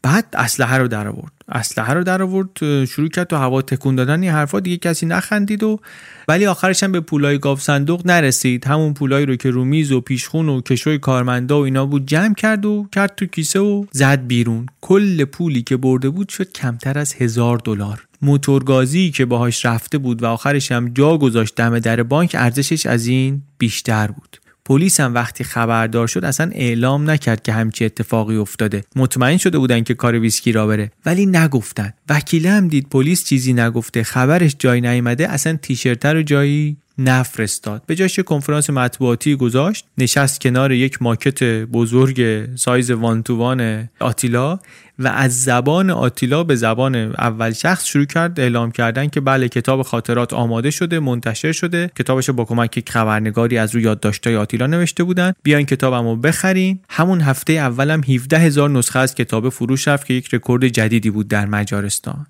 بعد 0.05 0.25
اسلحه 0.33 0.77
رو 0.77 0.87
در 0.87 1.07
آورد. 1.07 1.31
اسلحه 1.49 1.93
رو 1.93 2.03
در 2.03 2.21
آورد 2.21 2.85
شروع 2.85 3.09
کرد 3.09 3.27
تو 3.27 3.35
هوا 3.35 3.61
تکون 3.61 3.95
دادن. 3.95 4.21
این 4.21 4.31
حرفا 4.31 4.59
دیگه 4.59 4.77
کسی 4.77 5.05
نخندید 5.05 5.63
و 5.63 5.79
ولی 6.27 6.45
آخرش 6.45 6.83
هم 6.83 6.91
به 6.91 6.99
پولای 6.99 7.39
گاف 7.39 7.61
صندوق 7.61 8.07
نرسید. 8.07 8.67
همون 8.67 8.93
پولایی 8.93 9.25
رو 9.25 9.35
که 9.35 9.49
رو 9.49 9.65
میز 9.65 9.91
و 9.91 10.01
پیشخون 10.01 10.49
و 10.49 10.61
کشوی 10.61 10.97
کارمندا 10.97 11.59
و 11.59 11.63
اینا 11.63 11.85
بود 11.85 12.05
جمع 12.05 12.33
کرد 12.33 12.65
و 12.65 12.87
کرد 12.91 13.15
تو 13.15 13.25
کیسه 13.25 13.59
و 13.59 13.85
زد 13.91 14.27
بیرون. 14.27 14.65
کل 14.81 15.25
پولی 15.25 15.61
که 15.61 15.77
برده 15.77 16.09
بود 16.09 16.29
شد 16.29 16.51
کمتر 16.51 16.99
از 16.99 17.13
هزار 17.13 17.57
دلار. 17.57 18.07
موتورگازی 18.21 19.11
که 19.11 19.25
باهاش 19.25 19.65
رفته 19.65 19.97
بود 19.97 20.23
و 20.23 20.25
آخرش 20.25 20.71
هم 20.71 20.89
جا 20.89 21.17
گذاشت 21.17 21.55
دم 21.55 21.79
در 21.79 22.03
بانک 22.03 22.35
ارزشش 22.39 22.85
از 22.85 23.07
این 23.07 23.41
بیشتر 23.57 24.07
بود. 24.07 24.37
پلیس 24.65 24.99
هم 24.99 25.13
وقتی 25.13 25.43
خبردار 25.43 26.07
شد 26.07 26.25
اصلا 26.25 26.51
اعلام 26.53 27.09
نکرد 27.09 27.43
که 27.43 27.53
همچی 27.53 27.85
اتفاقی 27.85 28.35
افتاده. 28.35 28.83
مطمئن 28.95 29.37
شده 29.37 29.57
بودن 29.57 29.83
که 29.83 29.93
کار 29.93 30.19
ویسکی 30.19 30.51
را 30.51 30.67
بره. 30.67 30.91
ولی 31.05 31.25
نگفتن. 31.25 31.93
وکیله 32.09 32.49
هم 32.49 32.67
دید 32.67 32.89
پلیس 32.89 33.25
چیزی 33.25 33.53
نگفته. 33.53 34.03
خبرش 34.03 34.55
جای 34.59 34.81
نیامده 34.81 35.29
اصلا 35.29 35.57
تیشرت 35.61 36.05
رو 36.05 36.21
جایی 36.21 36.77
نفرستاد. 36.97 37.83
به 37.85 37.95
جاش 37.95 38.19
کنفرانس 38.19 38.69
مطبوعاتی 38.69 39.35
گذاشت. 39.35 39.85
نشست 39.97 40.41
کنار 40.41 40.71
یک 40.71 41.01
ماکت 41.01 41.43
بزرگ 41.43 42.47
سایز 42.55 42.91
وان 42.91 43.23
تو 43.23 43.37
وان 43.37 43.89
آتیلا. 43.99 44.59
و 44.99 45.07
از 45.07 45.43
زبان 45.43 45.89
آتیلا 45.89 46.43
به 46.43 46.55
زبان 46.55 46.95
اول 46.95 47.51
شخص 47.51 47.85
شروع 47.85 48.05
کرد 48.05 48.39
اعلام 48.39 48.71
کردن 48.71 49.07
که 49.07 49.21
بله 49.21 49.49
کتاب 49.49 49.81
خاطرات 49.81 50.33
آماده 50.33 50.71
شده 50.71 50.99
منتشر 50.99 51.51
شده. 51.51 51.91
کتابش 51.95 52.29
با 52.29 52.45
کمک 52.45 52.89
خبرنگاری 52.89 53.57
از 53.57 53.75
روی 53.75 53.83
یادداشت‌های 53.83 54.35
آتیلا 54.35 54.67
نوشته 54.67 55.03
بودن. 55.03 55.33
بیاین 55.43 55.65
کتابمو 55.65 56.15
بخرین. 56.15 56.79
همون 56.89 57.21
هفته 57.21 57.53
اولم 57.53 58.01
17 58.03 58.37
هزار 58.37 58.69
نسخه 58.69 58.99
از 58.99 59.15
کتاب 59.15 59.49
فروش 59.49 59.87
رفت 59.87 60.05
که 60.05 60.13
یک 60.13 60.33
رکورد 60.33 60.67
جدیدی 60.67 61.09
بود 61.09 61.27
در 61.27 61.45
مجارستان. 61.45 62.27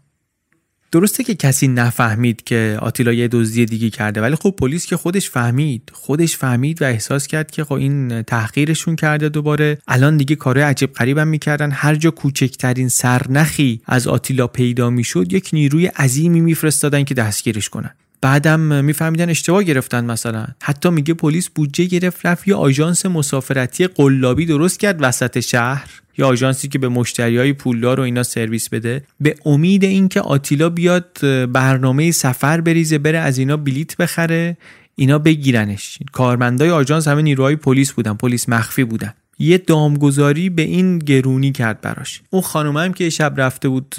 درسته 0.95 1.23
که 1.23 1.35
کسی 1.35 1.67
نفهمید 1.67 2.43
که 2.43 2.77
آتیلا 2.81 3.13
یه 3.13 3.27
دزدی 3.27 3.65
دیگه 3.65 3.89
کرده 3.89 4.21
ولی 4.21 4.35
خب 4.35 4.51
پلیس 4.51 4.85
که 4.85 4.97
خودش 4.97 5.29
فهمید 5.29 5.91
خودش 5.93 6.37
فهمید 6.37 6.81
و 6.81 6.85
احساس 6.85 7.27
کرد 7.27 7.51
که 7.51 7.63
خب 7.63 7.73
این 7.73 8.21
تحقیرشون 8.21 8.95
کرده 8.95 9.29
دوباره. 9.29 9.77
الان 9.87 10.17
دیگه 10.17 10.35
کارهای 10.35 10.69
عجیب 10.69 10.93
غریبم 10.93 11.27
می‌کردن. 11.27 11.71
هر 11.71 11.95
جا 11.95 12.11
کوچکترین 12.11 12.89
سرنخی 12.89 13.81
از 13.85 14.07
آتیلا 14.07 14.47
پیدا 14.47 14.89
می‌شد 14.89 15.33
یک 15.33 15.49
نیروی 15.53 15.85
عظیمی 15.85 16.41
میفرستادن 16.41 17.03
که 17.03 17.13
دستگیرش 17.13 17.69
کنن. 17.69 17.91
بعدم 18.21 18.59
میفهمیدن 18.59 19.29
اشتباه 19.29 19.63
گرفتن 19.63 20.05
مثلا. 20.05 20.47
حتی 20.61 20.89
میگه 20.89 21.13
پلیس 21.13 21.49
بودجه 21.49 21.85
گرفت 21.85 22.25
رفت 22.25 22.47
یه 22.47 22.55
آژانس 22.55 23.05
مسافرتی 23.05 23.87
قلابی 23.87 24.45
درست 24.45 24.79
کرد 24.79 24.97
وسط 24.99 25.39
شهر. 25.39 26.04
یا 26.17 26.27
آژانسی 26.27 26.67
که 26.67 26.79
به 26.79 26.89
مشتریای 26.89 27.53
پولدار 27.53 27.99
و 27.99 28.03
اینا 28.03 28.23
سرویس 28.23 28.69
بده 28.69 29.03
به 29.21 29.35
امید 29.45 29.83
اینکه 29.83 30.21
آتیلا 30.21 30.69
بیاد 30.69 31.17
برنامه 31.51 32.11
سفر 32.11 32.61
بریزه 32.61 32.97
بره 32.97 33.17
از 33.17 33.37
اینا 33.37 33.57
بلیت 33.57 33.97
بخره 33.97 34.57
اینا 34.95 35.19
بگیرنش. 35.19 35.99
کارمندای 36.11 36.69
آژانس 36.69 37.07
همه 37.07 37.21
نیروهای 37.21 37.55
پلیس 37.55 37.91
بودن 37.91 38.13
پلیس 38.13 38.49
مخفی 38.49 38.83
بودن. 38.83 39.13
یه 39.39 39.57
دامگذاری 39.57 40.49
به 40.49 40.61
این 40.61 40.99
گرونی 40.99 41.51
کرد 41.51 41.81
براش. 41.81 42.21
اون 42.29 42.41
خانومه 42.41 42.81
هم 42.81 42.93
که 42.93 43.09
شب 43.09 43.33
رفته 43.37 43.69
بود 43.69 43.95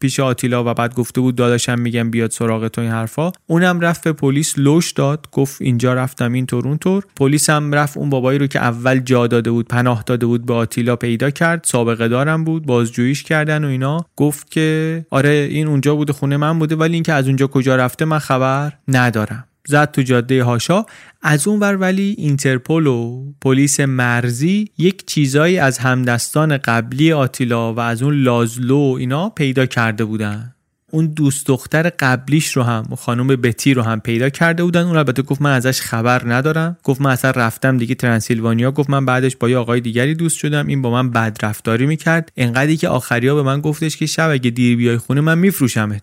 پیش 0.00 0.20
آتیلا 0.20 0.70
و 0.70 0.74
بعد 0.74 0.94
گفته 0.94 1.20
بود 1.20 1.36
داداشم 1.36 1.78
میگم 1.78 2.10
بیاد 2.10 2.30
سراغ 2.30 2.68
تو 2.68 2.80
این 2.80 2.90
حرفا. 2.90 3.32
اونم 3.46 3.80
رفت 3.80 4.04
به 4.04 4.12
پلیس 4.12 4.58
لوش 4.58 4.92
داد 4.92 5.28
گفت 5.32 5.62
اینجا 5.62 5.94
رفتم 5.94 6.32
این 6.32 6.46
طور 6.46 6.68
اون 6.68 6.78
طور. 6.78 7.04
پلیس 7.16 7.50
هم 7.50 7.74
رفت 7.74 7.96
اون 7.96 8.10
بابایی 8.10 8.38
رو 8.38 8.46
که 8.46 8.58
اول 8.58 8.98
جا 8.98 9.26
داده 9.26 9.50
بود 9.50 9.68
پناه 9.68 10.02
داده 10.06 10.26
بود 10.26 10.46
به 10.46 10.54
آتیلا 10.54 10.96
پیدا 10.96 11.30
کرد. 11.30 11.64
سابقه 11.64 12.08
دارم 12.08 12.44
بود 12.44 12.66
بازجوییش 12.66 13.22
کردن 13.22 13.64
و 13.64 13.68
اینا. 13.68 14.06
گفت 14.16 14.50
که 14.50 15.06
آره 15.10 15.48
این 15.50 15.66
اونجا 15.66 15.94
بوده 15.94 16.12
خونه 16.12 16.36
من 16.36 16.58
بوده 16.58 16.76
ولی 16.76 16.94
اینکه 16.94 17.12
از 17.12 17.26
اونجا 17.26 17.46
کجا 17.46 17.76
رفته 17.76 18.04
من 18.04 18.18
خبر 18.18 18.72
ندارم. 18.88 19.44
زد 19.68 19.90
تو 19.90 20.02
جاده 20.02 20.44
حاشا. 20.44 20.84
از 21.22 21.48
اون 21.48 21.60
ور 21.60 21.76
ولی 21.76 22.14
اینترپل 22.18 22.86
و 22.86 23.24
پلیس 23.40 23.80
مرزی 23.80 24.70
یک 24.78 25.06
چیزایی 25.06 25.58
از 25.58 25.78
همدستان 25.78 26.56
قبلی 26.58 27.12
آتیلا 27.12 27.74
و 27.74 27.80
از 27.80 28.02
اون 28.02 28.14
لازلو 28.14 28.96
اینا 28.98 29.28
پیدا 29.28 29.66
کرده 29.66 30.04
بودن. 30.04 30.52
اون 30.90 31.06
دوست 31.06 31.46
دختر 31.46 31.90
قبلیش 31.98 32.56
رو 32.56 32.62
هم 32.62 32.84
خانم 32.98 33.26
بتی 33.26 33.74
رو 33.74 33.82
هم 33.82 34.00
پیدا 34.00 34.28
کرده 34.28 34.64
بودن. 34.64 34.82
اون 34.82 34.96
البته 34.96 35.22
گفت 35.22 35.42
من 35.42 35.52
ازش 35.52 35.80
خبر 35.80 36.22
ندارم. 36.34 36.76
گفت 36.82 37.00
من 37.00 37.10
اصلا 37.10 37.30
رفتم 37.30 37.78
دیگه 37.78 37.94
ترانسیلوانیا 37.94 38.72
گفت 38.72 38.90
من 38.90 39.06
بعدش 39.06 39.36
با 39.36 39.48
یه 39.48 39.56
آقای 39.56 39.80
دیگری 39.80 40.14
دوست 40.14 40.38
شدم. 40.38 40.66
این 40.66 40.82
با 40.82 40.90
من 40.90 41.10
بد 41.10 41.38
رفتاری 41.42 41.86
می‌کرد. 41.86 42.32
انقدری 42.36 42.76
که 42.76 42.88
آخریا 42.88 43.34
به 43.34 43.42
من 43.42 43.60
گفتش 43.60 43.96
که 43.96 44.06
شب 44.06 44.30
اگه 44.30 44.50
دیر 44.50 44.76
بیای 44.76 44.98
خونه 44.98 45.20
من 45.20 45.38
میفروشمت. 45.38 46.02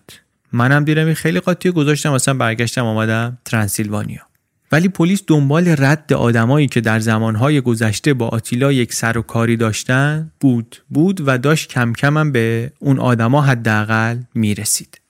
منم 0.54 0.84
دیرم 0.84 1.06
این 1.06 1.14
خیلی 1.14 1.40
قاطی 1.40 1.70
گذاشتم 1.70 2.12
اصلا 2.12 2.34
برگشتم 2.34 2.84
آمدم 2.84 3.38
ترانسیلوانیا 3.44 4.20
ولی 4.72 4.88
پلیس 4.88 5.22
دنبال 5.26 5.74
رد 5.78 6.12
آدمایی 6.12 6.66
که 6.66 6.80
در 6.80 6.98
زمانهای 6.98 7.60
گذشته 7.60 8.14
با 8.14 8.28
آتیلا 8.28 8.72
یک 8.72 8.92
سر 8.92 9.18
و 9.18 9.22
کاری 9.22 9.56
داشتن 9.56 10.32
بود 10.40 10.82
بود 10.88 11.22
و 11.26 11.38
داشت 11.38 11.68
کم 11.68 11.92
کم 11.92 12.18
هم 12.18 12.32
به 12.32 12.72
اون 12.78 12.98
آدما 12.98 13.42
حداقل 13.42 14.18
می‌رسید. 14.34 15.00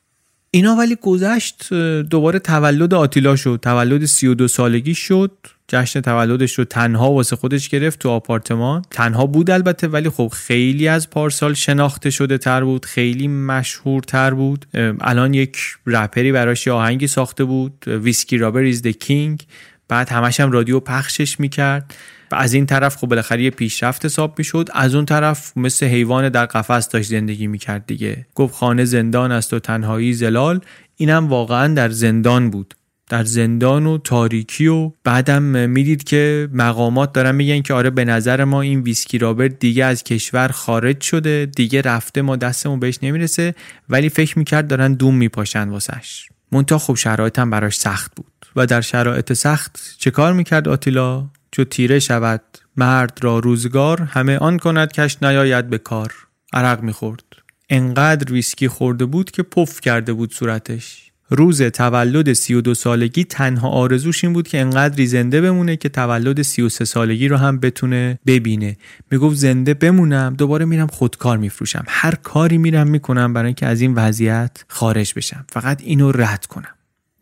اینا 0.50 0.74
ولی 0.74 0.96
گذشت 1.02 1.72
دوباره 2.02 2.38
تولد 2.38 2.94
آتیلا 2.94 3.36
شد 3.36 3.60
تولد 3.62 4.04
32 4.04 4.48
سالگی 4.48 4.94
شد. 4.94 5.38
جشن 5.68 6.00
تولدش 6.00 6.52
رو 6.52 6.64
تنها 6.64 7.12
واسه 7.12 7.36
خودش 7.36 7.68
گرفت 7.68 7.98
تو 7.98 8.10
آپارتمان. 8.10 8.82
تنها 8.90 9.26
بود 9.26 9.50
البته 9.50 9.88
ولی 9.88 10.08
خب 10.08 10.32
خیلی 10.34 10.88
از 10.88 11.10
پارسال 11.10 11.54
شناخته 11.54 12.10
شده 12.10 12.38
تر 12.38 12.64
بود 12.64 12.84
خیلی 12.84 13.28
مشهور 13.28 14.02
تر 14.02 14.30
بود. 14.30 14.66
الان 15.00 15.34
یک 15.34 15.58
رپری 15.86 16.32
براش 16.32 16.68
آهنگی 16.68 17.06
ساخته 17.06 17.44
بود 17.44 17.84
Whiskey 17.88 18.38
Robber 18.38 18.60
is 18.60 18.82
the 18.82 18.88
king. 18.88 19.46
بعد 19.88 20.08
همش 20.08 20.40
هم 20.40 20.52
رادیو 20.52 20.80
پخشش 20.80 21.40
می‌کرد. 21.40 21.94
و 22.32 22.34
از 22.34 22.54
این 22.54 22.66
طرف 22.66 22.96
خب 22.96 23.06
بالاخره 23.06 23.42
یه 23.42 23.50
پیشرفت 23.50 24.04
حساب 24.04 24.34
می‌شد. 24.38 24.68
از 24.72 24.94
اون 24.94 25.04
طرف 25.04 25.56
مثل 25.56 25.86
حیوان 25.86 26.28
در 26.28 26.46
قفس 26.46 26.88
داشت 26.88 27.08
زندگی 27.08 27.46
می‌کرد 27.46 27.86
دیگه. 27.86 28.26
گفت 28.34 28.54
خانه 28.54 28.84
زندان 28.84 29.32
است 29.32 29.52
و 29.52 29.58
تنهایی 29.58 30.12
ضلال. 30.12 30.60
اینم 30.96 31.28
واقعا 31.28 31.74
در 31.74 31.88
زندان 31.88 32.50
بود. 32.50 32.74
در 33.08 33.24
زندان 33.24 33.86
و 33.86 33.98
تاریکی 33.98 34.66
و 34.66 34.92
بعدم 35.04 35.42
می‌دید 35.42 36.04
که 36.04 36.48
مقامات 36.52 37.12
دارن 37.12 37.34
میگن 37.34 37.62
که 37.62 37.74
آره 37.74 37.90
به 37.90 38.04
نظر 38.04 38.44
ما 38.44 38.60
این 38.60 38.80
ویسکی 38.80 39.18
رابرت 39.18 39.58
دیگه 39.58 39.84
از 39.84 40.04
کشور 40.04 40.48
خارج 40.48 41.00
شده 41.00 41.50
دیگه 41.56 41.82
رفته 41.82 42.22
ما 42.22 42.36
دستمون 42.36 42.80
بهش 42.80 42.98
نمی‌رسه 43.02 43.54
ولی 43.88 44.08
فکر 44.08 44.38
می‌کرد 44.38 44.68
دارن 44.68 44.94
دوم 44.94 45.14
میپاشن 45.14 45.68
واسش. 45.68 46.28
منتها 46.52 46.78
خب 46.78 46.94
شرایط 46.94 47.38
هم 47.38 47.50
براش 47.50 47.78
سخت 47.78 48.12
بود. 48.16 48.32
و 48.56 48.66
در 48.66 48.80
شرایط 48.80 49.32
سخت 49.32 49.96
چه 49.98 50.10
کار 50.10 50.32
می‌کرد 50.32 50.68
آتیلا؟ 50.68 51.26
چو 51.50 51.64
تیره 51.64 51.98
شود 51.98 52.42
مرد 52.76 53.18
را 53.22 53.38
روزگار 53.38 54.02
همه 54.02 54.38
آن 54.38 54.58
کند 54.58 54.92
کش 54.92 55.22
نیاید 55.22 55.70
به 55.70 55.78
کار. 55.78 56.12
عرق 56.52 56.82
می‌خورد. 56.82 57.24
انقدر 57.70 58.32
ویسکی 58.32 58.68
خورده 58.68 59.04
بود 59.04 59.30
که 59.30 59.42
پف 59.42 59.80
کرده 59.80 60.12
بود 60.12 60.34
صورتش. 60.34 61.03
روز 61.28 61.62
تولد 61.62 62.32
32 62.32 62.74
سالگی 62.74 63.24
تنها 63.24 63.68
آرزوش 63.68 64.24
این 64.24 64.32
بود 64.32 64.48
که 64.48 64.60
انقدری 64.60 65.06
زنده 65.06 65.40
بمونه 65.40 65.76
که 65.76 65.88
تولد 65.88 66.42
33 66.42 66.84
سالگی 66.84 67.28
رو 67.28 67.36
هم 67.36 67.60
بتونه 67.60 68.18
ببینه. 68.26 68.76
می‌گفت 69.10 69.36
زنده 69.36 69.74
بمونم 69.74 70.34
دوباره 70.38 70.64
میرم 70.64 70.86
خودکار 70.86 71.38
میفروشم. 71.38 71.84
هر 71.88 72.14
کاری 72.14 72.58
میرم 72.58 72.88
می‌کنم 72.88 73.32
برای 73.32 73.46
اینکه 73.46 73.66
از 73.66 73.80
این 73.80 73.94
وضعیت 73.94 74.64
خارج 74.68 75.12
بشم. 75.16 75.44
فقط 75.48 75.80
اینو 75.84 76.12
رد 76.12 76.46
کنم. 76.46 76.74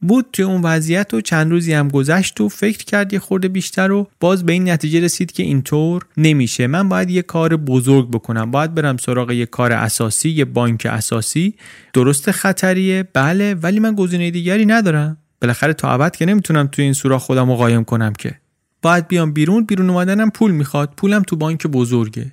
بود 0.02 0.26
توی 0.32 0.44
اون 0.44 0.60
وضعیت 0.62 1.14
و 1.14 1.20
چند 1.20 1.50
روزی 1.50 1.72
هم 1.72 1.88
گذشت 1.88 2.40
و 2.40 2.48
فکر 2.48 2.84
کرد 2.84 3.12
یه 3.12 3.18
خورده 3.18 3.48
بیشتر 3.48 3.92
و 3.92 4.08
باز 4.20 4.46
به 4.46 4.52
این 4.52 4.70
نتیجه 4.70 5.00
رسید 5.00 5.32
که 5.32 5.42
اینطور 5.42 6.06
نمیشه. 6.16 6.66
من 6.66 6.88
باید 6.88 7.10
یه 7.10 7.22
کار 7.22 7.56
بزرگ 7.56 8.10
بکنم. 8.10 8.50
باید 8.50 8.74
برم 8.74 8.96
سراغ 8.96 9.30
یه 9.30 9.46
کار 9.46 9.72
اساسی 9.72 10.30
یه 10.30 10.44
بانک 10.44 10.86
اساسی. 10.90 11.54
درست 11.92 12.30
خطریه؟ 12.30 13.08
بله 13.12 13.54
ولی 13.54 13.80
من 13.80 13.94
گزینه 13.94 14.30
دیگری 14.30 14.66
ندارم. 14.66 15.16
بالاخره 15.40 15.72
تا 15.72 15.90
ابد 15.90 16.16
که 16.16 16.26
نمی‌تونم 16.26 16.66
توی 16.66 16.84
این 16.84 16.92
سوراخ 16.92 17.22
خودم 17.22 17.50
رو 17.50 17.56
قایم 17.56 17.84
کنم 17.84 18.12
که. 18.12 18.34
باید 18.82 19.08
بیام 19.08 19.32
بیرون 19.32 19.64
بیرون 19.64 19.90
اومدنم 19.90 20.30
پول 20.30 20.50
می‌خواد. 20.50 20.92
پولم 20.96 21.22
تو 21.22 21.36
بانک 21.36 21.66
بزرگه. 21.66 22.32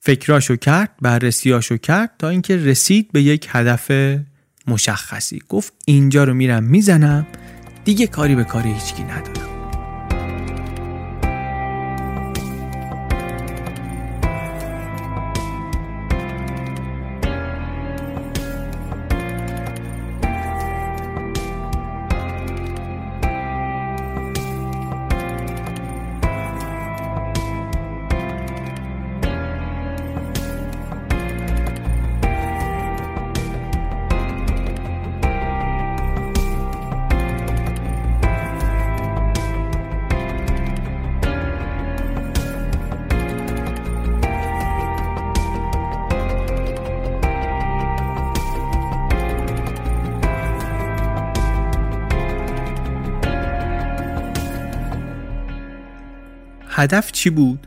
فکراشو 0.00 0.56
کرد 0.56 0.90
بررسیاشو 1.00 1.76
کرد 1.76 2.10
تا 2.18 2.28
اینکه 2.28 2.56
رسید 2.56 3.12
به 3.12 3.22
یک 3.22 3.46
هدف 3.50 3.90
مشخصی. 4.70 5.42
گفت 5.48 5.72
اینجا 5.84 6.24
رو 6.24 6.34
میرم 6.34 6.64
می‌زنم. 6.64 7.26
دیگه 7.84 8.06
کاری 8.06 8.34
به 8.34 8.44
کار 8.44 8.62
هیچکی 8.62 9.02
ندارم. 9.02 9.59
هدف 56.80 57.12
چی 57.12 57.30
بود؟ 57.30 57.66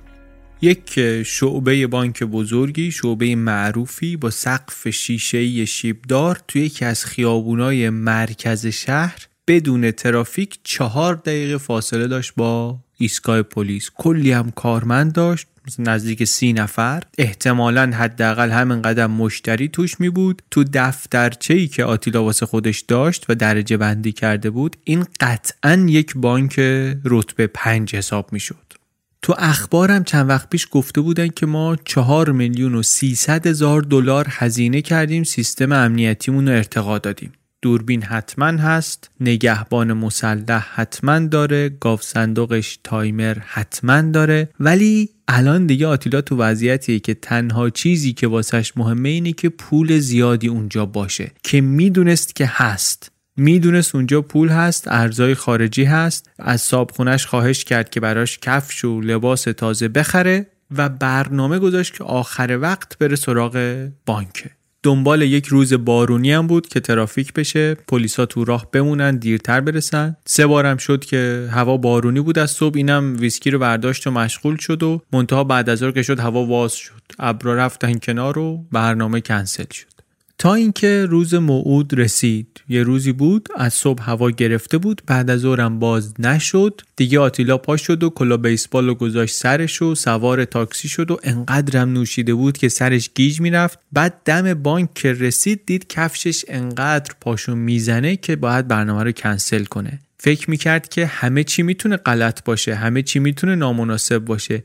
یک 0.61 0.99
شعبه 1.23 1.87
بانک 1.87 2.23
بزرگی 2.23 2.91
شعبه 2.91 3.35
معروفی 3.35 4.17
با 4.17 4.29
سقف 4.29 4.89
شیشه 4.89 5.65
شیبدار 5.65 6.41
توی 6.47 6.61
یکی 6.61 6.85
از 6.85 7.05
خیابونای 7.05 7.89
مرکز 7.89 8.67
شهر 8.67 9.27
بدون 9.47 9.91
ترافیک 9.91 10.59
چهار 10.63 11.15
دقیقه 11.15 11.57
فاصله 11.57 12.07
داشت 12.07 12.33
با 12.35 12.79
ایستگاه 12.97 13.41
پلیس. 13.41 13.89
کلی 13.95 14.31
هم 14.31 14.51
کارمند 14.51 15.13
داشت 15.13 15.47
نزدیک 15.79 16.23
سی 16.23 16.53
نفر. 16.53 17.03
احتمالا 17.17 17.91
حداقل 17.95 18.49
همین 18.49 18.81
قدم 18.81 19.11
مشتری 19.11 19.67
توش 19.67 19.99
می 19.99 20.09
بود. 20.09 20.41
تو 20.51 20.63
دفترچه 20.73 21.53
ای 21.53 21.67
که 21.67 21.83
آتیلا 21.83 22.23
واسه 22.23 22.45
خودش 22.45 22.79
داشت 22.79 23.25
و 23.29 23.35
درجه 23.35 23.77
بندی 23.77 24.11
کرده 24.11 24.49
بود 24.49 24.75
این 24.83 25.05
قطعا 25.19 25.85
یک 25.89 26.13
بانک 26.15 26.59
رتبه 27.05 27.47
پنج 27.47 27.95
حساب 27.95 28.33
می 28.33 28.39
شد. 28.39 28.82
تو 29.23 29.35
اخبارم 29.37 30.03
چند 30.03 30.29
وقت 30.29 30.49
پیش 30.49 30.67
گفته 30.71 31.01
بودن 31.01 31.27
که 31.27 31.45
ما 31.45 31.77
چهار 31.85 32.31
میلیون 32.31 32.75
و 32.75 32.83
سیصد 32.83 33.47
هزار 33.47 33.81
دلار 33.81 34.27
هزینه 34.29 34.81
کردیم 34.81 35.23
سیستم 35.23 35.71
امنیتیمون 35.71 36.47
رو 36.47 36.55
ارتقا 36.55 36.97
دادیم. 36.97 37.33
دوربین 37.61 38.03
حتما 38.03 38.45
هست 38.45 39.11
نگهبان 39.19 39.93
مسلح 39.93 40.67
حتما 40.73 41.19
داره 41.19 41.69
گاف 41.69 42.03
صندوقش 42.03 42.79
تایمر 42.83 43.37
حتما 43.45 44.01
داره. 44.01 44.49
ولی 44.59 45.09
الان 45.27 45.67
دیگه 45.67 45.87
آتیلا 45.87 46.21
تو 46.21 46.37
وضعیتیه 46.37 46.99
که 46.99 47.13
تنها 47.13 47.69
چیزی 47.69 48.13
که 48.13 48.27
واسش 48.27 48.77
مهمه 48.77 49.09
اینه 49.09 49.31
که 49.33 49.49
پول 49.49 49.99
زیادی 49.99 50.47
اونجا 50.47 50.85
باشه 50.85 51.31
که 51.43 51.61
می‌دونست 51.61 52.35
که 52.35 52.49
هست. 52.51 53.12
می‌دونست 53.35 53.95
اونجا 53.95 54.21
پول 54.21 54.49
هست 54.49 54.87
ارزای 54.87 55.35
خارجی 55.35 55.83
هست. 55.83 56.29
از 56.39 56.61
صابخونش 56.61 57.25
خواهش 57.25 57.63
کرد 57.63 57.89
که 57.89 57.99
براش 57.99 58.39
کفش 58.39 58.85
و 58.85 59.01
لباس 59.01 59.43
تازه 59.43 59.87
بخره 59.87 60.47
و 60.77 60.89
برنامه 60.89 61.59
گذاشت 61.59 61.97
که 61.97 62.03
آخر 62.03 62.59
وقت 62.61 62.97
بره 62.97 63.15
سراغ 63.15 63.87
بانک. 64.05 64.49
دنبال 64.83 65.21
یک 65.21 65.45
روز 65.45 65.73
بارونی 65.73 66.31
هم 66.31 66.47
بود 66.47 66.67
که 66.67 66.79
ترافیک 66.79 67.33
بشه 67.33 67.75
پلیسا 67.75 68.25
تو 68.25 68.45
راه 68.45 68.71
بمونن 68.71 69.17
دیرتر 69.17 69.61
برسن. 69.61 70.17
سه 70.25 70.47
بارم 70.47 70.77
شد 70.77 71.05
که 71.05 71.49
هوا 71.51 71.77
بارونی 71.77 72.19
بود 72.19 72.39
از 72.39 72.51
صبح 72.51 72.77
اینم 72.77 73.15
ویسکی 73.19 73.51
رو 73.51 73.59
برداشت 73.59 74.07
و 74.07 74.11
مشغول 74.11 74.57
شد 74.57 74.83
و 74.83 75.01
منتها 75.13 75.43
بعد 75.43 75.69
از 75.69 75.83
که 75.83 76.01
شد 76.01 76.19
هوا 76.19 76.45
واز 76.45 76.73
شد. 76.73 77.01
ابرا 77.19 77.55
رفتن 77.55 77.93
کنار 77.93 78.39
و 78.39 78.65
برنامه 78.71 79.21
کنسل 79.21 79.65
شد. 79.71 79.92
تا 80.37 80.53
اینکه 80.53 81.05
روز 81.09 81.33
موعود 81.33 81.93
رسید. 81.93 82.61
یه 82.69 82.83
روزی 82.83 83.11
بود 83.11 83.49
از 83.55 83.73
صبح 83.73 84.03
هوا 84.03 84.29
گرفته 84.29 84.77
بود 84.77 85.01
بعد 85.07 85.29
از 85.29 85.39
ظهرم 85.39 85.79
باز 85.79 86.13
نشد. 86.19 86.81
دیگه 86.95 87.19
آتیلا 87.19 87.57
پا 87.57 87.77
شد 87.77 88.03
و 88.03 88.09
کلاه 88.09 88.37
بیسبال 88.37 88.87
رو 88.87 88.95
گذاشت 88.95 89.35
سرش 89.35 89.81
و 89.81 89.95
سوار 89.95 90.45
تاکسی 90.45 90.87
شد 90.87 91.11
و 91.11 91.19
انقدرم 91.23 91.93
نوشیده 91.93 92.33
بود 92.33 92.57
که 92.57 92.69
سرش 92.69 93.09
گیج 93.15 93.41
می‌رفت. 93.41 93.79
بعد 93.91 94.21
دم 94.25 94.53
بانک 94.53 94.93
که 94.93 95.13
رسید 95.13 95.65
دید 95.65 95.87
کفشش 95.87 96.45
انقدر 96.47 97.13
پاشو 97.21 97.55
می‌زنه 97.55 98.15
که 98.15 98.35
باید 98.35 98.67
برنامه 98.67 99.03
رو 99.03 99.11
کنسل 99.11 99.63
کنه. 99.63 99.99
فکر 100.17 100.49
می‌کرد 100.49 100.89
که 100.89 101.05
همه 101.05 101.43
چی 101.43 101.63
می‌تونه 101.63 101.97
غلط 101.97 102.43
باشه 102.43 102.75
همه 102.75 103.01
چی 103.01 103.19
می‌تونه 103.19 103.55
نامناسب 103.55 104.17
باشه. 104.17 104.63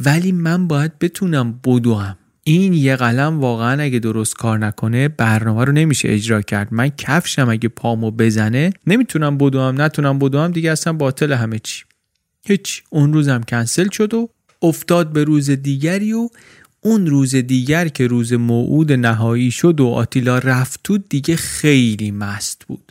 ولی 0.00 0.32
من 0.32 0.68
باید 0.68 0.98
بتونم 0.98 1.60
بدوم. 1.64 2.16
این 2.48 2.72
یه 2.72 2.96
قلم 2.96 3.40
واقعا 3.40 3.82
اگه 3.82 3.98
درست 3.98 4.34
کار 4.34 4.58
نکنه 4.58 5.08
برنامه 5.08 5.64
رو 5.64 5.72
نمیشه 5.72 6.08
اجرا 6.08 6.42
کرد. 6.42 6.68
من 6.70 6.88
کفشم 6.88 7.48
اگه 7.48 7.68
پامو 7.68 8.10
بزنه 8.10 8.72
نمی‌تونم 8.86 9.38
بدوم 9.38 9.82
نتونم 9.82 10.18
بدوم 10.18 10.50
دیگه 10.50 10.70
اصلا 10.72 10.92
باطل 10.92 11.32
همه 11.32 11.58
چی. 11.58 11.84
هیچ. 12.46 12.82
اون 12.90 13.12
روزم 13.12 13.40
کنسل 13.48 13.88
شد 13.88 14.14
و 14.14 14.28
افتاد 14.62 15.12
به 15.12 15.24
روز 15.24 15.50
دیگری 15.50 16.12
و 16.12 16.28
اون 16.80 17.06
روز 17.06 17.34
دیگر 17.34 17.88
که 17.88 18.06
روز 18.06 18.32
موعود 18.32 18.92
نهایی 18.92 19.50
شد 19.50 19.80
و 19.80 19.86
آتیلا 19.86 20.38
رفت 20.38 20.80
تو 20.84 20.98
دیگه 20.98 21.36
خیلی 21.36 22.10
مست 22.10 22.64
بود. 22.68 22.87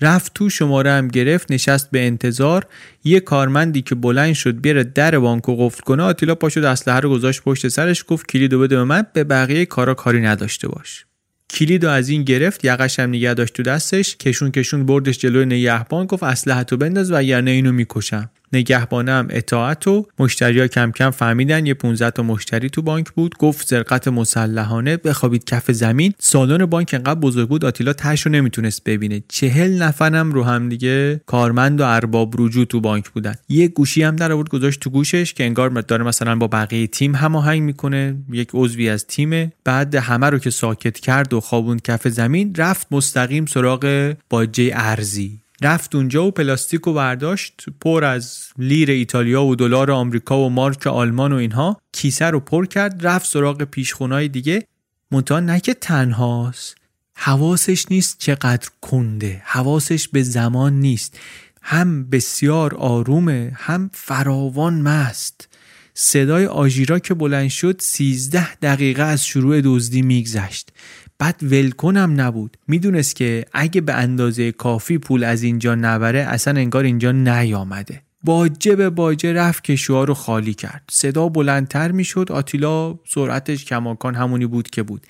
رفت 0.00 0.34
تو 0.34 0.50
شماره 0.50 0.90
هم 0.90 1.08
گرفت 1.08 1.52
نشست 1.52 1.90
به 1.90 2.06
انتظار. 2.06 2.66
یه 3.04 3.20
کارمندی 3.20 3.82
که 3.82 3.94
بلند 3.94 4.34
شد 4.34 4.60
بیاره 4.60 4.84
در 4.84 5.18
بانکو 5.18 5.56
قفل 5.56 5.80
کنه 5.80 6.02
آتیلا 6.02 6.34
پاشد 6.34 6.64
اسلحه 6.64 7.00
رو 7.00 7.10
گذاشت 7.10 7.42
پشت 7.42 7.68
سرش 7.68 8.04
گفت 8.08 8.26
کلیدو 8.26 8.60
بده 8.60 8.76
به 8.76 8.84
من 8.84 9.06
به 9.12 9.24
بقیه 9.24 9.66
کارا 9.66 9.94
کاری 9.94 10.20
نداشته 10.20 10.68
باش. 10.68 11.06
کلید 11.50 11.84
از 11.84 12.08
این 12.08 12.22
گرفت 12.22 12.64
یقش 12.64 12.98
هم 12.98 13.08
نگه 13.08 13.34
داشت 13.34 13.54
تو 13.54 13.62
دستش 13.62 14.16
کشون 14.16 14.50
کشون 14.50 14.86
بردش 14.86 15.18
جلوی 15.18 15.46
نگهبان 15.46 16.06
گفت 16.06 16.22
اسلحه 16.22 16.64
تو 16.64 16.76
بنداز 16.76 17.10
و 17.10 17.14
نه 17.40 17.50
اینو 17.50 17.72
می‌کشم. 17.72 18.30
نگهبانه 18.54 19.12
هم 19.12 19.26
اطاعت 19.30 19.88
و 19.88 20.06
مشتریا 20.18 20.66
کم 20.66 20.90
کم 20.90 21.10
فهمیدن 21.10 21.66
یه 21.66 21.74
15 21.74 22.10
تا 22.10 22.22
مشتری 22.22 22.70
تو 22.70 22.82
بانک 22.82 23.10
بود. 23.10 23.34
گفت 23.38 23.68
سرقت 23.68 24.08
مسلحانه 24.08 24.96
بخوابید 24.96 25.44
کف 25.44 25.70
زمین. 25.70 26.12
سالن 26.18 26.66
بانک 26.66 26.90
انقدر 26.94 27.20
بزرگ 27.20 27.48
بود 27.48 27.64
آتیلا 27.64 27.92
تش 27.92 28.26
رو 28.26 28.32
نمی‌تونست 28.32 28.84
ببینه. 28.84 29.22
چهل 29.28 29.82
نفرم 29.82 30.32
رو 30.32 30.44
هم 30.44 30.68
دیگه 30.68 31.20
کارمند 31.26 31.80
و 31.80 31.84
ارباب 31.84 32.34
رجوع 32.38 32.64
تو 32.64 32.80
بانک 32.80 33.10
بودن. 33.10 33.34
یه 33.48 33.68
گوشی 33.68 34.02
هم 34.02 34.16
در 34.16 34.32
آورد 34.32 34.48
گذاشت 34.48 34.80
تو 34.80 34.90
گوشش 34.90 35.34
که 35.34 35.44
انگار 35.44 35.70
داره 35.70 36.04
مثلا 36.04 36.36
با 36.36 36.46
بقیه 36.46 36.86
تیم 36.86 37.14
هماهنگ 37.14 37.62
می‌کنه. 37.62 38.16
یک 38.32 38.48
عضوی 38.54 38.88
از 38.88 39.06
تیم 39.06 39.52
بعد 39.64 39.94
همه 39.94 40.30
رو 40.30 40.38
که 40.38 40.50
ساکت 40.50 40.98
کرد 40.98 41.32
و 41.32 41.40
خوابوند 41.40 41.82
کف 41.82 42.08
زمین 42.08 42.54
رفت 42.54 42.86
مستقیم 42.90 43.46
سراغ 43.46 44.14
باجه 44.30 44.70
ارزی. 44.74 45.43
رفت 45.64 45.94
اونجا 45.94 46.26
و 46.26 46.30
پلاستیک 46.30 46.86
و 46.86 46.92
برداشت 46.92 47.64
پر 47.80 48.04
از 48.04 48.38
لیر 48.58 48.90
ایتالیا 48.90 49.44
و 49.44 49.56
دلار 49.56 49.90
آمریکا 49.90 50.40
و 50.40 50.50
مارک 50.50 50.86
آلمان 50.86 51.32
و 51.32 51.36
اینها 51.36 51.80
کیسه 51.92 52.24
رو 52.24 52.40
پر 52.40 52.66
کرد 52.66 53.06
رفت 53.06 53.30
سراغ 53.30 53.62
پیشخونای 53.62 54.28
دیگه. 54.28 54.66
منتها 55.10 55.40
نه 55.40 55.60
که 55.60 55.74
تنهاست 55.74 56.76
حواسش 57.16 57.86
نیست 57.90 58.18
چقدر 58.18 58.68
کنده 58.80 59.42
حواسش 59.44 60.08
به 60.08 60.22
زمان 60.22 60.72
نیست. 60.80 61.18
هم 61.62 62.10
بسیار 62.10 62.74
آرومه 62.74 63.52
هم 63.54 63.90
فراوان 63.92 64.74
مست. 64.74 65.48
صدای 65.94 66.46
آژیرا 66.46 66.98
که 66.98 67.14
بلند 67.14 67.48
شد 67.48 67.80
سیزده 67.80 68.54
دقیقه 68.54 69.02
از 69.02 69.26
شروع 69.26 69.60
دزدی 69.64 70.02
میگذشت. 70.02 70.72
بعد 71.18 71.40
ولکنم 71.42 72.20
نبود. 72.20 72.56
می‌دونست 72.68 73.16
که 73.16 73.44
اگه 73.52 73.80
به 73.80 73.94
اندازه 73.94 74.52
کافی 74.52 74.98
پول 74.98 75.24
از 75.24 75.42
اینجا 75.42 75.74
نبره 75.74 76.20
اصلا 76.20 76.60
انگار 76.60 76.84
اینجا 76.84 77.12
نیامده. 77.12 78.02
باجه 78.24 78.76
به 78.76 78.90
باجه 78.90 79.32
رفت 79.32 79.64
کشوها 79.64 80.04
رو 80.04 80.14
خالی 80.14 80.54
کرد. 80.54 80.82
صدا 80.90 81.28
بلندتر 81.28 81.92
می‌شد. 81.92 82.32
آتیلا 82.32 82.98
سرعتش 83.06 83.64
کماکان 83.64 84.14
همونی 84.14 84.46
بود 84.46 84.70
که 84.70 84.82
بود. 84.82 85.06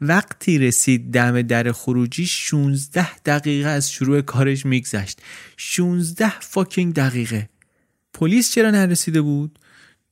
وقتی 0.00 0.58
رسید 0.58 1.12
دم 1.12 1.42
در 1.42 1.72
خروجی 1.72 2.26
16 2.26 3.18
دقیقه 3.18 3.68
از 3.68 3.90
شروع 3.92 4.20
کارش 4.20 4.66
میگذشت. 4.66 5.20
16 5.56 6.40
فاکینگ 6.40 6.94
دقیقه. 6.94 7.48
پلیس 8.14 8.52
چرا 8.52 8.70
نرسیده 8.70 9.20
بود؟ 9.20 9.58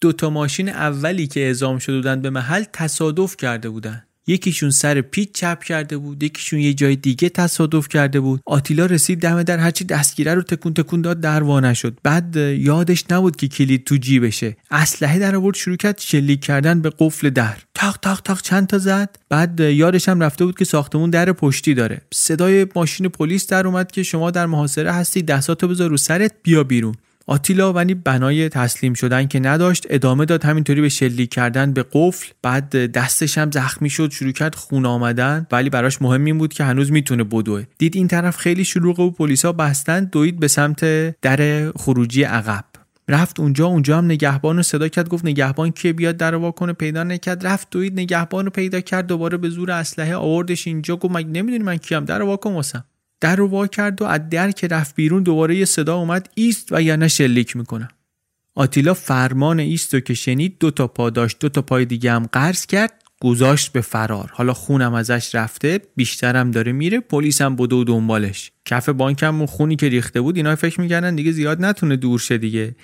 دوتا 0.00 0.30
ماشین 0.30 0.68
اولی 0.68 1.26
که 1.26 1.40
اعزام 1.40 1.78
شده 1.78 1.96
بودن 1.96 2.20
به 2.20 2.30
محل 2.30 2.64
تصادف 2.72 3.36
کرده 3.36 3.68
بودن 3.68 4.04
یکیشون 4.26 4.70
سر 4.70 5.00
پیچ 5.00 5.32
چپ 5.32 5.64
کرده 5.64 5.96
بود 5.96 6.22
یکیشون 6.22 6.58
یه 6.58 6.74
جای 6.74 6.96
دیگه 6.96 7.28
تصادف 7.28 7.88
کرده 7.88 8.20
بود. 8.20 8.40
آتیلا 8.46 8.86
رسید 8.86 9.20
دم 9.20 9.42
در 9.42 9.58
هرچی 9.58 9.84
دستگیره 9.84 10.34
رو 10.34 10.42
تکون 10.42 10.74
تکون 10.74 11.02
داد 11.02 11.20
در 11.20 11.42
نشد. 11.42 11.98
بعد 12.02 12.36
یادش 12.36 13.04
نبود 13.10 13.36
که 13.36 13.48
کلید 13.48 13.84
تو 13.84 13.96
جیبشه. 13.96 14.56
اسلحه 14.70 15.18
در 15.18 15.36
آورد 15.36 15.56
شروع 15.56 15.76
کرد 15.76 15.98
شلیک 15.98 16.40
کردن 16.40 16.80
به 16.80 16.92
قفل 16.98 17.30
در. 17.30 17.56
تاق 17.74 17.96
تاق 17.96 18.20
تاق 18.20 18.42
چند 18.42 18.66
تا 18.66 18.78
زد. 18.78 19.16
بعد 19.28 19.60
یادش 19.60 20.08
هم 20.08 20.22
رفته 20.22 20.44
بود 20.44 20.58
که 20.58 20.64
ساختمون 20.64 21.10
در 21.10 21.32
پشتی 21.32 21.74
داره. 21.74 22.00
صدای 22.14 22.66
ماشین 22.76 23.08
پلیس 23.08 23.46
در 23.46 23.66
اومد 23.66 23.92
که 23.92 24.02
شما 24.02 24.30
در 24.30 24.46
محاصره 24.46 24.92
هستی 24.92 25.22
دستاتو 25.22 25.68
بذار 25.68 25.90
رو 25.90 25.96
سرت 25.96 26.32
بیا 26.42 26.64
بیرون. 26.64 26.94
آتیلا 27.26 27.72
ولی 27.72 27.94
بنای 27.94 28.48
تسلیم 28.48 28.94
شدن 28.94 29.26
که 29.26 29.40
نداشت 29.40 29.86
ادامه 29.90 30.24
داد 30.24 30.44
همینطوری 30.44 30.80
به 30.80 30.88
شلیک 30.88 31.30
کردن 31.30 31.72
به 31.72 31.84
قفل. 31.92 32.32
بعد 32.42 32.92
دستش 32.92 33.38
هم 33.38 33.50
زخمی 33.50 33.90
شد 33.90 34.10
شروع 34.10 34.32
کرد 34.32 34.54
خون 34.54 34.86
آمدن. 34.86 35.46
ولی 35.52 35.70
براش 35.70 36.02
مهم 36.02 36.24
این 36.24 36.38
بود 36.38 36.52
که 36.52 36.64
هنوز 36.64 36.92
می‌تونه 36.92 37.24
بدوه. 37.24 37.64
دید 37.78 37.96
این 37.96 38.08
طرف 38.08 38.36
خیلی 38.36 38.64
شلوغه 38.64 39.02
و 39.02 39.10
پلیسا 39.10 39.52
بستن 39.52 40.04
دوید 40.04 40.40
به 40.40 40.48
سمت 40.48 40.84
در 41.20 41.70
خروجی 41.70 42.22
عقب. 42.22 42.64
رفت 43.08 43.40
اونجا 43.40 43.66
اونجا 43.66 43.98
هم 43.98 44.04
نگهبان 44.04 44.56
رو 44.56 44.62
صدا 44.62 44.88
کرد 44.88 45.08
گفت 45.08 45.24
نگهبان 45.24 45.70
که 45.70 45.92
بیاد 45.92 46.16
در 46.16 46.34
وا 46.34 46.50
کنه؟ 46.50 46.72
پیدا 46.72 47.02
نکرد. 47.02 47.46
رفت 47.46 47.70
دوید 47.70 48.00
نگهبان 48.00 48.44
رو 48.44 48.50
پیدا 48.50 48.80
کرد 48.80 49.06
دوباره 49.06 49.36
به 49.36 49.48
زور 49.48 49.70
اسلحه 49.70 50.16
آوردش 50.16 50.66
اینجا. 50.66 50.96
گفت 50.96 51.14
مگه 51.14 51.28
نمی‌دونی 51.28 51.64
من 51.64 51.76
کیم 51.76 52.04
در 52.04 52.22
وا 52.22 52.36
کن 52.36 52.52
واسم. 52.52 52.84
در 53.24 53.36
رو 53.36 53.46
وا 53.46 53.66
کرد 53.66 54.02
و 54.02 54.04
از 54.04 54.28
در 54.30 54.50
که 54.50 54.66
رفت 54.66 54.94
بیرون 54.94 55.22
دوباره 55.22 55.56
یه 55.56 55.64
صدا 55.64 55.96
اومد 55.96 56.28
ایست 56.34 56.68
و 56.72 56.82
یا 56.82 56.96
نه 56.96 57.08
شلیک 57.08 57.56
می‌کنم 57.56 57.88
آتیلا 58.54 58.94
فرمان 58.94 59.60
ایست 59.60 59.94
رو 59.94 60.00
که 60.00 60.14
شنید 60.14 60.56
دو 60.60 60.70
تا 60.70 60.86
پا 60.86 61.10
داشت 61.10 61.38
دو 61.40 61.48
تا 61.48 61.62
پای 61.62 61.84
دیگه 61.84 62.12
هم 62.12 62.26
قرض 62.32 62.66
کرد 62.66 62.92
گذاشت 63.20 63.72
به 63.72 63.80
فرار. 63.80 64.30
حالا 64.34 64.54
خونم 64.54 64.94
ازش 64.94 65.34
رفته 65.34 65.80
بیشترم 65.96 66.50
داره 66.50 66.72
میره 66.72 67.00
پلیس 67.00 67.42
هم 67.42 67.56
بدو 67.56 67.80
و 67.80 67.84
دنبالش. 67.84 68.52
کف 68.64 68.88
بانکم 68.88 69.42
و 69.42 69.46
خونی 69.46 69.76
که 69.76 69.88
ریخته 69.88 70.20
بود 70.20 70.36
اینا 70.36 70.56
فکر 70.56 70.80
می‌کردن 70.80 71.14
دیگه 71.14 71.32
زیاد 71.32 71.64
نتونه 71.64 71.96
دور 71.96 72.18
شه 72.18 72.38
دیگه. 72.38 72.76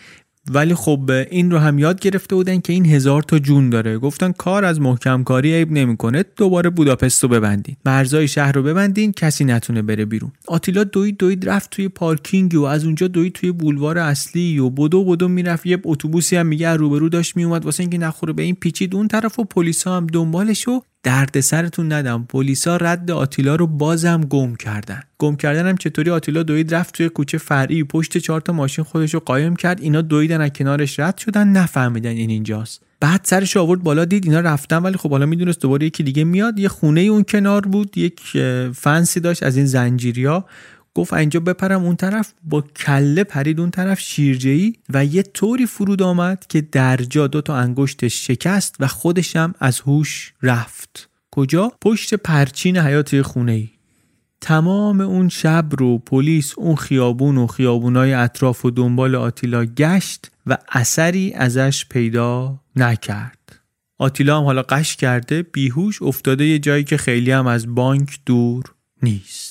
ولی 0.55 0.75
خب 0.75 1.11
این 1.31 1.51
رو 1.51 1.59
هم 1.59 1.79
یاد 1.79 2.01
گرفته 2.01 2.35
بودن 2.35 2.61
که 2.61 2.73
این 2.73 2.87
هزار 2.87 3.23
تا 3.23 3.39
جون 3.39 3.71
داره. 3.71 3.99
گفتن 3.99 4.33
کار 4.33 4.65
از 4.65 4.81
محکم 4.81 5.23
کاری 5.23 5.55
عیب 5.55 5.73
نمی‌کنه 5.73 6.25
دوباره 6.37 6.71
بوداپست 6.71 7.23
رو 7.23 7.29
ببندین. 7.29 7.77
مرزای 7.85 8.29
شهر 8.29 8.53
رو 8.53 8.63
ببندین 8.63 9.13
کسی 9.13 9.45
نتونه 9.45 9.83
بره 9.83 10.05
بیرون. 10.05 10.33
آتیلا 10.47 10.85
دوید 10.85 11.17
دوید 11.17 11.49
رفت 11.49 11.71
توی 11.71 11.89
پارکینگ 11.89 12.55
و 12.55 12.63
از 12.63 12.85
اونجا 12.85 13.09
دوید 13.09 13.33
توی 13.33 13.53
بولوار 13.53 13.99
اصلی 13.99 14.59
و 14.59 14.71
بدو 14.71 15.05
بدو 15.05 15.29
می‌رفت. 15.29 15.67
یه 15.67 15.79
اتوبوسی 15.85 16.37
هم 16.37 16.47
میگه 16.47 16.69
روبرو 16.73 17.09
داشت 17.09 17.37
میومد 17.37 17.65
واسه 17.65 17.83
اینکه 17.83 17.99
نخوره 17.99 18.33
به 18.33 18.43
این 18.43 18.55
پیچید 18.55 18.95
اون 18.95 19.09
طرف 19.09 19.39
و 19.39 19.45
پلیسا 19.45 19.97
هم 19.97 20.07
دنبالش 20.07 20.69
و 20.69 20.83
درد 21.03 21.41
سرتون 21.41 21.93
ندم. 21.93 22.27
پلیسا 22.29 22.77
رد 22.77 23.11
آتیلا 23.11 23.57
رو 23.57 23.67
بازم 23.67 24.21
گم 24.21 24.55
کردن. 24.55 25.03
گم 25.19 25.37
کردن 25.37 25.67
هم 25.67 25.77
چطوری؟ 25.77 26.11
آتیلا 26.11 26.43
دوید 26.43 26.75
رفت 26.75 26.95
توی 26.95 27.09
کوچه 27.09 27.39
فرعی. 27.39 27.85
پشت 27.85 28.19
چهار 28.19 28.41
تا 28.41 28.53
ماشین 28.53 28.85
خودش 28.85 29.15
رو 29.15 29.21
قایم 29.21 29.57
کرد. 29.57 29.81
اینا 29.81 30.01
دویدن 30.01 30.41
از 30.41 30.51
کنارش 30.51 31.01
رد 31.01 31.19
شدن. 31.19 31.49
نفهمیدن 31.49 32.11
این 32.11 32.31
اینجاست. 32.31 32.83
بعد 33.01 33.21
سرش 33.25 33.57
آورد 33.57 33.83
بالا 33.83 34.05
دید 34.05 34.25
اینا 34.25 34.41
رفتن 34.41 34.77
ولی 34.77 34.97
خب 34.97 35.11
حالا 35.11 35.27
می‌دونست 35.27 35.61
دوباره 35.61 35.87
یکی 35.87 36.03
دیگه 36.03 36.25
میاد. 36.25 36.59
یه 36.59 36.69
خونه 36.69 37.01
اون 37.01 37.25
کنار 37.25 37.61
بود. 37.61 37.99
یک 37.99 38.21
فنسی 38.75 39.21
داشت 39.21 39.43
از 39.43 39.57
این 39.57 39.67
زنجیریا. 39.67 40.45
گفت 40.95 41.12
اینجا 41.12 41.41
بپرم 41.41 41.85
اون 41.85 41.97
طرف 41.97 42.33
با 42.43 42.61
کله 42.61 43.25
پرید 43.25 43.61
اون 43.61 43.71
طرف 43.71 44.01
شیرجهی 44.01 44.77
و 44.89 45.05
یه 45.05 45.23
طوری 45.23 45.67
فرود 45.67 46.03
آمد 46.03 46.47
که 46.49 46.61
درجا 46.61 47.27
دو 47.27 47.41
تا 47.41 47.57
انگشتش 47.57 48.27
شکست 48.27 48.77
و 48.81 48.87
خودشم 48.87 49.55
از 49.59 49.81
هوش 49.81 50.33
رفت. 50.43 51.11
کجا؟ 51.31 51.73
پشت 51.81 52.15
پرچین 52.15 52.79
حیات 52.79 53.23
خونه 53.23 53.53
ای 53.53 53.69
تمام 54.41 55.01
اون 55.01 55.29
شب 55.29 55.67
رو 55.79 55.99
پلیس 55.99 56.55
اون 56.59 56.77
خیابون 56.77 57.39
و 57.39 57.47
خیابونای 57.47 58.12
اطراف 58.12 58.65
و 58.65 58.71
دنبال 58.71 59.15
آتیلا 59.15 59.65
گشت 59.65 60.31
و 60.47 60.59
اثری 60.69 61.33
ازش 61.33 61.87
پیدا 61.87 62.61
نکرد. 62.77 63.61
آتیلا 63.99 64.39
هم 64.39 64.45
حالا 64.45 64.62
قش 64.62 64.97
کرده 64.97 65.43
بیهوش 65.43 66.03
افتاده 66.03 66.45
یه 66.45 66.59
جایی 66.59 66.85
که 66.85 66.97
خیلی 66.97 67.31
هم 67.31 67.47
از 67.47 67.75
بانک 67.75 68.19
دور 68.27 68.65
نیست. 69.03 69.50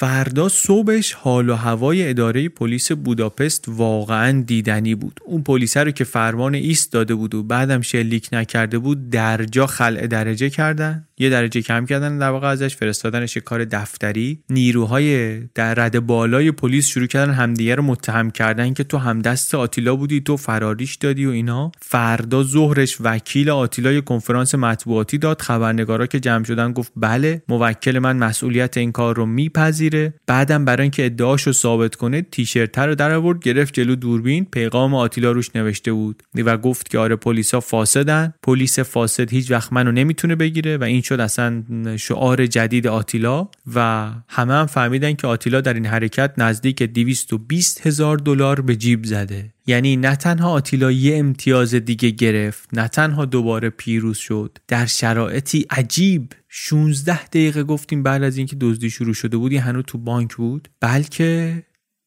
فردا 0.00 0.48
صبحش 0.48 1.12
حال 1.12 1.48
و 1.48 1.54
هوای 1.54 2.08
اداره 2.08 2.48
پلیس 2.48 2.92
بوداپست 2.92 3.64
واقعا 3.68 4.42
دیدنی 4.42 4.94
بود. 4.94 5.20
اون 5.24 5.42
پلیس 5.42 5.76
رو 5.76 5.90
که 5.90 6.04
فرمان 6.04 6.54
ایست 6.54 6.92
داده 6.92 7.14
بود 7.14 7.34
و 7.34 7.42
بعدم 7.42 7.80
شلیک 7.80 8.28
نکرده 8.32 8.78
بود 8.78 9.10
درجا 9.10 9.66
خلع 9.66 10.06
درجه 10.06 10.50
کردن. 10.50 11.08
یه 11.20 11.30
درجه 11.30 11.62
کم 11.62 11.86
کردن 11.86 12.18
در 12.18 12.30
واقع 12.30 12.48
ازش 12.48 12.76
فرستادنش 12.76 13.36
کار 13.36 13.64
دفتری. 13.64 14.38
نیروهای 14.50 15.38
در 15.54 15.74
رد 15.74 16.06
بالای 16.06 16.50
پلیس 16.50 16.86
شروع 16.86 17.06
کردن 17.06 17.32
همدیگه 17.32 17.74
رو 17.74 17.82
متهم 17.82 18.30
کردن 18.30 18.74
که 18.74 18.84
تو 18.84 18.98
هم 18.98 19.18
دست 19.18 19.54
آتیلا 19.54 19.96
بودی 19.96 20.20
تو 20.20 20.36
فراریش 20.36 20.94
دادی 20.94 21.26
و 21.26 21.30
اینا. 21.30 21.72
فردا 21.80 22.42
ظهرش 22.42 22.96
وکیل 23.00 23.50
آتیلا 23.50 23.92
یه 23.92 24.00
کنفرانس 24.00 24.54
مطبوعاتی 24.54 25.18
داد. 25.18 25.42
خبرنگارا 25.42 26.06
که 26.06 26.20
جمع 26.20 26.44
شدن 26.44 26.72
گفت 26.72 26.92
بله 26.96 27.42
موکل 27.48 27.98
من 27.98 28.16
مسئولیت 28.16 28.76
این 28.76 28.92
کار 28.92 29.16
رو 29.16 29.26
میپذیره. 29.26 30.14
بعدم 30.26 30.64
برای 30.64 30.82
اینکه 30.82 31.06
ادعاشو 31.06 31.52
ثابت 31.52 31.94
کنه 31.94 32.22
تیشرت 32.22 32.78
رو 32.78 32.94
در 32.94 33.14
آورد 33.14 33.42
گرفت 33.42 33.74
جلو 33.74 33.94
دوربین. 33.94 34.44
پیغام 34.44 34.94
آتیلا 34.94 35.32
روش 35.32 35.50
نوشته 35.54 35.92
بود 35.92 36.22
و 36.34 36.56
گفت 36.56 36.90
که 36.90 36.98
آره 36.98 37.16
پلیسا 37.16 37.60
فاسدن. 37.60 38.34
پلیس 38.42 38.78
فاسد 38.78 39.30
هیچ 39.30 39.50
وقت 39.50 39.72
منو 39.72 39.92
نمی‌تونه 39.92 40.36
بگیره 40.36 40.76
و 40.76 40.84
این 40.84 41.02
شد 41.10 41.20
اصلا 41.20 41.64
شعار 41.96 42.46
جدید 42.46 42.86
آتیلا 42.86 43.48
و 43.74 44.10
همه 44.28 44.54
هم 44.54 44.66
فهمیدن 44.66 45.12
که 45.12 45.26
آتیلا 45.26 45.60
در 45.60 45.74
این 45.74 45.86
حرکت 45.86 46.34
نزدیک 46.38 46.82
220 46.82 47.86
هزار 47.86 48.16
دلار 48.16 48.60
به 48.60 48.76
جیب 48.76 49.04
زده. 49.04 49.52
یعنی 49.66 49.96
نه 49.96 50.16
تنها 50.16 50.50
آتیلا 50.50 50.90
یه 50.90 51.16
امتیاز 51.16 51.74
دیگه 51.74 52.10
گرفت 52.10 52.68
نه 52.72 52.88
تنها 52.88 53.24
دوباره 53.24 53.70
پیروز 53.70 54.18
شد 54.18 54.58
در 54.68 54.86
شرایطی 54.86 55.66
عجیب 55.70 56.32
16 56.48 57.26
دقیقه 57.26 57.62
گفتیم 57.62 58.02
بعد 58.02 58.22
از 58.22 58.36
اینکه 58.36 58.56
دزدی 58.60 58.90
شروع 58.90 59.14
شده 59.14 59.36
بود 59.36 59.52
یه 59.52 59.60
هنوز 59.60 59.84
تو 59.86 59.98
بانک 59.98 60.36
بود 60.36 60.68
بلکه 60.80 61.62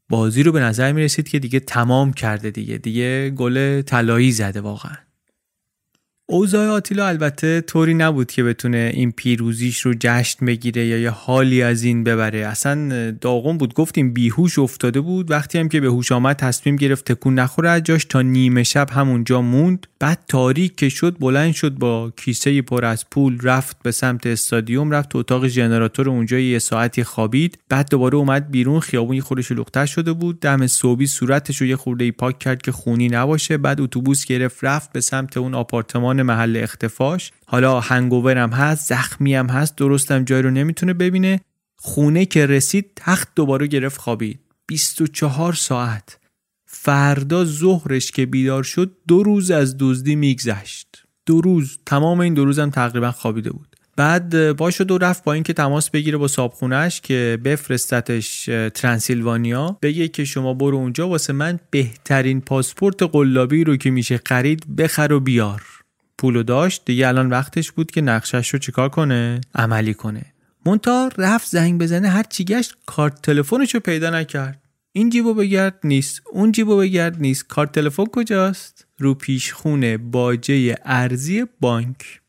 بازی 0.10 0.44
رو 0.44 0.52
به 0.52 0.60
نظر 0.60 0.92
می 0.92 1.04
رسید 1.04 1.30
که 1.30 1.40
دیگه 1.40 1.60
تمام 1.60 2.14
کرده 2.14 2.52
دیگه 2.52 2.78
دیگه 2.78 3.30
گل 3.30 3.82
طلایی 3.82 4.32
زده 4.32 4.62
واقعا. 4.62 4.96
اوضاع 6.34 6.68
آتیلا 6.68 7.08
البته 7.08 7.62
طوری 7.62 7.94
نبود 7.94 8.32
که 8.32 8.44
بتونه 8.44 8.92
این 8.94 9.12
پیروزیش 9.12 9.80
رو 9.80 9.94
جشن 10.00 10.46
بگیره 10.46 10.86
یا 10.86 10.98
یه 10.98 11.10
حالی 11.10 11.62
از 11.62 11.84
این 11.84 12.04
ببره. 12.04 12.48
اصلا 12.48 13.12
داغون 13.12 13.58
بود. 13.58 13.74
گفتیم 13.74 14.14
بیهوش 14.14 14.60
افتاده 14.60 15.02
بود. 15.02 15.32
وقتی 15.32 15.58
هم 15.58 15.70
که 15.70 15.82
به 15.82 15.88
هوش 15.88 16.12
آمد 16.12 16.36
تصمیم 16.36 16.76
گرفت 16.76 17.12
تکون 17.12 17.40
نخوره 17.40 17.70
از 17.70 17.84
جاش 17.84 18.06
تا 18.06 18.22
نیمه 18.22 18.64
شب 18.64 18.90
همونجا 18.90 19.42
موند. 19.42 19.88
بعد 20.00 20.20
تاریک 20.28 20.76
که 20.76 20.90
شد 20.90 21.18
بلند 21.20 21.54
شد 21.54 21.74
با 21.74 22.12
کیسه 22.18 22.62
پر 22.62 22.86
از 22.86 23.10
پول 23.10 23.38
رفت 23.42 23.78
به 23.84 23.92
سمت 23.92 24.28
استادیوم 24.28 24.92
رفت 24.92 25.10
تو 25.10 25.18
اتاق 25.18 25.48
ژنراتور 25.48 26.10
اونجا 26.10 26.40
یه 26.40 26.60
ساعتی 26.60 27.04
خوابید. 27.04 27.58
بعد 27.70 27.90
دوباره 27.90 28.16
اومد 28.16 28.52
بیرون 28.52 28.80
خیابون 28.80 29.16
یه 29.16 29.22
خورده 29.22 29.44
شلوغتر 29.44 29.86
شده 29.86 30.14
بود. 30.14 30.40
دم 30.40 30.68
صوبی 30.68 31.08
صورتش 31.08 31.62
رو 31.62 31.68
یه 31.68 31.76
خورده 31.76 32.12
پاک 32.12 32.40
کرد 32.40 32.62
که 32.62 32.72
خونی 32.72 33.08
نباشه. 33.08 33.58
بعد 33.58 33.82
اتوبوس 33.82 34.26
گرفت 34.26 34.64
رفت 34.64 34.92
به 34.94 35.02
سمت 35.02 35.38
اون 35.38 35.54
آپارتمان 35.54 36.23
محل 36.24 36.60
اختفاش. 36.64 37.32
حالا 37.46 37.80
هنگوورم 37.80 38.50
هست 38.50 38.88
زخمی 38.88 39.36
هم 39.36 39.48
هست 39.48 39.76
درستم 39.76 40.24
جای 40.24 40.42
رو 40.42 40.52
نمی‌تونه 40.52 40.94
ببینه. 40.94 41.40
خونه 41.76 42.26
که 42.26 42.46
رسید 42.46 42.92
تخت 42.96 43.28
دوباره 43.36 43.68
گرفت 43.68 44.00
خوابید. 44.00 44.40
24 44.68 45.54
ساعت. 45.54 46.20
فردا 46.66 47.46
ظهرش 47.46 48.12
که 48.12 48.26
بیدار 48.26 48.64
شد 48.64 48.92
دو 49.08 49.24
روز 49.24 49.52
از 49.52 49.76
دزدی 49.80 50.16
میگذشت. 50.16 51.04
دو 51.26 51.42
روز. 51.42 51.80
تمام 51.86 52.20
این 52.20 52.34
دو 52.34 52.46
روزم 52.46 52.70
تقریبا 52.70 53.12
خوابیده 53.12 53.52
بود. 53.52 53.76
بعد 53.96 54.56
با 54.58 54.72
و 54.90 54.98
رفت 54.98 55.24
با 55.24 55.34
اینکه 55.34 55.54
تماس 55.54 55.90
بگیره 55.90 56.18
با 56.18 56.28
صابخونهش 56.28 57.02
که 57.02 57.40
بفرستتش 57.44 58.50
ترانسیلوانیا 58.74 59.78
بگه 59.82 60.08
که 60.08 60.26
شما 60.26 60.54
برو 60.54 60.78
اونجا 60.78 61.08
واسه 61.08 61.34
من 61.34 61.60
بهترین 61.72 62.42
پاسپورت 62.42 63.04
قلابی 63.04 63.64
رو 63.64 63.78
که 63.78 63.92
میشه 63.92 64.22
خرید 64.26 64.76
بخر 64.76 65.14
و 65.14 65.20
بیار. 65.20 65.62
پولو 66.24 66.44
داشت 66.44 66.82
دیگه 66.86 67.08
الان 67.08 67.30
وقتش 67.30 67.72
بود 67.72 67.92
که 67.92 68.02
نقشش 68.02 68.50
رو 68.50 68.60
چیکار 68.60 68.90
کنه؟ 68.90 69.42
عملی 69.56 69.94
کنه. 69.94 70.26
مونتا 70.66 71.10
رفت 71.18 71.48
زنگ 71.50 71.82
بزنه 71.82 72.10
هر 72.10 72.24
چی 72.24 72.44
گشت 72.44 72.76
کارت 72.86 73.22
تلفنش 73.22 73.76
پیدا 73.76 74.10
نکرد. 74.10 74.62
این 74.92 75.10
جیبو 75.10 75.34
بگرد 75.34 75.80
نیست. 75.84 76.22
اون 76.32 76.52
جیبو 76.52 76.78
بگرد 76.78 77.22
نیست. 77.22 77.48
کارت 77.48 77.72
تلفن 77.72 78.06
کجاست؟ 78.06 78.88
رو 78.98 79.14
پیشخونه 79.14 79.98
باجه 79.98 80.78
ارزی 80.86 81.46
بانک. 81.60 82.22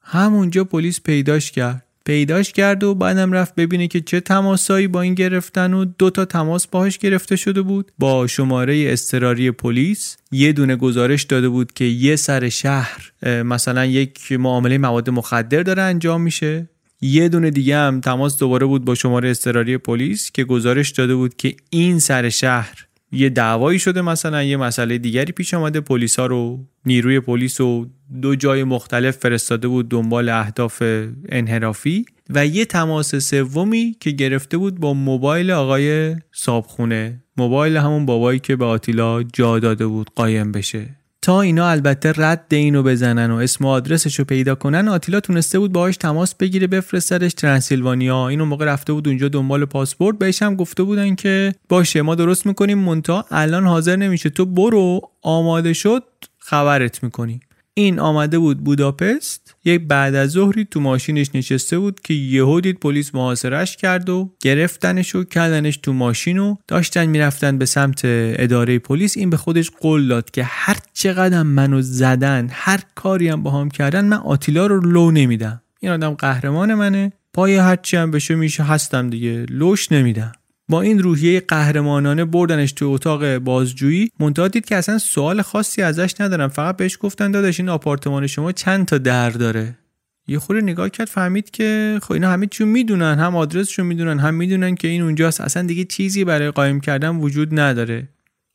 همونجا 0.00 0.64
پلیس 0.64 1.00
پیداش 1.00 1.50
کرد. 1.50 1.83
پیداش 2.04 2.52
کرد 2.52 2.84
و 2.84 2.94
بعدم 2.94 3.32
رفت 3.32 3.54
ببینه 3.54 3.88
که 3.88 4.00
چه 4.00 4.20
تماسایی 4.20 4.88
با 4.88 5.00
این 5.00 5.14
گرفتن 5.14 5.74
و 5.74 5.84
دو 5.84 6.10
تا 6.10 6.24
تماس 6.24 6.66
باهاش 6.66 6.98
گرفته 6.98 7.36
شده 7.36 7.62
بود. 7.62 7.92
با 7.98 8.26
شماره 8.26 8.84
استراری 8.92 9.50
پلیس 9.50 10.16
یه 10.32 10.52
دونه 10.52 10.76
گزارش 10.76 11.22
داده 11.22 11.48
بود 11.48 11.72
که 11.72 11.84
یه 11.84 12.16
سر 12.16 12.48
شهر 12.48 13.12
مثلا 13.22 13.84
یک 13.84 14.32
معامله 14.32 14.78
مواد 14.78 15.10
مخدر 15.10 15.62
داره 15.62 15.82
انجام 15.82 16.22
میشه. 16.22 16.68
یه 17.00 17.28
دونه 17.28 17.50
دیگه 17.50 17.76
هم 17.76 18.00
تماس 18.00 18.38
دوباره 18.38 18.66
بود 18.66 18.84
با 18.84 18.94
شماره 18.94 19.30
استراری 19.30 19.78
پلیس 19.78 20.30
که 20.30 20.44
گزارش 20.44 20.90
داده 20.90 21.14
بود 21.14 21.36
که 21.36 21.56
این 21.70 21.98
سر 21.98 22.28
شهر 22.28 22.86
یه 23.12 23.28
دعوایی 23.28 23.78
شده 23.78 24.02
مثلا 24.02 24.42
یه 24.42 24.56
مسئله 24.56 24.98
دیگری 24.98 25.32
پیش 25.32 25.54
آمده. 25.54 25.80
پلیس 25.80 26.18
ها 26.18 26.26
رو 26.26 26.64
نیروی 26.86 27.20
پلیس 27.20 27.60
رو 27.60 27.86
دو 28.22 28.34
جای 28.34 28.64
مختلف 28.64 29.16
فرستاده 29.16 29.68
بود 29.68 29.88
دنبال 29.88 30.28
اهداف 30.28 30.82
انحرافی 31.28 32.04
و 32.30 32.46
یه 32.46 32.64
تماس 32.64 33.14
سومی 33.14 33.96
که 34.00 34.10
گرفته 34.10 34.56
بود 34.56 34.80
با 34.80 34.94
موبایل 34.94 35.50
آقای 35.50 36.16
صابخونه. 36.32 37.22
موبایل 37.36 37.76
همون 37.76 38.06
بابایی 38.06 38.38
که 38.38 38.56
به 38.56 38.64
آتیلا 38.64 39.22
جا 39.22 39.58
داده 39.58 39.86
بود 39.86 40.10
قایم 40.14 40.52
بشه. 40.52 40.86
تا 41.22 41.40
اینا 41.40 41.68
البته 41.68 42.12
رد 42.16 42.46
اینو 42.50 42.82
بزنن 42.82 43.30
و 43.30 43.36
اسم 43.36 43.64
و 43.64 43.68
آدرسش 43.68 44.18
رو 44.18 44.24
پیدا 44.24 44.54
کنن 44.54 44.88
آتیلا 44.88 45.20
تونسته 45.20 45.58
بود 45.58 45.72
باهاش 45.72 45.96
تماس 45.96 46.34
بگیره 46.34 46.66
بفرستدش 46.66 47.34
ترانسیلوانیا 47.34 48.28
اینو 48.28 48.44
موقع 48.44 48.64
رفته 48.64 48.92
بود 48.92 49.08
اونجا 49.08 49.28
دنبال 49.28 49.64
پاسپورت. 49.64 50.18
بهش 50.18 50.42
هم 50.42 50.56
گفته 50.56 50.82
بودن 50.82 51.14
که 51.14 51.54
باشه 51.68 52.02
ما 52.02 52.14
درست 52.14 52.46
می‌کنیم 52.46 52.78
مونتا 52.78 53.24
الان 53.30 53.66
حاضر 53.66 53.96
نمیشه. 53.96 54.30
تو 54.30 54.46
برو 54.46 55.00
آماده 55.22 55.72
شد 55.72 56.02
خبرت 56.38 57.04
می‌کنیم 57.04 57.40
این 57.76 58.00
آمده 58.00 58.38
بود 58.38 58.64
بوداپست. 58.64 59.56
یک 59.64 59.80
بعد 59.80 60.14
از 60.14 60.30
ظهری 60.30 60.64
تو 60.64 60.80
ماشینش 60.80 61.30
نشسته 61.34 61.78
بود 61.78 62.00
که 62.00 62.14
یهو 62.14 62.60
دید 62.60 62.78
پلیس 62.78 63.14
محاصرش 63.14 63.76
کرد 63.76 64.08
و 64.08 64.32
گرفتنش 64.40 65.14
و 65.14 65.24
کردنش 65.24 65.76
تو 65.76 65.92
ماشین 65.92 66.38
و 66.38 66.56
داشتن 66.68 67.06
می‌رفتن 67.06 67.58
به 67.58 67.66
سمت 67.66 68.00
اداره 68.04 68.78
پلیس. 68.78 69.16
این 69.16 69.30
به 69.30 69.36
خودش 69.36 69.70
قول 69.70 70.08
داد 70.08 70.30
که 70.30 70.44
هر 70.44 70.76
چقدر 70.92 71.42
منو 71.42 71.82
زدن 71.82 72.48
هر 72.50 72.80
کاری 72.94 73.28
هم 73.28 73.42
با 73.42 73.50
هم 73.50 73.70
کردن 73.70 74.04
من 74.04 74.16
آتیلا 74.16 74.66
رو 74.66 74.80
لو 74.80 75.10
نمیدم. 75.10 75.62
این 75.80 75.92
آدم 75.92 76.14
قهرمان 76.14 76.74
منه. 76.74 77.12
پای 77.32 77.56
هرچی 77.56 77.96
هم 77.96 78.10
بشه 78.10 78.34
میشه 78.34 78.62
هستم 78.62 79.10
دیگه. 79.10 79.46
لوش 79.50 79.92
نمیدم. 79.92 80.32
با 80.68 80.80
این 80.82 81.02
روحیه 81.02 81.40
قهرمانانه 81.40 82.24
بردنش 82.24 82.72
تو 82.72 82.86
اتاق 82.88 83.38
بازجویی 83.38 84.10
منتها 84.20 84.48
دید 84.48 84.64
که 84.64 84.76
اصلا 84.76 84.98
سوال 84.98 85.42
خاصی 85.42 85.82
ازش 85.82 86.14
ندارم. 86.20 86.48
فقط 86.48 86.76
بهش 86.76 86.98
گفتن 87.00 87.30
داداش 87.30 87.60
این 87.60 87.68
آپارتمان 87.68 88.26
شما 88.26 88.52
چند 88.52 88.86
تا 88.86 88.98
در 88.98 89.30
داره؟ 89.30 89.78
یه 90.26 90.38
خوره 90.38 90.60
نگاه 90.60 90.88
کرد 90.88 91.08
فهمید 91.08 91.50
که 91.50 91.98
خب 92.02 92.12
اینا 92.12 92.30
همه 92.30 92.46
چون 92.46 92.68
می‌دونن 92.68 93.18
هم 93.18 93.36
آدرسشو 93.36 93.84
می‌دونن 93.84 94.18
هم 94.18 94.34
می‌دونن 94.34 94.74
که 94.74 94.88
این 94.88 95.02
اونجاست. 95.02 95.40
اصلا 95.40 95.62
دیگه 95.62 95.84
چیزی 95.84 96.24
برای 96.24 96.50
قایم 96.50 96.80
کردن 96.80 97.16
وجود 97.16 97.60
نداره. 97.60 98.08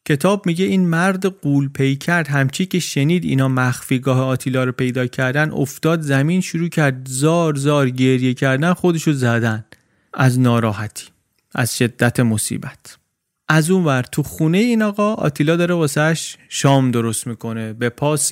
کتاب 0.08 0.46
میگه 0.46 0.66
این 0.66 0.90
مرد 0.90 1.26
قول 1.26 1.70
کرد. 2.00 2.28
همچی 2.28 2.66
که 2.66 2.80
شنید 2.80 3.24
اینا 3.24 3.48
مخفیگاه 3.48 4.20
آتیلا 4.20 4.64
رو 4.64 4.72
پیدا 4.72 5.08
کردن 5.08 5.52
افتاد 5.52 6.02
زمین 6.02 6.42
شروع 6.42 6.70
کرد 6.70 7.08
زار 7.08 7.56
زار 7.56 7.90
گریه 7.90 8.34
کردن 8.34 8.74
خودشو 8.74 9.14
زدن. 9.14 9.66
از 10.14 10.40
ناراحتی. 10.40 11.06
از 11.56 11.78
شدت 11.78 12.20
مصیبت. 12.20 12.98
از 13.52 13.70
اون 13.70 13.86
ور 13.86 14.02
تو 14.02 14.24
خونه 14.24 14.58
این 14.58 14.82
آقا 14.82 15.14
آتیلا 15.14 15.56
داره 15.56 15.76
واسهش 15.76 16.38
شام 16.50 16.92
درست 16.92 17.28
می‌کنه 17.28 17.74
به 17.74 17.90
پاس 17.90 18.30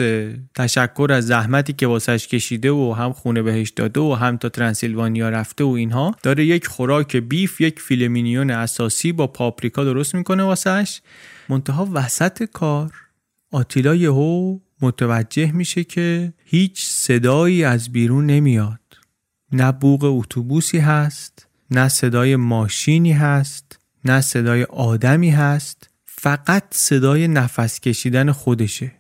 تشکر 0.56 1.10
از 1.14 1.28
زحمتی 1.28 1.74
که 1.74 1.88
واسهش 1.88 2.28
کشیده 2.28 2.72
و 2.72 2.94
هم 2.98 3.14
خونه 3.14 3.42
بهش 3.42 3.70
داده 3.70 4.00
و 4.00 4.14
هم 4.14 4.38
تا 4.38 4.50
ترانسیلوانیا 4.50 5.30
رفته 5.30 5.64
و 5.64 5.68
اینها 5.68 6.16
داره 6.24 6.46
یک 6.46 6.68
خوراک 6.68 7.16
بیف 7.16 7.62
یک 7.62 7.80
فیلمینیون 7.80 8.52
اساسی 8.52 9.12
با 9.12 9.28
پاپریکا 9.28 9.84
درست 9.84 10.16
می‌کنه 10.16 10.44
واسهش 10.44 11.02
منتها 11.50 11.90
وسط 11.94 12.44
کار 12.44 12.92
آتیلا 13.52 13.96
یهو 13.96 14.60
متوجه 14.82 15.52
میشه 15.52 15.84
که 15.84 16.34
هیچ 16.46 16.84
صدایی 16.84 17.64
از 17.64 17.92
بیرون 17.92 18.26
نمیاد. 18.26 18.80
نه 19.52 19.72
بوغ 19.72 20.04
اتوبوسی 20.04 20.78
هست 20.78 21.47
نه 21.72 21.88
صدای 21.88 22.36
ماشینی 22.36 23.12
هست 23.12 23.80
نه 24.06 24.22
صدای 24.22 24.64
آدمی 24.64 25.30
هست 25.30 25.90
فقط 26.06 26.64
صدای 26.72 27.28
نفس 27.28 27.80
کشیدن 27.80 28.32
خودشه. 28.32 28.92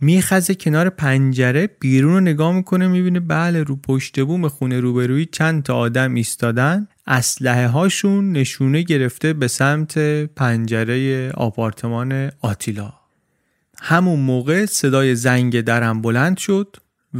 میخزه 0.00 0.54
کنار 0.54 0.90
پنجره 0.90 1.66
بیرون 1.80 2.12
رو 2.12 2.20
نگاه 2.20 2.52
می‌کنه 2.52 2.88
می‌بینه 2.88 3.20
بله 3.20 3.62
رو 3.62 3.76
پشت 3.76 4.20
بوم 4.20 4.48
خونه 4.48 4.80
روبرویی 4.80 5.26
چند 5.26 5.62
تا 5.62 5.76
آدم 5.76 6.14
ایستادن. 6.14 6.88
اسلحه 7.06 7.68
هاشون 7.68 8.32
نشونه 8.32 8.82
گرفته 8.82 9.32
به 9.32 9.48
سمت 9.48 9.98
پنجره 10.24 11.30
آپارتمان 11.30 12.30
آتیلا. 12.40 12.92
همون 13.82 14.20
موقع 14.20 14.66
صدای 14.66 15.14
زنگ 15.14 15.60
درم 15.60 16.02
بلند 16.02 16.36
شد 16.36 16.76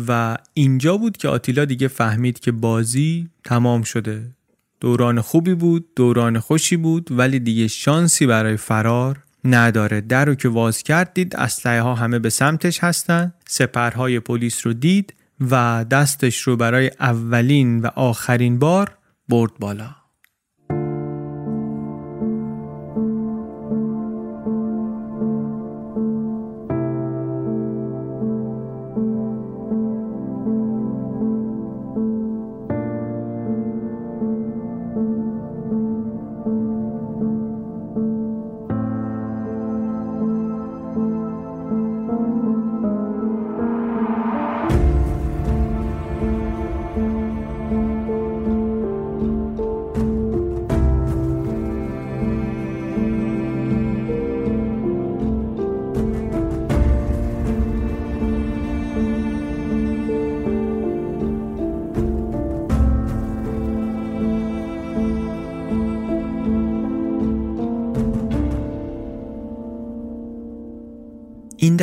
و 0.09 0.37
اینجا 0.55 0.97
بود 0.97 1.17
که 1.17 1.29
آتیلا 1.29 1.65
دیگه 1.65 1.89
فهمید 1.89 2.41
که 2.41 2.53
بازی 2.53 3.29
تمام 3.45 3.83
شده. 3.83 4.38
دوران 4.81 5.21
خوبی 5.21 5.55
بود 5.55 5.89
دوران 5.97 6.39
خوشی 6.39 6.77
بود 6.77 7.09
ولی 7.11 7.41
دیگه 7.41 7.69
شانسی 7.69 8.27
برای 8.27 8.57
فرار 8.57 9.19
نداره. 9.45 10.01
در 10.01 10.25
رو 10.25 10.35
که 10.35 10.49
واز 10.49 10.83
کرد 10.83 11.15
دید 11.15 11.37
اسلحه 11.37 11.81
ها 11.81 11.95
همه 11.95 12.19
به 12.19 12.31
سمتش 12.31 12.85
هستن. 12.85 13.33
سپرهای 13.47 14.21
پلیس 14.21 14.67
رو 14.67 14.73
دید 14.73 15.15
و 15.51 15.85
دستش 15.91 16.41
رو 16.41 16.57
برای 16.57 16.91
اولین 17.01 17.81
و 17.81 17.87
آخرین 17.87 18.59
بار 18.59 18.97
برد 19.29 19.53
بالا. 19.59 19.98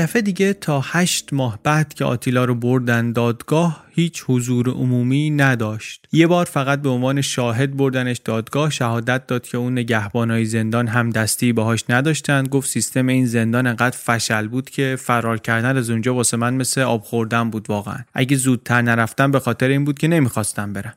دفعه 0.06 0.22
دیگه 0.22 0.54
تا 0.54 0.82
هشت 0.84 1.34
ماه 1.34 1.60
بعد 1.64 1.94
که 1.94 2.06
آتیلا 2.06 2.46
رو 2.46 2.56
بردن 2.56 3.12
دادگاه 3.12 3.86
هیچ 3.90 4.24
حضور 4.28 4.70
عمومی 4.70 5.30
نداشت. 5.30 6.08
یه 6.12 6.28
بار 6.28 6.46
فقط 6.46 6.82
به 6.82 6.90
عنوان 6.90 7.22
شاهد 7.22 7.78
بردنش 7.78 8.18
دادگاه 8.18 8.70
شهادت 8.70 9.28
داد 9.28 9.48
که 9.48 9.58
اون 9.58 9.74
نگهبانای 9.74 10.46
زندان 10.46 10.88
هم 10.88 11.10
دستی 11.10 11.54
باهاش 11.54 11.84
نداشتن 11.90 12.44
گفت 12.44 12.70
سیستم 12.70 13.08
این 13.08 13.26
زندان 13.26 13.68
انقدر 13.68 13.98
فشل 13.98 14.48
بود 14.48 14.70
که 14.70 14.96
فرار 15.00 15.38
کردن 15.38 15.78
از 15.78 15.90
اونجا 15.90 16.14
واسه 16.14 16.38
من 16.38 16.54
مثل 16.54 16.82
آب 16.82 17.02
خوردن 17.02 17.50
بود 17.50 17.70
واقعا. 17.70 18.00
اگه 18.14 18.38
زودتر 18.38 18.82
نرفتم 18.82 19.32
به 19.32 19.40
خاطر 19.40 19.68
این 19.68 19.86
بود 19.86 20.00
که 20.00 20.08
نمی‌خواستم 20.08 20.74
برم. 20.74 20.94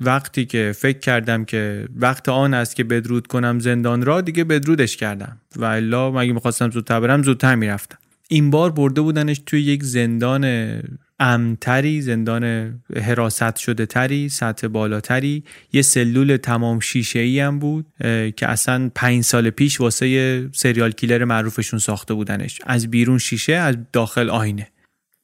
وقتی 0.00 0.44
که 0.44 0.72
فکر 0.76 0.98
کردم 0.98 1.44
که 1.44 1.88
وقت 1.96 2.28
آن 2.28 2.54
است 2.54 2.76
که 2.76 2.84
بدرود 2.84 3.26
کنم 3.26 3.58
زندان 3.58 4.02
را 4.02 4.20
دیگه 4.20 4.44
بدرودش 4.44 4.96
کردم. 4.96 5.38
و 5.56 5.64
الا 5.64 6.10
مگه 6.10 6.32
می‌خواستم 6.32 6.70
زودتر 6.70 7.00
برم 7.00 7.22
زودتر 7.22 7.54
می‌رفتم. 7.54 7.98
این 8.32 8.50
بار 8.50 8.70
برده 8.72 9.00
بودنش 9.00 9.40
توی 9.46 9.62
یک 9.62 9.82
زندان 9.82 10.74
امتری 11.18 12.02
زندان 12.02 12.74
حراست 12.96 13.56
شده 13.56 13.86
تری 13.86 14.28
سطح 14.28 14.68
بالاتری. 14.68 15.44
یه 15.72 15.82
سلول 15.82 16.36
تمام 16.36 16.80
شیشه 16.80 17.18
ای 17.18 17.40
هم 17.40 17.58
بود 17.58 17.86
که 18.36 18.50
اصلا 18.50 18.90
پنج 18.94 19.24
سال 19.24 19.50
پیش 19.50 19.80
واسه 19.80 20.48
سریال 20.52 20.92
کیلر 20.92 21.24
معروفشون 21.24 21.78
ساخته 21.78 22.14
بودنش. 22.14 22.60
از 22.66 22.90
بیرون 22.90 23.18
شیشه 23.18 23.52
از 23.52 23.76
داخل 23.92 24.30
آینه. 24.30 24.68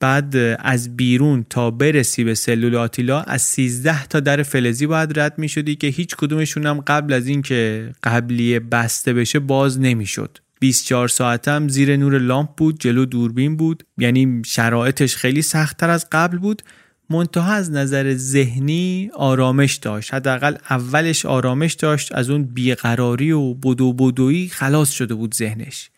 بعد 0.01 0.37
از 0.59 0.97
بیرون 0.97 1.47
تا 1.51 1.71
برسی 1.71 2.25
به 2.25 2.35
سلول 2.35 2.75
آتیلا 2.75 3.21
از 3.21 3.43
13 3.43 4.07
تا 4.07 4.21
در 4.21 4.43
فلزی 4.43 4.87
باید 4.87 5.19
رد 5.19 5.39
می 5.39 5.49
شدی 5.49 5.77
که 5.77 5.87
هیچ 5.87 6.17
کدومشون 6.17 6.67
هم 6.67 6.81
قبل 6.81 7.13
از 7.13 7.27
اینکه 7.27 7.91
قبلی 8.05 8.59
بسته 8.59 9.13
بشه 9.13 9.39
باز 9.39 9.81
نمی‌شد. 9.81 10.39
24 10.67 11.09
ساعتم 11.09 11.69
زیر 11.69 11.97
نور 11.97 12.19
لامپ 12.19 12.49
بود 12.57 12.81
جلو 12.81 13.05
دوربین 13.05 13.57
بود. 13.57 13.83
یعنی 13.99 14.43
شرایطش 14.47 15.17
خیلی 15.17 15.43
سختتر 15.43 15.91
از 15.91 16.07
قبل 16.13 16.39
بود. 16.39 16.63
منتها 17.11 17.53
از 17.53 17.71
نظر 17.71 18.15
ذهنی 18.15 19.11
آرامش 19.15 19.75
داشت. 19.75 20.15
حداقل 20.15 20.57
اولش 20.71 21.27
آرامش 21.27 21.73
داشت 21.73 22.15
از 22.15 22.31
اون 22.31 22.45
بیقراری 22.45 23.33
و 23.33 23.55
بدو 23.55 23.93
بدویی 23.93 24.49
خلاص 24.49 24.91
شده 24.91 25.15
بود 25.15 25.35
ذهنش. 25.35 25.91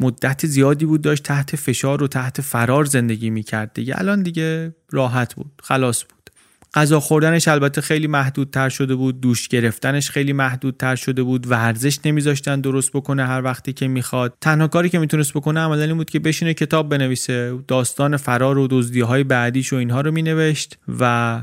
مدت 0.00 0.46
زیادی 0.46 0.86
بود 0.86 1.02
داشت 1.02 1.22
تحت 1.22 1.56
فشار 1.56 2.02
و 2.02 2.08
تحت 2.08 2.40
فرار 2.40 2.84
زندگی 2.84 3.30
می‌کرد 3.30 3.72
دیگه. 3.74 3.94
الان 3.98 4.22
دیگه 4.22 4.74
راحت 4.90 5.34
بود 5.34 5.52
خلاص 5.62 6.04
بود. 6.04 6.23
غذا 6.74 7.00
خوردنش 7.00 7.48
البته 7.48 7.80
خیلی 7.80 8.06
محدودتر 8.06 8.68
شده 8.68 8.94
بود 8.94 9.20
دوش 9.20 9.48
گرفتنش 9.48 10.10
خیلی 10.10 10.32
محدودتر 10.32 10.96
شده 10.96 11.22
بود 11.22 11.50
ورزش 11.50 11.98
نمیذاشتن 12.04 12.60
درست 12.60 12.92
بکنه 12.92 13.26
هر 13.26 13.42
وقتی 13.42 13.72
که 13.72 13.88
می‌خواد. 13.88 14.34
تنها 14.40 14.68
کاری 14.68 14.88
که 14.88 14.98
می‌تونست 14.98 15.32
بکنه 15.32 15.60
عملا 15.60 15.82
این 15.82 15.96
بود 15.96 16.10
که 16.10 16.18
بشینه 16.18 16.54
کتاب 16.54 16.88
بنویسه. 16.88 17.58
داستان 17.68 18.16
فرار 18.16 18.58
و 18.58 18.68
دزدی 18.70 19.00
های 19.00 19.24
بعدیش 19.24 19.72
و 19.72 19.76
اینها 19.76 20.00
رو 20.00 20.10
مینوشت 20.10 20.78
و 21.00 21.40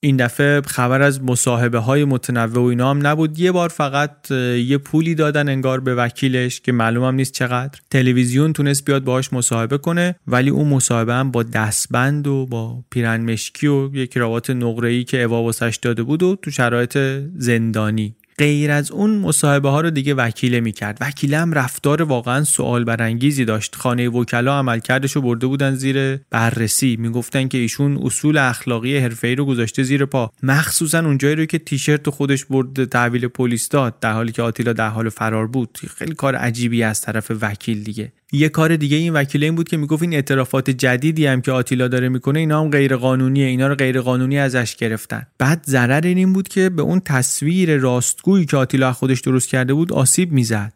این 0.00 0.16
دفعه 0.16 0.60
خبر 0.60 1.02
از 1.02 1.22
مصاحبه 1.22 1.78
های 1.78 2.04
متنوع 2.04 2.64
و 2.64 2.66
اینا 2.66 2.90
هم 2.90 3.06
نبود. 3.06 3.38
یه 3.38 3.52
بار 3.52 3.68
فقط 3.68 4.30
یه 4.30 4.78
پولی 4.78 5.14
دادن 5.14 5.48
انگار 5.48 5.80
به 5.80 5.94
وکیلش 5.94 6.60
که 6.60 6.72
معلومم 6.72 7.14
نیست 7.14 7.32
چقدر. 7.32 7.80
تلویزیون 7.90 8.52
تونست 8.52 8.84
بیاد 8.84 9.04
باهاش 9.04 9.32
مصاحبه 9.32 9.78
کنه 9.78 10.14
ولی 10.26 10.50
اون 10.50 10.68
مصاحبه 10.68 11.14
هم 11.14 11.30
با 11.30 11.42
دستبند 11.42 12.26
و 12.26 12.46
با 12.46 12.84
پیرن 12.90 13.32
مشکی 13.32 13.66
و 13.66 13.90
یک 13.94 14.10
کراوات 14.10 14.50
نقره‌ای 14.50 15.04
که 15.04 15.22
اوا 15.22 15.52
داده 15.82 16.02
بود 16.02 16.22
و 16.22 16.36
تو 16.42 16.50
شرایط 16.50 16.98
زندانی. 17.36 18.16
غیر 18.38 18.70
از 18.70 18.90
اون 18.90 19.18
مصاحبه 19.18 19.68
ها 19.68 19.80
رو 19.80 19.90
دیگه 19.90 20.14
وکیله 20.14 20.60
می‌کرد. 20.60 20.98
وکیله 21.00 21.38
هم 21.38 21.52
رفتار 21.52 22.02
واقعا 22.02 22.44
سوال 22.44 22.84
برانگیزی 22.84 23.44
داشت. 23.44 23.76
خانه 23.76 24.08
وکلا 24.08 24.58
عملکردش 24.58 25.12
رو 25.12 25.22
برده 25.22 25.46
بودن 25.46 25.74
زیر 25.74 26.16
بررسی. 26.16 26.96
می‌گفتن 27.00 27.48
که 27.48 27.58
ایشون 27.58 27.98
اصول 28.02 28.38
اخلاقی 28.38 28.98
حرفه‌ای 28.98 29.34
رو 29.34 29.44
گذاشته 29.44 29.82
زیر 29.82 30.04
پا. 30.04 30.30
مخصوصا 30.42 30.98
اونجایی 30.98 31.34
رو 31.34 31.44
که 31.44 31.58
تیشرت 31.58 32.10
خودش 32.10 32.44
برد 32.44 32.84
تحویل 32.84 33.28
پلیس 33.28 33.68
داد 33.68 33.98
در 34.00 34.12
حالی 34.12 34.32
که 34.32 34.42
آتیلا 34.42 34.72
در 34.72 34.88
حال 34.88 35.08
فرار 35.08 35.46
بود. 35.46 35.78
خیلی 35.96 36.14
کار 36.14 36.34
عجیبی 36.34 36.82
از 36.82 37.00
طرف 37.00 37.32
وکیل 37.40 37.82
دیگه. 37.82 38.12
یه 38.32 38.48
کار 38.48 38.76
دیگه 38.76 38.96
این 38.96 39.12
وکیل 39.12 39.44
این 39.44 39.54
بود 39.54 39.68
که 39.68 39.76
می‌گفت 39.76 40.02
این 40.02 40.14
اعترافات 40.14 40.70
جدیدی 40.70 41.26
هم 41.26 41.40
که 41.40 41.52
آتیلا 41.52 41.88
داره 41.88 42.08
می‌کنه 42.08 42.38
اینا 42.38 42.60
هم 42.60 42.70
غیر 42.70 42.96
قانونیه 42.96 43.46
اینا 43.46 43.66
رو 43.66 43.74
غیر 43.74 44.00
قانونی 44.00 44.38
ازش 44.38 44.76
گرفتن. 44.76 45.26
بعد 45.38 45.64
ضرر 45.66 46.06
این 46.06 46.32
بود 46.32 46.48
که 46.48 46.68
به 46.68 46.82
اون 46.82 47.00
تصویر 47.00 47.76
راستگویی 47.76 48.46
که 48.46 48.56
آتیلا 48.56 48.92
خودش 48.92 49.20
درست 49.20 49.48
کرده 49.48 49.74
بود 49.74 49.92
آسیب 49.92 50.32
می‌زد. 50.32 50.72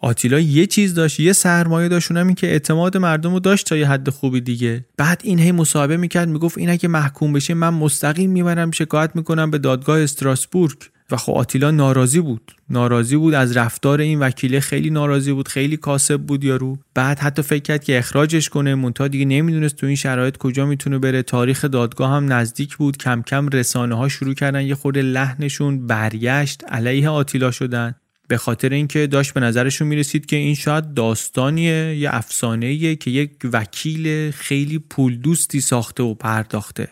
آتیلا 0.00 0.40
یه 0.40 0.66
چیز 0.66 0.94
داشت 0.94 1.20
یه 1.20 1.32
سرمایه 1.32 1.88
داشت 1.88 2.10
اونم 2.10 2.26
این 2.26 2.34
که 2.34 2.46
اعتماد 2.46 2.96
مردم 2.96 3.32
رو 3.32 3.40
داشت 3.40 3.66
تا 3.66 3.76
یه 3.76 3.88
حد 3.88 4.10
خوبی 4.10 4.40
دیگه. 4.40 4.84
بعد 4.96 5.20
این 5.24 5.38
هی 5.38 5.52
مصاحبه 5.52 5.96
می‌کرد 5.96 6.28
می‌گفت 6.28 6.58
این 6.58 6.70
اگه 6.70 6.88
محکوم 6.88 7.32
بشه 7.32 7.54
من 7.54 7.74
مستقیم 7.74 8.30
می‌برم 8.30 8.70
شکایت 8.70 9.10
می‌کنم 9.14 9.50
به 9.50 9.58
دادگاه 9.58 10.00
استراسبورگ. 10.00 10.78
و 11.12 11.16
خب 11.16 11.32
آتیلا 11.32 11.70
ناراضی 11.70 12.20
بود. 12.20 12.52
ناراضی 12.70 13.16
بود 13.16 13.34
از 13.34 13.56
رفتار 13.56 14.00
این 14.00 14.18
وکیله. 14.18 14.60
خیلی 14.60 14.90
ناراضی 14.90 15.32
بود 15.32 15.48
خیلی 15.48 15.76
کاسب 15.76 16.16
بود 16.16 16.44
یارو. 16.44 16.78
بعد 16.94 17.18
حتی 17.18 17.42
فکر 17.42 17.62
کرد 17.62 17.84
که 17.84 17.98
اخراجش 17.98 18.48
کنه. 18.48 18.74
مونتا 18.74 19.08
دیگه 19.08 19.24
نمی‌دونست 19.24 19.76
تو 19.76 19.86
این 19.86 19.96
شرایط 19.96 20.36
کجا 20.36 20.66
می‌تونه 20.66 20.98
بره. 20.98 21.22
تاریخ 21.22 21.64
دادگاه 21.64 22.10
هم 22.10 22.32
نزدیک 22.32 22.76
بود. 22.76 22.96
کم 22.96 23.22
کم 23.22 23.48
رسانه 23.48 23.94
ها 23.94 24.08
شروع 24.08 24.34
کردن 24.34 24.66
یه 24.66 24.74
خورده 24.74 25.02
لحنشون 25.02 25.86
برگشت. 25.86 26.64
علیه 26.68 27.08
آتیلا 27.08 27.50
شدن. 27.50 27.94
به 28.28 28.36
خاطر 28.36 28.68
اینکه 28.72 29.06
داشت 29.06 29.34
به 29.34 29.40
نظرشون 29.40 29.88
می‌رسید 29.88 30.26
که 30.26 30.36
این 30.36 30.54
شاید 30.54 30.94
داستانیه 30.94 31.96
یه 31.96 32.08
افسانه‌ایه 32.12 32.96
که 32.96 33.10
یک 33.10 33.30
وکیل 33.52 34.30
خیلی 34.30 34.78
پول 34.78 35.16
دوستی 35.16 35.60
ساخته 35.60 36.02
و 36.02 36.14
پرداخته. 36.14 36.88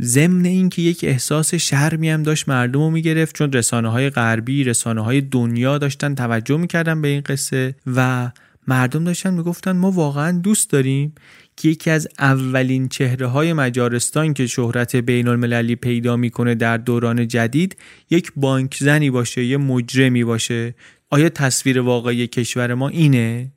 ضمن 0.00 0.44
اینکه 0.44 0.82
یک 0.82 1.04
احساس 1.04 1.54
شرمی 1.54 2.10
هم 2.10 2.22
داشت 2.22 2.48
مردم 2.48 2.80
رو 2.80 2.90
می‌گرفت 2.90 3.36
چون 3.36 3.52
رسانه 3.52 3.88
های 3.88 4.10
غربی 4.10 4.64
رسانه 4.64 5.00
های 5.00 5.20
دنیا 5.20 5.78
داشتن 5.78 6.14
توجه 6.14 6.56
می‌کردن 6.56 7.02
به 7.02 7.08
این 7.08 7.20
قصه 7.20 7.74
و 7.86 8.30
مردم 8.68 9.04
داشتن 9.04 9.34
می‌گفتن 9.34 9.72
ما 9.72 9.90
واقعا 9.90 10.38
دوست 10.38 10.70
داریم 10.70 11.14
که 11.56 11.68
یکی 11.68 11.90
از 11.90 12.08
اولین 12.18 12.88
چهره 12.88 13.26
های 13.26 13.52
مجارستان 13.52 14.34
که 14.34 14.46
شهرت 14.46 14.96
بین 14.96 15.28
المللی 15.28 15.76
پیدا 15.76 16.16
می‌کنه 16.16 16.54
در 16.54 16.76
دوران 16.76 17.28
جدید 17.28 17.76
یک 18.10 18.32
بانک 18.36 18.76
زنی 18.80 19.10
باشه 19.10 19.44
یه 19.44 19.56
مجرمی 19.56 20.24
باشه. 20.24 20.74
آیا 21.10 21.28
تصویر 21.28 21.80
واقعی 21.80 22.26
کشور 22.26 22.74
ما 22.74 22.88
اینه؟ 22.88 23.52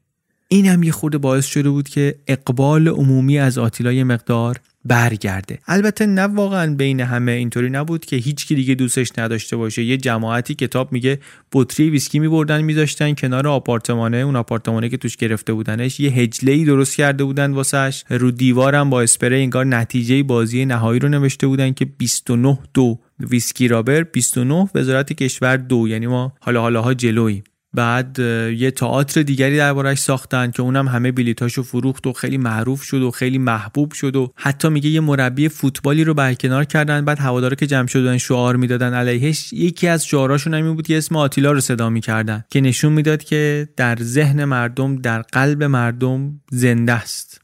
این 0.47 0.65
هم 0.65 0.83
یه 0.83 0.91
خورده 0.91 1.17
باعث 1.17 1.45
شده 1.45 1.69
بود 1.69 1.89
که 1.89 2.15
اقبال 2.27 2.87
عمومی 2.87 3.39
از 3.39 3.57
آتیلا 3.57 3.91
یه 3.91 4.03
مقدار 4.03 4.59
برگرده. 4.85 5.59
البته 5.67 6.05
نه 6.05 6.21
واقعا 6.21 6.75
بین 6.75 6.99
همه 6.99 7.31
اینطوری 7.31 7.69
نبود 7.69 8.05
که 8.05 8.15
هیچ 8.15 8.45
کی 8.47 8.55
دیگه 8.55 8.75
دوستش 8.75 9.11
نداشته 9.17 9.55
باشه. 9.55 9.83
یه 9.83 9.97
جماعتی 9.97 10.55
کتاب 10.55 10.91
میگه 10.91 11.19
بطری 11.53 11.89
ویسکی 11.89 12.19
میبردن 12.19 12.61
میذاشتن 12.61 13.13
کنار 13.13 13.47
آپارتمانه. 13.47 14.17
اون 14.17 14.35
آپارتمانه 14.35 14.89
که 14.89 14.97
توش 14.97 15.17
گرفته 15.17 15.53
بودنش 15.53 15.99
یه 15.99 16.11
حجله 16.11 16.65
درست 16.65 16.95
کرده 16.95 17.23
بودن 17.23 17.51
واسش. 17.51 18.03
رو 18.09 18.31
دیوارم 18.31 18.89
با 18.89 19.01
اسپری 19.01 19.41
انگار 19.41 19.65
نتیجه 19.65 20.23
بازی 20.23 20.65
نهایی 20.65 20.99
رو 20.99 21.09
نوشته 21.09 21.47
بودن 21.47 21.73
که 21.73 21.85
29 21.85 22.59
دو 22.73 22.99
Whiskey 23.19 23.67
Robber 23.67 24.03
29 24.03 24.69
وزارت 24.75 25.13
کشور 25.13 25.57
دو. 25.57 25.87
یعنی 25.87 26.07
ما 26.07 26.33
حالا 26.39 26.61
حالاها 26.61 26.93
جلوییم. 26.93 27.43
بعد 27.73 28.19
یه 28.57 28.71
تئاتر 28.71 29.21
دیگری 29.21 29.57
دربارش 29.57 29.99
ساختن 29.99 30.51
که 30.51 30.61
اونم 30.61 30.87
همه 30.87 31.11
بلیتاشو 31.11 31.63
فروخت 31.63 32.07
و 32.07 32.13
خیلی 32.13 32.37
معروف 32.37 32.83
شد 32.83 33.01
و 33.01 33.11
خیلی 33.11 33.37
محبوب 33.37 33.91
شد 33.91 34.15
و 34.15 34.33
حتی 34.35 34.69
میگه 34.69 34.89
یه 34.89 34.99
مربی 34.99 35.49
فوتبالی 35.49 36.03
رو 36.03 36.13
برکنار 36.13 36.63
کردن. 36.65 37.05
بعد 37.05 37.19
هوادارا 37.19 37.55
که 37.55 37.67
جمع 37.67 37.87
شدن 37.87 38.17
شعار 38.17 38.55
می‌دادن 38.55 38.93
علیهش 38.93 39.53
یکی 39.53 39.87
از 39.87 40.05
شعاراشون 40.05 40.53
همین 40.53 40.75
بود 40.75 40.87
که 40.87 40.97
اسم 40.97 41.15
آتیلا 41.15 41.51
رو 41.51 41.59
صدا 41.59 41.89
می‌کردن 41.89 42.43
که 42.49 42.61
نشون 42.61 42.93
می‌داد 42.93 43.23
که 43.23 43.69
در 43.77 43.97
ذهن 44.01 44.45
مردم 44.45 44.95
در 44.95 45.21
قلب 45.21 45.63
مردم 45.63 46.41
زنده 46.51 46.93
است. 46.93 47.41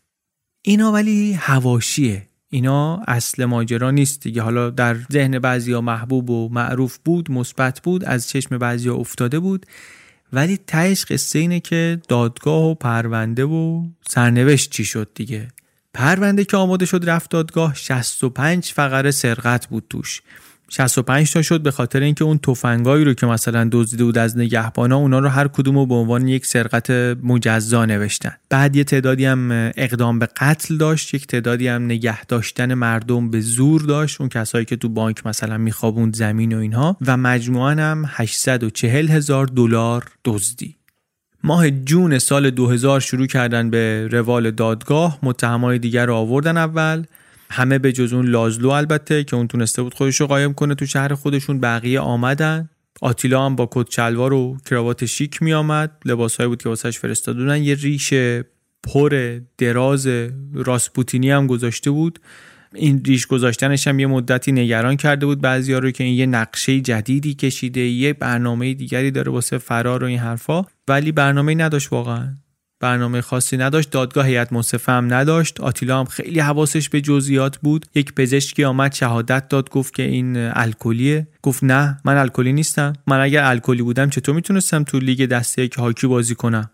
اینا 0.62 0.92
ولی 0.92 1.34
هواشیه. 1.34 2.26
اینا 2.52 3.02
اصل 3.08 3.46
ماجرا 3.46 3.92
نیست 3.92 4.22
دیگه. 4.22 4.42
حالا 4.42 4.70
در 4.70 4.98
ذهن 5.12 5.40
بعضیا 5.40 5.82
محبوب 5.82 6.30
و 6.30 6.50
معروف 6.50 6.98
بود 7.06 7.32
مثبت 7.32 7.82
بود 7.84 8.06
از 8.06 8.30
چشم 8.30 8.58
بعضیا 8.58 8.96
افتاده 8.96 9.40
بود. 9.40 9.66
ولی 10.34 10.58
تهش 10.68 11.06
قصه 11.06 11.40
اینه 11.40 11.60
که 11.60 12.02
دادگاه 12.08 12.64
و 12.64 12.76
پرونده 12.76 13.46
و 13.46 13.84
سرنوشت 14.10 14.72
چی 14.72 14.86
شد 14.86 15.12
دیگه؟ 15.16 15.48
پرونده 15.94 16.46
که 16.46 16.58
آماده 16.58 16.86
شد 16.86 17.10
رفت 17.10 17.30
دادگاه 17.30 17.74
65 17.76 18.66
فقره 18.66 19.12
سرقت 19.12 19.68
بود 19.68 19.84
توش. 19.90 20.22
65 20.70 21.34
تا 21.34 21.42
شد 21.42 21.62
به 21.62 21.72
خاطر 21.72 22.00
اینکه 22.00 22.24
اون 22.24 22.38
تفنگایی 22.38 23.06
رو 23.06 23.14
که 23.14 23.26
مثلا 23.26 23.70
دزدیده 23.72 24.04
بود 24.04 24.18
از 24.18 24.38
نگهبانا 24.38 24.98
اونا 24.98 25.20
رو 25.20 25.30
هر 25.30 25.48
کدوم 25.48 25.78
رو 25.78 25.86
به 25.86 25.96
عنوان 25.96 26.28
یک 26.28 26.46
سرقت 26.46 26.90
مجزا 27.24 27.86
نوشتن. 27.86 28.32
بعد 28.50 28.76
یه 28.76 28.84
تعدادی 28.84 29.26
هم 29.26 29.72
اقدام 29.78 30.20
به 30.20 30.26
قتل 30.26 30.78
داشت 30.78 31.14
یک 31.14 31.28
تعدادی 31.28 31.68
هم 31.68 31.86
نگه 31.86 32.26
داشتن 32.26 32.74
مردم 32.74 33.30
به 33.30 33.42
زور 33.42 33.82
داشت 33.82 34.22
اون 34.22 34.30
کسایی 34.30 34.66
که 34.66 34.76
تو 34.76 34.90
بانک 34.90 35.28
مثلا 35.28 35.58
میخوابوند 35.58 36.16
زمین 36.16 36.54
و 36.54 36.60
اینها. 36.60 36.98
و 37.08 37.18
مجموعا 37.18 37.72
هم 37.72 38.06
840 38.08 39.08
هزار 39.08 39.46
دلار 39.46 40.04
دزدی. 40.26 40.76
ماه 41.44 41.72
جون 41.72 42.20
سال 42.20 42.50
2000 42.50 43.00
شروع 43.00 43.28
کردن 43.28 43.70
به 43.70 44.08
روال 44.12 44.52
دادگاه. 44.52 45.20
متهمای 45.24 45.80
دیگر 45.80 46.06
رو 46.06 46.16
آوردن 46.16 46.58
اول. 46.58 47.06
همه 47.52 47.80
به 47.80 47.92
جز 47.92 48.14
اون 48.14 48.26
لازلو 48.26 48.70
البته 48.70 49.24
که 49.24 49.36
اون 49.36 49.48
تونسته 49.48 49.82
بود 49.82 49.94
خودش 49.94 50.22
رو 50.22 50.28
قایم 50.28 50.54
کنه 50.54 50.76
تو 50.76 50.86
شهر 50.86 51.14
خودشون 51.14 51.60
بقیه 51.60 52.00
آمدن. 52.00 52.70
آتیلا 53.02 53.46
هم 53.46 53.56
با 53.56 53.70
کت 53.72 53.92
شلوار 53.92 54.34
و 54.34 54.58
کراوات 54.70 55.06
شیک 55.06 55.42
می 55.42 55.54
آمد 55.54 55.92
لباسهایی 56.06 56.48
بود 56.48 56.64
که 56.64 56.70
واسش 56.70 57.00
فرستادونن. 57.00 57.64
یه 57.64 57.76
ریش 57.76 58.14
پر 58.84 59.40
دراز 59.58 60.08
راسپوتینی 60.54 61.32
هم 61.32 61.48
گذاشته 61.48 61.92
بود. 61.92 62.20
این 62.76 63.04
ریش 63.06 63.28
گذاشتنش 63.28 63.88
هم 63.88 64.00
یه 64.00 64.08
مدتی 64.08 64.52
نگران 64.52 64.96
کرده 64.96 65.26
بود. 65.26 65.42
بعضیا 65.42 65.80
رو 65.80 65.92
که 65.92 66.04
این 66.04 66.14
یه 66.14 66.26
نقشه 66.26 66.80
جدیدی 66.80 67.34
کشیده 67.34 67.82
یه 67.82 68.14
برنامه 68.14 68.74
دیگری 68.74 69.12
داره 69.12 69.32
واسه 69.32 69.58
فرار 69.58 70.04
و 70.04 70.08
این 70.08 70.20
حرفا. 70.20 70.66
ولی 70.88 71.12
برنامه 71.12 71.56
نداشت 71.56 71.94
واقعا. 71.94 72.38
برنامه 72.80 73.22
خاصی 73.22 73.58
نداشت 73.58 73.90
دادگاه 73.90 74.28
هیئت 74.28 74.54
منصفه 74.54 74.92
هم 74.92 75.14
نداشت. 75.14 75.62
آتیلا 75.62 76.00
هم 76.00 76.06
خیلی 76.06 76.40
حواسش 76.40 76.90
به 76.90 77.02
جزئیات 77.02 77.58
بود. 77.58 77.86
یک 77.96 78.14
پزشکی 78.14 78.64
آمد 78.64 78.94
شهادت 78.94 79.48
داد 79.48 79.70
گفت 79.70 79.94
که 79.94 80.04
این 80.04 80.38
الکلیه. 80.38 81.28
گفت 81.42 81.64
نه 81.64 81.98
من 82.06 82.18
الکلی 82.18 82.54
نیستم. 82.54 82.94
من 83.08 83.20
اگر 83.20 83.44
الکلی 83.44 83.82
بودم 83.82 84.10
چطور 84.10 84.36
می‌تونستم 84.36 84.84
تو 84.84 85.00
لیگ 85.00 85.26
دسته 85.26 85.68
که 85.68 85.82
هاکی 85.82 86.08
بازی 86.08 86.36
کنم؟ 86.36 86.70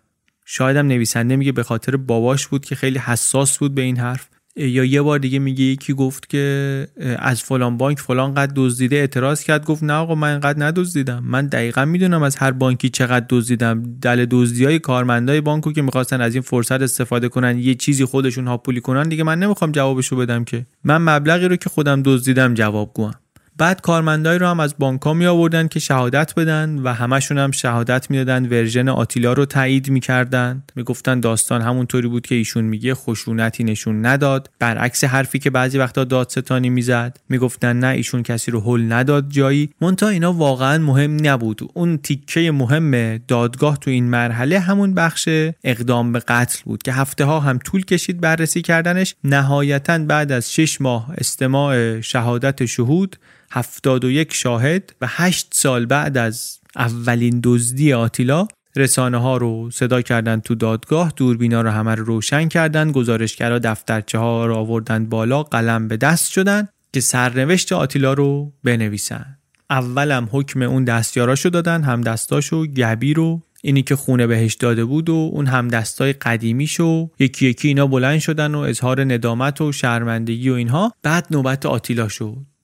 شایدم 0.45 0.87
نویسنده 0.87 1.35
میگه 1.35 1.51
به 1.51 1.63
خاطر 1.63 1.97
باباش 1.97 2.47
بود 2.47 2.65
که 2.65 2.75
خیلی 2.75 2.99
حساس 2.99 3.57
بود 3.57 3.75
به 3.75 3.81
این 3.81 3.97
حرف. 3.97 4.29
یا 4.57 4.83
یه 4.83 5.01
بار 5.01 5.19
دیگه 5.19 5.39
میگه 5.39 5.63
یکی 5.63 5.93
گفت 5.93 6.29
که 6.29 6.87
از 7.19 7.43
فلان 7.43 7.77
بانک 7.77 7.99
فلان 7.99 8.33
قد 8.33 8.51
دزدیده 8.55 8.95
اعتراض 8.95 9.43
کرد 9.43 9.65
گفت 9.65 9.83
نه 9.83 9.93
آقا 9.93 10.15
من 10.15 10.29
اینقدر 10.31 10.65
ندزدیدم. 10.65 11.23
من 11.23 11.47
دقیقا 11.47 11.85
می‌دونم 11.85 12.23
از 12.23 12.35
هر 12.35 12.51
بانکی 12.51 12.89
چقدر 12.89 13.25
دزدیدم. 13.29 13.83
دل 14.01 14.25
دزدی 14.25 14.65
های 14.65 14.79
کارمندای 14.79 15.41
بانکو 15.41 15.71
که 15.71 15.81
می‌خواستن 15.81 16.21
از 16.21 16.35
این 16.35 16.41
فرصت 16.41 16.81
استفاده 16.81 17.29
کنن 17.29 17.59
یه 17.59 17.75
چیزی 17.75 18.05
خودشون 18.05 18.47
هاپولی 18.47 18.81
کنن 18.81 19.09
دیگه 19.09 19.23
من 19.23 19.39
نمی‌خوام 19.39 19.71
جوابشو 19.71 20.15
بدم 20.15 20.43
که. 20.43 20.65
من 20.83 20.97
مبلغی 20.97 21.47
رو 21.47 21.55
که 21.55 21.69
خودم 21.69 22.01
دزدیدم 22.05 22.53
جواب 22.53 22.93
گوام 22.93 23.13
بعد 23.57 23.81
کارمندایی 23.81 24.39
رو 24.39 24.47
هم 24.47 24.59
از 24.59 24.75
بانک 24.79 25.07
می 25.07 25.25
آوردن 25.25 25.67
که 25.67 25.79
شهادت 25.79 26.33
بدن 26.35 26.79
و 26.79 26.93
همشون 26.93 27.37
هم 27.37 27.51
شهادت 27.51 28.11
می‌دادن. 28.11 28.45
ورژن 28.45 28.89
آتیلا 28.89 29.33
رو 29.33 29.45
تایید 29.45 29.89
می‌کردن. 29.89 30.63
می‌گفتن 30.75 31.19
داستان 31.19 31.61
همونطوری 31.61 32.07
بود 32.07 32.27
که 32.27 32.35
ایشون 32.35 32.63
میگه 32.63 32.95
خشونتی 32.95 33.63
نشون 33.63 34.05
نداد. 34.05 34.49
برعکس 34.59 35.03
حرفی 35.03 35.39
که 35.39 35.49
بعضی 35.49 35.77
وقتا 35.77 36.03
دادستانی 36.03 36.69
می‌زد. 36.69 37.19
می‌گفتن 37.29 37.79
نه 37.79 37.87
ایشون 37.87 38.23
کسی 38.23 38.51
رو 38.51 38.61
حل 38.61 38.93
نداد 38.93 39.29
جایی. 39.29 39.69
مونتا 39.81 40.07
اینا 40.07 40.33
واقعا 40.33 40.77
مهم 40.77 41.17
نبود. 41.21 41.61
اون 41.73 41.97
تیکه 41.97 42.51
مهم 42.51 43.17
دادگاه 43.17 43.77
تو 43.77 43.91
این 43.91 44.09
مرحله 44.09 44.59
همون 44.59 44.93
بخش 44.93 45.29
اقدام 45.63 46.11
به 46.11 46.19
قتل 46.19 46.59
بود 46.65 46.83
که 46.83 46.93
هفته 46.93 47.25
ها 47.25 47.39
هم 47.39 47.57
طول 47.57 47.85
کشید 47.85 48.21
بررسی 48.21 48.61
کردنش. 48.61 49.15
نهایتا 49.23 49.97
بعد 49.97 50.31
از 50.31 50.53
6 50.53 50.81
ماه 50.81 51.13
استماع 51.17 52.01
شهادت 52.01 52.65
شهود 52.65 53.15
71 53.55 54.33
شاهد 54.33 54.95
و 55.01 55.07
8 55.09 55.47
سال 55.53 55.85
بعد 55.85 56.17
از 56.17 56.59
اولین 56.75 57.39
دزدی 57.43 57.93
آتیلا 57.93 58.47
رسانه 58.75 59.17
ها 59.17 59.37
رو 59.37 59.71
صدا 59.71 60.01
کردن 60.01 60.39
تو 60.39 60.55
دادگاه 60.55 61.13
دوربینا 61.15 61.61
رو 61.61 61.69
همه 61.69 61.95
رو 61.95 62.05
روشن 62.05 62.47
کردن 62.47 62.91
گزارشگرا 62.91 63.59
دفترچه 63.59 64.17
ها 64.17 64.45
رو 64.45 64.55
آوردن 64.55 65.05
بالا 65.05 65.43
قلم 65.43 65.87
به 65.87 65.97
دست 65.97 66.31
شدن 66.31 66.67
که 66.93 66.99
سرنوشت 66.99 67.73
آتیلا 67.73 68.13
رو 68.13 68.53
بنویسن. 68.63 69.37
اولم 69.69 70.29
حکم 70.31 70.61
اون 70.61 70.83
دستیاراشو 70.83 71.49
دادن 71.49 71.83
هم 71.83 72.01
دستاشو 72.01 72.65
گبی 72.65 73.13
رو 73.13 73.41
اینی 73.63 73.83
که 73.83 73.95
خونه 73.95 74.27
بهش 74.27 74.53
داده 74.53 74.85
بود 74.85 75.09
و 75.09 75.29
اون 75.33 75.45
هم 75.45 75.67
دستای 75.67 76.13
قدیمیشو 76.13 77.09
یکی 77.19 77.47
یکی 77.47 77.67
اینا 77.67 77.87
بلند 77.87 78.19
شدن 78.19 78.55
و 78.55 78.59
اظهار 78.59 79.03
ندامت 79.13 79.61
و 79.61 79.71
شرمندگی 79.71 80.49
و 80.49 80.53
اینها. 80.53 80.91
بعد 81.03 81.27
نوبت 81.31 81.65
آتیلا 81.65 82.07
شد. 82.07 82.54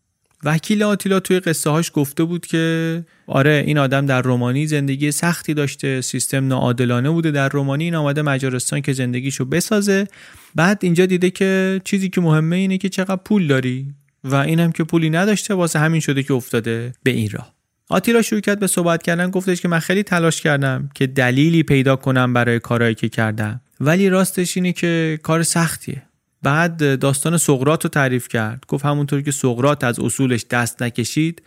وکیل 0.44 0.84
آتیلا 0.84 1.20
توی 1.20 1.40
قصه 1.40 1.70
هاش 1.70 1.92
گفته 1.94 2.24
بود 2.24 2.46
که 2.46 3.04
آره 3.28 3.64
این 3.68 3.78
آدم 3.78 4.06
در 4.06 4.22
رومانی 4.22 4.68
زندگی 4.68 5.12
سختی 5.12 5.54
داشته 5.54 6.02
سیستم 6.02 6.48
ناعادلانه 6.48 7.10
بوده 7.10 7.32
در 7.32 7.50
رومانی 7.50 7.84
این 7.84 7.96
آمده 7.96 8.22
مجارستان 8.22 8.82
که 8.82 8.94
زندگیشو 8.94 9.46
بسازه. 9.46 10.08
بعد 10.56 10.80
اینجا 10.82 11.06
دیده 11.06 11.30
که 11.30 11.82
چیزی 11.84 12.10
که 12.10 12.22
مهمه 12.22 12.56
اینه 12.56 12.78
که 12.78 12.90
چقدر 12.90 13.20
پول 13.26 13.48
داری 13.48 13.94
و 14.24 14.36
اینم 14.36 14.72
که 14.72 14.84
پولی 14.84 15.10
نداشته 15.10 15.54
واسه 15.54 15.80
همین 15.80 16.00
شده 16.02 16.24
که 16.24 16.34
افتاده 16.34 16.94
به 17.04 17.12
این 17.12 17.30
راه. 17.30 17.54
آتیلا 17.90 18.22
شروع 18.22 18.42
کرد 18.42 18.60
به 18.60 18.68
صحبت 18.68 19.04
کردن 19.04 19.30
گفتش 19.30 19.62
که 19.62 19.68
من 19.68 19.80
خیلی 19.80 20.04
تلاش 20.04 20.42
کردم 20.42 20.90
که 20.96 21.08
دلیلی 21.08 21.64
پیدا 21.64 21.96
کنم 21.96 22.34
برای 22.34 22.60
کارهایی 22.60 22.96
که 22.96 23.10
کردم. 23.10 23.62
ولی 23.80 24.10
راستش 24.10 24.58
اینه 24.58 24.74
که 24.74 25.20
کار 25.24 25.44
سختیه. 25.44 26.04
بعد 26.44 27.00
داستان 27.00 27.38
سقرات 27.38 27.84
رو 27.84 27.90
تعریف 27.90 28.28
کرد. 28.28 28.64
گفت 28.68 28.86
همونطور 28.86 29.22
که 29.22 29.32
سقرات 29.32 29.84
از 29.84 30.00
اصولش 30.00 30.46
دست 30.50 30.84
نکشید 30.84 31.42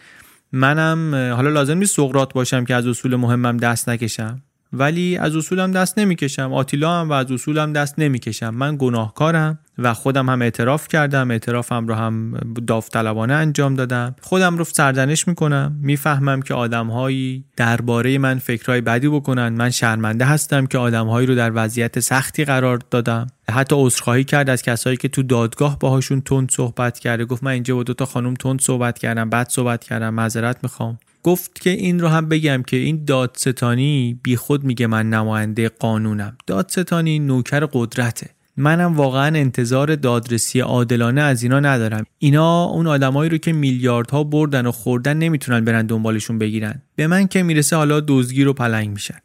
منم 0.52 1.14
حالا 1.34 1.50
لازم 1.50 1.78
نیست 1.78 1.96
سقرات 1.96 2.32
باشم 2.32 2.64
که 2.64 2.74
از 2.74 2.86
اصول 2.86 3.16
مهمم 3.16 3.56
دست 3.56 3.88
نکشم 3.88 4.42
ولی 4.72 5.16
از 5.16 5.36
اصولم 5.36 5.72
دست 5.72 5.98
نمی‌کشم. 5.98 6.52
آتیلا 6.52 7.00
هم 7.00 7.10
و 7.10 7.12
از 7.12 7.32
اصولم 7.32 7.72
دست 7.72 7.98
نمی‌کشم. 7.98 8.54
من 8.54 8.76
گناهکارم. 8.78 9.58
و 9.78 9.94
خودم 9.94 10.28
هم 10.28 10.42
اعتراف 10.42 10.88
کردم 10.88 11.30
اعترافم 11.30 11.86
رو 11.86 11.94
هم 11.94 12.38
داوطلبانه 12.66 13.34
انجام 13.34 13.74
دادم. 13.74 14.16
خودم 14.20 14.56
رو 14.56 14.64
سرزنش 14.64 15.28
می‌کنم 15.28 15.78
می‌فهمم 15.80 16.42
که 16.42 16.54
آدمهایی 16.54 17.44
درباره 17.56 18.18
من 18.18 18.38
فکرهای 18.38 18.80
بدی 18.80 19.08
بکنن. 19.08 19.48
من 19.48 19.70
شرمنده 19.70 20.24
هستم 20.24 20.66
که 20.66 20.78
آدمهایی 20.78 21.26
رو 21.26 21.34
در 21.34 21.52
وضعیت 21.54 22.00
سختی 22.00 22.44
قرار 22.44 22.78
دادم. 22.90 23.26
حتی 23.50 23.76
عذرخواهی 23.78 24.24
کرد 24.24 24.50
از 24.50 24.62
کسایی 24.62 24.96
که 24.96 25.08
تو 25.08 25.22
دادگاه 25.22 25.78
باهاشون 25.78 26.20
تند 26.20 26.50
صحبت 26.50 26.98
کرده. 26.98 27.24
گفت 27.24 27.44
من 27.44 27.50
اینجا 27.50 27.74
با 27.74 27.82
دو 27.82 27.94
تا 27.94 28.06
خانم 28.06 28.34
تند 28.34 28.60
صحبت 28.60 28.98
کردم 28.98 29.30
بعد 29.30 29.48
صحبت 29.48 29.84
کردم 29.84 30.14
معذرت 30.14 30.56
می‌خوام. 30.62 30.98
گفت 31.22 31.60
که 31.60 31.70
این 31.70 32.00
رو 32.00 32.08
هم 32.08 32.28
بگم 32.28 32.62
که 32.62 32.76
این 32.76 33.04
دادستانی 33.04 34.20
بی 34.22 34.36
خود 34.36 34.64
میگه 34.64 34.86
من 34.86 35.10
نماینده 35.10 35.68
قانونم. 35.68 36.36
دادستانی 36.46 37.18
نوکر 37.18 37.68
قدرته. 37.72 38.30
منم 38.56 38.96
واقعا 38.96 39.26
انتظار 39.38 39.94
دادرسی 39.94 40.60
عادلانه 40.60 41.20
از 41.20 41.42
اینا 41.42 41.60
ندارم. 41.60 42.04
اینا 42.18 42.64
اون 42.64 42.86
آدمایی 42.86 43.30
رو 43.30 43.38
که 43.38 43.52
میلیاردها 43.52 44.24
بردن 44.24 44.66
و 44.66 44.72
خوردن 44.72 45.16
نمی‌تونن 45.16 45.64
برن 45.64 45.86
دنبالشون 45.86 46.38
بگیرن. 46.38 46.82
به 46.96 47.06
من 47.06 47.26
که 47.26 47.42
می‌رسه 47.42 47.76
حالا 47.76 48.00
دزگیر 48.08 48.48
و 48.48 48.52
پلنگ 48.52 48.90
میشن. 48.90 49.18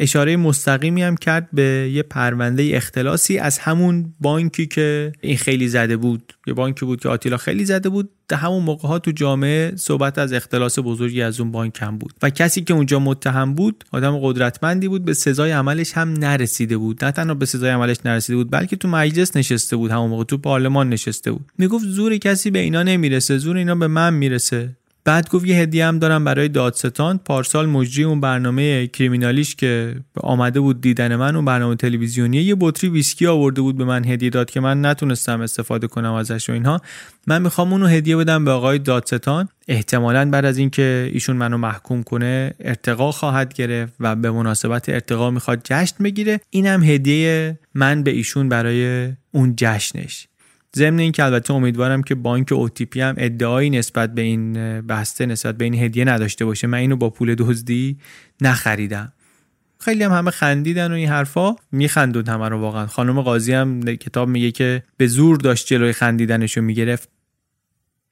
اشاره 0.00 0.36
مستقیمی 0.36 1.02
هم 1.02 1.16
کرد 1.16 1.48
به 1.52 1.90
یه 1.92 2.02
پرونده 2.02 2.70
اختلاسی 2.72 3.38
از 3.38 3.58
همون 3.58 4.14
بانکی 4.20 4.66
که 4.66 5.12
این 5.20 5.36
خیلی 5.36 5.68
زده 5.68 5.96
بود. 5.96 6.32
یه 6.46 6.54
بانکی 6.54 6.86
بود 6.86 7.00
که 7.00 7.08
آتیلا 7.08 7.36
خیلی 7.36 7.64
زده 7.64 7.88
بود. 7.88 8.10
در 8.28 8.36
همون 8.36 8.62
موقع 8.62 8.88
ها 8.88 8.98
تو 8.98 9.10
جامعه 9.10 9.72
صحبت 9.76 10.18
از 10.18 10.32
اختلاس 10.32 10.78
بزرگی 10.78 11.22
از 11.22 11.40
اون 11.40 11.52
بانک 11.52 11.78
هم 11.80 11.98
بود. 11.98 12.12
و 12.22 12.30
کسی 12.30 12.60
که 12.60 12.74
اونجا 12.74 12.98
متهم 12.98 13.54
بود 13.54 13.84
آدم 13.92 14.18
قدرتمندی 14.18 14.88
بود 14.88 15.04
به 15.04 15.14
سزای 15.14 15.50
عملش 15.50 15.92
هم 15.92 16.12
نرسیده 16.12 16.76
بود. 16.76 17.04
نه 17.04 17.10
تنها 17.10 17.34
به 17.34 17.46
سزای 17.46 17.70
عملش 17.70 17.96
نرسیده 18.04 18.36
بود 18.36 18.50
بلکه 18.50 18.76
تو 18.76 18.88
مجلس 18.88 19.36
نشسته 19.36 19.76
بود 19.76 19.90
همون 19.90 20.10
موقع 20.10 20.24
تو 20.24 20.38
پارلمان 20.38 20.88
نشسته 20.88 21.32
بود. 21.32 21.44
می‌گفت 21.58 21.84
زور 21.84 22.16
کسی 22.16 22.50
به 22.50 22.58
اینا 22.58 22.82
نمی‌رسه 22.82 23.38
زور 23.38 23.56
اینا 23.56 23.74
به 23.74 23.86
من 23.86 24.14
می‌رسه. 24.14 24.76
بعد 25.04 25.28
گفت 25.28 25.46
یه 25.46 25.56
هدیه 25.56 25.86
هم 25.86 25.98
دارم 25.98 26.24
برای 26.24 26.48
دادستان. 26.48 27.18
پارسال 27.18 27.66
مجری 27.66 28.04
اون 28.04 28.20
برنامه 28.20 28.86
کریمینالیش 28.86 29.56
که 29.56 29.94
آمده 30.16 30.60
بود 30.60 30.80
دیدن 30.80 31.16
من 31.16 31.36
اون 31.36 31.44
برنامه 31.44 31.76
تلویزیونی 31.76 32.36
یه 32.36 32.56
بطری 32.60 32.90
ویسکی 32.90 33.26
آورده 33.26 33.60
بود 33.60 33.76
به 33.76 33.84
من 33.84 34.04
هدیه 34.04 34.30
داد 34.30 34.50
که 34.50 34.60
من 34.60 34.84
نتونستم 34.86 35.40
استفاده 35.40 35.86
کنم 35.86 36.12
ازش 36.12 36.50
و 36.50 36.52
اینها. 36.52 36.80
من 37.26 37.42
می‌خوام 37.42 37.72
اونو 37.72 37.86
هدیه 37.86 38.16
بدم 38.16 38.44
به 38.44 38.50
آقای 38.50 38.78
دادستان. 38.78 39.48
احتمالا 39.68 40.30
بعد 40.30 40.44
از 40.44 40.58
اینکه 40.58 41.10
ایشون 41.12 41.36
منو 41.36 41.56
محکوم 41.56 42.02
کنه 42.02 42.54
ارتقا 42.60 43.12
خواهد 43.12 43.54
گرفت 43.54 43.92
و 44.00 44.16
به 44.16 44.30
مناسبت 44.30 44.88
ارتقا 44.88 45.30
می‌خواد 45.30 45.60
جشن 45.64 46.04
بگیره. 46.04 46.40
اینم 46.50 46.82
هدیه 46.82 47.58
من 47.74 48.02
به 48.02 48.10
ایشون 48.10 48.48
برای 48.48 49.12
اون 49.32 49.54
جشنش. 49.56 50.26
ضمن 50.76 50.98
این 50.98 51.12
که 51.12 51.24
البته 51.24 51.54
امیدوارم 51.54 52.02
که 52.02 52.14
بانک 52.14 52.52
اوتیپی 52.52 53.00
هم 53.00 53.14
ادعایی 53.18 53.70
نسبت 53.70 54.14
به 54.14 54.22
این 54.22 54.52
بسته 54.80 55.26
نسبت 55.26 55.56
به 55.56 55.64
این 55.64 55.74
هدیه 55.74 56.04
نداشته 56.04 56.44
باشه. 56.44 56.66
من 56.66 56.78
اینو 56.78 56.96
با 56.96 57.10
پول 57.10 57.34
دزدی 57.34 57.98
نخریدم. 58.40 59.12
خیلی 59.78 60.04
هم 60.04 60.12
همه 60.12 60.30
خندیدن 60.30 60.92
و 60.92 60.94
این 60.94 61.08
حرفا 61.08 61.56
میخندون 61.72 62.26
همه 62.26 62.48
رو 62.48 62.58
واقعا. 62.58 62.86
خانم 62.86 63.20
قاضی 63.20 63.52
هم 63.52 63.82
کتاب 63.82 64.28
میگه 64.28 64.50
که 64.50 64.82
به 64.96 65.06
زور 65.06 65.36
داشت 65.36 65.66
جلوی 65.66 65.92
خندیدنش 65.92 66.56
رو 66.56 66.62
می‌گرفت. 66.62 67.08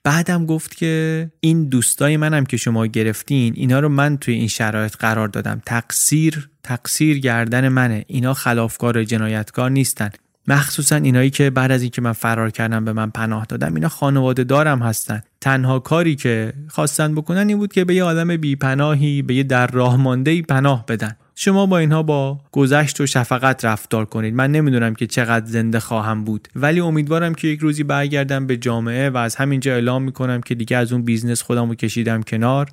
بعدم 0.05 0.47
گفت 0.47 0.77
که 0.77 1.31
این 1.41 1.69
دوستای 1.69 2.17
منم 2.17 2.47
که 2.47 2.57
شما 2.57 2.87
گرفتین 2.87 3.55
اینا 3.57 3.81
رو 3.81 3.89
من 3.89 4.17
توی 4.17 4.35
این 4.35 4.49
شرایط 4.49 4.97
قرار 4.97 5.29
دادم. 5.29 5.63
تقصیر 5.67 6.49
تقصیر 6.63 7.19
گردن 7.19 7.69
منه. 7.69 8.05
اینا 8.07 8.35
خلافکار 8.35 9.05
جنایتکار 9.05 9.71
نیستن. 9.71 10.11
مخصوصا 10.49 10.97
اینایی 10.97 11.31
که 11.31 11.51
بعد 11.51 11.71
از 11.71 11.83
اینکه 11.83 12.03
من 12.03 12.13
فرار 12.13 12.51
کردم 12.51 12.85
به 12.85 12.93
من 12.93 13.11
پناه 13.11 13.47
دادن 13.49 13.75
اینا 13.75 13.89
خانواده 13.89 14.45
دارم 14.45 14.83
هستن. 14.83 15.23
تنها 15.41 15.79
کاری 15.79 16.17
که 16.17 16.53
خواستن 16.69 17.15
بکنن 17.15 17.49
این 17.49 17.59
بود 17.59 17.73
که 17.73 17.85
به 17.85 17.95
یه 17.95 18.05
آدم 18.05 18.37
بی 18.37 18.57
پناهی 18.57 19.23
به 19.23 19.35
یه 19.35 19.43
در 19.43 19.67
راه 19.67 19.97
مانده 19.97 20.43
پناه 20.43 20.85
بدن. 20.87 21.17
شما 21.35 21.67
با 21.67 21.79
اینها 21.79 22.03
با 22.03 22.41
گذشت 22.53 23.01
و 23.01 23.07
شفقت 23.07 23.65
رفتار 23.65 24.05
کنید. 24.05 24.35
من 24.35 24.53
نمی‌دونم 24.53 24.95
که 24.95 25.07
چقدر 25.07 25.47
زنده 25.47 25.81
خواهم 25.81 26.25
بود. 26.25 26.49
ولی 26.57 26.81
امیدوارم 26.81 27.35
که 27.35 27.49
یک 27.49 27.61
روزی 27.61 27.83
برگردم 27.85 28.47
به 28.47 28.57
جامعه 28.57 29.11
و 29.11 29.17
از 29.17 29.37
همینجا 29.37 29.73
اعلام 29.73 30.03
می‌کنم 30.03 30.41
که 30.41 30.55
دیگه 30.55 30.77
از 30.77 30.93
اون 30.93 31.03
business 31.03 31.43
خودم 31.43 31.69
رو 31.69 31.75
کشیدم 31.75 32.23
کنار 32.23 32.69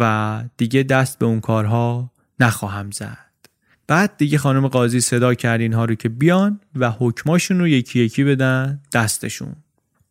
و 0.00 0.42
دیگه 0.56 0.82
دست 0.82 1.18
به 1.18 1.26
اون 1.26 1.40
کارها 1.40 2.10
نخواهم 2.40 2.90
زد. 2.90 3.25
بعد 3.86 4.16
دیگه 4.16 4.38
خانم 4.38 4.68
قاضی 4.68 5.00
صدا 5.00 5.34
کرد 5.34 5.60
اینها 5.60 5.84
رو 5.84 5.94
که 5.94 6.08
بیان 6.08 6.60
و 6.76 6.90
حکماشون 6.90 7.58
رو 7.58 7.68
یکی 7.68 8.00
یکی 8.00 8.24
بدن 8.24 8.80
دستشون. 8.92 9.56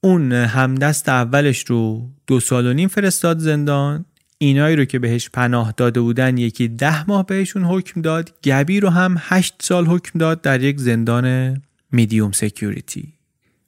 اون 0.02 0.32
همدست 0.32 1.10
اولش 1.10 1.66
رو 1.68 2.10
دو 2.28 2.40
سال 2.40 2.66
و 2.68 2.74
نیم 2.74 2.88
فرستاد 2.88 3.40
زندان. 3.40 4.06
اینایی 4.38 4.76
رو 4.76 4.86
که 4.86 5.00
بهش 5.00 5.30
پناه 5.30 5.74
داده 5.78 6.02
بودن 6.02 6.38
یکی 6.38 6.68
ده 6.68 7.10
ماه 7.10 7.26
بهشون 7.26 7.64
حکم 7.64 8.02
داد. 8.02 8.34
گبی 8.44 8.80
رو 8.80 8.90
هم 8.90 9.16
هشت 9.20 9.54
سال 9.62 9.86
حکم 9.86 10.20
داد 10.20 10.42
در 10.42 10.62
یک 10.62 10.80
زندان 10.80 11.58
میدیوم 11.92 12.32
سکیوریتی 12.32 13.14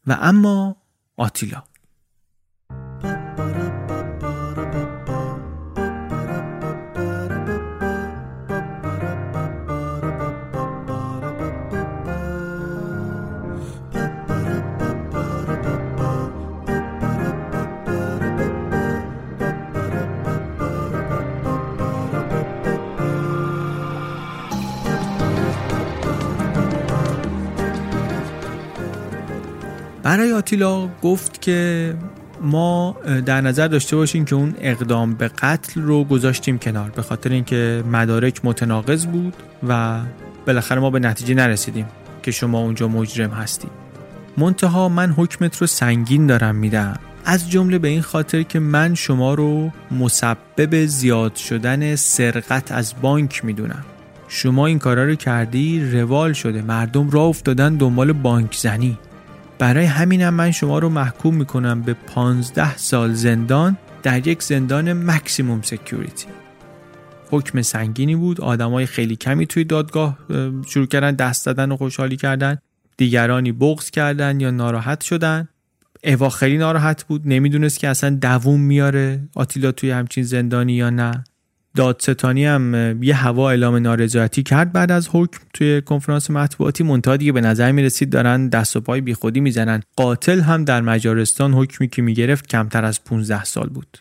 و 0.08 0.18
اما 0.22 0.78
آتیلا. 1.18 1.64
برای 30.08 30.32
آتیلا 30.32 30.88
گفت 30.88 31.42
که 31.42 31.94
ما 32.42 32.98
در 33.26 33.42
نظر 33.42 33.68
داشته 33.68 33.96
باشیم 33.96 34.26
که 34.26 34.36
اون 34.36 34.56
اقدام 34.62 35.14
به 35.14 35.28
قتل 35.28 35.82
رو 35.82 36.04
گذاشتیم 36.04 36.60
کنار 36.60 36.90
به 36.90 37.02
خاطر 37.02 37.30
اینکه 37.30 37.84
مدارک 37.92 38.46
متناقض 38.46 39.06
بود 39.06 39.34
و 39.68 40.00
بالاخره 40.46 40.80
ما 40.80 40.90
به 40.90 41.00
نتیجه 41.00 41.34
نرسیدیم 41.34 41.86
که 42.24 42.32
شما 42.32 42.60
اونجا 42.60 42.88
مجرم 42.88 43.30
هستید 43.30 43.72
منتها 44.38 44.90
من 44.90 45.12
حکمت 45.12 45.58
رو 45.58 45.68
سنگین 45.68 46.28
دارم 46.28 46.56
میدم. 46.56 47.00
از 47.26 47.50
جمله 47.50 47.78
به 47.80 47.88
این 47.88 48.02
خاطر 48.02 48.44
که 48.44 48.60
من 48.60 48.96
شما 48.96 49.34
رو 49.34 49.72
مسبب 49.92 50.86
زیاد 50.86 51.36
شدن 51.36 51.96
سرقت 51.96 52.72
از 52.72 52.94
بانک 53.02 53.46
می‌دونم. 53.46 53.86
شما 54.28 54.66
این 54.66 54.80
کارا 54.80 55.06
رو 55.06 55.16
کردی 55.16 55.92
روال 55.92 56.34
شده 56.34 56.62
مردم 56.62 57.10
را 57.10 57.22
افتادن 57.22 57.76
دنبال 57.76 58.12
بانک 58.12 58.56
زنی 58.56 58.98
برای 59.60 59.86
همینم 59.86 60.34
من 60.34 60.52
شما 60.52 60.80
رو 60.80 60.90
محکوم 60.90 61.36
می‌کنم 61.36 61.82
به 61.82 61.94
15 61.94 62.78
سال 62.78 63.14
زندان 63.14 63.78
در 64.04 64.28
یک 64.28 64.44
زندان 64.44 64.94
مکسیموم 64.94 65.62
سکیوریتی 65.62 66.26
حکم 67.32 67.62
سنگینی 67.62 68.16
بود 68.16 68.42
آدمای 68.42 68.86
خیلی 68.86 69.16
کمی 69.16 69.48
توی 69.48 69.64
دادگاه 69.64 70.18
شروع 70.68 70.88
کردن 70.88 71.12
دست 71.12 71.46
زدن 71.46 71.72
و 71.72 71.78
خوشحالی 71.78 72.18
کردن. 72.18 72.58
دیگرانی 72.98 73.52
بغض 73.52 73.90
کردن 73.90 74.40
یا 74.40 74.52
ناراحت 74.52 75.02
شدن. 75.02 75.48
اوا 76.04 76.30
خیلی 76.30 76.58
ناراحت 76.58 77.04
بود 77.04 77.22
نمی‌دونست 77.26 77.80
که 77.80 77.88
اصلا 77.88 78.10
دووم 78.10 78.60
میاره 78.60 79.30
آتیلا 79.36 79.72
توی 79.72 79.92
همچین 79.92 80.24
زندانی 80.24 80.74
یا 80.74 80.90
نه. 80.90 81.24
دادستانی 81.78 82.45
هم 82.45 83.04
یه 83.04 83.16
هوا 83.16 83.49
اعلام 83.49 83.76
نارضایتی 83.76 84.44
کرد 84.44 84.72
بعد 84.72 84.91
از 84.91 85.10
حکم 85.12 85.40
توی 85.54 85.82
کنفرانس 85.82 86.30
مطبوعاتی. 86.32 86.84
منتها 86.84 87.18
دیگه 87.18 87.32
به 87.32 87.41
نظر 87.41 87.72
می 87.72 87.84
رسید 87.84 88.10
دارن 88.10 88.49
دست 88.49 88.76
و 88.76 88.82
پای 88.82 89.02
بیخودی 89.02 89.40
می‌زنن. 89.40 89.82
قاتل 89.95 90.40
هم 90.40 90.66
در 90.66 90.82
مجارستان 90.82 91.54
حکمی 91.54 91.88
که 91.88 92.02
می‌گرفت 92.02 92.48
کمتر 92.48 92.86
از 92.86 93.04
15 93.04 93.44
سال 93.44 93.70
بود. 93.70 93.98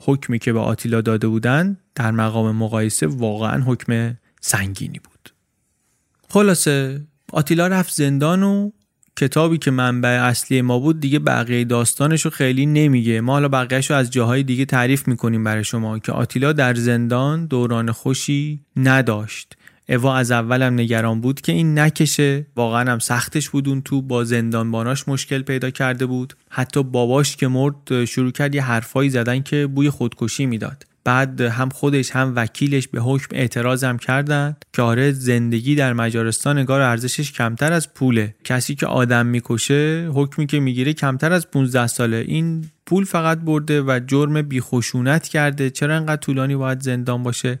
حکمی 0.00 0.38
که 0.38 0.52
به 0.52 0.58
آتیلا 0.58 1.00
داده 1.00 1.28
بودن 1.28 1.76
در 1.94 2.10
مقام 2.10 2.56
مقایسه 2.56 3.06
واقعا 3.06 3.62
حکم 3.62 4.16
سنگینی 4.40 4.98
بود. 4.98 5.30
خلاصه 6.28 7.00
آتیلا 7.32 7.66
رفت 7.66 7.94
زندان 7.94 8.42
و 8.42 8.70
کتابی 9.20 9.58
که 9.58 9.70
منبع 9.70 10.08
اصلی 10.08 10.62
ما 10.62 10.78
بود 10.78 11.00
دیگه 11.00 11.18
بقیه 11.18 11.64
داستانش 11.64 12.24
رو 12.24 12.30
خیلی 12.30 12.66
نمیگه. 12.66 13.20
ما 13.20 13.32
حالا 13.32 13.48
بقیهش 13.48 13.90
رو 13.90 13.96
از 13.96 14.10
جاهای 14.10 14.42
دیگه 14.42 14.64
تعریف 14.64 15.08
می‌کنیم 15.08 15.44
برای 15.44 15.64
شما 15.64 15.98
که 15.98 16.12
آتیلا 16.12 16.52
در 16.52 16.74
زندان 16.74 17.46
دوران 17.46 17.92
خوشی 17.92 18.60
نداشت. 18.76 19.56
اوا 19.88 20.16
از 20.16 20.30
اولم 20.30 20.74
نگران 20.74 21.20
بود 21.20 21.40
که 21.40 21.52
این 21.52 21.78
نکشه. 21.78 22.46
واقعا 22.56 22.92
هم 22.92 22.98
سختش 22.98 23.50
بود 23.50 23.68
اون 23.68 23.82
تو 23.82 24.02
با 24.02 24.24
زندانباناش 24.24 25.08
مشکل 25.08 25.42
پیدا 25.42 25.70
کرده 25.70 26.06
بود. 26.06 26.34
حتی 26.48 26.82
باباش 26.82 27.36
که 27.36 27.48
مرد 27.48 28.04
شروع 28.04 28.30
کرد 28.30 28.54
یه 28.54 28.62
حرفایی 28.62 29.10
زدن 29.10 29.42
که 29.42 29.66
بوی 29.66 29.90
خودکشی 29.90 30.46
می‌داد. 30.46 30.84
بعد 31.04 31.40
هم 31.40 31.68
خودش 31.68 32.10
هم 32.10 32.32
وکیلش 32.36 32.88
به 32.88 33.00
حکم 33.00 33.36
اعتراض 33.36 33.84
هم 33.84 33.98
کردن 33.98 34.56
که 34.72 34.82
آره 34.82 35.12
زندگی 35.12 35.74
در 35.74 35.92
مجارستان 35.92 36.58
نگار 36.58 36.80
ارزشش 36.80 37.32
کمتر 37.32 37.72
از 37.72 37.94
پوله. 37.94 38.34
کسی 38.44 38.74
که 38.74 38.86
آدم 38.86 39.26
می‌کشه 39.26 40.10
حکمی 40.14 40.46
که 40.46 40.60
می‌گیره 40.60 40.92
کمتر 40.92 41.32
از 41.32 41.50
15 41.50 41.86
ساله. 41.86 42.16
این 42.16 42.64
پول 42.86 43.04
فقط 43.04 43.38
برده 43.38 43.82
و 43.82 44.00
جرم 44.06 44.42
بیخشونت 44.42 45.28
کرده. 45.28 45.70
چرا 45.70 45.96
انقدر 45.96 46.16
طولانی 46.16 46.56
باید 46.56 46.80
زندان 46.80 47.22
باشه؟ 47.22 47.58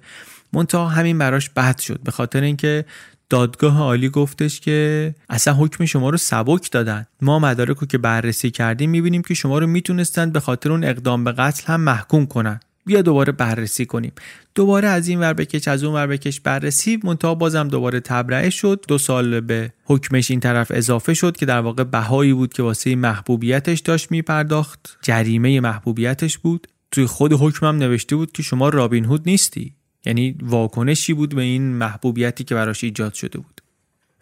منتها 0.52 0.88
همین 0.88 1.18
براش 1.18 1.50
بد 1.50 1.78
شد. 1.78 2.00
به 2.04 2.10
خاطر 2.10 2.40
اینکه 2.40 2.84
دادگاه 3.30 3.78
عالی 3.78 4.08
گفتش 4.08 4.60
که 4.60 5.14
اصلا 5.28 5.54
حکم 5.54 5.84
شما 5.84 6.10
رو 6.10 6.16
سبک 6.16 6.70
دادن. 6.72 7.06
ما 7.22 7.38
مدارک 7.38 7.76
رو 7.76 7.86
که 7.86 7.98
بررسی 7.98 8.50
کردیم 8.50 8.90
می‌بینیم 8.90 9.22
که 9.22 9.34
شما 9.34 9.58
رو 9.58 9.66
می‌تونستند 9.66 10.32
به 10.32 10.40
خاطر 10.40 10.72
اون 10.72 10.84
اقدام 10.84 11.24
به 11.24 11.32
قتل 11.32 11.66
هم 11.66 11.80
محکوم 11.80 12.26
کنن. 12.26 12.60
بیا 12.86 13.02
دوباره 13.02 13.32
بررسی 13.32 13.86
کنیم. 13.86 14.12
دوباره 14.54 14.88
از 14.88 15.08
این 15.08 15.20
ور 15.20 15.32
بکش 15.32 15.68
از 15.68 15.84
اون 15.84 15.94
ور 15.94 16.06
بکش 16.06 16.40
بررسی 16.40 17.00
منتها 17.04 17.34
بازم 17.34 17.68
دوباره 17.68 18.00
تبرئه 18.00 18.50
شد. 18.50 18.84
دو 18.88 18.98
سال 18.98 19.40
به 19.40 19.72
حکمش 19.84 20.30
این 20.30 20.40
طرف 20.40 20.72
اضافه 20.74 21.14
شد 21.14 21.36
که 21.36 21.46
در 21.46 21.60
واقع 21.60 21.84
بهایی 21.84 22.32
بود 22.32 22.52
که 22.52 22.62
واسه 22.62 22.96
محبوبیتش 22.96 23.80
داشت 23.80 24.10
میپرداخت. 24.10 24.98
جریمه 25.02 25.60
محبوبیتش 25.60 26.38
بود. 26.38 26.66
توی 26.90 27.06
خود 27.06 27.32
حکمم 27.32 27.76
نوشته 27.76 28.16
بود 28.16 28.32
که 28.32 28.42
شما 28.42 28.68
رابین 28.68 29.04
هود 29.04 29.22
نیستی. 29.26 29.74
یعنی 30.06 30.36
واکنشی 30.42 31.14
بود 31.14 31.34
به 31.34 31.42
این 31.42 31.62
محبوبیتی 31.62 32.44
که 32.44 32.54
براش 32.54 32.84
ایجاد 32.84 33.14
شده 33.14 33.38
بود. 33.38 33.60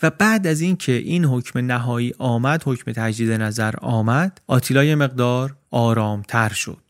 و 0.02 0.10
بعد 0.10 0.46
از 0.46 0.60
اینکه 0.60 0.92
این 0.92 1.24
حکم 1.24 1.58
نهایی 1.58 2.14
آمد 2.18 2.62
حکم 2.66 2.92
تجدید 2.92 3.32
نظر 3.32 3.74
آمد 3.80 4.40
آتیلا 4.46 4.96
مقدار 4.96 5.56
آرامتر 5.70 6.48
شد. 6.48 6.87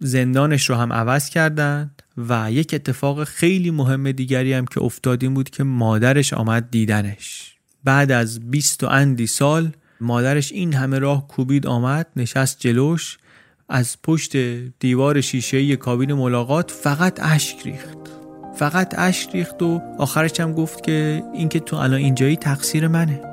زندانش 0.00 0.70
رو 0.70 0.76
هم 0.76 0.92
عوض 0.92 1.28
کردند 1.28 2.02
و 2.28 2.52
یک 2.52 2.74
اتفاق 2.74 3.24
خیلی 3.24 3.70
مهم 3.70 4.12
دیگری 4.12 4.52
هم 4.52 4.66
که 4.66 4.82
افتاد 4.82 5.26
بود 5.26 5.50
که 5.50 5.64
مادرش 5.64 6.32
آمد 6.32 6.70
دیدنش. 6.70 7.54
بعد 7.84 8.12
از 8.12 8.50
20 8.50 8.84
و 8.84 8.86
اندی 8.86 9.26
سال 9.26 9.72
مادرش 10.00 10.52
این 10.52 10.74
همه 10.74 10.98
راه 10.98 11.28
کوبید 11.28 11.66
آمد 11.66 12.06
نشست 12.16 12.60
جلوش 12.60 13.18
از 13.68 13.96
پشت 14.02 14.36
دیوار 14.80 15.20
شیشه 15.20 15.76
کابین 15.76 16.12
ملاقات 16.12 16.70
فقط 16.70 17.20
اشک 17.22 17.56
ریخت. 17.64 17.98
فقط 18.56 18.94
اشک 18.98 19.30
ریخت 19.32 19.62
و 19.62 19.80
آخرش 19.98 20.40
هم 20.40 20.52
گفت 20.52 20.82
که 20.82 21.22
اینکه 21.34 21.60
تو 21.60 21.76
الان 21.76 22.00
اینجایی 22.00 22.36
تقصیر 22.36 22.88
منه. 22.88 23.27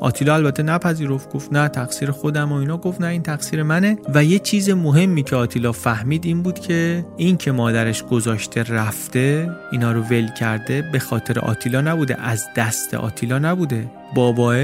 آتیلا 0.00 0.34
البته 0.34 0.62
نپذیرفت 0.62 1.32
گفت 1.32 1.52
نه 1.52 1.68
تقصیر 1.68 2.10
خودم 2.10 2.52
و 2.52 2.54
اینا 2.54 2.76
گفت 2.76 3.00
نه 3.00 3.06
این 3.06 3.22
تقصیر 3.22 3.62
منه. 3.62 3.98
و 4.14 4.24
یه 4.24 4.38
چیز 4.38 4.70
مهمی 4.70 5.22
که 5.22 5.36
آتیلا 5.36 5.72
فهمید 5.72 6.24
این 6.24 6.42
بود 6.42 6.58
که 6.58 7.06
این 7.16 7.36
که 7.36 7.52
مادرش 7.52 8.04
گذاشته 8.04 8.62
رفته 8.62 9.50
اینا 9.72 9.92
رو 9.92 10.00
ول 10.00 10.28
کرده 10.28 10.82
به 10.92 10.98
خاطر 10.98 11.38
آتیلا 11.38 11.80
نبوده 11.80 12.20
از 12.20 12.46
دست 12.56 12.94
آتیلا 12.94 13.38
نبوده. 13.38 13.90
باباه 14.14 14.56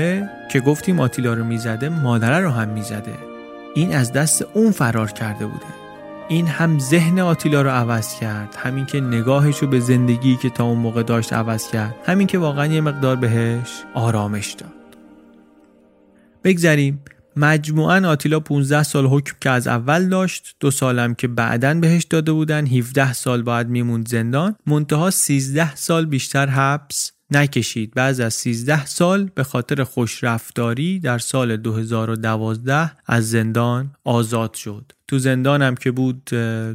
که 0.52 0.60
گفتیم 0.66 1.00
آتیلا 1.00 1.34
رو 1.34 1.44
می‌زده 1.44 1.88
مادره 1.88 2.40
رو 2.40 2.50
هم 2.50 2.68
می‌زده. 2.68 3.14
این 3.74 3.94
از 3.94 4.12
دست 4.12 4.46
اون 4.54 4.70
فرار 4.70 5.12
کرده 5.12 5.46
بوده. 5.46 5.66
این 6.28 6.46
هم 6.46 6.78
ذهن 6.78 7.18
آتیلا 7.18 7.62
رو 7.62 7.70
عوض 7.70 8.14
کرد 8.14 8.54
همین 8.58 8.86
که 8.86 9.00
نگاهش 9.00 9.58
رو 9.58 9.68
به 9.68 9.80
زندگی 9.80 10.36
که 10.36 10.50
تا 10.50 10.64
اون 10.64 10.78
موقع 10.78 11.02
داشت 11.02 11.32
عوض 11.32 11.70
کرد 11.70 11.94
همین 12.06 12.26
که 12.26 12.38
واقعا 12.38 12.66
یه 12.66 12.80
مقدار 12.80 13.16
بهش 13.16 13.82
آرامش 13.94 14.52
داد. 14.52 14.85
بگذریم. 16.46 17.02
مجموعا 17.36 18.08
آتیلا 18.08 18.40
15 18.40 18.82
سال 18.82 19.06
حکم 19.06 19.36
که 19.40 19.50
از 19.50 19.66
اول 19.66 20.08
داشت 20.08 20.56
دو 20.60 20.70
سالم 20.70 21.14
که 21.14 21.28
بعدا 21.28 21.74
بهش 21.74 22.04
داده 22.04 22.32
بودن 22.32 22.66
17 22.66 23.12
سال 23.12 23.42
باید 23.42 23.68
میموند 23.68 24.08
زندان. 24.08 24.56
منتها 24.66 25.10
13 25.10 25.74
سال 25.74 26.06
بیشتر 26.06 26.46
حبس 26.46 27.12
نکشید. 27.30 27.94
بعد 27.94 28.20
از 28.20 28.34
13 28.34 28.86
سال 28.86 29.30
به 29.34 29.44
خاطر 29.44 29.84
خوشرفتاری 29.84 30.98
در 30.98 31.18
سال 31.18 31.56
2012 31.56 32.92
از 33.06 33.30
زندان 33.30 33.90
آزاد 34.04 34.54
شد. 34.54 34.92
تو 35.08 35.18
زندانم 35.18 35.74
که 35.74 35.90
بود 35.90 36.24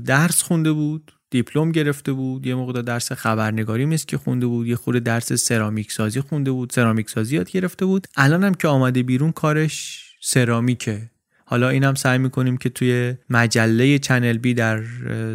درس 0.06 0.42
خونده 0.42 0.72
بود. 0.72 1.12
دیپلم 1.32 1.72
گرفته 1.72 2.14
بود 2.14 2.48
یه 2.48 2.56
موقع 2.56 2.82
درس 2.82 3.12
خبرنگاری 3.12 3.86
مثل 3.86 4.06
که 4.06 4.18
خونده 4.18 4.46
بود 4.46 4.68
یه 4.68 4.76
خورده 4.76 5.00
درس 5.00 5.34
سرامیک 5.34 5.92
سازی 5.92 6.22
خونده 6.22 6.52
بود 6.52 6.70
سرامیک 6.70 7.10
سازی 7.10 7.36
یاد 7.36 7.52
گرفته 7.52 7.86
بود. 7.86 8.08
الانم 8.18 8.54
که 8.54 8.68
آمده 8.68 9.04
بیرون 9.04 9.32
کارش 9.32 10.04
سرامیکه. 10.22 11.02
حالا 11.46 11.70
اینم 11.70 11.96
سعی 11.96 12.18
می‌کنیم 12.18 12.58
که 12.58 12.70
توی 12.70 13.14
مجله 13.30 14.00
چنل 14.00 14.38
بی 14.38 14.54
در 14.54 14.84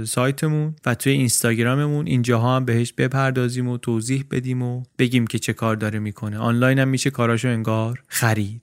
سایتمون 0.05 0.74
و 0.86 0.94
توی 0.94 1.12
اینستاگراممون 1.12 2.06
اینجاها 2.06 2.56
هم 2.56 2.64
بهش 2.64 2.93
بپردازیم 2.93 3.68
و 3.68 3.78
توضیح 3.78 4.24
بدیم 4.31 4.62
و 4.62 4.82
بگیم 4.98 5.27
که 5.27 5.39
چه 5.39 5.52
کار 5.52 5.77
داره 5.77 5.98
می‌کنه. 5.98 6.39
آنلاین 6.39 6.78
هم 6.78 6.89
میشه 6.89 7.10
کاراشو 7.10 7.48
انگار 7.48 8.02
خرید. 8.09 8.62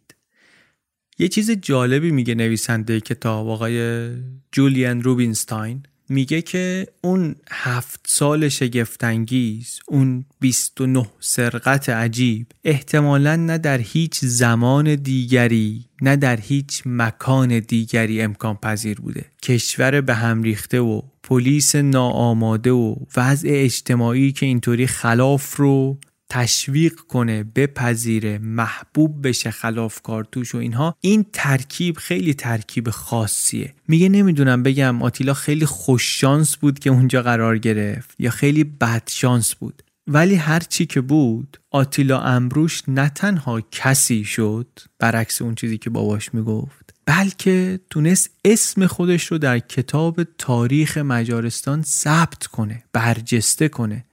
یه 1.19 1.27
چیز 1.27 1.51
جالبی 1.51 2.11
میگه 2.11 2.35
نویسنده 2.35 2.99
کتاب 2.99 3.49
آقای 3.49 4.09
جولیان 4.51 5.01
روبینستاین. 5.01 5.83
میگه 6.13 6.41
که 6.41 6.87
اون 7.01 7.35
هفت 7.51 7.99
سال 8.07 8.49
شگفتانگیز 8.49 9.79
اون 9.87 10.25
29 10.39 11.07
سرقت 11.19 11.89
عجیب 11.89 12.47
احتمالا 12.63 13.35
نه 13.35 13.57
در 13.57 13.77
هیچ 13.77 14.19
زمان 14.19 14.95
دیگری 14.95 15.85
نه 16.01 16.15
در 16.15 16.39
هیچ 16.39 16.81
مکان 16.85 17.59
دیگری 17.59 18.21
امکان 18.21 18.55
پذیر 18.55 19.01
بوده. 19.01 19.25
کشور 19.43 20.01
به 20.01 20.13
هم 20.13 20.43
ریخته 20.43 20.79
و 20.79 21.01
پلیس 21.23 21.75
ناآماده 21.75 22.71
و 22.71 22.95
وضع 23.17 23.49
اجتماعی 23.51 24.31
که 24.31 24.45
اینطوری 24.45 24.87
خلاف 24.87 25.55
رو 25.55 25.97
تشویق 26.33 26.95
کنه 26.95 27.43
بپذیره 27.43 28.37
محبوب 28.37 29.27
بشه 29.27 29.51
خلاف 29.51 30.01
کارتوش 30.01 30.55
و 30.55 30.57
اینها. 30.57 30.95
این 31.01 31.25
ترکیب 31.33 31.97
خیلی 31.97 32.33
ترکیب 32.33 32.89
خاصیه. 32.89 33.73
میگه 33.87 34.09
نمی‌دونم 34.09 34.63
بگم 34.63 35.01
آتیلا 35.01 35.33
خیلی 35.33 35.65
خوش 35.65 36.19
شانس 36.21 36.55
بود 36.55 36.79
که 36.79 36.89
اونجا 36.89 37.21
قرار 37.21 37.57
گرفت 37.57 38.15
یا 38.19 38.31
خیلی 38.31 38.63
بد 38.63 39.03
شانس 39.09 39.55
بود. 39.55 39.83
ولی 40.07 40.35
هر 40.35 40.59
چی 40.59 40.85
که 40.85 41.01
بود 41.01 41.57
آتیلا 41.71 42.21
امروش 42.21 42.81
نه 42.87 43.09
تنها 43.09 43.61
کسی 43.71 44.23
شد 44.23 44.67
برعکس 44.99 45.41
اون 45.41 45.55
چیزی 45.55 45.77
که 45.77 45.89
باباش 45.89 46.33
می‌گفت 46.33 46.93
بلکه 47.05 47.79
تونست 47.89 48.29
اسم 48.45 48.87
خودش 48.87 49.25
رو 49.25 49.37
در 49.37 49.59
کتاب 49.59 50.23
تاریخ 50.37 50.97
مجارستان 50.97 51.81
ثبت 51.81 52.47
کنه 52.47 52.83
برجسته 52.93 53.67
کنه. 53.67 54.05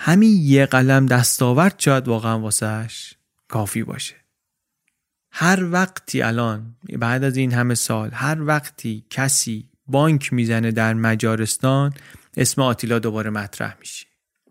همین 0.00 0.36
یه 0.42 0.66
قلم 0.66 1.06
دستاورد 1.06 1.74
شاید 1.78 2.08
واقعا 2.08 2.40
واسهش 2.40 3.14
کافی 3.48 3.82
باشه. 3.82 4.14
هر 5.32 5.72
وقتی 5.72 6.22
الان 6.22 6.76
بعد 6.98 7.24
از 7.24 7.36
این 7.36 7.52
همه 7.52 7.74
سال 7.74 8.10
هر 8.12 8.42
وقتی 8.42 9.04
کسی 9.10 9.68
بانک 9.86 10.32
می‌زنه 10.32 10.70
در 10.70 10.94
مجارستان 10.94 11.92
اسم 12.36 12.62
آتیلا 12.62 12.98
دوباره 12.98 13.30
مطرح 13.30 13.76
میشه. 13.80 14.06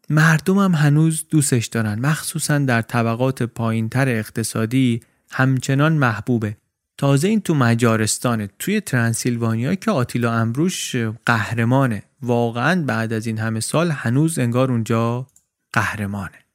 مردم 0.09 0.57
هم 0.59 0.75
هنوز 0.75 1.25
دوستش 1.29 1.65
دارن. 1.65 1.99
مخصوصا 1.99 2.57
در 2.57 2.81
طبقات 2.81 3.43
پایینتر 3.43 4.09
اقتصادی 4.09 5.01
همچنان 5.31 5.93
محبوبه. 5.93 6.57
تازه 6.97 7.27
این 7.27 7.41
تو 7.41 7.53
مجارستانه. 7.55 8.49
توی 8.59 8.81
ترانسیلوانیا 8.81 9.75
که 9.75 9.91
آتیلا 9.91 10.33
امروش 10.33 10.95
قهرمانه. 11.25 12.03
واقعا 12.21 12.83
بعد 12.83 13.13
از 13.13 13.27
این 13.27 13.37
همه 13.37 13.59
سال 13.59 13.91
هنوز 13.91 14.39
انگار 14.39 14.71
اونجا 14.71 15.27
قهرمانه. 15.73 16.47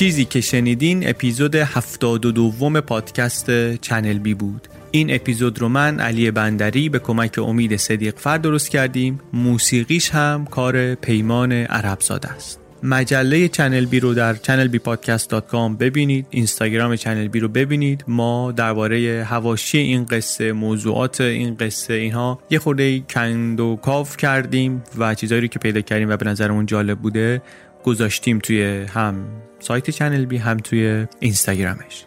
چیزی 0.00 0.24
که 0.24 0.40
شنیدین 0.40 1.08
اپیزود 1.08 1.54
72 1.54 2.32
دوم 2.32 2.80
پادکست 2.80 3.74
چنل 3.76 4.18
بی 4.18 4.34
بود. 4.34 4.68
این 4.90 5.14
اپیزود 5.14 5.58
رو 5.58 5.68
من 5.68 6.00
علی 6.00 6.30
بندری 6.30 6.88
به 6.88 6.98
کمک 6.98 7.38
امید 7.38 7.76
صدیق 7.76 8.14
فر 8.18 8.38
درست 8.38 8.68
کردیم. 8.68 9.20
موسیقیش 9.32 10.10
هم 10.10 10.46
کار 10.50 10.94
پیمان 10.94 11.52
عربزاده 11.52 12.28
است. 12.28 12.60
مجله 12.82 13.48
چنل 13.48 13.84
بی 13.84 14.00
رو 14.00 14.14
در 14.14 14.34
channelbpodcast.com 14.34 15.76
ببینید. 15.80 16.26
اینستاگرام 16.30 16.96
چنل 16.96 17.28
بی 17.28 17.40
رو 17.40 17.48
ببینید. 17.48 18.04
ما 18.08 18.52
درباره 18.52 19.26
حواشی 19.28 19.78
این 19.78 20.04
قصه 20.04 20.52
موضوعات 20.52 21.20
این 21.20 21.54
قصه 21.54 21.94
اینها 21.94 22.40
یه 22.50 22.58
خورده 22.58 23.00
کند 23.00 23.60
و 23.60 23.76
کاو 23.76 24.16
کردیم 24.16 24.82
و 24.98 25.14
چیزایی 25.14 25.40
رو 25.40 25.46
که 25.46 25.58
پیدا 25.58 25.80
کردیم 25.80 26.10
و 26.10 26.16
به 26.16 26.26
نظرمون 26.26 26.66
جالب 26.66 26.98
بوده 26.98 27.42
گذاشتیم 27.84 28.38
توی 28.38 28.84
هم. 28.94 29.26
سایت 29.60 29.90
چنل 29.90 30.24
بی 30.24 30.36
هم 30.36 30.56
توی 30.56 31.06
اینستاگرامش. 31.20 32.04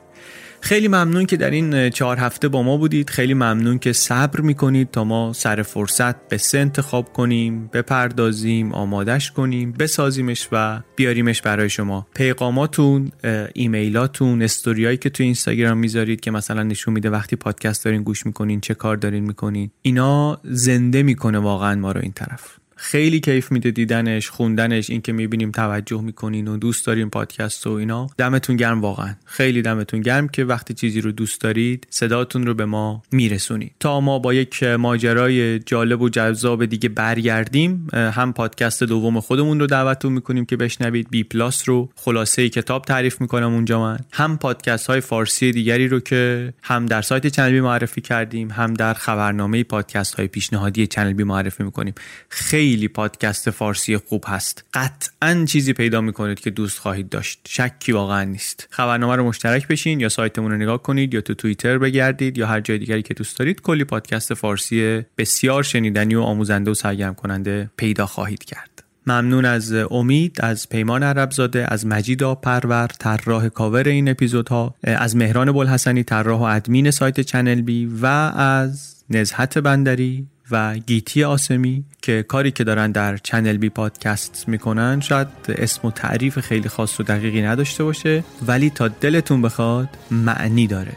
خیلی 0.62 0.88
ممنون 0.88 1.26
که 1.26 1.38
در 1.38 1.50
این 1.50 1.90
چهار 1.90 2.18
هفته 2.18 2.48
با 2.48 2.64
ما 2.64 2.78
بودید. 2.78 3.10
خیلی 3.10 3.34
ممنون 3.34 3.80
که 3.80 3.94
صبر 3.94 4.42
می‌کنید 4.42 4.92
تا 4.92 5.04
ما 5.04 5.34
سر 5.34 5.62
فرصت 5.62 6.38
سه 6.38 6.58
انتخاب 6.58 7.14
کنیم 7.14 7.70
بپردازیم 7.74 8.72
آمادش 8.72 9.32
کنیم 9.32 9.72
بسازیمش 9.72 10.48
و 10.52 10.82
بیاریمش 10.96 11.42
برای 11.42 11.70
شما. 11.70 12.08
پیغاماتون 12.16 13.12
ایمیلاتون 13.54 14.42
استوریایی 14.42 14.98
که 14.98 15.10
تو 15.10 15.24
اینستاگرام 15.24 15.78
می‌ذارید 15.78 16.22
که 16.22 16.32
مثلا 16.32 16.64
نشون 16.64 16.94
میده 16.94 17.10
وقتی 17.10 17.36
پادکست 17.36 17.86
دارین 17.86 18.04
گوش 18.04 18.26
می‌کنین 18.26 18.62
چه 18.62 18.74
کار 18.74 18.98
دارین 18.98 19.24
می‌کنین 19.24 19.72
اینا 19.82 20.42
زنده 20.44 21.04
می‌کنه 21.04 21.40
واقعا 21.40 21.76
ما 21.76 21.92
رو 21.92 22.02
این 22.04 22.14
طرف. 22.14 22.58
خیلی 22.84 23.20
کیف 23.20 23.52
میده 23.52 23.72
دیدنش 23.72 24.30
خوندنش 24.30 24.90
این 24.90 25.02
که 25.02 25.12
می‌بینیم 25.12 25.52
توجه 25.52 26.02
می‌کنین 26.02 26.48
و 26.48 26.58
دوست 26.58 26.86
داریم 26.86 27.10
پادکست 27.10 27.68
و 27.68 27.70
اینا. 27.70 28.08
دمتون 28.18 28.56
گرم 28.56 28.82
واقعا. 28.82 29.16
خیلی 29.26 29.62
دمتون 29.62 30.02
گرم 30.02 30.28
که 30.28 30.46
وقتی 30.46 30.74
چیزی 30.74 31.02
رو 31.02 31.12
دوست 31.12 31.42
دارید 31.42 31.88
صداتون 31.90 32.48
رو 32.48 32.54
به 32.54 32.66
ما 32.66 33.04
میرسونید. 33.12 33.72
تا 33.80 34.00
ما 34.00 34.20
با 34.20 34.34
یک 34.34 34.64
ماجرای 34.64 35.60
جالب 35.60 36.02
و 36.02 36.10
جذاب 36.10 36.66
دیگه 36.66 36.90
برگردیم 36.90 37.88
هم 37.94 38.34
پادکست 38.34 38.84
دوم 38.84 39.20
خودمون 39.20 39.60
رو 39.60 39.68
دعوتتون 39.68 40.14
می‌کنیم 40.14 40.46
که 40.46 40.58
بشنوید 40.58 41.10
بی 41.10 41.24
پلاس 41.24 41.70
رو. 41.70 41.90
خلاصه 41.96 42.50
کتاب 42.50 42.86
تعریف 42.86 43.22
می‌کنم 43.22 43.54
اونجا 43.54 43.80
من. 43.82 43.98
هم 44.14 44.38
پادکست 44.38 44.88
های 44.88 45.02
فارسی 45.02 45.52
دیگری 45.52 45.88
رو 45.88 46.00
که 46.00 46.54
هم 46.64 46.86
در 46.86 47.02
سایت 47.02 47.28
چنل 47.28 47.52
بی 47.52 47.62
معرفی 47.62 48.02
کردیم 48.02 48.52
هم 48.52 48.74
در 48.74 48.94
خبرنامه 48.94 49.64
پادکست 49.64 50.16
های 50.16 50.28
پیشنهادی 50.28 50.88
چنل 50.88 51.24
معرفی 51.24 51.64
می‌کنیم. 51.64 51.94
خیلی 52.30 52.73
خیلی 52.74 52.88
پادکست 52.88 53.50
فارسی 53.50 53.98
خوب 53.98 54.24
هست. 54.28 54.64
قطعا 54.74 55.46
چیزی 55.48 55.74
پیدا 55.74 56.02
می‌کنید 56.02 56.40
که 56.40 56.50
دوست 56.50 56.80
خواهید 56.80 57.10
داشت. 57.10 57.40
شکی 57.50 57.92
واقعا 57.92 58.24
نیست. 58.24 58.68
خبرنامه 58.72 59.16
رو 59.16 59.24
مشترک 59.24 59.68
بشین 59.68 60.00
یا 60.00 60.10
سایتمون 60.10 60.52
رو 60.52 60.58
نگاه 60.58 60.84
کنید 60.84 61.14
یا 61.14 61.22
تو 61.22 61.34
توییتر 61.34 61.78
بگردید 61.78 62.38
یا 62.38 62.48
هر 62.48 62.62
جای 62.62 62.78
دیگری 62.78 63.02
که 63.02 63.14
دوست 63.14 63.40
دارید 63.40 63.62
کلی 63.62 63.84
پادکست 63.84 64.34
فارسی 64.34 65.02
بسیار 65.18 65.64
شنیدنی 65.64 66.16
و 66.16 66.22
آموزنده 66.22 66.72
و 66.72 66.74
سرگرم 66.74 67.14
کننده 67.14 67.70
پیدا 67.78 68.06
خواهید 68.06 68.44
کرد. 68.44 68.84
ممنون 69.08 69.46
از 69.46 69.74
امید 69.74 70.38
از 70.40 70.70
پیمان 70.70 71.04
عربزاده 71.04 71.74
از 71.74 71.86
مجید 71.86 72.34
پرور 72.34 72.88
طراح 72.88 73.48
کاور 73.48 73.88
این 73.88 74.10
اپیزودها 74.10 74.76
از 74.84 75.16
مهران 75.16 75.52
بلحسنی 75.52 76.04
طراح 76.04 76.40
و 76.40 76.44
ادمین 76.44 76.92
سایت 76.92 77.20
چنل 77.20 77.62
بی 77.62 77.86
و 78.02 78.06
از 78.06 79.04
نزهت 79.10 79.58
بندری. 79.58 80.28
و 80.54 80.76
گیتی 80.78 81.24
آسمی 81.24 81.84
که 82.02 82.24
کاری 82.24 82.52
که 82.52 82.64
دارن 82.64 82.92
در 82.92 83.18
چنل 83.18 83.58
بی 83.58 83.70
پادکست 83.70 84.46
می‌کنن 84.48 85.00
شاید 85.00 85.28
اسم 85.48 85.88
و 85.88 85.92
تعریف 85.92 86.40
خیلی 86.40 86.70
خاص 86.70 87.00
و 87.00 87.04
دقیقی 87.04 87.42
نداشته 87.42 87.84
باشه 87.84 88.24
ولی 88.48 88.70
تا 88.70 88.88
دلتون 88.88 89.42
بخواد 89.42 89.90
معنی 90.12 90.68
داره. 90.68 90.94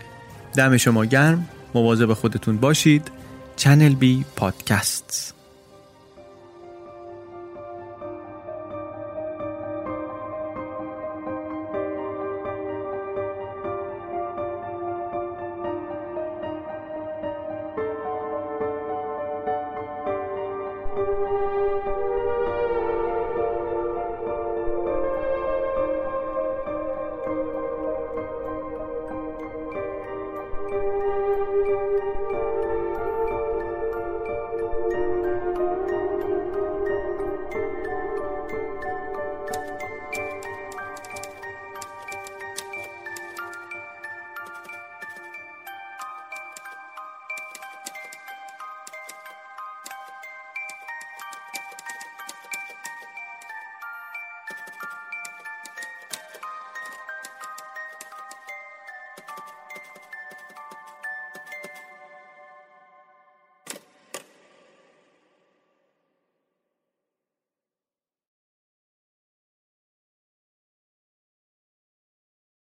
دم 0.56 0.76
شما 0.76 1.04
گرم. 1.04 1.48
مواظب 1.74 2.12
خودتون 2.12 2.56
باشید. 2.56 3.10
چنل 3.56 3.94
بی 3.94 4.24
پادکست 4.36 5.35